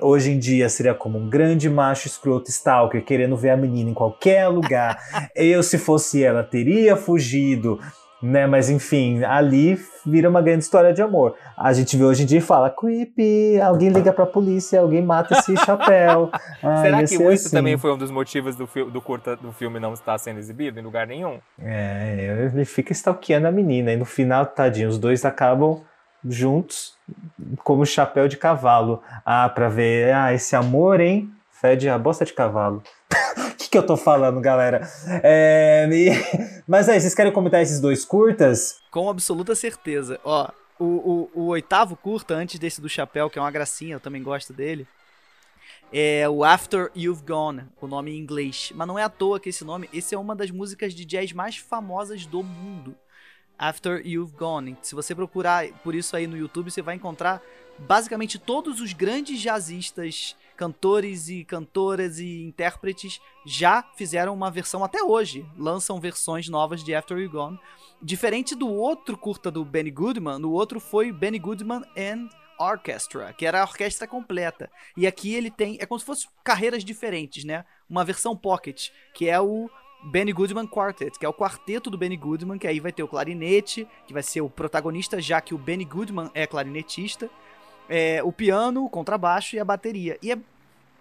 hoje 0.00 0.30
em 0.30 0.38
dia 0.38 0.68
seria 0.68 0.94
como 0.94 1.18
um 1.18 1.28
grande 1.28 1.68
macho 1.68 2.06
escroto 2.06 2.50
stalker, 2.50 3.04
querendo 3.04 3.36
ver 3.36 3.50
a 3.50 3.56
menina 3.56 3.90
em 3.90 3.94
qualquer 3.94 4.48
lugar. 4.48 4.98
Eu, 5.34 5.62
se 5.62 5.78
fosse 5.78 6.22
ela, 6.22 6.42
teria 6.42 6.96
fugido, 6.96 7.78
né? 8.22 8.46
Mas 8.46 8.68
enfim, 8.68 9.22
ali 9.24 9.78
vira 10.04 10.28
uma 10.28 10.42
grande 10.42 10.64
história 10.64 10.92
de 10.92 11.02
amor. 11.02 11.34
A 11.56 11.72
gente 11.72 11.96
vê 11.96 12.04
hoje 12.04 12.22
em 12.22 12.26
dia 12.26 12.38
e 12.38 12.42
fala: 12.42 12.70
creepy, 12.70 13.60
alguém 13.60 13.88
liga 13.90 14.12
pra 14.12 14.26
polícia, 14.26 14.80
alguém 14.80 15.02
mata 15.02 15.38
esse 15.38 15.56
chapéu. 15.64 16.30
Ah, 16.62 16.82
Será 16.82 16.98
que 16.98 17.04
isso 17.04 17.28
assim. 17.28 17.56
também 17.56 17.76
foi 17.78 17.92
um 17.92 17.98
dos 17.98 18.10
motivos 18.10 18.56
do, 18.56 18.66
do 18.90 19.00
curta 19.00 19.36
do 19.36 19.52
filme 19.52 19.78
não 19.80 19.92
estar 19.92 20.16
sendo 20.18 20.38
exibido 20.38 20.78
em 20.78 20.82
lugar 20.82 21.06
nenhum? 21.06 21.38
É, 21.60 22.50
ele 22.52 22.64
fica 22.64 22.92
stalkeando 22.92 23.46
a 23.46 23.52
menina, 23.52 23.92
e 23.92 23.96
no 23.96 24.04
final, 24.04 24.46
tadinho, 24.46 24.88
os 24.88 24.98
dois 24.98 25.24
acabam 25.24 25.80
juntos 26.24 26.94
como 27.64 27.84
chapéu 27.84 28.28
de 28.28 28.36
cavalo. 28.36 29.02
Ah, 29.24 29.48
pra 29.48 29.68
ver, 29.68 30.14
ah, 30.14 30.32
esse 30.32 30.54
amor, 30.54 31.00
hein? 31.00 31.30
Fede 31.50 31.88
a 31.88 31.98
bosta 31.98 32.24
de 32.24 32.32
cavalo. 32.32 32.82
Que, 33.72 33.78
eu 33.78 33.86
tô 33.86 33.96
falando, 33.96 34.38
galera? 34.38 34.86
É, 35.22 35.88
Mas 36.68 36.90
aí, 36.90 37.00
vocês 37.00 37.14
querem 37.14 37.32
comentar 37.32 37.62
esses 37.62 37.80
dois 37.80 38.04
curtas? 38.04 38.82
Com 38.90 39.08
absoluta 39.08 39.54
certeza. 39.54 40.20
Ó, 40.22 40.50
o, 40.78 40.84
o, 40.84 41.30
o 41.40 41.46
oitavo 41.46 41.96
curta, 41.96 42.34
antes 42.34 42.58
desse 42.58 42.82
do 42.82 42.88
chapéu, 42.88 43.30
que 43.30 43.38
é 43.38 43.42
uma 43.42 43.50
gracinha, 43.50 43.94
eu 43.94 44.00
também 44.00 44.22
gosto 44.22 44.52
dele. 44.52 44.86
É 45.90 46.28
o 46.28 46.44
After 46.44 46.90
You've 46.94 47.22
Gone, 47.22 47.64
o 47.80 47.86
nome 47.86 48.10
em 48.10 48.18
inglês. 48.18 48.72
Mas 48.74 48.86
não 48.86 48.98
é 48.98 49.04
à 49.04 49.08
toa 49.08 49.40
que 49.40 49.48
esse 49.48 49.64
nome, 49.64 49.88
esse 49.90 50.14
é 50.14 50.18
uma 50.18 50.36
das 50.36 50.50
músicas 50.50 50.92
de 50.92 51.06
jazz 51.06 51.32
mais 51.32 51.56
famosas 51.56 52.26
do 52.26 52.42
mundo. 52.42 52.94
After 53.58 54.06
You've 54.06 54.34
Gone. 54.36 54.76
Se 54.82 54.94
você 54.94 55.14
procurar 55.14 55.66
por 55.82 55.94
isso 55.94 56.14
aí 56.14 56.26
no 56.26 56.36
YouTube, 56.36 56.70
você 56.70 56.82
vai 56.82 56.96
encontrar 56.96 57.40
basicamente 57.78 58.38
todos 58.38 58.82
os 58.82 58.92
grandes 58.92 59.40
jazzistas, 59.40 60.36
cantores 60.62 61.28
e 61.28 61.44
cantoras 61.44 62.20
e 62.20 62.44
intérpretes 62.44 63.20
já 63.44 63.82
fizeram 63.96 64.32
uma 64.32 64.48
versão 64.48 64.84
até 64.84 65.02
hoje. 65.02 65.44
Lançam 65.58 65.98
versões 65.98 66.48
novas 66.48 66.84
de 66.84 66.94
After 66.94 67.18
You've 67.18 67.32
Gone. 67.32 67.58
Diferente 68.00 68.54
do 68.54 68.68
outro 68.68 69.18
curta 69.18 69.50
do 69.50 69.64
Benny 69.64 69.90
Goodman, 69.90 70.38
no 70.38 70.52
outro 70.52 70.78
foi 70.78 71.10
Benny 71.10 71.40
Goodman 71.40 71.82
and 71.98 72.28
Orchestra, 72.60 73.32
que 73.32 73.44
era 73.44 73.60
a 73.60 73.64
orquestra 73.64 74.06
completa. 74.06 74.70
E 74.96 75.04
aqui 75.04 75.34
ele 75.34 75.50
tem, 75.50 75.78
é 75.80 75.86
como 75.86 75.98
se 75.98 76.06
fossem 76.06 76.30
carreiras 76.44 76.84
diferentes, 76.84 77.42
né? 77.42 77.64
Uma 77.90 78.04
versão 78.04 78.36
pocket, 78.36 78.90
que 79.12 79.28
é 79.28 79.40
o 79.40 79.68
Benny 80.04 80.32
Goodman 80.32 80.68
Quartet, 80.68 81.18
que 81.18 81.26
é 81.26 81.28
o 81.28 81.34
quarteto 81.34 81.90
do 81.90 81.98
Benny 81.98 82.16
Goodman, 82.16 82.56
que 82.56 82.68
aí 82.68 82.78
vai 82.78 82.92
ter 82.92 83.02
o 83.02 83.08
clarinete, 83.08 83.84
que 84.06 84.12
vai 84.12 84.22
ser 84.22 84.42
o 84.42 84.48
protagonista, 84.48 85.20
já 85.20 85.40
que 85.40 85.54
o 85.54 85.58
Benny 85.58 85.84
Goodman 85.84 86.30
é 86.32 86.46
clarinetista, 86.46 87.28
é, 87.88 88.22
o 88.22 88.32
piano, 88.32 88.84
o 88.84 88.88
contrabaixo 88.88 89.56
e 89.56 89.58
a 89.58 89.64
bateria. 89.64 90.18
E 90.22 90.32
é, 90.32 90.38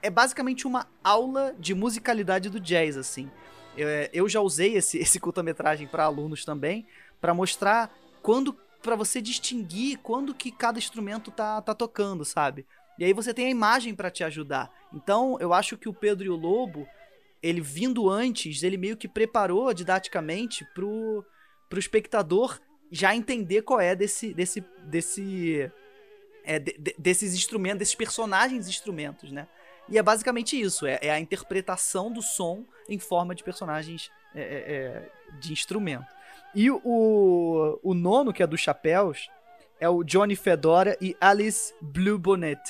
é 0.02 0.10
basicamente 0.10 0.68
uma 0.68 0.88
aula 1.04 1.56
de 1.60 1.74
musicalidade 1.74 2.50
do 2.50 2.60
jazz, 2.60 2.98
assim. 2.98 3.30
É, 3.78 4.10
eu 4.14 4.28
já 4.28 4.42
usei 4.42 4.76
esse, 4.76 4.98
esse 5.00 5.20
curta-metragem 5.20 5.88
para 5.88 6.06
alunos 6.06 6.44
também, 6.46 6.86
para 7.20 7.34
mostrar 7.34 7.94
quando 8.22 8.58
para 8.82 8.96
você 8.96 9.22
distinguir 9.22 10.00
quando 10.00 10.34
que 10.34 10.52
cada 10.52 10.80
instrumento 10.80 11.30
tá, 11.30 11.62
tá 11.62 11.76
tocando, 11.76 12.26
sabe? 12.26 12.66
E 12.98 13.06
aí 13.06 13.14
você 13.14 13.32
tem 13.32 13.46
a 13.46 13.50
imagem 13.50 13.94
para 13.94 14.10
te 14.10 14.24
ajudar. 14.24 14.72
Então, 14.92 15.38
eu 15.40 15.54
acho 15.54 15.78
que 15.78 15.88
o 15.88 15.94
Pedro 15.94 16.26
e 16.26 16.30
o 16.30 16.36
Lobo, 16.36 16.88
ele 17.44 17.62
vindo 17.62 18.10
antes, 18.10 18.64
ele 18.64 18.78
meio 18.78 18.98
que 18.98 19.08
preparou 19.08 19.72
didaticamente 19.72 20.66
pro, 20.74 21.24
pro 21.70 21.80
espectador 21.80 22.60
já 22.92 23.16
entender 23.16 23.62
qual 23.62 23.80
é 23.80 23.96
desse 23.96 24.34
desse 24.34 24.62
desse 24.84 25.72
é, 26.44 26.60
de- 26.60 26.96
desses 26.98 27.34
instrumentos, 27.34 27.80
desses 27.80 27.96
personagens 27.96 28.68
instrumentos, 28.68 29.32
né? 29.32 29.48
E 29.92 29.98
é 29.98 30.02
basicamente 30.02 30.60
isso, 30.60 30.88
é, 30.88 30.98
é 31.02 31.12
a 31.12 31.20
interpretação 31.20 32.10
do 32.12 32.22
som 32.22 32.64
em 32.88 32.98
forma 32.98 33.36
de 33.36 33.44
personagens 33.44 34.10
é, 34.34 34.42
é, 34.42 34.46
é, 34.46 35.10
de 35.38 35.52
instrumento. 35.52 36.08
E 36.56 36.72
o, 36.72 37.80
o 37.84 37.94
nono, 37.94 38.32
que 38.32 38.42
é 38.42 38.48
dos 38.48 38.62
chapéus, 38.62 39.30
é 39.82 39.90
o 39.90 40.02
Johnny 40.02 40.38
Fedora 40.38 40.98
e 41.02 41.16
Alice 41.20 41.74
Bluebonnet. 41.82 42.62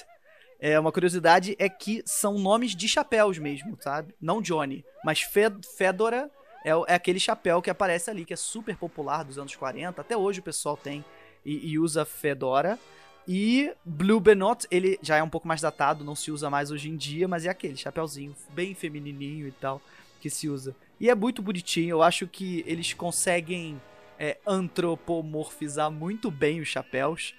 É, 0.60 0.80
uma 0.80 0.92
curiosidade 0.92 1.56
é 1.60 1.70
que 1.70 2.02
são 2.06 2.40
nomes 2.40 2.76
de 2.76 2.88
chapéus 2.88 3.38
mesmo, 3.38 3.78
sabe? 3.80 4.16
Não 4.20 4.42
Johnny, 4.42 4.84
mas 5.04 5.22
Fed, 5.22 5.56
Fedora 5.78 6.30
é, 6.66 6.70
é 6.88 6.96
aquele 6.96 7.20
chapéu 7.20 7.62
que 7.62 7.70
aparece 7.70 8.10
ali, 8.10 8.26
que 8.26 8.34
é 8.34 8.38
super 8.38 8.76
popular 8.78 9.24
dos 9.24 9.38
anos 9.38 9.56
40. 9.56 10.02
Até 10.02 10.18
hoje 10.18 10.40
o 10.40 10.44
pessoal 10.44 10.76
tem 10.76 11.06
e, 11.46 11.72
e 11.72 11.80
usa 11.80 12.04
Fedora. 12.04 12.80
E 13.28 13.72
Blue 13.86 14.20
Benot, 14.20 14.68
ele 14.72 15.00
já 15.02 15.18
é 15.18 15.24
um 15.24 15.30
pouco 15.30 15.48
mais 15.48 15.62
datado, 15.62 16.04
não 16.04 16.16
se 16.16 16.32
usa 16.32 16.50
mais 16.50 16.72
hoje 16.72 16.90
em 16.90 16.98
dia, 16.98 17.28
mas 17.28 17.46
é 17.46 17.50
aquele 17.50 17.78
chapéuzinho 17.78 18.36
bem 18.54 18.74
feminininho 18.74 19.48
e 19.48 19.52
tal 19.52 19.82
que 20.20 20.30
se 20.30 20.48
usa. 20.48 20.76
E 21.00 21.10
é 21.10 21.16
muito 21.16 21.42
bonitinho, 21.42 21.90
eu 21.90 22.04
acho 22.04 22.28
que 22.28 22.64
eles 22.68 22.94
conseguem 22.94 23.82
é, 24.20 24.38
antropomorfizar 24.46 25.90
muito 25.90 26.30
bem 26.30 26.62
os 26.62 26.68
chapéus. 26.68 27.34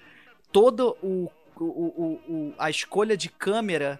Toda 0.51 0.85
o, 0.85 1.31
o, 1.55 1.63
o, 1.63 2.21
o, 2.27 2.53
a 2.57 2.69
escolha 2.69 3.15
de 3.15 3.29
câmera 3.29 3.99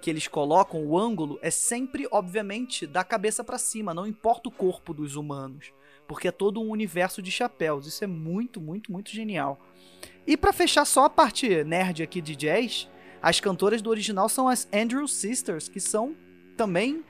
que 0.00 0.08
eles 0.08 0.28
colocam, 0.28 0.82
o 0.86 0.96
ângulo, 0.96 1.38
é 1.42 1.50
sempre, 1.50 2.06
obviamente, 2.10 2.86
da 2.86 3.04
cabeça 3.04 3.44
para 3.44 3.58
cima, 3.58 3.92
não 3.92 4.06
importa 4.06 4.48
o 4.48 4.52
corpo 4.52 4.94
dos 4.94 5.16
humanos. 5.16 5.72
Porque 6.06 6.28
é 6.28 6.32
todo 6.32 6.60
um 6.60 6.70
universo 6.70 7.20
de 7.20 7.30
chapéus. 7.30 7.86
Isso 7.86 8.02
é 8.02 8.06
muito, 8.06 8.60
muito, 8.60 8.90
muito 8.90 9.10
genial. 9.10 9.60
E 10.26 10.36
para 10.36 10.52
fechar 10.52 10.84
só 10.84 11.04
a 11.04 11.10
parte 11.10 11.64
nerd 11.64 12.02
aqui 12.02 12.20
de 12.20 12.36
jazz, 12.36 12.88
as 13.22 13.40
cantoras 13.40 13.82
do 13.82 13.90
original 13.90 14.28
são 14.28 14.48
as 14.48 14.68
Andrew 14.72 15.06
Sisters, 15.06 15.68
que 15.68 15.80
são 15.80 16.14
também, 16.56 17.04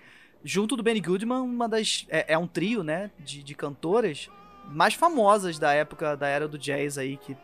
junto 0.44 0.76
do 0.76 0.82
Benny 0.82 1.00
Goodman, 1.00 1.40
uma 1.40 1.68
das. 1.68 2.06
É, 2.08 2.34
é 2.34 2.38
um 2.38 2.46
trio, 2.46 2.82
né? 2.82 3.10
De, 3.18 3.42
de 3.42 3.54
cantoras 3.54 4.28
mais 4.66 4.94
famosas 4.94 5.58
da 5.58 5.72
época 5.72 6.16
da 6.16 6.28
era 6.28 6.46
do 6.46 6.58
jazz 6.58 6.96
aí, 6.96 7.16
que 7.16 7.36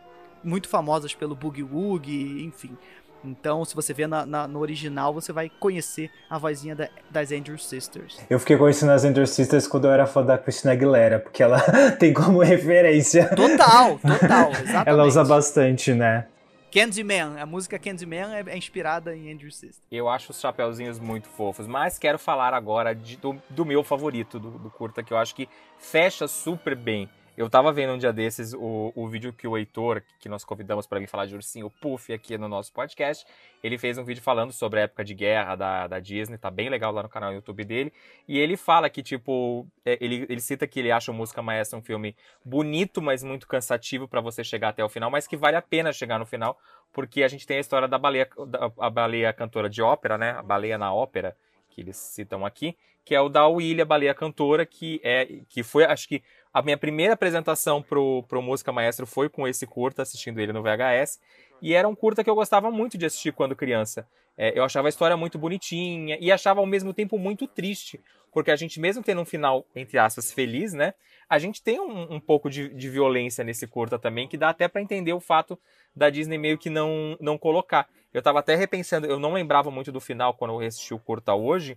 muito 0.43 0.69
famosas 0.69 1.15
pelo 1.15 1.35
Boogie 1.35 1.63
Woogie, 1.63 2.45
enfim. 2.45 2.77
Então, 3.25 3.65
se 3.65 3.75
você 3.75 3.93
vê 3.93 4.07
na, 4.07 4.25
na, 4.25 4.47
no 4.47 4.61
original, 4.61 5.13
você 5.13 5.33
vai 5.33 5.51
conhecer 5.61 6.11
a 6.29 6.39
vozinha 6.39 6.75
da, 6.75 6.89
das 7.11 7.33
Andrew 7.33 7.59
Sisters. 7.59 8.19
Eu 8.29 8.39
fiquei 8.39 8.57
conhecendo 8.57 8.93
as 8.93 9.05
Andrew 9.05 9.27
Sisters 9.27 9.67
quando 9.67 9.87
eu 9.87 9.93
era 9.93 10.07
fã 10.07 10.25
da 10.25 10.39
Christina 10.39 10.73
Aguilera, 10.73 11.19
porque 11.19 11.43
ela 11.43 11.61
tem 11.99 12.13
como 12.13 12.41
referência. 12.43 13.29
Total, 13.35 13.99
total, 14.01 14.51
exatamente. 14.51 14.89
ela 14.89 15.05
usa 15.05 15.25
bastante, 15.25 15.93
né? 15.93 16.27
Candyman, 16.71 17.41
a 17.41 17.47
música 17.47 17.79
Candyman 17.79 18.35
é, 18.35 18.45
é 18.49 18.59
inspirada 18.59 19.17
em 19.17 19.33
Andrew 19.33 19.51
Sisters. 19.51 19.81
Eu 19.91 20.09
acho 20.09 20.31
os 20.31 20.39
chapeuzinhos 20.39 20.99
muito 20.99 21.29
fofos, 21.29 21.67
mas 21.67 21.99
quero 21.99 22.19
falar 22.19 22.53
agora 22.53 22.95
de, 22.95 23.17
do, 23.17 23.41
do, 23.49 23.65
meu 23.65 23.83
favorito 23.83 24.39
do, 24.39 24.51
do 24.51 24.69
curta, 24.69 25.03
que 25.03 25.13
eu 25.13 25.17
acho 25.17 25.35
que 25.35 25.49
fecha 25.79 26.29
super 26.29 26.77
bem 26.77 27.09
eu 27.37 27.51
tava 27.51 27.71
vendo 27.73 27.93
um 27.93 27.99
dia 27.99 28.13
desses 28.13 28.55
o, 28.55 28.93
o 28.95 29.07
vídeo 29.09 29.33
que 29.33 29.47
o 29.47 29.57
Heitor, 29.59 30.03
que 30.19 30.29
nós 30.29 30.45
convidamos 30.45 30.87
para 30.87 30.99
vir 30.99 31.07
falar 31.07 31.27
de 31.27 31.35
Ursinho 31.35 31.71
Puff 31.71 32.13
aqui 32.13 32.39
no 32.39 32.49
nosso 32.49 32.73
podcast, 32.73 33.27
ele 33.63 33.77
fez 33.77 33.99
um 33.99 34.05
vídeo 34.05 34.23
falando 34.23 34.53
sobre 34.53 34.81
a 34.81 34.83
época 34.85 35.05
de 35.05 35.15
guerra 35.15 35.55
da, 35.55 35.87
da 35.87 36.01
Disney, 36.01 36.39
tá 36.39 36.51
bem 36.51 36.71
legal 36.71 36.93
lá 36.93 37.03
no 37.03 37.09
canal 37.09 37.35
YouTube 37.35 37.63
dele, 37.65 37.93
e 38.27 38.39
ele 38.39 38.57
fala 38.57 38.89
que, 38.89 39.03
tipo, 39.03 39.67
é, 39.85 39.99
ele, 40.01 40.27
ele 40.31 40.41
cita 40.41 40.67
que 40.67 40.81
ele 40.81 40.91
acha 40.91 41.13
o 41.13 41.15
Música 41.15 41.43
Maestra 41.43 41.79
um 41.79 41.83
filme 41.83 42.17
bonito, 42.45 43.03
mas 43.03 43.23
muito 43.23 43.47
cansativo 43.47 44.09
para 44.09 44.23
você 44.23 44.43
chegar 44.43 44.71
até 44.71 44.83
o 44.83 44.89
final, 44.89 45.11
mas 45.11 45.27
que 45.27 45.37
vale 45.37 45.57
a 45.57 45.63
pena 45.63 45.93
chegar 45.93 46.19
no 46.19 46.25
final, 46.25 46.59
porque 46.93 47.23
a 47.23 47.29
gente 47.29 47.47
tem 47.47 47.59
a 47.59 47.61
história 47.61 47.87
da 47.87 47.99
baleia, 47.99 48.29
da, 48.47 48.73
a 48.79 48.89
baleia 48.89 49.33
cantora 49.33 49.69
de 49.69 49.83
ópera, 49.83 50.17
né, 50.17 50.31
a 50.31 50.43
baleia 50.43 50.79
na 50.79 50.93
ópera, 50.93 51.37
que 51.69 51.83
eles 51.83 51.97
citam 51.97 52.47
aqui, 52.47 52.75
que 53.05 53.15
é 53.15 53.21
o 53.21 53.29
da 53.29 53.47
William, 53.47 53.87
baleia 53.87 54.13
cantora, 54.13 54.67
que 54.67 55.01
é 55.05 55.43
que 55.49 55.63
foi, 55.63 55.85
acho 55.85 56.09
que 56.09 56.25
a 56.57 56.63
minha 56.63 56.79
primeira 56.79 57.13
apresentação 57.13 57.83
pro, 57.83 58.23
pro 58.23 58.41
Música 58.41 58.73
Maestro 58.73 59.07
foi 59.07 59.29
com 59.29 59.47
esse 59.47 59.67
curta, 59.67 60.01
assistindo 60.01 60.41
ele 60.41 60.55
no 60.55 60.63
VHS. 60.63 61.21
E 61.61 61.75
era 61.75 61.87
um 61.87 61.95
curta 61.95 62.25
que 62.25 62.31
eu 62.31 62.35
gostava 62.35 62.71
muito 62.71 62.97
de 62.97 63.05
assistir 63.05 63.31
quando 63.35 63.55
criança. 63.55 64.09
É, 64.39 64.59
eu 64.59 64.65
achava 64.65 64.89
a 64.89 64.91
história 64.91 65.19
muito 65.19 65.39
bonitinha 65.39 66.17
e 66.19 66.33
achava 66.33 66.61
ao 66.61 66.65
mesmo 66.65 66.95
tempo 66.95 67.19
muito 67.19 67.47
triste. 67.47 68.01
Porque 68.33 68.51
a 68.51 68.57
gente, 68.57 68.81
mesmo 68.81 69.03
tendo 69.03 69.21
um 69.21 69.25
final, 69.27 69.67
entre 69.75 69.99
aspas, 69.99 70.33
feliz, 70.33 70.73
né? 70.73 70.95
A 71.29 71.39
gente 71.39 71.63
tem 71.63 71.79
um, 71.79 72.15
um 72.15 72.21
pouco 72.21 72.49
de, 72.49 72.71
de, 72.71 72.89
violência 72.89 73.45
nesse 73.45 73.67
curta 73.67 73.99
também, 73.99 74.27
que 74.27 74.39
dá 74.39 74.49
até 74.49 74.67
para 74.67 74.81
entender 74.81 75.13
o 75.13 75.21
fato 75.21 75.59
da 75.95 76.09
Disney 76.09 76.39
meio 76.39 76.57
que 76.57 76.71
não, 76.71 77.19
não 77.21 77.37
colocar. 77.37 77.87
Eu 78.15 78.23
tava 78.23 78.39
até 78.39 78.55
repensando, 78.55 79.07
eu 79.07 79.21
não 79.21 79.35
lembrava 79.35 79.71
muito 79.71 79.93
do 79.93 80.01
final 80.01 80.33
quando 80.33 80.55
eu 80.55 80.67
assisti 80.67 80.95
o 80.95 80.99
curta 80.99 81.35
hoje, 81.35 81.77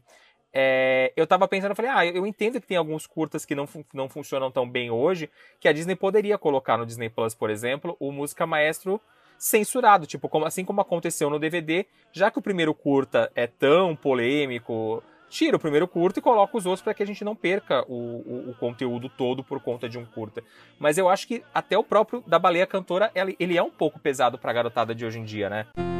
é, 0.53 1.13
eu 1.15 1.27
tava 1.27 1.47
pensando, 1.47 1.71
eu 1.71 1.75
falei, 1.75 1.91
ah, 1.91 2.05
eu 2.05 2.25
entendo 2.25 2.59
que 2.59 2.67
tem 2.67 2.77
alguns 2.77 3.05
curtas 3.05 3.45
que 3.45 3.55
não, 3.55 3.67
não 3.93 4.09
funcionam 4.09 4.51
tão 4.51 4.69
bem 4.69 4.89
hoje, 4.89 5.29
que 5.59 5.67
a 5.67 5.73
Disney 5.73 5.95
poderia 5.95 6.37
colocar 6.37 6.77
no 6.77 6.85
Disney 6.85 7.09
Plus, 7.09 7.33
por 7.33 7.49
exemplo, 7.49 7.95
o 7.99 8.11
Música 8.11 8.45
Maestro 8.45 8.99
censurado, 9.37 10.05
tipo, 10.05 10.27
como, 10.27 10.45
assim 10.45 10.65
como 10.65 10.81
aconteceu 10.81 11.29
no 11.29 11.39
DVD, 11.39 11.85
já 12.11 12.29
que 12.29 12.39
o 12.39 12.41
primeiro 12.41 12.73
curta 12.73 13.31
é 13.33 13.47
tão 13.47 13.95
polêmico, 13.95 15.01
tira 15.29 15.55
o 15.55 15.59
primeiro 15.59 15.87
curta 15.87 16.19
e 16.19 16.21
coloca 16.21 16.57
os 16.57 16.65
outros 16.65 16.81
para 16.81 16.93
que 16.93 17.03
a 17.03 17.05
gente 17.05 17.23
não 17.23 17.35
perca 17.35 17.85
o, 17.87 17.93
o, 17.93 18.49
o, 18.49 18.55
conteúdo 18.55 19.07
todo 19.07 19.43
por 19.43 19.61
conta 19.61 19.87
de 19.87 19.97
um 19.97 20.05
curta. 20.05 20.43
Mas 20.77 20.97
eu 20.97 21.07
acho 21.07 21.27
que 21.27 21.43
até 21.53 21.77
o 21.77 21.83
próprio 21.83 22.21
da 22.27 22.37
Baleia 22.37 22.67
Cantora, 22.67 23.11
ele 23.39 23.57
é 23.57 23.63
um 23.63 23.69
pouco 23.69 23.99
pesado 23.99 24.37
pra 24.37 24.51
garotada 24.51 24.93
de 24.93 25.05
hoje 25.05 25.19
em 25.19 25.23
dia, 25.23 25.49
né? 25.49 25.67
Foi 25.75 25.98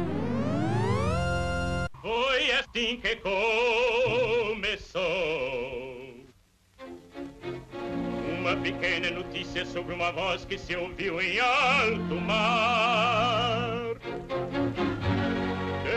assim 2.60 3.00
que 3.00 3.16
começou. 3.16 5.00
Uma 8.38 8.56
pequena 8.56 9.10
notícia 9.10 9.64
sobre 9.66 9.94
uma 9.94 10.12
voz 10.12 10.44
que 10.44 10.58
se 10.58 10.76
ouviu 10.76 11.20
em 11.20 11.40
alto 11.40 12.14
mar. 12.16 13.94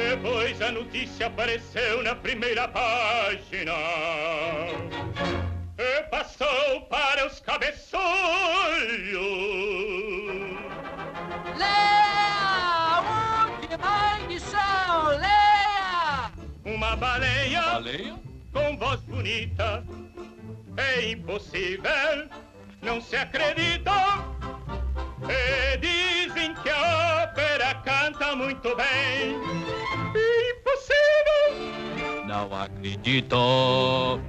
Depois 0.10 0.62
a 0.62 0.72
notícia 0.72 1.28
apareceu 1.28 2.02
na 2.04 2.16
primeira 2.16 2.68
página. 2.68 3.74
E 5.78 6.04
passou 6.04 6.82
para 6.90 7.28
os 7.28 7.40
cabeçolhos. 7.40 8.04
Leia! 11.58 12.23
Uma 16.66 16.96
baleia, 16.96 17.62
Baleia? 17.62 18.16
com 18.54 18.78
voz 18.78 19.00
bonita. 19.02 19.84
É 20.78 21.12
impossível, 21.12 22.30
não 22.82 23.02
se 23.02 23.16
acredita. 23.16 23.92
E 25.30 25.78
dizem 25.78 26.54
que 26.56 26.70
a 26.70 27.24
ópera 27.24 27.76
canta 27.76 28.36
muito 28.36 28.76
bem. 28.76 29.36
Impossível. 30.58 32.26
Não 32.26 32.54
acredito. 32.56 34.20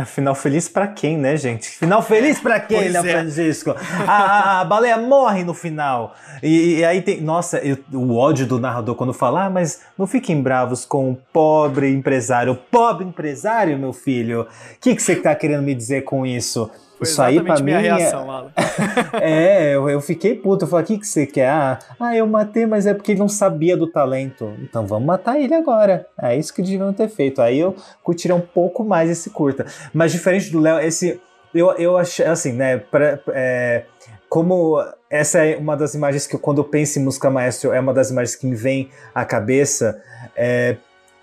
Ah, 0.00 0.04
final 0.04 0.34
feliz 0.34 0.68
pra 0.68 0.86
quem, 0.86 1.16
né, 1.18 1.36
gente? 1.36 1.68
Final 1.78 2.02
feliz 2.02 2.38
pra 2.40 2.60
quem, 2.60 2.78
Pois 2.78 2.92
Léo 2.92 3.06
é. 3.06 3.10
Francisco? 3.12 3.74
A, 4.06 4.12
a- 4.12 4.60
a 4.60 4.64
baleia 4.64 4.96
morre 4.96 5.42
no 5.44 5.52
final. 5.54 6.14
E, 6.42 6.76
e 6.78 6.84
aí 6.84 7.02
tem. 7.02 7.20
Nossa, 7.20 7.58
eu- 7.58 7.78
o 7.92 8.16
ódio 8.16 8.46
do 8.46 8.58
narrador 8.60 8.94
quando 8.94 9.12
fala, 9.12 9.46
ah, 9.46 9.50
mas 9.50 9.80
não 9.98 10.06
fiquem 10.06 10.40
bravos 10.40 10.84
com 10.84 11.10
o 11.10 11.18
pobre 11.32 11.90
empresário. 11.92 12.54
Pobre 12.70 13.04
empresário, 13.06 13.76
meu 13.78 13.92
filho? 13.92 14.42
O 14.42 14.46
que, 14.80 14.94
que 14.94 15.02
você 15.02 15.16
tá 15.16 15.34
querendo 15.34 15.62
me 15.62 15.74
dizer 15.74 16.02
com 16.02 16.24
isso? 16.26 16.70
Foi 16.98 17.06
isso 17.06 17.22
aí 17.22 17.40
pra 17.40 17.54
exatamente 17.54 17.62
mim. 17.62 17.72
minha 17.80 17.94
é- 17.94 17.98
reação, 17.98 18.30
Alan. 18.30 18.50
é, 19.22 19.74
eu, 19.76 19.88
eu 19.88 20.00
fiquei 20.00 20.34
puto. 20.34 20.64
Eu 20.64 20.68
falei, 20.68 20.84
o 20.84 20.86
que, 20.88 20.98
que 20.98 21.06
você 21.06 21.26
quer? 21.26 21.48
Ah, 21.48 21.78
ah, 22.00 22.16
eu 22.16 22.26
matei, 22.26 22.66
mas 22.66 22.86
é 22.86 22.92
porque 22.94 23.12
ele 23.12 23.20
não 23.20 23.28
sabia 23.28 23.76
do 23.76 23.86
talento. 23.86 24.52
Então 24.62 24.86
vamos 24.86 25.06
matar 25.06 25.38
ele 25.40 25.54
agora. 25.54 26.06
É 26.20 26.36
isso 26.36 26.52
que 26.52 26.60
deviam 26.62 26.92
ter 26.92 27.08
feito. 27.08 27.40
Aí 27.40 27.58
eu 27.58 27.74
curtiria 28.02 28.34
um 28.34 28.40
pouco 28.40 28.84
mais 28.84 29.08
esse 29.10 29.30
curta. 29.30 29.64
Mas 29.94 30.12
diferente 30.12 30.50
do 30.50 30.58
Léo, 30.60 30.80
esse. 30.80 31.20
Eu, 31.54 31.70
eu 31.72 31.96
achei, 31.96 32.26
assim, 32.26 32.52
né? 32.52 32.76
pra- 32.78 33.18
é, 33.28 33.84
como 34.28 34.76
essa 35.08 35.38
é 35.44 35.56
uma 35.56 35.74
das 35.76 35.94
imagens 35.94 36.26
que, 36.26 36.36
quando 36.36 36.58
eu 36.58 36.64
penso 36.64 36.98
em 36.98 37.02
música 37.02 37.30
maestro, 37.30 37.72
é 37.72 37.80
uma 37.80 37.94
das 37.94 38.10
imagens 38.10 38.36
que 38.36 38.46
me 38.46 38.54
vem 38.54 38.90
à 39.14 39.24
cabeça. 39.24 39.98
é, 40.36 40.76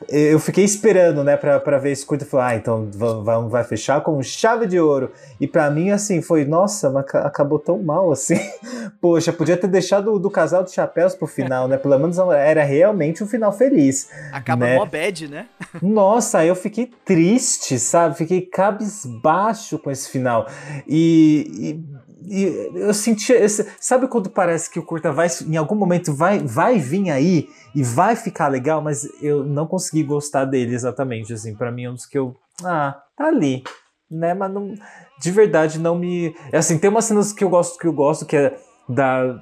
eu 0.09 0.39
fiquei 0.39 0.63
esperando, 0.63 1.23
né, 1.23 1.37
pra, 1.37 1.59
pra 1.59 1.77
ver 1.77 1.91
esse 1.91 2.05
curta 2.05 2.23
e 2.25 2.27
falar, 2.27 2.47
ah, 2.49 2.55
então 2.55 2.89
va- 2.93 3.21
va- 3.21 3.39
vai 3.47 3.63
fechar 3.63 4.01
com 4.01 4.21
chave 4.21 4.67
de 4.67 4.79
ouro. 4.79 5.11
E 5.39 5.47
pra 5.47 5.69
mim, 5.71 5.89
assim, 5.91 6.21
foi, 6.21 6.43
nossa, 6.45 6.89
mas 6.89 7.05
ca- 7.05 7.21
acabou 7.25 7.57
tão 7.59 7.81
mal, 7.81 8.11
assim. 8.11 8.35
Poxa, 9.01 9.31
podia 9.33 9.55
ter 9.57 9.67
deixado 9.67 10.13
o 10.13 10.19
do 10.19 10.29
casal 10.29 10.63
de 10.63 10.71
chapéus 10.71 11.15
pro 11.15 11.25
final, 11.27 11.67
né? 11.67 11.77
Pelo 11.77 11.97
menos 11.97 12.17
era 12.19 12.63
realmente 12.63 13.23
um 13.23 13.27
final 13.27 13.51
feliz. 13.53 14.09
Acaba 14.31 14.65
Né? 14.65 14.75
mó 14.77 14.85
bad, 14.85 15.27
né? 15.27 15.47
Nossa, 15.81 16.45
eu 16.45 16.55
fiquei 16.55 16.91
triste, 17.05 17.79
sabe? 17.79 18.17
Fiquei 18.17 18.41
cabisbaixo 18.41 19.79
com 19.79 19.89
esse 19.91 20.09
final. 20.09 20.47
E, 20.87 21.47
e- 21.81 21.95
e 22.27 22.71
eu 22.75 22.93
senti. 22.93 23.31
esse- 23.33 23.67
sabe 23.79 24.07
quando 24.07 24.29
parece 24.29 24.69
que 24.69 24.79
o 24.79 24.83
curta 24.83 25.11
vai, 25.11 25.27
em 25.47 25.57
algum 25.57 25.75
momento 25.75 26.13
vai, 26.13 26.39
vai 26.39 26.79
vir 26.79 27.09
aí 27.09 27.47
e 27.73 27.83
vai 27.83 28.15
ficar 28.15 28.47
legal, 28.47 28.81
mas 28.81 29.07
eu 29.21 29.43
não 29.43 29.67
consegui 29.67 30.03
gostar 30.03 30.45
dele 30.45 30.73
exatamente. 30.73 31.33
Assim, 31.33 31.55
para 31.55 31.71
mim 31.71 31.83
é 31.85 31.89
um 31.89 31.93
dos 31.93 32.05
que 32.05 32.17
eu. 32.17 32.35
Ah, 32.63 32.97
tá 33.17 33.27
ali. 33.27 33.63
Né? 34.09 34.33
Mas 34.33 34.51
não, 34.53 34.73
de 35.19 35.31
verdade 35.31 35.79
não 35.79 35.97
me. 35.97 36.35
Assim, 36.53 36.77
tem 36.77 36.89
umas 36.89 37.05
cenas 37.05 37.33
que 37.33 37.43
eu 37.43 37.49
gosto 37.49 37.77
que 37.79 37.87
eu 37.87 37.93
gosto, 37.93 38.25
que 38.25 38.35
é 38.35 38.57
da 38.87 39.41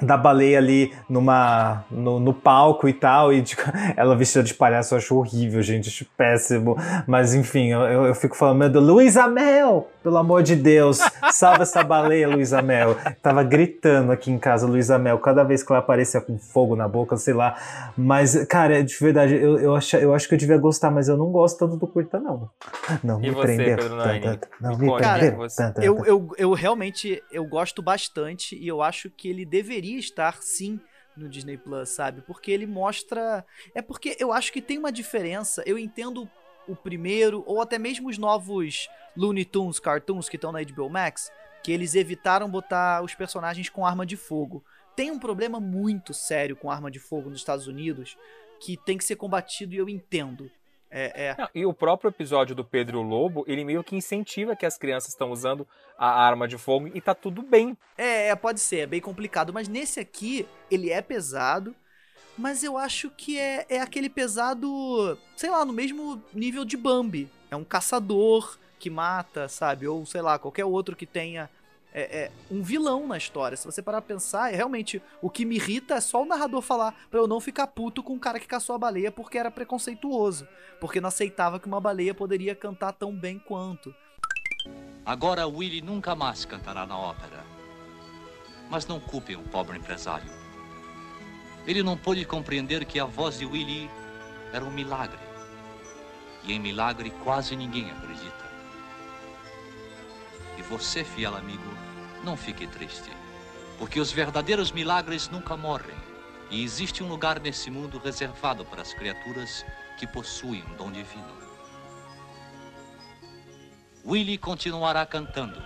da 0.00 0.16
baleia 0.16 0.58
ali 0.58 0.92
numa, 1.08 1.84
no, 1.88 2.18
no 2.18 2.34
palco 2.34 2.88
e 2.88 2.92
tal, 2.92 3.32
e 3.32 3.40
de- 3.40 3.56
ela 3.96 4.16
vestida 4.16 4.42
de 4.42 4.52
palhaço, 4.52 4.94
eu 4.94 4.98
acho 4.98 5.16
horrível, 5.16 5.62
gente, 5.62 5.88
acho 5.88 6.04
péssimo. 6.16 6.76
Mas 7.06 7.34
enfim, 7.34 7.68
eu, 7.68 8.06
eu, 8.06 8.14
fico 8.14 8.36
falando, 8.36 8.58
meu 8.58 8.68
Deus, 8.68 8.84
Luísa 8.84 9.28
Mel! 9.28 9.88
Pelo 10.02 10.16
amor 10.18 10.42
de 10.42 10.56
Deus, 10.56 10.98
salva 11.32 11.62
essa 11.62 11.82
baleia, 11.84 12.28
Luísa 12.28 12.60
Mel. 12.60 12.96
Tava 13.22 13.42
gritando 13.42 14.10
aqui 14.12 14.30
em 14.30 14.38
casa, 14.38 14.66
Luísa 14.66 14.98
Mel, 14.98 15.18
cada 15.18 15.42
vez 15.44 15.62
que 15.62 15.72
ela 15.72 15.78
aparecia 15.78 16.20
com 16.20 16.38
fogo 16.38 16.74
na 16.74 16.88
boca, 16.88 17.16
sei 17.16 17.34
lá. 17.34 17.56
Mas, 17.96 18.44
cara, 18.46 18.82
de 18.82 18.96
verdade, 18.98 19.34
eu, 19.34 19.58
eu, 19.58 19.74
acho, 19.76 19.96
eu 19.96 20.14
acho 20.14 20.28
que 20.28 20.34
eu 20.34 20.38
devia 20.38 20.58
gostar, 20.58 20.90
mas 20.90 21.08
eu 21.08 21.16
não 21.16 21.30
gosto 21.30 21.58
tanto 21.58 21.76
do 21.76 21.86
curta, 21.86 22.18
não. 22.18 22.50
Não, 23.02 23.18
E 23.18 23.22
me 23.22 23.30
você? 23.30 23.76
Tanta- 23.76 24.48
Não, 24.60 24.70
Me 24.76 24.86
me 24.86 25.30
você- 25.36 25.62
tanta- 25.62 25.84
Eu, 25.84 26.04
eu, 26.04 26.28
eu 26.36 26.52
realmente 26.52 27.22
eu 27.30 27.44
gosto 27.44 27.80
bastante 27.82 28.56
e 28.56 28.66
eu 28.66 28.82
acho 28.82 29.10
que 29.10 29.28
ele 29.28 29.44
deveria 29.44 29.98
estar 29.98 30.38
sim 30.40 30.80
no 31.16 31.28
Disney 31.28 31.56
Plus, 31.58 31.90
sabe? 31.90 32.22
Porque 32.22 32.50
ele 32.50 32.66
mostra. 32.66 33.44
É 33.74 33.82
porque 33.82 34.16
eu 34.18 34.32
acho 34.32 34.52
que 34.52 34.62
tem 34.62 34.78
uma 34.78 34.90
diferença. 34.90 35.62
Eu 35.66 35.78
entendo 35.78 36.28
o 36.68 36.76
primeiro, 36.76 37.42
ou 37.46 37.60
até 37.60 37.78
mesmo 37.78 38.08
os 38.08 38.18
novos 38.18 38.88
Looney 39.16 39.44
Tunes 39.44 39.78
cartoons 39.78 40.28
que 40.28 40.36
estão 40.36 40.52
na 40.52 40.62
HBO 40.62 40.88
Max, 40.88 41.30
que 41.62 41.72
eles 41.72 41.94
evitaram 41.94 42.50
botar 42.50 43.02
os 43.02 43.14
personagens 43.14 43.68
com 43.68 43.86
arma 43.86 44.04
de 44.04 44.16
fogo. 44.16 44.64
Tem 44.96 45.10
um 45.10 45.18
problema 45.18 45.58
muito 45.60 46.12
sério 46.12 46.56
com 46.56 46.70
arma 46.70 46.90
de 46.90 46.98
fogo 46.98 47.30
nos 47.30 47.38
Estados 47.38 47.66
Unidos 47.66 48.16
que 48.60 48.76
tem 48.76 48.96
que 48.96 49.04
ser 49.04 49.16
combatido 49.16 49.74
e 49.74 49.78
eu 49.78 49.88
entendo. 49.88 50.50
É, 50.94 51.28
é, 51.28 51.34
Não, 51.38 51.48
e 51.54 51.64
o 51.64 51.72
próprio 51.72 52.10
episódio 52.10 52.54
do 52.54 52.62
Pedro 52.62 53.00
Lobo, 53.00 53.44
ele 53.48 53.64
meio 53.64 53.82
que 53.82 53.96
incentiva 53.96 54.54
que 54.54 54.66
as 54.66 54.76
crianças 54.76 55.08
estão 55.08 55.30
usando 55.30 55.66
a 55.96 56.06
arma 56.06 56.46
de 56.46 56.58
fogo 56.58 56.90
e 56.92 57.00
tá 57.00 57.14
tudo 57.14 57.42
bem. 57.42 57.76
É, 57.96 58.28
é, 58.28 58.36
pode 58.36 58.60
ser, 58.60 58.80
é 58.80 58.86
bem 58.86 59.00
complicado. 59.00 59.52
Mas 59.52 59.68
nesse 59.68 59.98
aqui, 59.98 60.46
ele 60.70 60.90
é 60.90 61.00
pesado. 61.00 61.74
Mas 62.36 62.64
eu 62.64 62.78
acho 62.78 63.10
que 63.10 63.38
é, 63.38 63.66
é 63.68 63.80
aquele 63.80 64.08
pesado, 64.08 65.18
sei 65.36 65.50
lá, 65.50 65.64
no 65.64 65.72
mesmo 65.72 66.22
nível 66.32 66.64
de 66.64 66.76
Bambi. 66.76 67.30
É 67.50 67.56
um 67.56 67.64
caçador 67.64 68.58
que 68.78 68.88
mata, 68.88 69.48
sabe? 69.48 69.86
Ou 69.86 70.04
sei 70.06 70.22
lá, 70.22 70.38
qualquer 70.38 70.64
outro 70.64 70.96
que 70.96 71.06
tenha 71.06 71.50
é, 71.94 72.00
é, 72.02 72.32
um 72.50 72.62
vilão 72.62 73.06
na 73.06 73.16
história. 73.16 73.56
Se 73.56 73.66
você 73.66 73.82
parar 73.82 74.00
pra 74.00 74.14
pensar, 74.14 74.52
é 74.52 74.56
realmente 74.56 75.02
o 75.20 75.28
que 75.28 75.44
me 75.44 75.56
irrita 75.56 75.94
é 75.94 76.00
só 76.00 76.22
o 76.22 76.26
narrador 76.26 76.62
falar 76.62 76.94
pra 77.10 77.20
eu 77.20 77.28
não 77.28 77.40
ficar 77.40 77.66
puto 77.66 78.02
com 78.02 78.14
o 78.14 78.18
cara 78.18 78.40
que 78.40 78.46
caçou 78.46 78.74
a 78.74 78.78
baleia 78.78 79.12
porque 79.12 79.38
era 79.38 79.50
preconceituoso. 79.50 80.48
Porque 80.80 81.00
não 81.00 81.08
aceitava 81.08 81.60
que 81.60 81.66
uma 81.66 81.80
baleia 81.80 82.14
poderia 82.14 82.54
cantar 82.54 82.92
tão 82.92 83.14
bem 83.14 83.38
quanto. 83.38 83.94
Agora 85.04 85.46
Willie 85.46 85.82
nunca 85.82 86.14
mais 86.14 86.44
cantará 86.44 86.86
na 86.86 86.98
ópera. 86.98 87.44
Mas 88.70 88.86
não 88.86 88.98
culpem 88.98 89.36
o 89.36 89.42
pobre 89.42 89.76
empresário. 89.76 90.41
Ele 91.66 91.82
não 91.82 91.96
pôde 91.96 92.24
compreender 92.24 92.84
que 92.84 92.98
a 92.98 93.04
voz 93.04 93.38
de 93.38 93.46
Willie 93.46 93.90
era 94.52 94.64
um 94.64 94.70
milagre. 94.70 95.18
E 96.44 96.52
em 96.52 96.58
milagre 96.58 97.10
quase 97.22 97.54
ninguém 97.54 97.90
acredita. 97.90 98.50
E 100.58 100.62
você, 100.62 101.04
fiel 101.04 101.36
amigo, 101.36 101.62
não 102.24 102.36
fique 102.36 102.66
triste. 102.66 103.10
Porque 103.78 104.00
os 104.00 104.12
verdadeiros 104.12 104.72
milagres 104.72 105.28
nunca 105.28 105.56
morrem. 105.56 105.96
E 106.50 106.62
existe 106.62 107.02
um 107.02 107.08
lugar 107.08 107.40
nesse 107.40 107.70
mundo 107.70 107.98
reservado 107.98 108.64
para 108.64 108.82
as 108.82 108.92
criaturas 108.92 109.64
que 109.98 110.06
possuem 110.06 110.62
um 110.64 110.76
dom 110.76 110.90
divino. 110.90 111.42
Willie 114.04 114.36
continuará 114.36 115.06
cantando. 115.06 115.62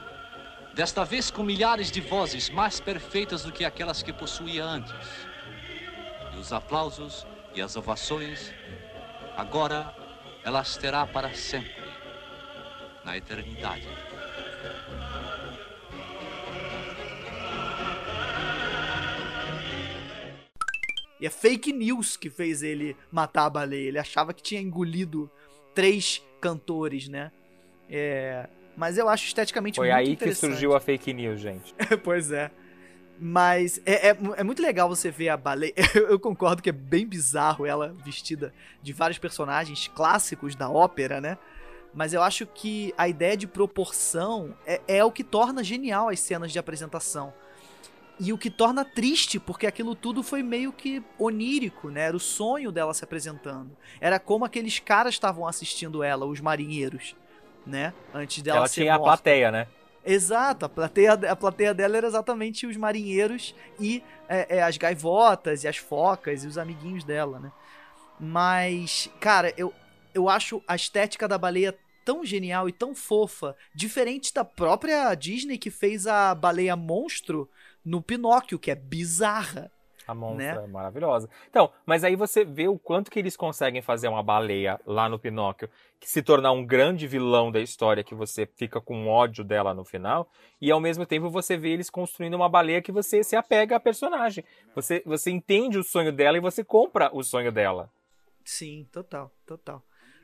Desta 0.75 1.05
vez 1.07 1.31
com 1.31 1.43
milhares 1.43 1.91
de 1.91 2.03
vozes 2.03 2.51
mais 2.51 2.79
perfeitas 2.79 3.43
do 3.43 3.51
que 3.51 3.65
aquelas 3.65 4.03
que 4.03 4.13
possuía 4.13 4.63
antes. 4.63 4.95
E 6.37 6.39
os 6.39 6.53
aplausos 6.53 7.27
e 7.55 7.63
as 7.63 7.77
ovações, 7.77 8.53
agora 9.35 9.95
elas 10.45 10.77
terá 10.77 11.07
para 11.07 11.33
sempre, 11.33 11.73
na 13.03 13.17
eternidade. 13.17 13.89
E 21.19 21.25
é 21.27 21.31
fake 21.31 21.73
news 21.73 22.19
que 22.19 22.29
fez 22.29 22.63
ele 22.63 22.95
matar 23.11 23.47
a 23.47 23.51
baleia. 23.51 23.89
Ele 23.89 23.99
achava 23.99 24.35
que 24.35 24.43
tinha 24.43 24.61
engolido 24.61 25.31
três 25.75 26.23
cantores, 26.41 27.09
né? 27.09 27.33
É, 27.89 28.47
Mas 28.77 28.99
eu 28.99 29.09
acho 29.09 29.27
esteticamente 29.27 29.77
Foi 29.77 29.89
muito 29.89 29.99
aí 29.99 30.07
que 30.09 30.13
interessante. 30.13 30.51
surgiu 30.51 30.77
a 30.77 30.81
fake 30.81 31.15
news, 31.15 31.41
gente. 31.41 31.75
pois 32.05 32.31
é. 32.31 32.51
Mas 33.19 33.81
é, 33.87 34.11
é, 34.11 34.19
é 34.37 34.45
muito 34.45 34.61
legal 34.61 34.89
você 34.89 35.11
ver 35.11 35.31
a 35.31 35.37
baleia. 35.37 35.73
Eu, 35.95 36.11
eu 36.11 36.21
concordo 36.21 36.63
que 36.63 36.69
é 36.69 36.73
bem 36.73 37.07
bizarro 37.07 37.65
ela 37.65 37.95
vestida 38.05 38.53
de 38.83 38.93
vários 38.93 39.19
personagens 39.19 39.89
clássicos 39.89 40.55
da 40.55 40.69
ópera, 40.69 41.21
né? 41.21 41.39
Mas 41.95 42.13
eu 42.13 42.23
acho 42.23 42.47
que 42.47 42.93
a 42.99 43.09
ideia 43.09 43.37
de 43.37 43.47
proporção 43.47 44.55
é, 44.67 44.81
é 44.87 45.05
o 45.05 45.11
que 45.11 45.25
torna 45.25 45.65
genial 45.65 46.11
as 46.11 46.21
cenas 46.21 46.53
de 46.53 46.59
apresentação. 46.59 47.33
E 48.21 48.33
o 48.33 48.39
que 48.39 48.51
torna 48.51 48.85
triste, 48.85 49.39
porque 49.39 49.67
aquilo 49.67 49.95
tudo 49.95 50.23
foi 50.23 50.43
meio 50.43 50.73
que 50.73 51.03
onírico, 51.19 51.89
né? 51.89 52.03
Era 52.03 52.17
o 52.17 52.21
sonho 52.21 52.71
dela 52.71 52.93
se 52.93 53.03
apresentando. 53.05 53.71
Era 53.99 54.19
como 54.19 54.45
aqueles 54.45 54.79
caras 54.79 55.15
estavam 55.15 55.47
assistindo 55.47 56.03
ela, 56.03 56.27
os 56.27 56.41
marinheiros, 56.41 57.17
né? 57.67 57.95
Antes 58.15 58.43
dela 58.43 58.59
Ela 58.59 58.69
ser 58.69 58.83
tinha 58.83 58.95
a 58.95 58.99
morta. 58.99 59.17
plateia, 59.17 59.51
né? 59.51 59.67
Exato, 60.09 60.65
a 60.65 60.69
plateia, 60.69 61.15
a 61.15 61.35
plateia 61.35 61.75
dela 61.75 61.97
era 61.97 62.07
exatamente 62.07 62.65
os 62.65 62.77
marinheiros 62.77 63.57
e 63.81 64.05
é, 64.29 64.59
é, 64.59 64.63
as 64.63 64.77
gaivotas 64.77 65.65
e 65.65 65.69
as 65.69 65.79
focas 65.79 66.45
e 66.45 66.47
os 66.47 66.57
amiguinhos 66.57 67.03
dela, 67.03 67.41
né? 67.41 67.51
Mas, 68.19 69.11
cara, 69.21 69.53
eu, 69.57 69.75
eu 70.15 70.29
acho 70.29 70.63
a 70.69 70.77
estética 70.77 71.27
da 71.27 71.37
baleia 71.37 71.77
tão 72.05 72.25
genial 72.25 72.69
e 72.69 72.73
tão 72.73 72.95
fofa, 72.95 73.57
diferente 73.75 74.33
da 74.33 74.45
própria 74.45 75.13
Disney 75.17 75.59
que 75.59 75.73
fez 75.73 76.07
a 76.07 76.33
baleia 76.37 76.77
monstro 76.77 77.51
no 77.85 78.01
Pinóquio, 78.01 78.61
que 78.61 78.71
é 78.71 78.77
bizarra. 78.77 79.73
A 80.07 80.15
monstra 80.15 80.61
Né? 80.61 80.65
é 80.65 80.67
maravilhosa. 80.67 81.29
Então, 81.51 81.71
mas 81.85 82.05
aí 82.05 82.15
você 82.15 82.45
vê 82.45 82.69
o 82.69 82.79
quanto 82.79 83.11
que 83.11 83.19
eles 83.19 83.37
conseguem 83.37 83.83
fazer 83.83 84.09
uma 84.09 84.23
baleia 84.23 84.81
lá 84.87 85.09
no 85.09 85.19
Pinóquio 85.19 85.69
que 85.99 86.09
se 86.09 86.23
tornar 86.23 86.53
um 86.53 86.65
grande 86.65 87.07
vilão 87.07 87.51
da 87.51 87.61
história 87.61 88.05
que 88.05 88.15
você 88.15 88.47
fica 88.47 88.81
com 88.81 89.09
ódio 89.09 89.43
dela 89.43 89.75
no 89.75 89.85
final 89.85 90.29
e 90.61 90.71
ao 90.71 90.79
mesmo 90.79 91.05
tempo 91.05 91.29
você 91.29 91.57
vê 91.57 91.71
eles 91.71 91.91
construindo 91.91 92.35
uma 92.35 92.49
baleia 92.49 92.83
que 92.83 92.93
você 92.93 93.25
se 93.25 93.35
apega 93.35 93.77
à 93.77 93.81
personagem. 93.81 94.45
Você, 94.75 95.03
você 95.05 95.31
entende 95.31 95.79
o 95.79 95.85
sonho 95.85 96.13
dela 96.13 96.37
e 96.37 96.41
você 96.41 96.63
compra 96.63 97.11
o 97.13 97.23
sonho 97.23 97.51
dela. 97.51 97.91
Sim, 98.45 98.87
total, 98.93 99.33
total. 99.45 99.83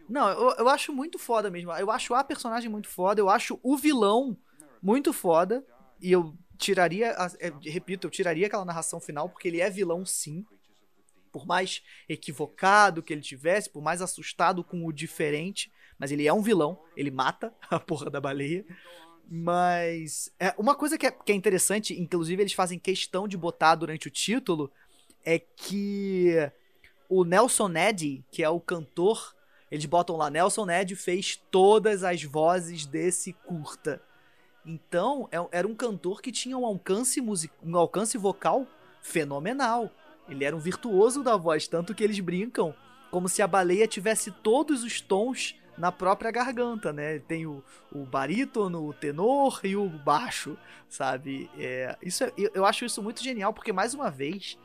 Não, 0.08 0.28
eu, 0.28 0.54
eu 0.58 0.68
acho 0.68 0.92
muito 0.92 1.18
foda 1.18 1.50
mesmo. 1.50 1.72
Eu 1.72 1.90
acho 1.90 2.14
a 2.14 2.22
personagem 2.22 2.70
muito 2.70 2.88
foda, 2.88 3.20
eu 3.20 3.28
acho 3.28 3.58
o 3.62 3.76
vilão 3.76 4.36
muito 4.82 5.12
foda. 5.12 5.64
E 6.00 6.12
eu 6.12 6.34
tiraria, 6.62 7.14
é, 7.40 7.52
repito, 7.62 8.06
eu 8.06 8.10
tiraria 8.10 8.46
aquela 8.46 8.64
narração 8.64 9.00
final, 9.00 9.28
porque 9.28 9.48
ele 9.48 9.60
é 9.60 9.68
vilão 9.68 10.06
sim. 10.06 10.46
Por 11.30 11.46
mais 11.46 11.82
equivocado 12.08 13.02
que 13.02 13.12
ele 13.12 13.22
tivesse, 13.22 13.68
por 13.68 13.82
mais 13.82 14.02
assustado 14.02 14.62
com 14.62 14.84
o 14.86 14.92
diferente, 14.92 15.72
mas 15.98 16.12
ele 16.12 16.26
é 16.26 16.32
um 16.32 16.42
vilão, 16.42 16.78
ele 16.96 17.10
mata 17.10 17.52
a 17.70 17.80
porra 17.80 18.10
da 18.10 18.20
baleia. 18.20 18.64
Mas 19.28 20.32
é, 20.38 20.54
uma 20.58 20.74
coisa 20.74 20.98
que 20.98 21.06
é, 21.06 21.10
que 21.10 21.32
é 21.32 21.34
interessante, 21.34 21.98
inclusive 21.98 22.42
eles 22.42 22.52
fazem 22.52 22.78
questão 22.78 23.26
de 23.26 23.36
botar 23.36 23.74
durante 23.74 24.08
o 24.08 24.10
título, 24.10 24.70
é 25.24 25.38
que 25.38 26.36
o 27.08 27.24
Nelson 27.24 27.68
Ned, 27.68 28.24
que 28.30 28.42
é 28.42 28.48
o 28.48 28.60
cantor, 28.60 29.34
eles 29.70 29.86
botam 29.86 30.16
lá, 30.16 30.28
Nelson 30.28 30.66
Ned 30.66 30.94
fez 30.96 31.40
todas 31.50 32.04
as 32.04 32.22
vozes 32.22 32.84
desse 32.84 33.32
curta. 33.32 34.02
Então, 34.64 35.28
é- 35.32 35.58
era 35.58 35.66
um 35.66 35.74
cantor 35.74 36.22
que 36.22 36.30
tinha 36.30 36.56
um 36.56 36.64
alcance, 36.64 37.20
music, 37.20 37.52
um 37.62 37.76
alcance 37.76 38.16
vocal 38.16 38.66
fenomenal. 39.00 39.90
Ele 40.28 40.44
era 40.44 40.54
um 40.54 40.60
virtuoso 40.60 41.22
da 41.22 41.36
voz, 41.36 41.66
tanto 41.66 41.94
que 41.94 42.04
eles 42.04 42.18
brincam 42.20 42.74
como 43.10 43.28
se 43.28 43.42
a 43.42 43.46
baleia 43.46 43.86
tivesse 43.86 44.30
todos 44.30 44.82
os 44.84 45.00
tons 45.00 45.54
na 45.76 45.90
própria 45.90 46.30
garganta, 46.30 46.92
né? 46.92 47.18
Tem 47.18 47.46
o, 47.46 47.62
o 47.90 48.04
barítono, 48.04 48.86
o 48.86 48.92
tenor 48.92 49.60
e 49.64 49.74
o 49.74 49.88
baixo, 49.88 50.56
sabe? 50.88 51.50
É, 51.58 51.96
isso 52.02 52.24
é- 52.24 52.32
eu, 52.36 52.64
acho 52.64 52.84
isso 52.84 53.02
muito 53.02 53.22
genial, 53.22 53.52
porque 53.52 53.72
mais 53.72 53.94
uma 53.94 54.10
vez, 54.10 54.56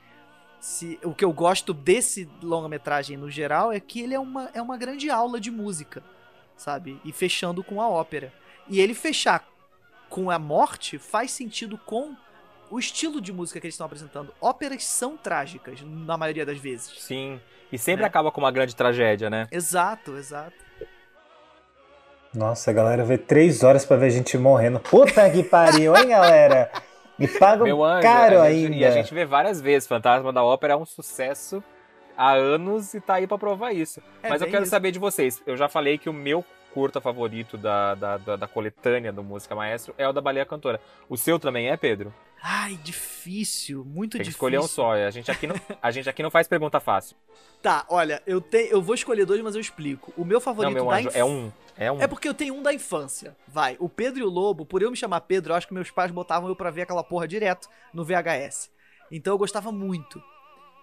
se, 0.59 0.99
o 1.03 1.13
que 1.13 1.25
eu 1.25 1.31
gosto 1.33 1.73
desse 1.73 2.29
longa-metragem 2.41 3.17
no 3.17 3.29
geral 3.29 3.71
é 3.71 3.79
que 3.79 4.01
ele 4.01 4.13
é 4.13 4.19
uma, 4.19 4.49
é 4.53 4.61
uma 4.61 4.77
grande 4.77 5.09
aula 5.09 5.39
de 5.39 5.49
música, 5.49 6.03
sabe? 6.55 6.99
E 7.03 7.11
fechando 7.11 7.63
com 7.63 7.81
a 7.81 7.89
ópera. 7.89 8.33
E 8.67 8.79
ele 8.79 8.93
fechar 8.93 9.47
com 10.09 10.29
a 10.31 10.39
morte 10.39 10.97
faz 10.97 11.31
sentido 11.31 11.77
com 11.85 12.15
o 12.69 12.77
estilo 12.79 13.21
de 13.21 13.31
música 13.31 13.59
que 13.59 13.67
eles 13.67 13.73
estão 13.75 13.85
apresentando. 13.85 14.33
Óperas 14.41 14.83
são 14.85 15.15
trágicas, 15.15 15.79
na 15.81 16.17
maioria 16.17 16.45
das 16.45 16.57
vezes. 16.57 17.01
Sim. 17.01 17.39
E 17.71 17.77
sempre 17.77 18.01
Né? 18.01 18.07
acaba 18.07 18.31
com 18.31 18.41
uma 18.41 18.51
grande 18.51 18.75
tragédia, 18.75 19.29
né? 19.29 19.47
Exato, 19.51 20.17
exato. 20.17 20.55
Nossa, 22.33 22.69
a 22.71 22.73
galera 22.73 23.03
vê 23.03 23.17
três 23.17 23.63
horas 23.63 23.85
pra 23.85 23.97
ver 23.97 24.07
a 24.07 24.09
gente 24.09 24.37
morrendo. 24.37 24.79
Puta 24.79 25.29
que 25.29 25.43
pariu, 25.43 25.95
hein, 25.95 26.09
galera? 26.09 26.71
E 27.17 27.27
pagam 27.27 27.65
Meu 27.65 27.83
anjo, 27.83 28.03
caro 28.03 28.41
a 28.41 28.49
gente- 28.51 28.65
ainda. 28.65 28.75
e 28.75 28.85
a 28.85 28.91
gente 28.91 29.13
vê 29.13 29.25
várias 29.25 29.59
vezes. 29.59 29.87
Fantasma 29.87 30.31
da 30.31 30.43
Ópera 30.43 30.73
é 30.73 30.75
um 30.77 30.85
sucesso 30.85 31.63
há 32.15 32.33
anos 32.33 32.93
e 32.93 33.01
tá 33.01 33.15
aí 33.15 33.25
pra 33.25 33.37
provar 33.37 33.71
isso. 33.73 34.01
É 34.21 34.29
Mas 34.29 34.41
eu 34.41 34.47
quero 34.49 34.63
isso. 34.63 34.69
saber 34.69 34.91
de 34.91 34.99
vocês. 34.99 35.41
Eu 35.47 35.57
já 35.57 35.67
falei 35.67 35.97
que 35.97 36.09
o 36.09 36.13
meu 36.13 36.45
curta 36.77 37.01
favorito 37.01 37.57
da, 37.57 37.95
da, 37.95 38.17
da, 38.17 38.35
da 38.35 38.47
coletânea 38.47 39.11
do 39.11 39.23
Música 39.23 39.55
Maestro 39.55 39.95
é 39.97 40.07
o 40.07 40.13
da 40.13 40.21
Baleia 40.21 40.45
Cantora. 40.45 40.79
O 41.09 41.17
seu 41.17 41.39
também 41.39 41.69
é, 41.69 41.75
Pedro? 41.75 42.13
Ai, 42.39 42.75
difícil, 42.83 43.83
muito 43.83 44.11
Tem 44.11 44.19
que 44.21 44.25
difícil. 44.25 44.29
escolher 44.37 44.59
um 44.59 44.67
só. 44.67 44.93
A 44.93 45.09
gente, 45.09 45.31
aqui 45.31 45.47
não, 45.47 45.55
a 45.81 45.89
gente 45.89 46.07
aqui 46.07 46.21
não 46.21 46.29
faz 46.29 46.47
pergunta 46.47 46.79
fácil. 46.79 47.17
Tá, 47.63 47.83
olha, 47.89 48.21
eu, 48.27 48.39
te, 48.39 48.67
eu 48.69 48.79
vou 48.79 48.93
escolher 48.93 49.25
dois, 49.25 49.41
mas 49.41 49.55
eu 49.55 49.61
explico. 49.61 50.13
O 50.15 50.23
meu 50.23 50.35
Não, 50.35 50.41
favorito 50.41 50.71
meu 50.75 50.85
da 50.85 50.97
anjo, 50.97 51.07
inf- 51.07 51.15
é 51.15 51.25
um. 51.25 51.51
É 51.75 51.91
um. 51.91 51.99
É 51.99 52.05
porque 52.05 52.29
eu 52.29 52.33
tenho 52.35 52.53
um 52.53 52.61
da 52.61 52.71
infância. 52.71 53.35
Vai, 53.47 53.75
o 53.79 53.89
Pedro 53.89 54.19
e 54.19 54.23
o 54.23 54.29
Lobo, 54.29 54.63
por 54.63 54.83
eu 54.83 54.91
me 54.91 54.97
chamar 54.97 55.21
Pedro, 55.21 55.53
eu 55.53 55.57
acho 55.57 55.67
que 55.67 55.73
meus 55.73 55.89
pais 55.89 56.11
botavam 56.11 56.47
eu 56.47 56.55
pra 56.55 56.69
ver 56.69 56.83
aquela 56.83 57.03
porra 57.03 57.27
direto 57.27 57.67
no 57.91 58.05
VHS. 58.05 58.69
Então 59.11 59.33
eu 59.33 59.37
gostava 59.39 59.71
muito 59.71 60.21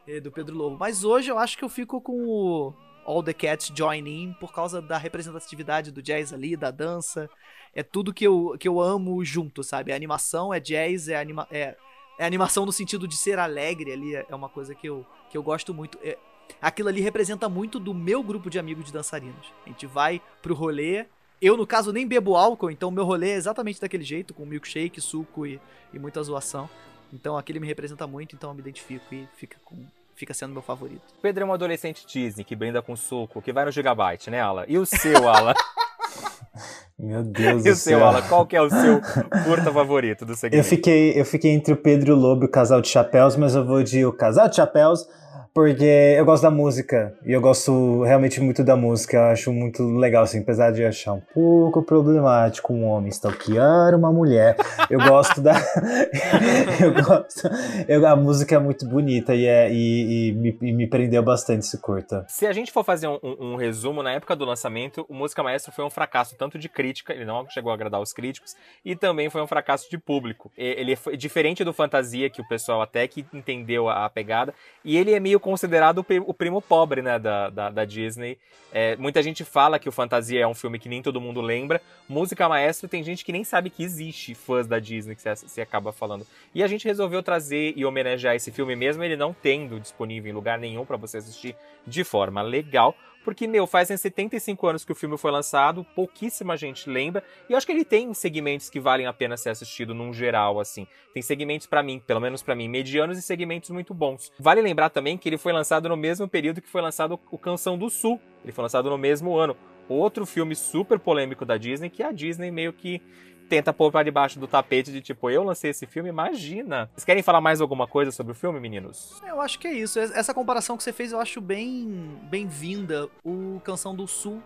eh, 0.09 0.19
do 0.19 0.33
Pedro 0.33 0.57
Lobo. 0.57 0.77
Mas 0.77 1.05
hoje 1.05 1.31
eu 1.31 1.39
acho 1.39 1.57
que 1.57 1.65
eu 1.65 1.69
fico 1.69 2.01
com 2.01 2.13
o 2.27 2.75
All 3.05 3.23
the 3.23 3.33
Cats 3.33 3.73
Join 3.75 4.07
In 4.07 4.33
por 4.35 4.53
causa 4.53 4.81
da 4.81 4.97
representatividade 4.97 5.91
do 5.91 6.03
jazz 6.03 6.33
ali, 6.33 6.57
da 6.57 6.71
dança. 6.71 7.29
É 7.75 7.83
tudo 7.83 8.13
que 8.13 8.27
eu, 8.27 8.57
que 8.59 8.69
eu 8.69 8.81
amo 8.81 9.25
junto, 9.25 9.63
sabe? 9.63 9.93
É 9.93 9.95
animação, 9.95 10.53
é 10.53 10.61
jazz, 10.61 11.09
é, 11.09 11.17
anima 11.17 11.47
é, 11.51 11.77
é 12.19 12.25
animação 12.25 12.65
no 12.65 12.73
sentido 12.73 13.07
de 13.09 13.17
ser 13.17 13.39
alegre 13.39 13.93
ali. 13.93 14.15
É 14.15 14.35
uma 14.35 14.49
coisa 14.49 14.75
que 14.75 14.89
eu, 14.89 15.05
que 15.31 15.37
eu 15.37 15.43
gosto 15.43 15.75
muito. 15.75 15.99
É, 16.03 16.17
aquilo 16.61 16.89
ali 16.89 17.01
representa 17.01 17.49
muito 17.49 17.79
do 17.79 17.93
meu 17.93 18.23
grupo 18.23 18.49
de 18.49 18.59
amigos 18.59 18.85
de 18.85 18.93
dançarinos. 18.93 19.53
A 19.67 19.69
gente 19.69 19.87
vai 19.87 20.21
pro 20.43 20.55
rolê. 20.55 21.07
Eu, 21.43 21.57
no 21.57 21.67
caso, 21.67 21.93
nem 21.93 22.07
bebo 22.07 22.37
álcool, 22.37 22.71
então 22.71 22.91
meu 22.91 23.05
rolê 23.05 23.31
é 23.31 23.35
exatamente 23.35 23.81
daquele 23.81 24.05
jeito, 24.05 24.33
com 24.33 24.47
milkshake, 24.47 25.01
suco 25.01 25.47
e, 25.47 25.61
e 25.93 25.99
muita 25.99 26.23
zoação. 26.23 26.71
Então 27.13 27.37
aquele 27.37 27.61
me 27.61 27.67
representa 27.67 28.07
muito, 28.07 28.35
então 28.35 28.51
eu 28.51 28.55
me 28.55 28.61
identifico 28.61 29.15
e 29.15 29.29
fica, 29.37 29.59
com, 29.65 29.85
fica 30.15 30.33
sendo 30.35 30.53
meu 30.53 30.63
favorito. 30.63 31.03
Pedro 31.21 31.45
é 31.45 31.47
um 31.47 31.53
adolescente 31.53 32.07
Disney 32.07 32.45
que 32.45 32.57
brinda 32.57 32.81
com 32.81 32.97
suco, 32.97 33.43
que 33.43 33.53
vai 33.53 33.65
no 33.65 33.73
Gigabyte, 33.73 34.31
né, 34.31 34.41
Ala? 34.41 34.65
E 34.69 34.79
o 34.79 34.87
seu, 34.87 35.29
Ala? 35.29 35.55
Meu 36.99 37.23
Deus 37.23 37.65
e 37.65 37.71
o 37.71 37.73
do 37.73 37.77
seu, 37.77 37.99
céu. 37.99 38.07
Ala? 38.07 38.23
Qual 38.23 38.47
que 38.47 38.57
é 38.57 38.63
o 38.63 38.71
seu 38.71 39.01
curta 39.45 39.73
favorito 39.73 40.25
do 40.25 40.35
segmento? 40.37 40.65
Eu 40.65 40.69
fiquei, 40.69 41.19
eu 41.21 41.25
fiquei 41.25 41.51
entre 41.51 41.73
o 41.73 41.77
Pedro 41.77 42.11
e 42.11 42.13
o 42.13 42.17
Lobo 42.17 42.45
e 42.45 42.47
o 42.47 42.51
Casal 42.51 42.81
de 42.81 42.89
Chapéus, 42.89 43.37
mas 43.37 43.55
eu 43.55 43.65
vou 43.65 43.83
de 43.83 44.05
o 44.07 44.13
Casal 44.13 44.49
de 44.49 44.57
Chapéus 44.57 45.07
porque 45.53 45.85
eu 46.19 46.25
gosto 46.25 46.43
da 46.43 46.51
música 46.51 47.15
e 47.25 47.31
eu 47.33 47.41
gosto 47.41 48.03
realmente 48.03 48.41
muito 48.41 48.65
da 48.65 48.75
música. 48.75 49.17
Eu 49.17 49.23
acho 49.27 49.53
muito 49.53 49.85
legal, 49.85 50.25
assim, 50.25 50.41
apesar 50.41 50.73
de 50.73 50.85
achar 50.85 51.13
um 51.13 51.21
pouco 51.33 51.81
problemático 51.81 52.73
um 52.75 52.85
homem 52.87 53.09
stalkear 53.11 53.95
uma 53.95 54.13
mulher. 54.13 54.57
Eu 54.91 54.99
gosto 54.99 55.41
da. 55.41 55.53
eu 56.83 56.93
gosto. 57.05 57.49
eu- 57.87 58.05
a 58.05 58.17
música 58.17 58.57
é 58.57 58.59
muito 58.59 58.85
bonita 58.89 59.33
e, 59.33 59.47
é, 59.47 59.73
e, 59.73 60.31
e 60.31 60.33
me, 60.33 60.59
e 60.61 60.73
me 60.73 60.87
prendeu 60.89 61.23
bastante 61.23 61.61
esse 61.61 61.79
curta. 61.81 62.25
Se 62.29 62.47
a 62.49 62.53
gente 62.53 62.73
for 62.73 62.83
fazer 62.85 63.07
um, 63.07 63.19
um- 63.23 63.53
um 63.53 63.57
resumo, 63.57 64.03
na 64.03 64.11
época 64.11 64.35
do 64.35 64.45
lançamento, 64.45 65.07
o 65.09 65.15
Música 65.15 65.41
Maestro 65.41 65.71
foi 65.71 65.85
um 65.85 65.91
fracasso 65.91 66.35
tanto 66.37 66.59
de 66.59 66.69
crítica, 66.69 66.84
ele 67.09 67.25
não 67.25 67.49
chegou 67.49 67.71
a 67.71 67.75
agradar 67.75 68.01
os 68.01 68.13
críticos, 68.13 68.57
e 68.85 68.95
também 68.95 69.31
foi 69.31 69.41
um 69.43 69.47
fracasso 69.47 69.91
de 69.91 69.99
público. 69.99 70.53
Ele 70.57 70.97
foi 70.97 71.17
diferente 71.17 71.65
do 71.65 71.73
Fantasia, 71.73 72.29
que 72.29 72.41
o 72.41 72.49
pessoal 72.49 72.83
até 72.83 73.07
que 73.09 73.25
entendeu 73.33 73.89
a, 73.89 74.09
pegada, 74.11 74.55
e 74.85 74.97
ele 74.97 75.13
é 75.13 75.21
meio 75.21 75.41
considerado 75.41 75.99
o, 75.99 76.05
pri- 76.05 76.21
o 76.25 76.35
primo 76.35 76.61
pobre, 76.61 77.03
né, 77.03 77.19
da, 77.19 77.51
da, 77.51 77.71
da 77.71 77.85
Disney. 77.85 78.39
É, 78.73 78.97
muita 78.97 79.23
gente 79.23 79.45
fala 79.45 79.79
que 79.79 79.89
o 79.89 79.93
Fantasia 79.93 80.41
é 80.41 80.47
um 80.47 80.55
filme 80.55 80.79
que 80.79 80.89
nem 80.89 81.01
todo 81.01 81.21
mundo 81.21 81.41
lembra. 81.41 81.81
Música 82.09 82.49
Maestro 82.49 82.89
tem 82.89 83.03
gente 83.05 83.25
que 83.25 83.31
nem 83.33 83.45
sabe 83.45 83.71
que 83.71 83.85
existe 83.85 84.35
fãs 84.35 84.67
da 84.67 84.81
Disney, 84.81 85.15
que 85.15 85.23
se, 85.23 85.61
acaba 85.61 85.93
falando. 85.93 86.27
E 86.55 86.63
a 86.63 86.67
gente 86.67 86.85
resolveu 86.85 87.23
trazer 87.23 87.73
e 87.77 87.85
homenagear 87.85 88.35
esse 88.35 88.51
filme 88.51 88.75
mesmo, 88.75 89.03
ele 89.05 89.17
não 89.17 89.33
tendo 89.33 89.79
disponível 89.79 90.31
em 90.31 90.35
lugar 90.35 90.59
nenhum 90.59 90.85
pra 90.85 90.97
você 90.97 91.19
assistir 91.19 91.57
de 91.87 92.03
forma 92.03 92.43
legal. 92.43 92.97
Porque, 93.25 93.47
meu, 93.47 93.67
fazem 93.67 93.97
75 93.97 94.67
anos 94.67 94.85
que 94.85 94.93
o 94.93 94.95
filme 94.95 95.17
foi 95.17 95.31
lançado, 95.31 95.85
pouquíssima 95.95 96.57
gente 96.57 96.91
lembra. 96.91 97.25
E 97.49 97.53
eu 97.53 97.57
acho 97.57 97.67
que 97.67 97.73
ele 97.73 97.85
tem 97.85 98.13
segmentos 98.13 98.69
que 98.69 98.79
valem 98.79 99.07
a 99.07 99.13
pena 99.13 99.37
ser 99.37 99.49
assistido 99.49 99.95
num 99.95 100.13
geral, 100.13 100.61
assim. 100.61 100.87
Tem 101.15 101.23
segmentos 101.23 101.67
pra 101.67 101.83
mim, 101.83 102.03
pelo 102.07 102.21
menos 102.21 102.43
pra 102.43 102.55
mim, 102.55 102.69
medianos 102.69 103.17
e 103.17 103.23
segmentos 103.23 103.71
muito 103.71 103.95
bons. 103.95 104.31
Vale 104.39 104.61
lembrar 104.61 104.91
também 104.91 105.17
que 105.17 105.29
ele 105.29 105.39
foi 105.39 105.53
lançado 105.53 105.89
no 105.89 105.97
mesmo 105.97 106.29
período 106.29 106.61
que 106.61 106.69
foi 106.69 106.83
lançado 106.83 107.19
o 107.31 107.39
Canção 107.39 107.79
do 107.79 107.89
Sul. 107.89 108.21
Ele 108.45 108.53
foi 108.53 108.63
lançado 108.63 108.91
no 108.91 108.99
mesmo 108.99 109.37
ano. 109.37 109.57
Outro 109.89 110.25
filme 110.25 110.55
super 110.55 110.99
polêmico 110.99 111.45
da 111.45 111.57
Disney, 111.57 111.91
que 111.91 112.03
a 112.03 112.13
Disney 112.13 112.51
meio 112.51 112.73
que 112.73 113.03
tenta 113.49 113.73
pôr 113.73 113.91
pra 113.93 114.03
debaixo 114.03 114.39
do 114.39 114.47
tapete 114.47 114.91
de 114.93 115.01
tipo, 115.01 115.31
eu 115.31 115.43
lancei 115.43 115.71
esse 115.71 115.87
filme, 115.87 116.09
imagina. 116.09 116.91
Vocês 116.95 117.05
querem 117.05 117.23
falar 117.23 117.41
mais 117.41 117.61
alguma 117.61 117.87
coisa 117.87 118.11
sobre 118.11 118.33
o 118.33 118.35
filme, 118.35 118.59
meninos? 118.61 119.21
Eu 119.27 119.41
acho 119.41 119.59
que 119.59 119.67
é 119.69 119.73
isso. 119.73 119.99
Essa 119.99 120.33
comparação 120.35 120.77
que 120.77 120.83
você 120.83 120.93
fez 120.93 121.13
eu 121.13 121.21
acho 121.21 121.41
bem 121.41 122.19
bem-vinda. 122.31 123.09
O 123.25 123.61
Canção 123.65 123.95
do 123.95 124.07
Sul, 124.09 124.43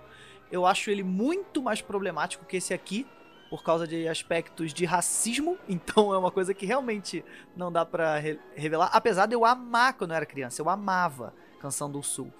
eu 0.50 0.66
acho 0.66 0.90
ele 0.90 1.02
muito 1.02 1.62
mais 1.62 1.80
problemático 1.80 2.44
que 2.44 2.56
esse 2.56 2.74
aqui, 2.74 3.06
por 3.50 3.62
causa 3.62 3.86
de 3.86 4.06
aspectos 4.08 4.74
de 4.74 4.84
racismo. 4.84 5.56
Então 5.68 6.12
é 6.12 6.18
uma 6.18 6.30
coisa 6.30 6.52
que 6.52 6.66
realmente 6.66 7.24
não 7.56 7.70
dá 7.72 7.84
pra 7.86 8.18
re- 8.18 8.38
revelar. 8.54 8.90
Apesar 8.92 9.26
de 9.26 9.34
eu 9.34 9.44
amar 9.44 9.94
quando 9.94 10.10
eu 10.10 10.16
era 10.16 10.26
criança, 10.26 10.60
eu 10.60 10.68
amava 10.68 11.32
Canção 11.60 11.90
do 11.90 12.02
Sul. 12.02 12.32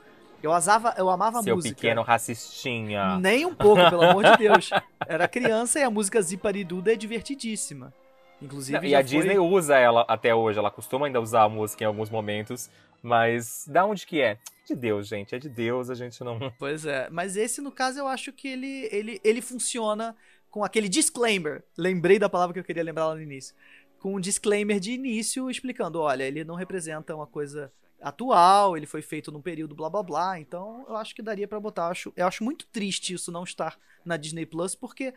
Eu, 0.43 0.52
asava, 0.52 0.94
eu 0.97 1.10
amava 1.10 1.40
a 1.40 1.43
Seu 1.43 1.56
música. 1.56 1.74
pequeno 1.74 2.02
racistinha. 2.02 3.19
Nem 3.19 3.44
um 3.44 3.55
pouco, 3.55 3.89
pelo 3.90 4.02
amor 4.02 4.24
de 4.24 4.36
Deus. 4.39 4.70
Era 5.06 5.27
criança 5.27 5.81
e 5.81 5.82
a 5.82 5.90
música 5.90 6.20
Zipariduda 6.23 6.93
é 6.93 6.97
divertidíssima. 6.97 7.93
Inclusive, 8.40 8.86
e 8.86 8.94
a 8.94 8.98
foi- 8.98 9.05
Disney 9.09 9.39
usa 9.39 9.77
ela 9.77 10.05
até 10.06 10.32
hoje, 10.32 10.59
ela 10.60 10.70
costuma 10.70 11.06
ainda 11.06 11.20
usar 11.20 11.43
a 11.43 11.48
música 11.48 11.82
em 11.82 11.86
alguns 11.89 12.09
momentos, 12.09 12.70
mas 13.02 13.65
da 13.66 13.85
onde 13.85 14.06
que 14.06 14.20
é? 14.20 14.39
De 14.65 14.77
Deus, 14.77 15.09
gente, 15.09 15.35
é 15.35 15.39
de 15.39 15.48
Deus, 15.48 15.90
a 15.90 15.94
gente 15.97 16.23
não... 16.23 16.39
Pois 16.56 16.86
é, 16.86 17.09
mas 17.10 17.36
esse 17.36 17.60
no 17.60 17.73
caso 17.73 17.98
eu 17.98 18.06
acho 18.06 18.32
que 18.32 18.47
ele, 18.47 18.89
ele, 18.93 19.20
ele 19.24 19.43
funciona 19.43 20.15
com 20.51 20.62
aquele 20.62 20.89
disclaimer. 20.89 21.65
Lembrei 21.77 22.16
da 22.19 22.28
palavra 22.28 22.55
que 22.55 22.60
eu 22.60 22.65
queria 22.65 22.82
lembrar 22.85 23.06
lá 23.09 23.15
no 23.16 23.23
início. 23.23 23.56
Com 23.98 24.15
um 24.15 24.20
disclaimer 24.20 24.78
de 24.78 24.93
início 24.93 25.51
explicando: 25.51 26.01
olha, 26.01 26.23
ele 26.23 26.44
não 26.44 26.55
representa 26.55 27.16
uma 27.16 27.27
coisa 27.27 27.73
atual, 28.00 28.76
ele 28.76 28.86
foi 28.86 29.02
feito 29.02 29.32
num 29.32 29.42
período 29.42 29.74
blá 29.74 29.90
blá 29.90 30.02
blá. 30.02 30.40
Então 30.40 30.84
eu 30.88 30.96
acho 30.96 31.14
que 31.14 31.22
daria 31.22 31.48
pra 31.48 31.60
botar. 31.60 31.82
Eu 31.86 31.90
acho, 31.90 32.12
eu 32.16 32.26
acho 32.26 32.44
muito 32.44 32.66
triste 32.68 33.14
isso 33.14 33.32
não 33.32 33.44
estar 33.44 33.78
na 34.04 34.16
Disney 34.16 34.46
Plus, 34.46 34.74
porque 34.74 35.12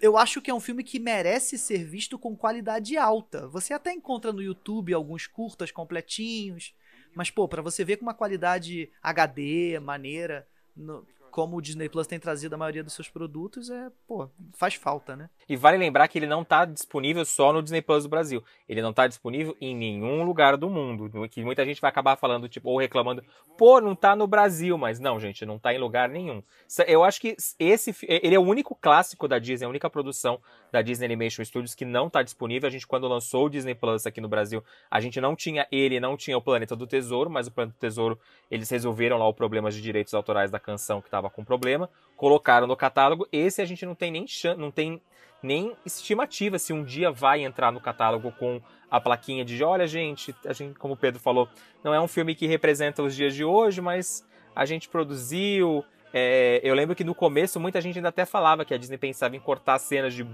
eu 0.00 0.16
acho 0.16 0.42
que 0.42 0.50
é 0.50 0.54
um 0.54 0.60
filme 0.60 0.84
que 0.84 0.98
merece 0.98 1.58
ser 1.58 1.84
visto 1.84 2.18
com 2.18 2.36
qualidade 2.36 2.96
alta. 2.96 3.48
Você 3.48 3.72
até 3.72 3.92
encontra 3.92 4.32
no 4.32 4.42
YouTube 4.42 4.92
alguns 4.92 5.26
curtas 5.26 5.70
completinhos, 5.70 6.74
mas 7.14 7.30
pô, 7.30 7.48
pra 7.48 7.62
você 7.62 7.84
ver 7.84 7.96
com 7.96 8.04
uma 8.04 8.14
qualidade 8.14 8.90
HD, 9.02 9.80
maneira, 9.80 10.46
no- 10.76 11.06
como 11.36 11.58
o 11.58 11.60
Disney 11.60 11.86
Plus 11.86 12.06
tem 12.06 12.18
trazido 12.18 12.54
a 12.54 12.56
maioria 12.56 12.82
dos 12.82 12.94
seus 12.94 13.10
produtos, 13.10 13.68
é, 13.68 13.90
pô, 14.08 14.26
faz 14.54 14.72
falta, 14.72 15.14
né? 15.14 15.28
E 15.46 15.54
vale 15.54 15.76
lembrar 15.76 16.08
que 16.08 16.18
ele 16.18 16.26
não 16.26 16.42
tá 16.42 16.64
disponível 16.64 17.26
só 17.26 17.52
no 17.52 17.62
Disney 17.62 17.82
Plus 17.82 18.04
do 18.04 18.08
Brasil. 18.08 18.42
Ele 18.66 18.80
não 18.80 18.90
tá 18.90 19.06
disponível 19.06 19.54
em 19.60 19.76
nenhum 19.76 20.22
lugar 20.22 20.56
do 20.56 20.70
mundo. 20.70 21.28
Que 21.28 21.44
muita 21.44 21.62
gente 21.66 21.78
vai 21.78 21.90
acabar 21.90 22.16
falando, 22.16 22.48
tipo, 22.48 22.70
ou 22.70 22.78
reclamando, 22.78 23.22
pô, 23.58 23.82
não 23.82 23.94
tá 23.94 24.16
no 24.16 24.26
Brasil. 24.26 24.78
Mas 24.78 24.98
não, 24.98 25.20
gente, 25.20 25.44
não 25.44 25.58
tá 25.58 25.74
em 25.74 25.78
lugar 25.78 26.08
nenhum. 26.08 26.42
Eu 26.86 27.04
acho 27.04 27.20
que 27.20 27.36
esse 27.58 27.94
ele 28.08 28.34
é 28.34 28.38
o 28.38 28.42
único 28.42 28.74
clássico 28.74 29.28
da 29.28 29.38
Disney, 29.38 29.66
a 29.66 29.68
única 29.68 29.90
produção 29.90 30.40
da 30.72 30.80
Disney 30.80 31.04
Animation 31.04 31.44
Studios 31.44 31.74
que 31.74 31.84
não 31.84 32.08
tá 32.08 32.22
disponível. 32.22 32.66
A 32.66 32.70
gente, 32.70 32.86
quando 32.86 33.06
lançou 33.06 33.44
o 33.44 33.50
Disney 33.50 33.74
Plus 33.74 34.06
aqui 34.06 34.22
no 34.22 34.28
Brasil, 34.28 34.64
a 34.90 35.00
gente 35.00 35.20
não 35.20 35.36
tinha 35.36 35.66
ele, 35.70 36.00
não 36.00 36.16
tinha 36.16 36.36
o 36.38 36.42
Planeta 36.42 36.74
do 36.74 36.86
Tesouro, 36.86 37.28
mas 37.28 37.46
o 37.46 37.52
Planeta 37.52 37.76
do 37.76 37.80
Tesouro, 37.80 38.18
eles 38.50 38.70
resolveram 38.70 39.18
lá 39.18 39.28
o 39.28 39.34
problema 39.34 39.70
de 39.70 39.82
direitos 39.82 40.14
autorais 40.14 40.50
da 40.50 40.58
canção 40.58 41.02
que 41.02 41.08
tava 41.26 41.30
com 41.30 41.44
problema, 41.44 41.90
colocaram 42.16 42.66
no 42.66 42.76
catálogo. 42.76 43.26
Esse 43.30 43.60
a 43.60 43.64
gente 43.64 43.84
não 43.84 43.94
tem 43.94 44.10
nem 44.10 44.26
não 44.56 44.70
tem 44.70 45.00
nem 45.42 45.76
estimativa 45.84 46.58
se 46.58 46.72
um 46.72 46.82
dia 46.82 47.10
vai 47.10 47.44
entrar 47.44 47.70
no 47.70 47.80
catálogo 47.80 48.32
com 48.32 48.60
a 48.90 49.00
plaquinha 49.00 49.44
de 49.44 49.62
olha, 49.62 49.86
gente, 49.86 50.34
a 50.44 50.52
gente, 50.52 50.78
como 50.78 50.94
o 50.94 50.96
Pedro 50.96 51.20
falou, 51.20 51.48
não 51.84 51.92
é 51.92 52.00
um 52.00 52.08
filme 52.08 52.34
que 52.34 52.46
representa 52.46 53.02
os 53.02 53.14
dias 53.14 53.34
de 53.34 53.44
hoje, 53.44 53.80
mas 53.80 54.26
a 54.54 54.64
gente 54.64 54.88
produziu. 54.88 55.84
É, 56.12 56.60
eu 56.62 56.74
lembro 56.74 56.96
que 56.96 57.04
no 57.04 57.14
começo 57.14 57.60
muita 57.60 57.80
gente 57.80 57.98
ainda 57.98 58.08
até 58.08 58.24
falava 58.24 58.64
que 58.64 58.72
a 58.72 58.78
Disney 58.78 58.96
pensava 58.96 59.36
em 59.36 59.40
cortar 59.40 59.78
cenas 59.78 60.14
de, 60.14 60.26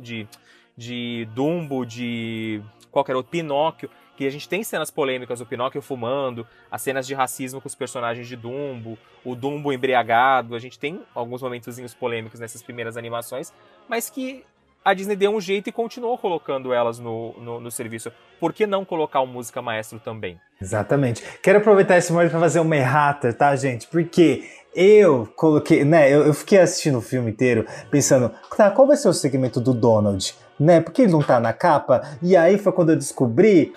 de, 0.00 0.28
de 0.76 1.28
Dumbo, 1.34 1.84
de 1.84 2.62
qualquer 2.90 3.16
outro, 3.16 3.32
Pinóquio, 3.32 3.90
que 4.16 4.26
a 4.26 4.30
gente 4.30 4.48
tem 4.48 4.62
cenas 4.62 4.90
polêmicas, 4.90 5.40
o 5.40 5.46
Pinóquio 5.46 5.82
fumando, 5.82 6.46
as 6.70 6.82
cenas 6.82 7.06
de 7.06 7.14
racismo 7.14 7.60
com 7.60 7.68
os 7.68 7.74
personagens 7.74 8.26
de 8.28 8.36
Dumbo, 8.36 8.96
o 9.24 9.34
Dumbo 9.34 9.72
embriagado, 9.72 10.54
a 10.54 10.58
gente 10.58 10.78
tem 10.78 11.00
alguns 11.14 11.42
momentozinhos 11.42 11.94
polêmicos 11.94 12.40
nessas 12.40 12.62
primeiras 12.62 12.96
animações, 12.96 13.52
mas 13.88 14.08
que 14.08 14.44
a 14.84 14.92
Disney 14.92 15.16
deu 15.16 15.34
um 15.34 15.40
jeito 15.40 15.68
e 15.68 15.72
continuou 15.72 16.18
colocando 16.18 16.72
elas 16.72 16.98
no, 16.98 17.32
no, 17.38 17.58
no 17.58 17.70
serviço. 17.70 18.12
Por 18.38 18.52
que 18.52 18.66
não 18.66 18.84
colocar 18.84 19.20
o 19.20 19.26
Música 19.26 19.62
Maestro 19.62 19.98
também? 19.98 20.38
Exatamente. 20.60 21.22
Quero 21.42 21.58
aproveitar 21.58 21.96
esse 21.96 22.12
momento 22.12 22.32
para 22.32 22.40
fazer 22.40 22.60
uma 22.60 22.76
errata, 22.76 23.32
tá, 23.32 23.56
gente? 23.56 23.86
Porque 23.86 24.44
eu 24.74 25.26
coloquei, 25.36 25.84
né? 25.84 26.12
Eu, 26.12 26.26
eu 26.26 26.34
fiquei 26.34 26.58
assistindo 26.58 26.98
o 26.98 27.00
filme 27.00 27.30
inteiro 27.30 27.66
pensando, 27.90 28.30
tá, 28.54 28.70
qual 28.70 28.86
vai 28.86 28.96
ser 28.96 29.08
o 29.08 29.14
segmento 29.14 29.58
do 29.58 29.72
Donald? 29.72 30.34
Né? 30.58 30.80
Porque 30.80 31.02
ele 31.02 31.12
não 31.12 31.22
tá 31.22 31.40
na 31.40 31.52
capa. 31.52 32.02
E 32.22 32.36
aí 32.36 32.56
foi 32.58 32.72
quando 32.72 32.90
eu 32.90 32.96
descobri, 32.96 33.72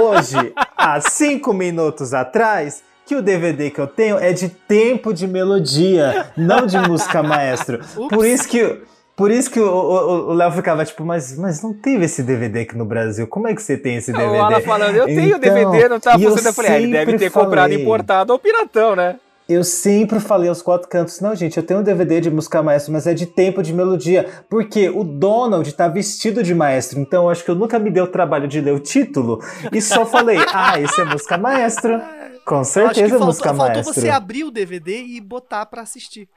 hoje, 0.00 0.52
há 0.76 1.00
cinco 1.00 1.52
minutos 1.52 2.12
atrás, 2.12 2.82
que 3.06 3.14
o 3.16 3.22
DVD 3.22 3.70
que 3.70 3.80
eu 3.80 3.86
tenho 3.86 4.18
é 4.18 4.32
de 4.32 4.48
tempo 4.50 5.14
de 5.14 5.26
melodia, 5.26 6.26
não 6.36 6.66
de 6.66 6.78
música 6.78 7.22
maestro. 7.22 7.80
Por 8.10 8.26
isso 8.26 8.46
que 8.48 8.82
por 9.16 9.32
isso 9.32 9.50
que 9.50 9.58
o- 9.58 10.32
Léo 10.32 10.52
ficava 10.52 10.84
tipo, 10.84 11.04
mas, 11.04 11.36
mas 11.36 11.60
não 11.60 11.72
teve 11.74 12.04
esse 12.04 12.22
DVD 12.22 12.60
aqui 12.60 12.78
no 12.78 12.84
Brasil. 12.84 13.26
Como 13.26 13.48
é 13.48 13.54
que 13.54 13.60
você 13.60 13.76
tem 13.76 13.96
esse 13.96 14.12
DVD? 14.12 14.36
O 14.38 14.42
Alan 14.44 14.60
falando, 14.60 14.94
eu 14.94 15.06
tenho 15.06 15.36
Então, 15.36 15.40
DVD, 15.40 15.88
não 15.88 15.98
tá 15.98 16.12
e 16.16 16.22
eu 16.22 16.30
funcionando. 16.30 16.46
Eu 16.46 16.52
falei, 16.52 16.70
ah, 16.70 16.80
ele 16.80 16.92
deve 16.92 17.18
ter 17.18 17.28
comprado 17.32 17.62
falei- 17.70 17.82
importado 17.82 18.32
ou 18.32 18.38
piratão, 18.38 18.94
né? 18.94 19.16
Eu 19.48 19.64
sempre 19.64 20.20
falei 20.20 20.46
aos 20.46 20.60
quatro 20.60 20.86
cantos, 20.88 21.20
não, 21.20 21.34
gente, 21.34 21.56
eu 21.56 21.62
tenho 21.62 21.80
um 21.80 21.82
DVD 21.82 22.20
de 22.20 22.30
música 22.30 22.62
maestro, 22.62 22.92
mas 22.92 23.06
é 23.06 23.14
de 23.14 23.24
tempo 23.24 23.62
de 23.62 23.72
melodia. 23.72 24.28
Porque 24.46 24.90
o 24.90 25.02
Donald 25.02 25.72
tá 25.72 25.88
vestido 25.88 26.42
de 26.42 26.54
maestro, 26.54 27.00
então 27.00 27.30
acho 27.30 27.42
que 27.42 27.50
eu 27.50 27.54
nunca 27.54 27.78
me 27.78 27.90
dei 27.90 28.02
o 28.02 28.06
trabalho 28.06 28.46
de 28.46 28.60
ler 28.60 28.74
o 28.74 28.78
título 28.78 29.40
e 29.72 29.80
só 29.80 30.04
falei, 30.04 30.36
ah, 30.52 30.78
esse 30.78 31.00
é 31.00 31.04
música 31.06 31.38
maestro. 31.38 31.98
Com 32.48 32.60
Acho 32.60 32.70
que 32.70 32.74
certeza 32.74 33.08
faltou, 33.10 33.26
música 33.26 33.48
faltou 33.54 33.66
maestro. 33.74 33.94
você 33.94 34.08
abrir 34.08 34.44
o 34.44 34.50
DVD 34.50 35.02
e 35.02 35.20
botar 35.20 35.66
pra 35.66 35.82
assistir. 35.82 36.28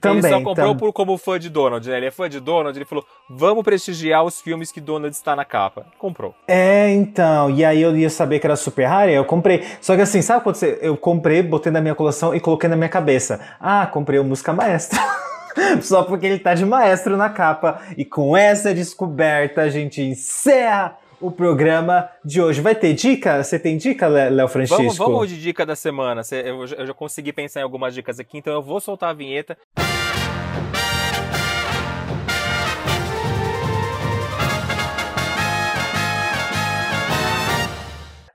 Também, 0.00 0.18
ele 0.18 0.28
só 0.28 0.36
comprou 0.42 0.54
tam- 0.70 0.76
por, 0.76 0.92
como 0.92 1.18
fã 1.18 1.38
de 1.38 1.48
Donald, 1.50 1.88
né? 1.88 1.96
Ele 1.98 2.06
é 2.06 2.10
fã 2.10 2.28
de 2.28 2.40
Donald, 2.40 2.76
ele 2.78 2.84
falou, 2.86 3.04
vamos 3.28 3.62
prestigiar 3.62 4.24
os 4.24 4.40
filmes 4.40 4.72
que 4.72 4.80
Donald 4.80 5.14
está 5.14 5.36
na 5.36 5.44
capa. 5.44 5.86
Comprou. 5.98 6.34
É, 6.48 6.90
então. 6.92 7.50
E 7.50 7.64
aí 7.64 7.82
eu 7.82 7.94
ia 7.96 8.08
saber 8.08 8.38
que 8.38 8.46
era 8.46 8.56
super 8.56 8.84
raro, 8.86 9.10
e 9.10 9.14
eu 9.14 9.24
comprei. 9.24 9.62
Só 9.80 9.94
que 9.94 10.02
assim, 10.02 10.22
sabe 10.22 10.42
quando 10.42 10.56
você, 10.56 10.78
eu 10.80 10.96
comprei, 10.96 11.42
botei 11.42 11.70
na 11.70 11.80
minha 11.80 11.94
coleção 11.94 12.34
e 12.34 12.40
coloquei 12.40 12.68
na 12.68 12.76
minha 12.76 12.88
cabeça? 12.88 13.40
Ah, 13.60 13.86
comprei 13.86 14.18
o 14.18 14.24
Música 14.24 14.52
Maestra. 14.52 14.98
Só 15.82 16.02
porque 16.02 16.26
ele 16.26 16.38
tá 16.38 16.54
de 16.54 16.64
maestro 16.64 17.16
na 17.16 17.28
capa. 17.30 17.80
E 17.96 18.04
com 18.04 18.36
essa 18.36 18.74
descoberta, 18.74 19.60
a 19.62 19.68
gente 19.68 20.02
encerra 20.02 20.96
o 21.20 21.30
programa 21.30 22.08
de 22.24 22.40
hoje. 22.40 22.60
Vai 22.60 22.74
ter 22.74 22.92
dica? 22.94 23.42
Você 23.42 23.58
tem 23.58 23.76
dica, 23.76 24.06
Léo 24.06 24.48
Francisco? 24.48 24.76
Vamos, 24.82 24.96
vamos 24.98 25.28
de 25.28 25.40
dica 25.40 25.64
da 25.66 25.76
semana. 25.76 26.22
Cê- 26.22 26.42
Eu, 26.48 26.66
já- 26.66 26.76
eu 26.76 26.86
já 26.86 26.94
consegui 26.94 27.32
pensar 27.32 27.60
em 27.60 27.62
algumas 27.62 27.94
dicas 27.94 28.18
aqui, 28.20 28.38
então 28.38 28.52
eu 28.52 28.62
vou 28.62 28.80
soltar 28.80 29.10
a 29.10 29.14
vinheta. 29.14 29.56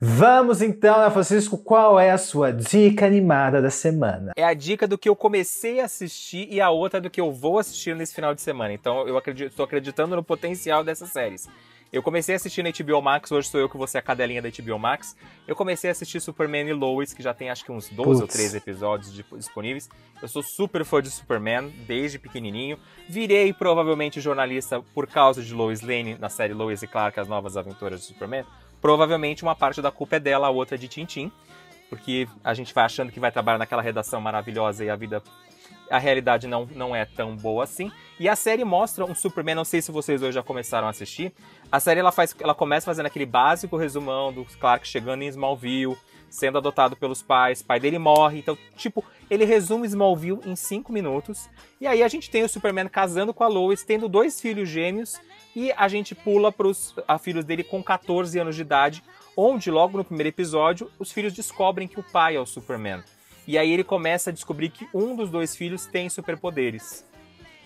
Vamos 0.02 0.62
então, 0.62 0.98
Léo 1.00 1.12
Francisco, 1.12 1.58
qual 1.58 2.00
é 2.00 2.10
a 2.10 2.18
sua 2.18 2.52
dica 2.54 3.06
animada 3.06 3.62
da 3.62 3.70
semana? 3.70 4.32
É 4.38 4.46
a 4.46 4.54
dica 4.54 4.88
do 4.88 4.98
que 4.98 5.10
eu 5.10 5.16
comecei 5.16 5.82
a 5.82 5.86
assistir 5.86 6.48
e 6.50 6.62
a 6.62 6.70
outra 6.70 7.02
do 7.02 7.10
que 7.10 7.20
eu 7.20 7.34
vou 7.34 7.60
assistir 7.60 7.94
nesse 7.96 8.16
final 8.16 8.34
de 8.34 8.42
semana. 8.42 8.72
Então 8.74 9.06
eu 9.06 9.18
acredito, 9.18 9.50
estou 9.50 9.66
acreditando 9.66 10.16
no 10.16 10.24
potencial 10.24 10.86
dessas 10.86 11.10
séries. 11.10 11.50
Eu 11.92 12.04
comecei 12.04 12.36
a 12.36 12.38
assistir 12.38 12.62
na 12.64 12.70
HBO 12.70 13.02
Max, 13.02 13.32
hoje 13.32 13.48
sou 13.50 13.60
eu 13.60 13.68
que 13.68 13.76
vou 13.76 13.88
ser 13.88 13.98
a 13.98 14.02
cadelinha 14.04 14.42
da 14.44 14.50
HBO 14.50 14.78
Max. 14.78 15.18
Eu 15.48 15.56
comecei 15.56 15.90
a 15.90 15.92
assistir 15.92 16.20
Superman 16.22 16.68
e 16.70 16.74
Lois, 16.74 17.14
que 17.14 17.24
já 17.24 17.34
tem 17.34 17.50
acho 17.50 17.66
que 17.66 17.72
uns 17.72 17.90
12 17.90 18.22
ou 18.22 18.28
Putz. 18.28 18.34
13 18.36 18.58
episódios 18.58 19.12
de- 19.12 19.26
disponíveis. 19.36 19.90
Eu 20.22 20.28
sou 20.28 20.44
super 20.44 20.86
fã 20.86 21.02
de 21.02 21.10
Superman, 21.10 21.70
desde 21.88 22.20
pequenininho. 22.20 22.78
Virei 23.08 23.52
provavelmente 23.54 24.22
jornalista 24.22 24.84
por 24.94 25.08
causa 25.08 25.42
de 25.42 25.52
Lois 25.52 25.82
Lane 25.82 26.16
na 26.20 26.30
série 26.30 26.54
Lois 26.54 26.84
e 26.84 26.88
Clark, 26.88 27.20
As 27.20 27.28
Novas 27.28 27.58
Aventuras 27.58 28.02
de 28.02 28.06
Superman. 28.08 28.46
Provavelmente 28.80 29.42
uma 29.42 29.56
parte 29.56 29.82
da 29.82 29.90
culpa 29.90 30.18
é 30.18 30.20
dela, 30.20 30.46
a 30.46 30.52
outra 30.52 30.76
é 30.76 30.78
de 30.78 30.88
Tintin. 30.88 31.32
Porque 31.90 32.28
a 32.44 32.54
gente 32.54 32.72
vai 32.72 32.84
achando 32.86 33.12
que 33.12 33.20
vai 33.20 33.32
trabalhar 33.32 33.58
naquela 33.58 33.82
redação 33.82 34.22
maravilhosa 34.22 34.86
e 34.86 34.92
a 34.92 34.96
vida 34.96 35.24
a 35.90 35.98
realidade 35.98 36.48
não, 36.48 36.68
não 36.76 36.96
é 36.96 37.06
tão 37.06 37.36
boa 37.36 37.64
assim. 37.64 37.92
E 38.20 38.28
a 38.28 38.36
série 38.36 38.64
mostra 38.64 39.06
um 39.06 39.16
Superman, 39.16 39.56
não 39.56 39.66
sei 39.66 39.82
se 39.82 39.92
vocês 39.92 40.22
hoje 40.22 40.34
já 40.34 40.44
começaram 40.44 40.88
a 40.88 40.90
assistir. 40.90 41.34
A 41.72 41.80
série 41.80 42.00
ela 42.00 42.12
faz, 42.12 42.36
ela 42.40 42.54
começa 42.54 42.86
fazendo 42.86 43.06
aquele 43.06 43.26
básico 43.26 43.78
resumão 43.78 44.32
do 44.32 44.46
Clark 44.60 44.88
chegando 44.88 45.24
em 45.24 45.28
Smallville, 45.28 45.98
sendo 46.30 46.58
adotado 46.58 46.96
pelos 46.96 47.22
pais, 47.22 47.62
pai 47.62 47.80
dele 47.80 47.98
morre. 47.98 48.40
Então, 48.40 48.58
tipo, 48.76 49.04
ele 49.30 49.46
resume 49.46 49.88
Smallville 49.88 50.42
em 50.46 50.56
cinco 50.56 50.92
minutos. 50.92 51.50
E 51.80 51.88
aí 51.88 52.04
a 52.04 52.08
gente 52.08 52.30
tem 52.30 52.44
o 52.44 52.50
Superman 52.50 52.88
casando 52.88 53.34
com 53.34 53.44
a 53.44 53.48
Lois, 53.48 53.84
tendo 53.84 54.08
dois 54.08 54.40
filhos 54.40 54.70
gêmeos, 54.70 55.20
e 55.56 55.72
a 55.72 55.88
gente 55.88 56.14
pula 56.14 56.52
para 56.52 56.68
os 56.68 56.96
filhos 57.22 57.44
dele 57.44 57.64
com 57.64 57.82
14 57.82 58.38
anos 58.38 58.56
de 58.56 58.62
idade, 58.62 59.04
onde 59.36 59.72
logo 59.72 59.98
no 59.98 60.04
primeiro 60.04 60.30
episódio 60.30 60.92
os 61.00 61.12
filhos 61.12 61.34
descobrem 61.34 61.88
que 61.88 62.00
o 62.00 62.04
pai 62.04 62.36
é 62.36 62.40
o 62.40 62.46
Superman. 62.46 63.04
E 63.50 63.58
aí 63.58 63.72
ele 63.72 63.84
começa 63.84 64.30
a 64.30 64.34
descobrir 64.34 64.70
que 64.70 64.88
um 64.94 65.16
dos 65.16 65.32
dois 65.32 65.56
filhos 65.56 65.88
tem 65.88 66.08
superpoderes 66.08 67.04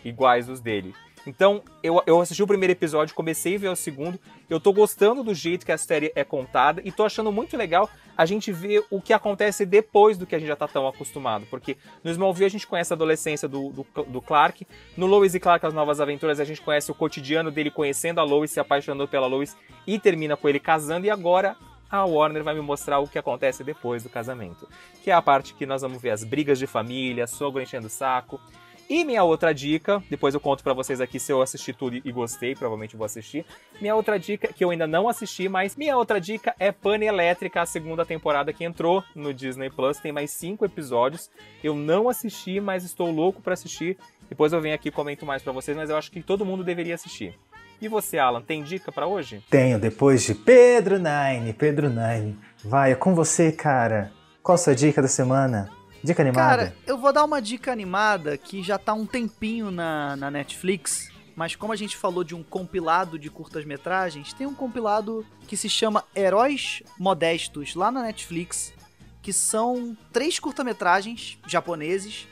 iguais 0.06 0.48
os 0.48 0.62
dele. 0.62 0.96
Então, 1.28 1.62
eu, 1.84 2.02
eu 2.08 2.22
assisti 2.22 2.42
o 2.42 2.48
primeiro 2.48 2.72
episódio, 2.72 3.14
comecei 3.14 3.58
a 3.58 3.60
ver 3.60 3.68
o 3.68 3.76
segundo. 3.76 4.18
Eu 4.50 4.62
tô 4.62 4.72
gostando 4.72 5.26
do 5.26 5.34
jeito 5.34 5.66
que 5.66 5.74
a 5.74 5.78
série 5.78 6.10
é 6.16 6.24
contada 6.24 6.82
e 6.86 6.90
tô 6.90 7.04
achando 7.04 7.34
muito 7.34 7.58
legal 7.58 7.90
a 8.18 8.26
gente 8.26 8.50
ver 8.50 8.86
o 8.90 9.02
que 9.02 9.12
acontece 9.12 9.66
depois 9.66 10.18
do 10.18 10.26
que 10.26 10.34
a 10.34 10.40
gente 10.40 10.48
já 10.48 10.56
tá 10.56 10.70
tão 10.70 10.88
acostumado. 10.88 11.46
Porque 11.50 11.76
no 12.02 12.10
Smallville 12.12 12.46
a 12.46 12.50
gente 12.50 12.66
conhece 12.66 12.94
a 12.94 12.96
adolescência 12.96 13.50
do, 13.50 13.74
do, 13.74 13.86
do 14.06 14.22
Clark, 14.22 14.66
no 14.96 15.06
Lois 15.06 15.36
e 15.36 15.40
Clark 15.40 15.66
As 15.66 15.74
Novas 15.74 16.00
Aventuras 16.00 16.40
a 16.40 16.46
gente 16.46 16.62
conhece 16.62 16.90
o 16.92 16.96
cotidiano 16.96 17.52
dele 17.52 17.70
conhecendo 17.70 18.22
a 18.22 18.24
Lois, 18.24 18.52
se 18.52 18.60
apaixonando 18.62 19.06
pela 19.06 19.28
Lois 19.28 19.58
e 19.86 20.00
termina 20.00 20.38
com 20.38 20.48
ele 20.48 20.62
casando. 20.62 21.06
E 21.06 21.10
agora 21.10 21.58
a 21.94 22.04
Warner 22.06 22.44
vai 22.44 22.56
me 22.56 22.62
mostrar 22.62 22.98
o 22.98 23.08
que 23.08 23.20
acontece 23.20 23.64
depois 23.64 24.02
do 24.02 24.10
casamento. 24.10 24.68
Que 25.04 25.12
é 25.12 25.14
a 25.14 25.22
parte 25.22 25.54
que 25.54 25.64
nós 25.64 25.84
vamos 25.84 26.02
ver 26.02 26.10
as 26.10 26.24
brigas 26.24 26.58
de 26.58 26.66
família, 26.66 27.28
sogro 27.28 27.62
enchendo 27.62 27.86
o 27.86 27.90
saco. 27.90 28.42
E 28.90 29.06
minha 29.06 29.24
outra 29.24 29.54
dica, 29.54 30.04
depois 30.10 30.34
eu 30.34 30.40
conto 30.40 30.64
pra 30.64 30.74
vocês 30.74 31.00
aqui 31.00 31.20
se 31.20 31.32
eu 31.32 31.40
assisti 31.40 31.72
tudo 31.72 32.02
e 32.04 32.12
gostei, 32.12 32.56
provavelmente 32.56 32.98
vou 32.98 33.06
assistir. 33.06 33.46
Minha 33.80 33.96
outra 33.96 34.18
dica, 34.18 34.52
que 34.52 34.64
eu 34.64 34.72
ainda 34.72 34.88
não 34.88 35.08
assisti, 35.08 35.48
mas 35.48 35.76
minha 35.76 35.96
outra 35.96 36.20
dica 36.20 36.56
é 36.60 36.72
Pane 36.72 37.06
Elétrica, 37.06 37.62
a 37.62 37.66
segunda 37.66 38.04
temporada 38.04 38.52
que 38.52 38.64
entrou 38.64 39.04
no 39.16 39.32
Disney 39.32 39.70
Plus. 39.70 40.00
Tem 40.00 40.12
mais 40.12 40.32
cinco 40.32 40.66
episódios. 40.66 41.30
Eu 41.64 41.76
não 41.76 42.10
assisti, 42.10 42.60
mas 42.60 42.84
estou 42.84 43.12
louco 43.12 43.40
pra 43.40 43.54
assistir. 43.54 44.00
Depois 44.28 44.52
eu 44.52 44.60
venho 44.60 44.74
aqui 44.74 44.90
e 44.90 44.92
comento 44.92 45.28
mais 45.28 45.44
pra 45.44 45.54
vocês, 45.54 45.78
mas 45.78 45.92
eu 45.92 45.96
acho 45.96 46.12
que 46.12 46.24
todo 46.24 46.44
mundo 46.44 46.64
deveria 46.64 46.96
assistir. 46.96 47.38
E 47.84 47.88
você, 47.90 48.18
Alan, 48.18 48.42
tem 48.42 48.64
dica 48.64 48.94
pra 48.94 49.06
hoje? 49.06 49.44
Tenho, 49.50 49.78
depois 49.78 50.24
de 50.24 50.34
Pedro 50.34 50.96
Nine. 50.98 51.52
Pedro 51.52 51.90
Nine. 51.90 52.40
Vai, 52.64 52.94
é 52.94 52.96
com 52.96 53.14
você, 53.14 53.52
cara. 53.52 54.10
Qual 54.42 54.54
a 54.54 54.58
sua 54.58 54.74
dica 54.74 55.02
da 55.02 55.08
semana? 55.10 55.70
Dica 56.02 56.24
animada? 56.24 56.48
Cara, 56.48 56.76
eu 56.88 56.98
vou 56.98 57.12
dar 57.12 57.26
uma 57.26 57.42
dica 57.42 57.74
animada 57.74 58.38
que 58.38 58.64
já 58.64 58.78
tá 58.78 58.94
um 58.94 59.06
tempinho 59.06 59.70
na, 59.70 60.16
na 60.16 60.32
Netflix. 60.32 61.12
Mas 61.36 61.58
como 61.58 61.74
a 61.74 61.76
gente 61.76 61.98
falou 61.98 62.24
de 62.24 62.34
um 62.34 62.42
compilado 62.42 63.20
de 63.20 63.30
curtas-metragens, 63.30 64.32
tem 64.32 64.48
um 64.48 64.56
compilado 64.56 65.26
que 65.46 65.58
se 65.58 65.68
chama 65.68 66.06
Heróis 66.16 66.84
Modestos 66.98 67.76
lá 67.76 67.92
na 67.92 68.04
Netflix, 68.04 68.74
que 69.22 69.34
são 69.34 69.98
três 70.14 70.40
curta-metragens 70.40 71.38
japoneses. 71.46 72.30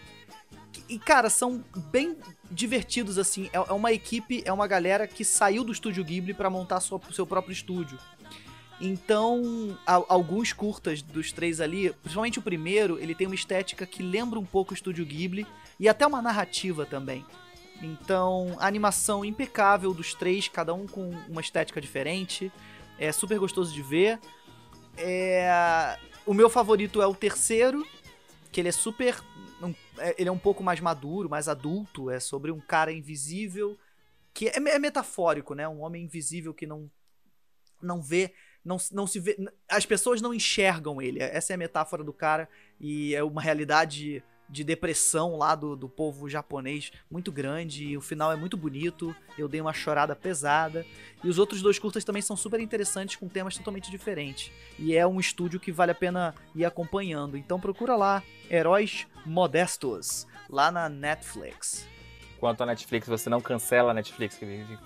E, 0.87 0.97
cara, 0.97 1.29
são 1.29 1.61
bem 1.91 2.15
divertidos, 2.51 3.17
assim. 3.17 3.49
É, 3.53 3.57
é 3.57 3.73
uma 3.73 3.91
equipe, 3.91 4.43
é 4.45 4.51
uma 4.51 4.67
galera 4.67 5.07
que 5.07 5.23
saiu 5.23 5.63
do 5.63 5.71
estúdio 5.71 6.03
Ghibli 6.03 6.33
pra 6.33 6.49
montar 6.49 6.79
sua- 6.81 7.01
seu 7.13 7.25
próprio 7.25 7.53
estúdio. 7.53 7.97
Então, 8.79 9.77
a- 9.85 10.03
alguns 10.09 10.51
curtas 10.53 11.01
dos 11.01 11.31
três 11.31 11.61
ali, 11.61 11.91
principalmente 12.01 12.39
o 12.39 12.41
primeiro, 12.41 12.97
ele 12.99 13.13
tem 13.13 13.27
uma 13.27 13.35
estética 13.35 13.85
que 13.85 14.01
lembra 14.01 14.39
um 14.39 14.45
pouco 14.45 14.71
o 14.71 14.73
estúdio 14.73 15.05
Ghibli 15.05 15.45
e 15.79 15.87
até 15.87 16.05
uma 16.05 16.21
narrativa 16.21 16.85
também. 16.85 17.25
Então, 17.81 18.55
a 18.59 18.67
animação 18.67 19.23
impecável 19.23 19.93
dos 19.93 20.13
três, 20.13 20.47
cada 20.47 20.73
um 20.73 20.85
com 20.87 21.11
uma 21.29 21.41
estética 21.41 21.79
diferente. 21.79 22.51
É 22.99 23.11
super 23.11 23.39
gostoso 23.39 23.73
de 23.73 23.81
ver. 23.81 24.19
É... 24.97 25.97
O 26.25 26.33
meu 26.33 26.49
favorito 26.49 27.01
é 27.01 27.07
o 27.07 27.15
terceiro, 27.15 27.85
que 28.51 28.61
ele 28.61 28.69
é 28.69 28.71
super. 28.71 29.15
Um- 29.65 29.75
é- 29.97 30.15
Ele 30.17 30.29
é 30.29 30.31
um 30.31 30.37
pouco 30.37 30.63
mais 30.63 30.79
maduro, 30.79 31.29
mais 31.29 31.47
adulto. 31.47 32.09
É 32.09 32.19
sobre 32.19 32.51
um 32.51 32.59
cara 32.59 32.91
invisível. 32.91 33.77
Que 34.33 34.47
é, 34.47 34.55
é 34.55 34.79
metafórico, 34.79 35.53
né? 35.53 35.67
Um 35.67 35.81
homem 35.81 36.03
invisível 36.03 36.53
que 36.53 36.65
não, 36.65 36.89
não 37.81 38.01
vê. 38.01 38.33
Não, 38.63 38.77
não 38.91 39.07
se 39.07 39.19
vê. 39.19 39.37
As 39.67 39.85
pessoas 39.85 40.21
não 40.21 40.33
enxergam 40.33 41.01
ele. 41.01 41.19
Essa 41.21 41.53
é 41.53 41.55
a 41.55 41.57
metáfora 41.57 42.03
do 42.03 42.13
cara. 42.13 42.47
E 42.79 43.13
é 43.15 43.23
uma 43.23 43.41
realidade 43.41 44.23
de 44.51 44.63
depressão 44.65 45.37
lá 45.37 45.55
do, 45.55 45.75
do 45.75 45.87
povo 45.87 46.29
japonês 46.29 46.91
muito 47.09 47.31
grande. 47.31 47.85
E 47.85 47.97
o 47.97 48.01
final 48.01 48.31
é 48.31 48.35
muito 48.35 48.57
bonito. 48.57 49.15
Eu 49.37 49.47
dei 49.47 49.61
uma 49.61 49.73
chorada 49.73 50.15
pesada. 50.15 50.85
E 51.23 51.29
os 51.29 51.39
outros 51.39 51.61
dois 51.61 51.79
curtas 51.79 52.03
também 52.03 52.21
são 52.21 52.35
super 52.35 52.59
interessantes, 52.59 53.15
com 53.15 53.29
temas 53.29 53.57
totalmente 53.57 53.89
diferentes. 53.89 54.51
E 54.77 54.95
é 54.95 55.07
um 55.07 55.19
estúdio 55.19 55.59
que 55.59 55.71
vale 55.71 55.91
a 55.91 55.95
pena 55.95 56.35
ir 56.53 56.65
acompanhando. 56.65 57.37
Então 57.37 57.59
procura 57.59 57.95
lá, 57.95 58.21
Heróis 58.49 59.07
Modestos, 59.25 60.27
lá 60.49 60.69
na 60.69 60.89
Netflix. 60.89 61.87
Quanto 62.37 62.63
à 62.63 62.65
Netflix, 62.65 63.07
você 63.07 63.29
não 63.29 63.39
cancela 63.39 63.91
a 63.91 63.93
Netflix 63.93 64.39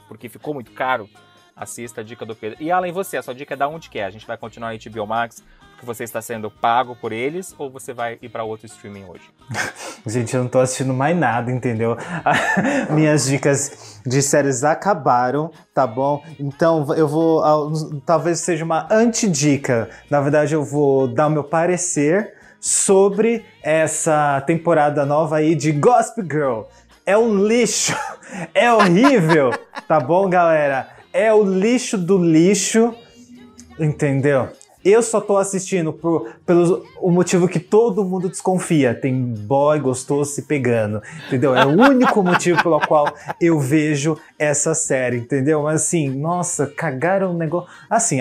porque 0.08 0.30
ficou 0.30 0.54
muito 0.54 0.72
caro. 0.72 1.10
Assista 1.56 2.02
a 2.02 2.04
dica 2.04 2.26
do 2.26 2.36
Pedro. 2.36 2.62
E 2.62 2.70
e 2.70 2.92
você? 2.92 3.16
A 3.16 3.24
sua 3.24 3.34
dica 3.34 3.54
é 3.54 3.58
da 3.58 3.68
onde 3.68 3.90
que 3.90 3.98
é? 3.98 4.04
A 4.04 4.10
gente 4.10 4.28
vai 4.28 4.38
continuar 4.38 4.76
em 4.76 4.80
HBO 4.90 5.08
Max 5.08 5.42
porque 5.76 5.86
você 5.86 6.06
está 6.06 6.22
sendo 6.22 6.50
pago 6.50 6.96
por 6.96 7.12
eles 7.12 7.54
ou 7.58 7.70
você 7.70 7.94
vai 7.94 8.18
ir 8.22 8.30
para 8.30 8.44
outro 8.44 8.66
streaming 8.66 9.04
hoje? 9.04 9.24
Gente, 10.08 10.34
eu 10.34 10.44
não 10.44 10.50
tô 10.50 10.60
assistindo 10.60 10.94
mais 10.94 11.16
nada, 11.16 11.52
entendeu? 11.52 11.98
Minhas 12.90 13.26
dicas 13.26 14.00
de 14.06 14.22
séries 14.22 14.64
acabaram, 14.64 15.52
tá 15.74 15.86
bom? 15.86 16.24
Então 16.40 16.94
eu 16.96 17.08
vou. 17.08 17.44
Talvez 18.06 18.40
seja 18.40 18.64
uma 18.64 18.88
antidica. 18.92 19.90
Na 20.10 20.22
verdade, 20.22 20.54
eu 20.54 20.64
vou 20.64 21.08
dar 21.08 21.28
o 21.28 21.32
meu 21.32 21.44
parecer 21.44 22.34
sobre 22.60 23.46
essa 23.62 24.42
temporada 24.48 25.06
nova 25.06 25.38
aí 25.38 25.56
de 25.56 25.72
Gossip 25.72 26.22
Girl. 26.22 26.62
É 27.06 27.18
um 27.18 27.46
lixo, 27.46 27.96
é 28.54 28.72
horrível, 28.72 29.52
tá 29.88 30.00
bom, 30.00 30.28
galera? 30.28 30.88
É 31.14 31.32
o 31.32 31.44
lixo 31.44 31.98
do 31.98 32.18
lixo, 32.18 32.96
entendeu? 33.80 34.50
Eu 34.86 35.02
só 35.02 35.20
tô 35.20 35.36
assistindo 35.36 35.92
por, 35.92 36.30
pelo 36.46 36.86
o 37.02 37.10
motivo 37.10 37.48
que 37.48 37.60
todo 37.60 38.06
mundo 38.06 38.30
desconfia. 38.30 38.94
Tem 38.94 39.14
boy 39.20 39.80
gostoso 39.80 40.30
se 40.32 40.44
pegando, 40.44 41.02
entendeu? 41.26 41.56
É 41.56 41.66
o 41.66 41.70
único 41.70 42.22
motivo 42.24 42.62
pelo 42.62 42.80
qual 42.80 43.12
eu 43.42 43.60
vejo 43.60 44.16
essa 44.38 44.76
série, 44.76 45.18
entendeu? 45.18 45.64
Mas 45.64 45.82
assim, 45.82 46.08
nossa, 46.10 46.68
cagaram 46.68 47.32
o 47.32 47.38
negócio. 47.38 47.68
Assim, 47.90 48.20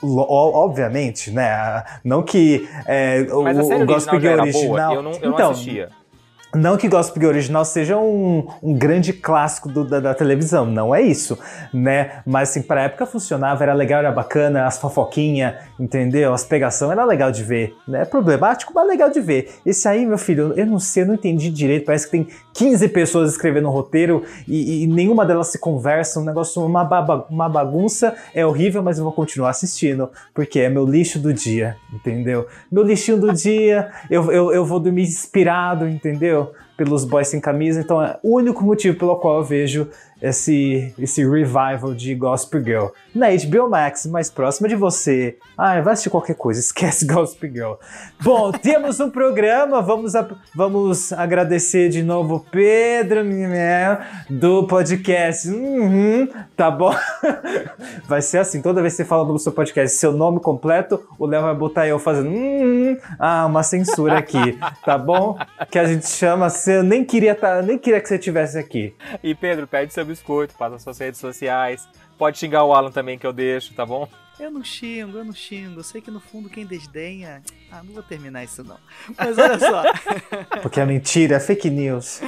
lo- 0.00 0.26
obviamente, 0.28 1.32
né? 1.32 1.82
Não 2.04 2.22
que 2.22 2.68
é, 2.86 3.26
o, 3.30 3.46
a 3.46 3.50
o 3.50 3.80
original 3.80 3.98
já 3.98 4.20
Girl 4.20 4.32
era 4.32 4.42
original. 4.42 4.76
boa. 4.76 4.94
Eu 4.94 5.02
não, 5.02 5.10
eu 5.10 5.16
então, 5.16 5.30
não 5.32 5.50
assistia. 5.50 5.88
Não 6.54 6.76
que 6.76 6.88
Gossip 6.88 7.18
Girl 7.18 7.30
original 7.30 7.64
seja 7.64 7.96
um, 7.96 8.46
um 8.62 8.74
grande 8.74 9.12
clássico 9.12 9.68
do- 9.68 9.84
da, 9.84 10.00
da 10.00 10.14
televisão, 10.14 10.66
não 10.66 10.94
é 10.94 11.00
isso, 11.00 11.38
né? 11.72 12.22
Mas 12.26 12.50
assim, 12.50 12.62
pra 12.62 12.82
época 12.82 13.06
funcionava, 13.06 13.62
era 13.62 13.72
legal, 13.72 14.00
era 14.00 14.10
bacana, 14.10 14.66
as 14.66 14.78
fofoquinhas, 14.78 15.54
entendeu? 15.78 16.32
As 16.34 16.44
pegação 16.44 16.90
era 16.90 17.04
legal 17.04 17.30
de 17.30 17.44
ver, 17.44 17.76
né? 17.86 18.04
Problemático, 18.04 18.72
mas 18.74 18.86
legal 18.88 19.10
de 19.10 19.20
ver. 19.20 19.50
Esse 19.64 19.86
aí, 19.86 20.04
meu 20.04 20.18
filho, 20.18 20.52
eu 20.56 20.66
não 20.66 20.78
sei, 20.80 21.02
eu 21.04 21.06
não 21.06 21.14
entendi 21.14 21.50
direito, 21.50 21.84
parece 21.86 22.06
que 22.06 22.10
tem 22.12 22.26
15 22.52 22.88
pessoas 22.88 23.30
escrevendo 23.30 23.68
o 23.68 23.70
roteiro 23.70 24.24
e, 24.48 24.82
e 24.82 24.86
nenhuma 24.86 25.24
delas 25.24 25.48
se 25.48 25.58
conversa, 25.58 26.18
um 26.20 26.24
negócio, 26.24 26.64
uma, 26.64 26.84
baba- 26.84 27.26
uma 27.30 27.48
bagunça, 27.48 28.14
é 28.34 28.44
horrível, 28.44 28.82
mas 28.82 28.98
eu 28.98 29.04
vou 29.04 29.12
continuar 29.12 29.50
assistindo, 29.50 30.10
porque 30.34 30.58
é 30.60 30.68
meu 30.68 30.84
lixo 30.84 31.18
do 31.18 31.32
dia, 31.32 31.76
entendeu? 31.92 32.46
Meu 32.72 32.82
lixinho 32.82 33.18
do 33.20 33.32
dia, 33.32 33.88
eu, 34.10 34.32
eu, 34.32 34.52
eu 34.52 34.64
vou 34.64 34.80
dormir 34.80 35.02
inspirado, 35.02 35.86
entendeu? 35.88 36.39
Pelos 36.76 37.04
boys 37.04 37.28
sem 37.28 37.40
camisa, 37.40 37.80
então 37.80 38.02
é 38.02 38.18
o 38.22 38.36
único 38.36 38.64
motivo 38.64 38.96
pelo 38.96 39.16
qual 39.16 39.38
eu 39.38 39.44
vejo 39.44 39.88
esse, 40.22 40.94
esse 40.98 41.22
revival 41.22 41.94
de 41.94 42.14
Gossip 42.14 42.58
Girl. 42.62 42.86
Na 43.14 43.26
HBO 43.28 43.68
Max, 43.68 44.06
mais 44.06 44.30
próxima 44.30 44.68
de 44.68 44.76
você. 44.76 45.36
Ah, 45.58 45.80
vai 45.80 45.92
assistir 45.92 46.10
qualquer 46.10 46.34
coisa, 46.36 46.60
esquece 46.60 47.06
Gossip 47.06 47.48
Girl. 47.48 47.74
Bom, 48.22 48.52
temos 48.52 49.00
um 49.00 49.10
programa, 49.10 49.82
vamos, 49.82 50.14
a- 50.14 50.28
vamos 50.54 51.12
agradecer 51.12 51.88
de 51.88 52.02
novo 52.02 52.46
Pedro 52.50 53.20
do 54.28 54.66
podcast. 54.66 55.48
Uhum, 55.48 56.28
tá 56.56 56.70
bom? 56.70 56.94
Vai 58.06 58.22
ser 58.22 58.38
assim, 58.38 58.62
toda 58.62 58.80
vez 58.80 58.94
que 58.94 58.98
você 58.98 59.04
fala 59.04 59.24
no 59.26 59.38
seu 59.38 59.52
podcast 59.52 59.96
seu 59.96 60.12
nome 60.12 60.40
completo, 60.40 61.02
o 61.18 61.26
Léo 61.26 61.42
vai 61.42 61.54
botar 61.54 61.86
eu 61.86 61.98
fazendo 61.98 62.28
uhum, 62.30 62.96
ah, 63.18 63.46
uma 63.46 63.62
censura 63.62 64.18
aqui, 64.18 64.58
tá 64.84 64.96
bom? 64.96 65.38
Que 65.70 65.78
a 65.78 65.84
gente 65.84 66.08
chama, 66.08 66.48
eu 66.66 66.82
nem 66.82 67.04
queria, 67.04 67.34
tá, 67.34 67.62
nem 67.62 67.78
queria 67.78 68.00
que 68.00 68.08
você 68.08 68.16
estivesse 68.16 68.58
aqui. 68.58 68.94
E 69.22 69.34
Pedro, 69.34 69.66
pede 69.66 69.92
seu 69.92 70.04
biscoito, 70.04 70.54
passa 70.58 70.78
suas 70.78 70.98
redes 70.98 71.20
sociais. 71.20 71.88
Pode 72.20 72.36
xingar 72.36 72.64
o 72.64 72.74
Alan 72.74 72.90
também 72.90 73.18
que 73.18 73.26
eu 73.26 73.32
deixo, 73.32 73.72
tá 73.72 73.86
bom? 73.86 74.06
Eu 74.38 74.50
não 74.50 74.62
xingo, 74.62 75.16
eu 75.16 75.24
não 75.24 75.32
xingo. 75.32 75.80
Eu 75.80 75.82
sei 75.82 76.02
que 76.02 76.10
no 76.10 76.20
fundo 76.20 76.50
quem 76.50 76.66
desdenha. 76.66 77.42
Ah, 77.72 77.82
não 77.82 77.94
vou 77.94 78.02
terminar 78.02 78.44
isso 78.44 78.62
não. 78.62 78.76
Mas 79.16 79.38
olha 79.38 79.58
só. 79.58 79.82
Porque 80.60 80.80
é 80.80 80.84
mentira, 80.84 81.36
é 81.36 81.40
fake 81.40 81.70
news. 81.70 82.20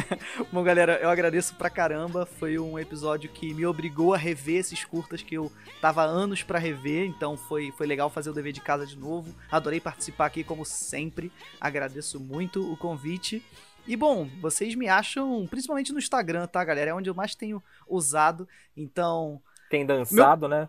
Bom, 0.50 0.62
galera, 0.62 0.98
eu 1.02 1.10
agradeço 1.10 1.54
pra 1.56 1.68
caramba. 1.68 2.24
Foi 2.24 2.58
um 2.58 2.78
episódio 2.78 3.28
que 3.28 3.52
me 3.52 3.66
obrigou 3.66 4.14
a 4.14 4.16
rever 4.16 4.60
esses 4.60 4.82
curtas 4.82 5.22
que 5.22 5.34
eu 5.34 5.52
tava 5.78 6.04
há 6.04 6.06
anos 6.06 6.42
pra 6.42 6.58
rever. 6.58 7.04
Então 7.04 7.36
foi, 7.36 7.70
foi 7.76 7.86
legal 7.86 8.08
fazer 8.08 8.30
o 8.30 8.34
dever 8.34 8.54
de 8.54 8.62
casa 8.62 8.86
de 8.86 8.96
novo. 8.96 9.34
Adorei 9.52 9.78
participar 9.78 10.24
aqui, 10.24 10.42
como 10.42 10.64
sempre. 10.64 11.30
Agradeço 11.60 12.18
muito 12.18 12.72
o 12.72 12.78
convite. 12.78 13.44
E 13.86 13.96
bom, 13.96 14.28
vocês 14.40 14.74
me 14.74 14.88
acham 14.88 15.46
principalmente 15.48 15.92
no 15.92 15.98
Instagram, 15.98 16.46
tá, 16.46 16.64
galera? 16.64 16.90
É 16.90 16.94
onde 16.94 17.10
eu 17.10 17.14
mais 17.14 17.34
tenho 17.34 17.62
usado. 17.86 18.48
Então, 18.76 19.40
Tem 19.68 19.84
dançado, 19.84 20.48
né? 20.48 20.68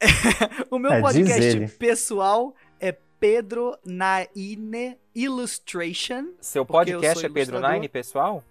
o 0.70 0.78
meu 0.78 0.92
É, 0.92 1.00
podcast 1.00 1.68
pessoal 1.78 2.54
é 2.80 2.92
Pedro 3.20 3.76
Naine 3.84 4.96
Illustration. 5.14 6.32
Seu 6.40 6.64
podcast 6.64 7.24
é 7.24 7.28
Pedro. 7.28 7.60
Nine, 7.60 7.88
pessoal? 7.88 8.44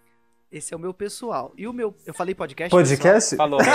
Esse 0.52 0.74
é 0.74 0.78
o 0.78 0.80
meu 0.80 0.94
pessoal. 0.94 1.54
E 1.58 1.68
o 1.68 1.74
meu. 1.74 1.96
Eu 2.06 2.14
falei 2.14 2.34
podcast? 2.34 2.70
Podcast? 2.72 3.36
Falou, 3.36 3.60
Anjo. 3.60 3.68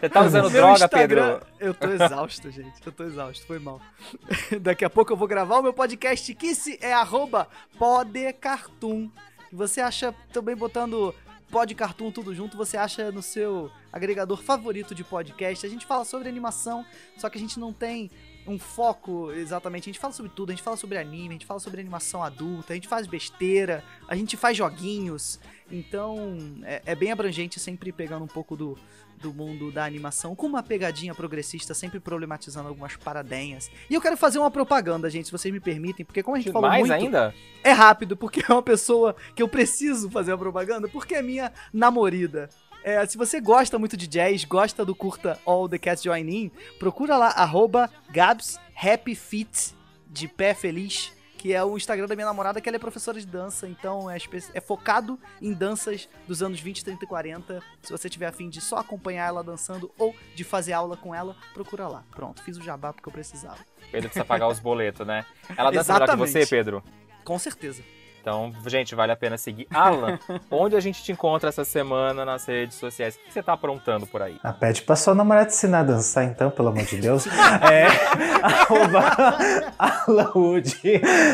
Você 0.00 0.08
tá 0.08 0.22
usando 0.22 0.50
Meu 0.50 0.60
droga, 0.60 0.84
Instagram- 0.84 1.38
Pedro? 1.38 1.46
Eu 1.60 1.72
tô 1.74 1.88
exausto, 1.88 2.50
gente. 2.50 2.74
Eu 2.84 2.92
tô 2.92 3.04
exausto, 3.04 3.46
foi 3.46 3.58
mal. 3.58 3.80
Daqui 4.60 4.84
a 4.84 4.90
pouco 4.90 5.12
eu 5.12 5.16
vou 5.16 5.26
gravar 5.28 5.58
o 5.58 5.62
meu 5.62 5.72
podcast 5.72 6.34
que 6.34 6.54
se 6.54 6.78
é 6.82 6.92
arroba 6.92 7.48
podecartoon. 7.78 9.08
Você 9.52 9.80
acha 9.80 10.12
também 10.32 10.54
botando 10.56 11.14
podcartoon 11.50 12.10
tudo 12.10 12.34
junto, 12.34 12.56
você 12.56 12.76
acha 12.76 13.12
no 13.12 13.22
seu 13.22 13.70
agregador 13.92 14.42
favorito 14.42 14.94
de 14.94 15.04
podcast. 15.04 15.64
A 15.64 15.70
gente 15.70 15.86
fala 15.86 16.04
sobre 16.04 16.28
animação, 16.28 16.84
só 17.16 17.30
que 17.30 17.38
a 17.38 17.40
gente 17.40 17.58
não 17.58 17.72
tem 17.72 18.10
um 18.46 18.58
foco 18.58 19.32
exatamente. 19.32 19.84
A 19.84 19.92
gente 19.92 19.98
fala 20.00 20.12
sobre 20.12 20.30
tudo, 20.34 20.50
a 20.50 20.54
gente 20.54 20.62
fala 20.62 20.76
sobre 20.76 20.98
anime, 20.98 21.30
a 21.30 21.32
gente 21.32 21.46
fala 21.46 21.60
sobre 21.60 21.80
animação 21.80 22.22
adulta, 22.22 22.72
a 22.72 22.76
gente 22.76 22.88
faz 22.88 23.06
besteira, 23.06 23.82
a 24.08 24.14
gente 24.14 24.36
faz 24.36 24.56
joguinhos. 24.56 25.40
Então 25.70 26.38
é, 26.62 26.82
é 26.86 26.94
bem 26.94 27.10
abrangente, 27.10 27.58
sempre 27.58 27.92
pegando 27.92 28.24
um 28.24 28.28
pouco 28.28 28.56
do, 28.56 28.78
do 29.20 29.32
mundo 29.32 29.72
da 29.72 29.84
animação, 29.84 30.34
com 30.34 30.46
uma 30.46 30.62
pegadinha 30.62 31.14
progressista, 31.14 31.74
sempre 31.74 31.98
problematizando 31.98 32.68
algumas 32.68 32.96
paradenhas. 32.96 33.70
E 33.90 33.94
eu 33.94 34.00
quero 34.00 34.16
fazer 34.16 34.38
uma 34.38 34.50
propaganda, 34.50 35.10
gente, 35.10 35.26
se 35.26 35.32
vocês 35.32 35.52
me 35.52 35.60
permitem, 35.60 36.04
porque 36.04 36.22
como 36.22 36.36
a 36.36 36.40
gente 36.40 36.52
falou 36.52 36.68
Mais 36.68 36.86
muito, 36.86 36.92
ainda? 36.92 37.34
é 37.64 37.72
rápido, 37.72 38.16
porque 38.16 38.42
é 38.48 38.52
uma 38.52 38.62
pessoa 38.62 39.16
que 39.34 39.42
eu 39.42 39.48
preciso 39.48 40.10
fazer 40.10 40.32
a 40.32 40.38
propaganda, 40.38 40.88
porque 40.88 41.14
é 41.14 41.22
minha 41.22 41.52
namorada. 41.72 42.48
É, 42.86 43.04
se 43.04 43.18
você 43.18 43.40
gosta 43.40 43.80
muito 43.80 43.96
de 43.96 44.06
jazz, 44.06 44.44
gosta 44.44 44.84
do 44.84 44.94
curta 44.94 45.40
All 45.44 45.68
the 45.68 45.76
Cats 45.76 46.04
Join 46.04 46.30
In, 46.30 46.52
procura 46.78 47.16
lá, 47.16 47.30
arroba 47.30 47.90
Gabs 48.10 48.60
Happy 48.80 49.16
Fit, 49.16 49.74
de 50.06 50.28
pé 50.28 50.54
feliz, 50.54 51.12
que 51.36 51.52
é 51.52 51.64
o 51.64 51.76
Instagram 51.76 52.06
da 52.06 52.14
minha 52.14 52.28
namorada, 52.28 52.60
que 52.60 52.68
ela 52.68 52.76
é 52.76 52.78
professora 52.78 53.18
de 53.18 53.26
dança, 53.26 53.68
então 53.68 54.08
é, 54.08 54.16
é 54.54 54.60
focado 54.60 55.18
em 55.42 55.52
danças 55.52 56.08
dos 56.28 56.44
anos 56.44 56.60
20, 56.60 56.84
30 56.84 57.04
e 57.04 57.08
40. 57.08 57.60
Se 57.82 57.90
você 57.90 58.08
tiver 58.08 58.26
afim 58.26 58.48
de 58.48 58.60
só 58.60 58.76
acompanhar 58.76 59.26
ela 59.26 59.42
dançando 59.42 59.90
ou 59.98 60.14
de 60.36 60.44
fazer 60.44 60.72
aula 60.72 60.96
com 60.96 61.12
ela, 61.12 61.34
procura 61.52 61.88
lá. 61.88 62.04
Pronto, 62.12 62.40
fiz 62.40 62.56
o 62.56 62.62
jabá 62.62 62.92
porque 62.92 63.08
eu 63.08 63.12
precisava. 63.12 63.58
Pedro 63.90 64.10
precisa 64.10 64.24
pagar 64.24 64.46
os 64.46 64.60
boletos, 64.60 65.04
né? 65.04 65.26
Ela 65.56 65.72
dança 65.72 65.92
melhor 65.92 66.08
que 66.08 66.16
você, 66.16 66.46
Pedro? 66.46 66.84
Com 67.24 67.36
certeza. 67.36 67.82
Então, 68.26 68.52
gente, 68.66 68.92
vale 68.92 69.12
a 69.12 69.16
pena 69.16 69.38
seguir. 69.38 69.68
Alan, 69.72 70.18
onde 70.50 70.74
a 70.74 70.80
gente 70.80 71.00
te 71.00 71.12
encontra 71.12 71.48
essa 71.48 71.64
semana 71.64 72.24
nas 72.24 72.44
redes 72.44 72.76
sociais? 72.76 73.14
O 73.14 73.20
que 73.20 73.32
você 73.32 73.40
tá 73.40 73.52
aprontando 73.52 74.04
por 74.04 74.20
aí? 74.20 74.36
Ah, 74.42 74.52
pede 74.52 74.82
pra 74.82 74.96
sua 74.96 75.14
namorada 75.14 75.46
ensinar 75.46 75.78
a 75.78 75.84
dançar, 75.84 76.24
então, 76.24 76.50
pelo 76.50 76.70
amor 76.70 76.82
de 76.82 76.96
Deus. 76.96 77.24
é. 77.70 77.86
arroba 78.42 79.38
Alanwood. 79.78 80.76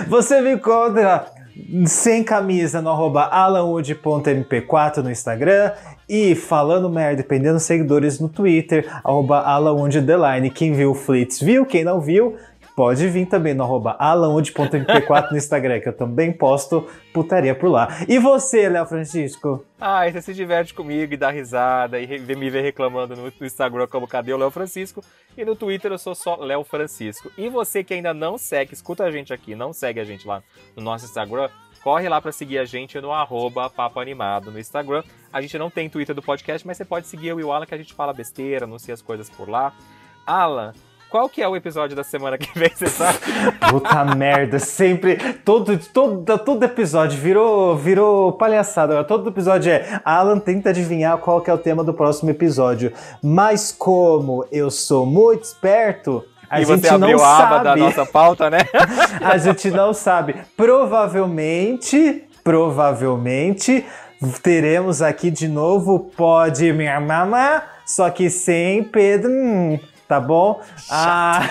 Você 0.06 0.42
me 0.42 0.52
encontra 0.52 1.32
sem 1.86 2.22
camisa 2.22 2.82
no 2.82 2.90
arroba 2.90 3.22
alanwood.mp4 3.24 4.98
no 4.98 5.10
Instagram. 5.10 5.72
E 6.06 6.34
falando 6.34 6.90
merda, 6.90 7.22
dependendo 7.22 7.54
dos 7.54 7.62
seguidores 7.62 8.20
no 8.20 8.28
Twitter, 8.28 8.86
arroba 9.02 9.40
alanwood. 9.40 10.04
Quem 10.54 10.74
viu 10.74 10.90
o 10.90 10.94
Flits 10.94 11.40
viu, 11.40 11.64
quem 11.64 11.84
não 11.84 12.02
viu. 12.02 12.36
Pode 12.74 13.06
vir 13.08 13.26
também 13.26 13.52
no 13.52 13.64
arroba 13.64 13.96
alanwood.mp4 13.98 15.30
no 15.30 15.36
Instagram, 15.36 15.80
que 15.80 15.88
eu 15.88 15.92
também 15.92 16.32
posto 16.32 16.88
putaria 17.12 17.54
por 17.54 17.68
lá. 17.68 17.88
E 18.08 18.18
você, 18.18 18.66
Léo 18.68 18.86
Francisco? 18.86 19.62
Ah, 19.78 20.10
você 20.10 20.22
se 20.22 20.32
diverte 20.32 20.72
comigo 20.72 21.12
e 21.12 21.16
dá 21.16 21.30
risada 21.30 22.00
e 22.00 22.06
me 22.34 22.48
vê 22.48 22.62
reclamando 22.62 23.14
no 23.14 23.30
Instagram 23.44 23.86
como 23.86 24.08
cadê 24.08 24.32
o 24.32 24.38
Léo 24.38 24.50
Francisco? 24.50 25.04
E 25.36 25.44
no 25.44 25.54
Twitter 25.54 25.92
eu 25.92 25.98
sou 25.98 26.14
só 26.14 26.36
Léo 26.36 26.64
Francisco. 26.64 27.30
E 27.36 27.50
você 27.50 27.84
que 27.84 27.92
ainda 27.92 28.14
não 28.14 28.38
segue, 28.38 28.72
escuta 28.72 29.04
a 29.04 29.10
gente 29.10 29.34
aqui, 29.34 29.54
não 29.54 29.72
segue 29.72 30.00
a 30.00 30.04
gente 30.04 30.26
lá 30.26 30.42
no 30.74 30.82
nosso 30.82 31.04
Instagram, 31.04 31.50
corre 31.82 32.08
lá 32.08 32.22
pra 32.22 32.32
seguir 32.32 32.58
a 32.58 32.64
gente 32.64 32.98
no 33.00 33.12
arroba 33.12 33.68
Papo 33.68 34.00
Animado 34.00 34.50
no 34.50 34.58
Instagram. 34.58 35.02
A 35.30 35.42
gente 35.42 35.58
não 35.58 35.68
tem 35.68 35.90
Twitter 35.90 36.14
do 36.14 36.22
podcast, 36.22 36.66
mas 36.66 36.78
você 36.78 36.86
pode 36.86 37.06
seguir 37.06 37.28
eu 37.28 37.40
e 37.40 37.44
o 37.44 37.52
Alan 37.52 37.66
que 37.66 37.74
a 37.74 37.78
gente 37.78 37.92
fala 37.92 38.14
besteira, 38.14 38.64
anuncia 38.64 38.94
as 38.94 39.02
coisas 39.02 39.28
por 39.28 39.48
lá. 39.48 39.74
Alan, 40.26 40.72
qual 41.12 41.28
que 41.28 41.42
é 41.42 41.46
o 41.46 41.54
episódio 41.54 41.94
da 41.94 42.02
semana 42.02 42.38
que 42.38 42.58
vem, 42.58 42.70
você 42.74 42.86
sabe? 42.86 43.18
Puta 43.68 44.02
merda, 44.16 44.58
sempre. 44.58 45.18
Todo, 45.44 45.76
todo, 45.76 46.38
todo 46.38 46.64
episódio 46.64 47.20
virou, 47.20 47.76
virou 47.76 48.32
palhaçada. 48.32 49.04
Todo 49.04 49.28
episódio 49.28 49.70
é 49.70 50.00
Alan 50.06 50.38
tenta 50.38 50.70
adivinhar 50.70 51.18
qual 51.18 51.42
que 51.42 51.50
é 51.50 51.52
o 51.52 51.58
tema 51.58 51.84
do 51.84 51.92
próximo 51.92 52.30
episódio. 52.30 52.94
Mas 53.22 53.70
como 53.70 54.46
eu 54.50 54.70
sou 54.70 55.04
muito 55.04 55.44
esperto, 55.44 56.24
a 56.48 56.62
e 56.62 56.64
gente 56.64 56.80
você 56.80 56.88
abriu 56.88 57.18
não 57.18 57.24
a 57.24 57.36
aba 57.36 57.56
sabe. 57.56 57.64
da 57.64 57.76
nossa 57.76 58.06
pauta, 58.06 58.48
né? 58.48 58.60
A 59.20 59.36
gente 59.36 59.70
não 59.70 59.92
sabe. 59.92 60.34
Provavelmente, 60.56 62.24
provavelmente, 62.42 63.84
teremos 64.42 65.02
aqui 65.02 65.30
de 65.30 65.46
novo 65.46 66.10
Pode 66.16 66.72
Me 66.72 66.88
Mamar, 67.00 67.80
só 67.84 68.08
que 68.08 68.30
sem 68.30 68.82
Pedro. 68.82 69.30
hum, 69.30 69.78
tá 70.12 70.20
bom? 70.20 70.60
Ah, 70.90 71.48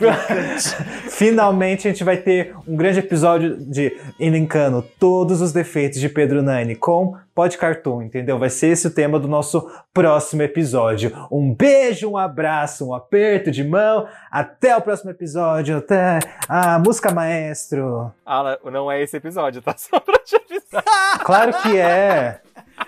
finalmente 1.10 1.86
a 1.86 1.90
gente 1.90 2.02
vai 2.02 2.16
ter 2.16 2.56
um 2.66 2.74
grande 2.74 3.00
episódio 3.00 3.58
de 3.58 3.94
elencando 4.18 4.80
todos 4.98 5.42
os 5.42 5.52
defeitos 5.52 6.00
de 6.00 6.08
Pedro 6.08 6.42
Nani 6.42 6.74
com 6.74 7.14
Pod 7.34 7.58
Cartoon, 7.58 8.00
entendeu? 8.00 8.38
Vai 8.38 8.48
ser 8.48 8.68
esse 8.68 8.86
o 8.86 8.90
tema 8.90 9.20
do 9.20 9.28
nosso 9.28 9.70
próximo 9.92 10.40
episódio. 10.40 11.12
Um 11.30 11.54
beijo, 11.54 12.10
um 12.10 12.16
abraço, 12.16 12.88
um 12.88 12.94
aperto 12.94 13.50
de 13.50 13.62
mão. 13.62 14.06
Até 14.30 14.74
o 14.74 14.80
próximo 14.80 15.10
episódio. 15.10 15.76
Até 15.76 16.20
a 16.48 16.78
música 16.78 17.12
maestro. 17.12 18.10
Ah, 18.24 18.58
não 18.64 18.90
é 18.90 19.02
esse 19.02 19.18
episódio, 19.18 19.60
tá? 19.60 19.74
Só 19.76 20.00
pra 20.00 20.18
te 20.20 20.36
avisar. 20.36 20.84
Claro 21.22 21.52
que 21.62 21.78
é. 21.78 22.40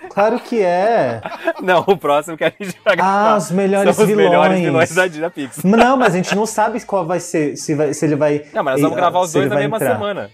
Claro 0.09 0.39
que 0.39 0.61
é. 0.61 1.21
Não, 1.61 1.83
o 1.87 1.97
próximo 1.97 2.37
que 2.37 2.43
a 2.43 2.49
gente 2.59 2.77
vai 2.83 2.95
gravar. 2.95 3.33
Ah, 3.33 3.37
os 3.37 3.51
melhores 3.51 3.95
são 3.95 4.03
os 4.03 4.09
vilões. 4.09 4.29
melhores 4.29 4.59
vilões 4.59 4.95
da, 4.95 5.07
da 5.07 5.29
Pixar. 5.29 5.65
Não, 5.65 5.97
mas 5.97 6.13
a 6.13 6.17
gente 6.17 6.35
não 6.35 6.45
sabe 6.45 6.79
qual 6.85 7.05
vai 7.05 7.19
ser, 7.19 7.55
se, 7.57 7.73
vai- 7.75 7.93
se 7.93 8.05
ele 8.05 8.15
vai. 8.15 8.45
Não, 8.53 8.63
mas 8.63 8.73
nós 8.75 8.81
vamos 8.81 8.95
gravar 8.97 9.19
os 9.21 9.31
dois 9.33 9.49
na 9.49 9.55
mesma 9.55 9.77
entrar. 9.77 9.91
semana. 9.93 10.31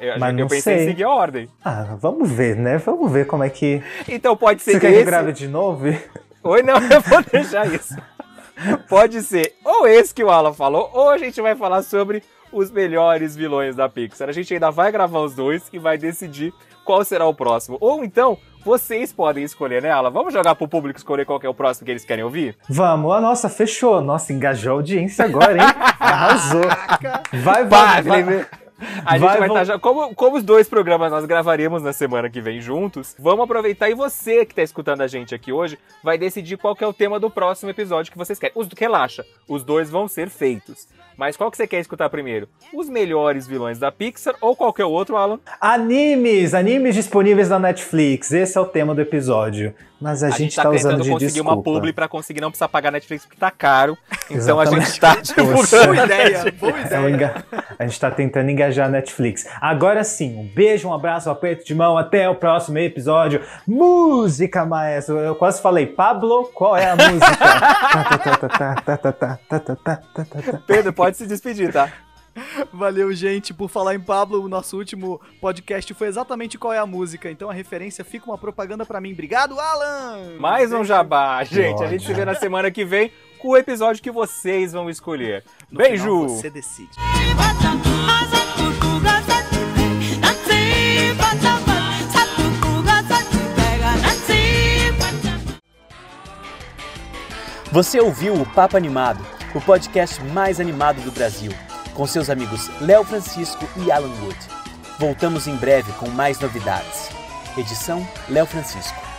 Eu, 0.00 0.18
Mas 0.18 0.30
eu 0.30 0.38
não 0.40 0.48
pensei 0.48 0.62
sei. 0.78 0.84
em 0.84 0.88
seguir 0.88 1.04
a 1.04 1.10
ordem. 1.10 1.46
Ah, 1.62 1.94
vamos 2.00 2.30
ver, 2.30 2.56
né? 2.56 2.78
Vamos 2.78 3.12
ver 3.12 3.26
como 3.26 3.44
é 3.44 3.50
que. 3.50 3.82
Então 4.08 4.34
pode 4.34 4.62
ser 4.62 4.72
Você 4.72 4.80
quer 4.80 4.86
que 4.86 4.92
esse... 4.94 5.00
eu 5.02 5.06
grave 5.06 5.32
de 5.32 5.46
novo? 5.46 5.84
Oi, 6.42 6.62
não, 6.62 6.76
eu 6.90 7.00
vou 7.02 7.22
deixar 7.22 7.66
isso. 7.66 7.94
Pode 8.88 9.20
ser 9.22 9.54
ou 9.64 9.86
esse 9.86 10.14
que 10.14 10.22
o 10.24 10.30
Alan 10.30 10.52
falou, 10.54 10.88
ou 10.94 11.10
a 11.10 11.18
gente 11.18 11.40
vai 11.40 11.54
falar 11.54 11.82
sobre 11.82 12.22
os 12.52 12.70
melhores 12.70 13.34
vilões 13.36 13.76
da 13.76 13.88
Pixar. 13.88 14.28
A 14.28 14.32
gente 14.32 14.54
ainda 14.54 14.70
vai 14.70 14.90
gravar 14.92 15.20
os 15.20 15.34
dois 15.34 15.64
e 15.72 15.78
vai 15.78 15.98
decidir 15.98 16.52
qual 16.84 17.04
será 17.04 17.26
o 17.26 17.34
próximo. 17.34 17.76
Ou 17.80 18.04
então, 18.04 18.38
vocês 18.64 19.12
podem 19.12 19.44
escolher, 19.44 19.82
né, 19.82 19.90
Alan? 19.90 20.10
Vamos 20.10 20.32
jogar 20.32 20.54
pro 20.54 20.66
público 20.66 20.98
escolher 20.98 21.24
qual 21.24 21.40
é 21.42 21.48
o 21.48 21.54
próximo 21.54 21.84
que 21.84 21.90
eles 21.90 22.04
querem 22.04 22.24
ouvir? 22.24 22.56
Vamos, 22.68 23.12
ah, 23.12 23.20
nossa, 23.20 23.48
fechou. 23.48 24.00
Nossa, 24.00 24.32
engajou 24.32 24.72
a 24.72 24.76
audiência 24.76 25.24
agora, 25.24 25.52
hein? 25.52 25.74
Arrasou. 26.00 26.62
Vai, 27.32 27.64
Vai, 27.64 28.02
vai, 28.02 28.22
vai. 28.22 28.46
A 29.04 29.18
gente 29.18 29.38
Vai, 29.38 29.48
estar 29.48 29.64
já. 29.64 29.78
Como, 29.78 30.14
como 30.14 30.36
os 30.36 30.42
dois 30.42 30.68
programas 30.68 31.10
nós 31.10 31.24
gravaremos 31.24 31.82
na 31.82 31.92
semana 31.92 32.28
que 32.28 32.40
vem 32.40 32.60
juntos, 32.60 33.14
vamos 33.18 33.44
aproveitar 33.44 33.88
e 33.88 33.94
você 33.94 34.44
que 34.44 34.52
está 34.52 34.62
escutando 34.62 35.00
a 35.00 35.06
gente 35.06 35.34
aqui 35.34 35.52
hoje 35.52 35.78
vai 36.02 36.18
decidir 36.18 36.56
qual 36.56 36.76
é 36.80 36.86
o 36.86 36.92
tema 36.92 37.20
do 37.20 37.30
próximo 37.30 37.70
episódio 37.70 38.10
que 38.10 38.18
vocês 38.18 38.38
querem. 38.38 38.52
Os, 38.56 38.68
relaxa, 38.76 39.24
os 39.48 39.62
dois 39.62 39.90
vão 39.90 40.08
ser 40.08 40.28
feitos. 40.28 40.88
Mas 41.16 41.36
qual 41.36 41.50
que 41.50 41.56
você 41.56 41.66
quer 41.66 41.80
escutar 41.80 42.08
primeiro? 42.10 42.48
Os 42.72 42.88
melhores 42.88 43.46
vilões 43.46 43.78
da 43.78 43.92
Pixar 43.92 44.34
ou 44.40 44.56
qualquer 44.56 44.84
outro, 44.84 45.16
Alan? 45.16 45.38
Animes, 45.60 46.54
animes 46.54 46.94
disponíveis 46.94 47.48
na 47.48 47.58
Netflix. 47.58 48.32
Esse 48.32 48.58
é 48.58 48.60
o 48.60 48.66
tema 48.66 48.94
do 48.94 49.00
episódio. 49.00 49.74
Mas 50.00 50.22
a, 50.22 50.28
a 50.28 50.30
gente, 50.30 50.50
está 50.50 50.64
tá 50.64 50.70
usando 50.70 51.02
de 51.02 51.10
conseguir 51.10 51.32
desculpa. 51.32 51.54
uma 51.54 51.62
publi 51.62 51.92
para 51.92 52.08
conseguir 52.08 52.40
não 52.40 52.50
precisar 52.50 52.68
pagar 52.68 52.90
Netflix 52.90 53.24
porque 53.24 53.36
está 53.36 53.50
caro. 53.50 53.96
Então 54.30 54.60
Exatamente. 54.60 54.74
a 54.74 54.80
gente 54.80 54.92
está 54.92 55.14
divulgando. 55.16 55.64
Tipo 55.64 55.74
boa 55.80 55.82
assim, 55.82 55.90
né? 55.90 56.04
ideia, 56.04 56.54
boa 56.58 56.80
ideia. 56.80 56.94
É 56.94 57.00
um. 57.00 57.14
A 57.78 57.82
gente 57.84 57.92
está 57.92 58.10
tentando 58.10 58.50
engajar 58.50 58.86
a 58.86 58.90
Netflix. 58.90 59.46
Agora 59.60 60.02
sim, 60.04 60.36
um 60.36 60.46
beijo, 60.46 60.88
um 60.88 60.94
abraço, 60.94 61.28
um 61.28 61.32
aperto 61.32 61.64
de 61.64 61.74
mão. 61.74 61.96
Até 61.96 62.28
o 62.28 62.34
próximo 62.34 62.78
episódio. 62.78 63.40
Música, 63.66 64.64
maestro. 64.64 65.18
Eu 65.18 65.34
quase 65.34 65.62
falei, 65.62 65.86
Pablo, 65.86 66.50
qual 66.54 66.76
é 66.76 66.90
a 66.90 66.96
música? 66.96 67.38
Pedro, 70.66 70.92
pode 70.92 71.16
se 71.16 71.26
despedir, 71.26 71.72
tá? 71.72 71.90
Valeu, 72.72 73.12
gente. 73.12 73.54
Por 73.54 73.68
falar 73.68 73.94
em 73.94 74.00
Pablo, 74.00 74.42
o 74.42 74.48
nosso 74.48 74.76
último 74.76 75.20
podcast 75.40 75.92
foi 75.94 76.08
exatamente 76.08 76.58
qual 76.58 76.72
é 76.72 76.78
a 76.78 76.86
música. 76.86 77.30
Então 77.30 77.50
a 77.50 77.52
referência 77.52 78.04
fica 78.04 78.26
uma 78.26 78.38
propaganda 78.38 78.84
pra 78.84 79.00
mim. 79.00 79.12
Obrigado, 79.12 79.58
Alan! 79.58 80.38
Mais 80.38 80.72
um 80.72 80.84
jabá, 80.84 81.42
gente. 81.44 81.82
A 81.82 81.86
gente 81.86 82.04
se 82.04 82.12
vê 82.12 82.24
na 82.24 82.34
semana 82.34 82.70
que 82.70 82.84
vem 82.84 83.12
com 83.38 83.48
o 83.48 83.56
episódio 83.56 84.02
que 84.02 84.10
vocês 84.10 84.72
vão 84.72 84.88
escolher. 84.88 85.44
No 85.70 85.78
Beijo! 85.78 86.04
final, 86.04 86.28
você 86.28 86.50
decide. 86.50 86.90
Você 97.70 97.98
ouviu 98.00 98.34
o 98.34 98.46
Papo 98.46 98.76
Animado, 98.76 99.20
o 99.52 99.60
podcast 99.60 100.22
mais 100.26 100.60
animado 100.60 101.00
do 101.00 101.10
Brasil, 101.10 101.50
com 101.94 102.06
seus 102.06 102.28
amigos 102.28 102.68
Léo 102.80 103.04
Francisco 103.04 103.66
e 103.76 103.90
Alan 103.90 104.12
Wood. 104.22 104.38
Voltamos 104.98 105.46
em 105.46 105.56
breve 105.56 105.92
com 105.94 106.08
mais 106.10 106.38
novidades. 106.38 107.08
Edição 107.56 108.06
Léo 108.28 108.46
Francisco. 108.46 109.13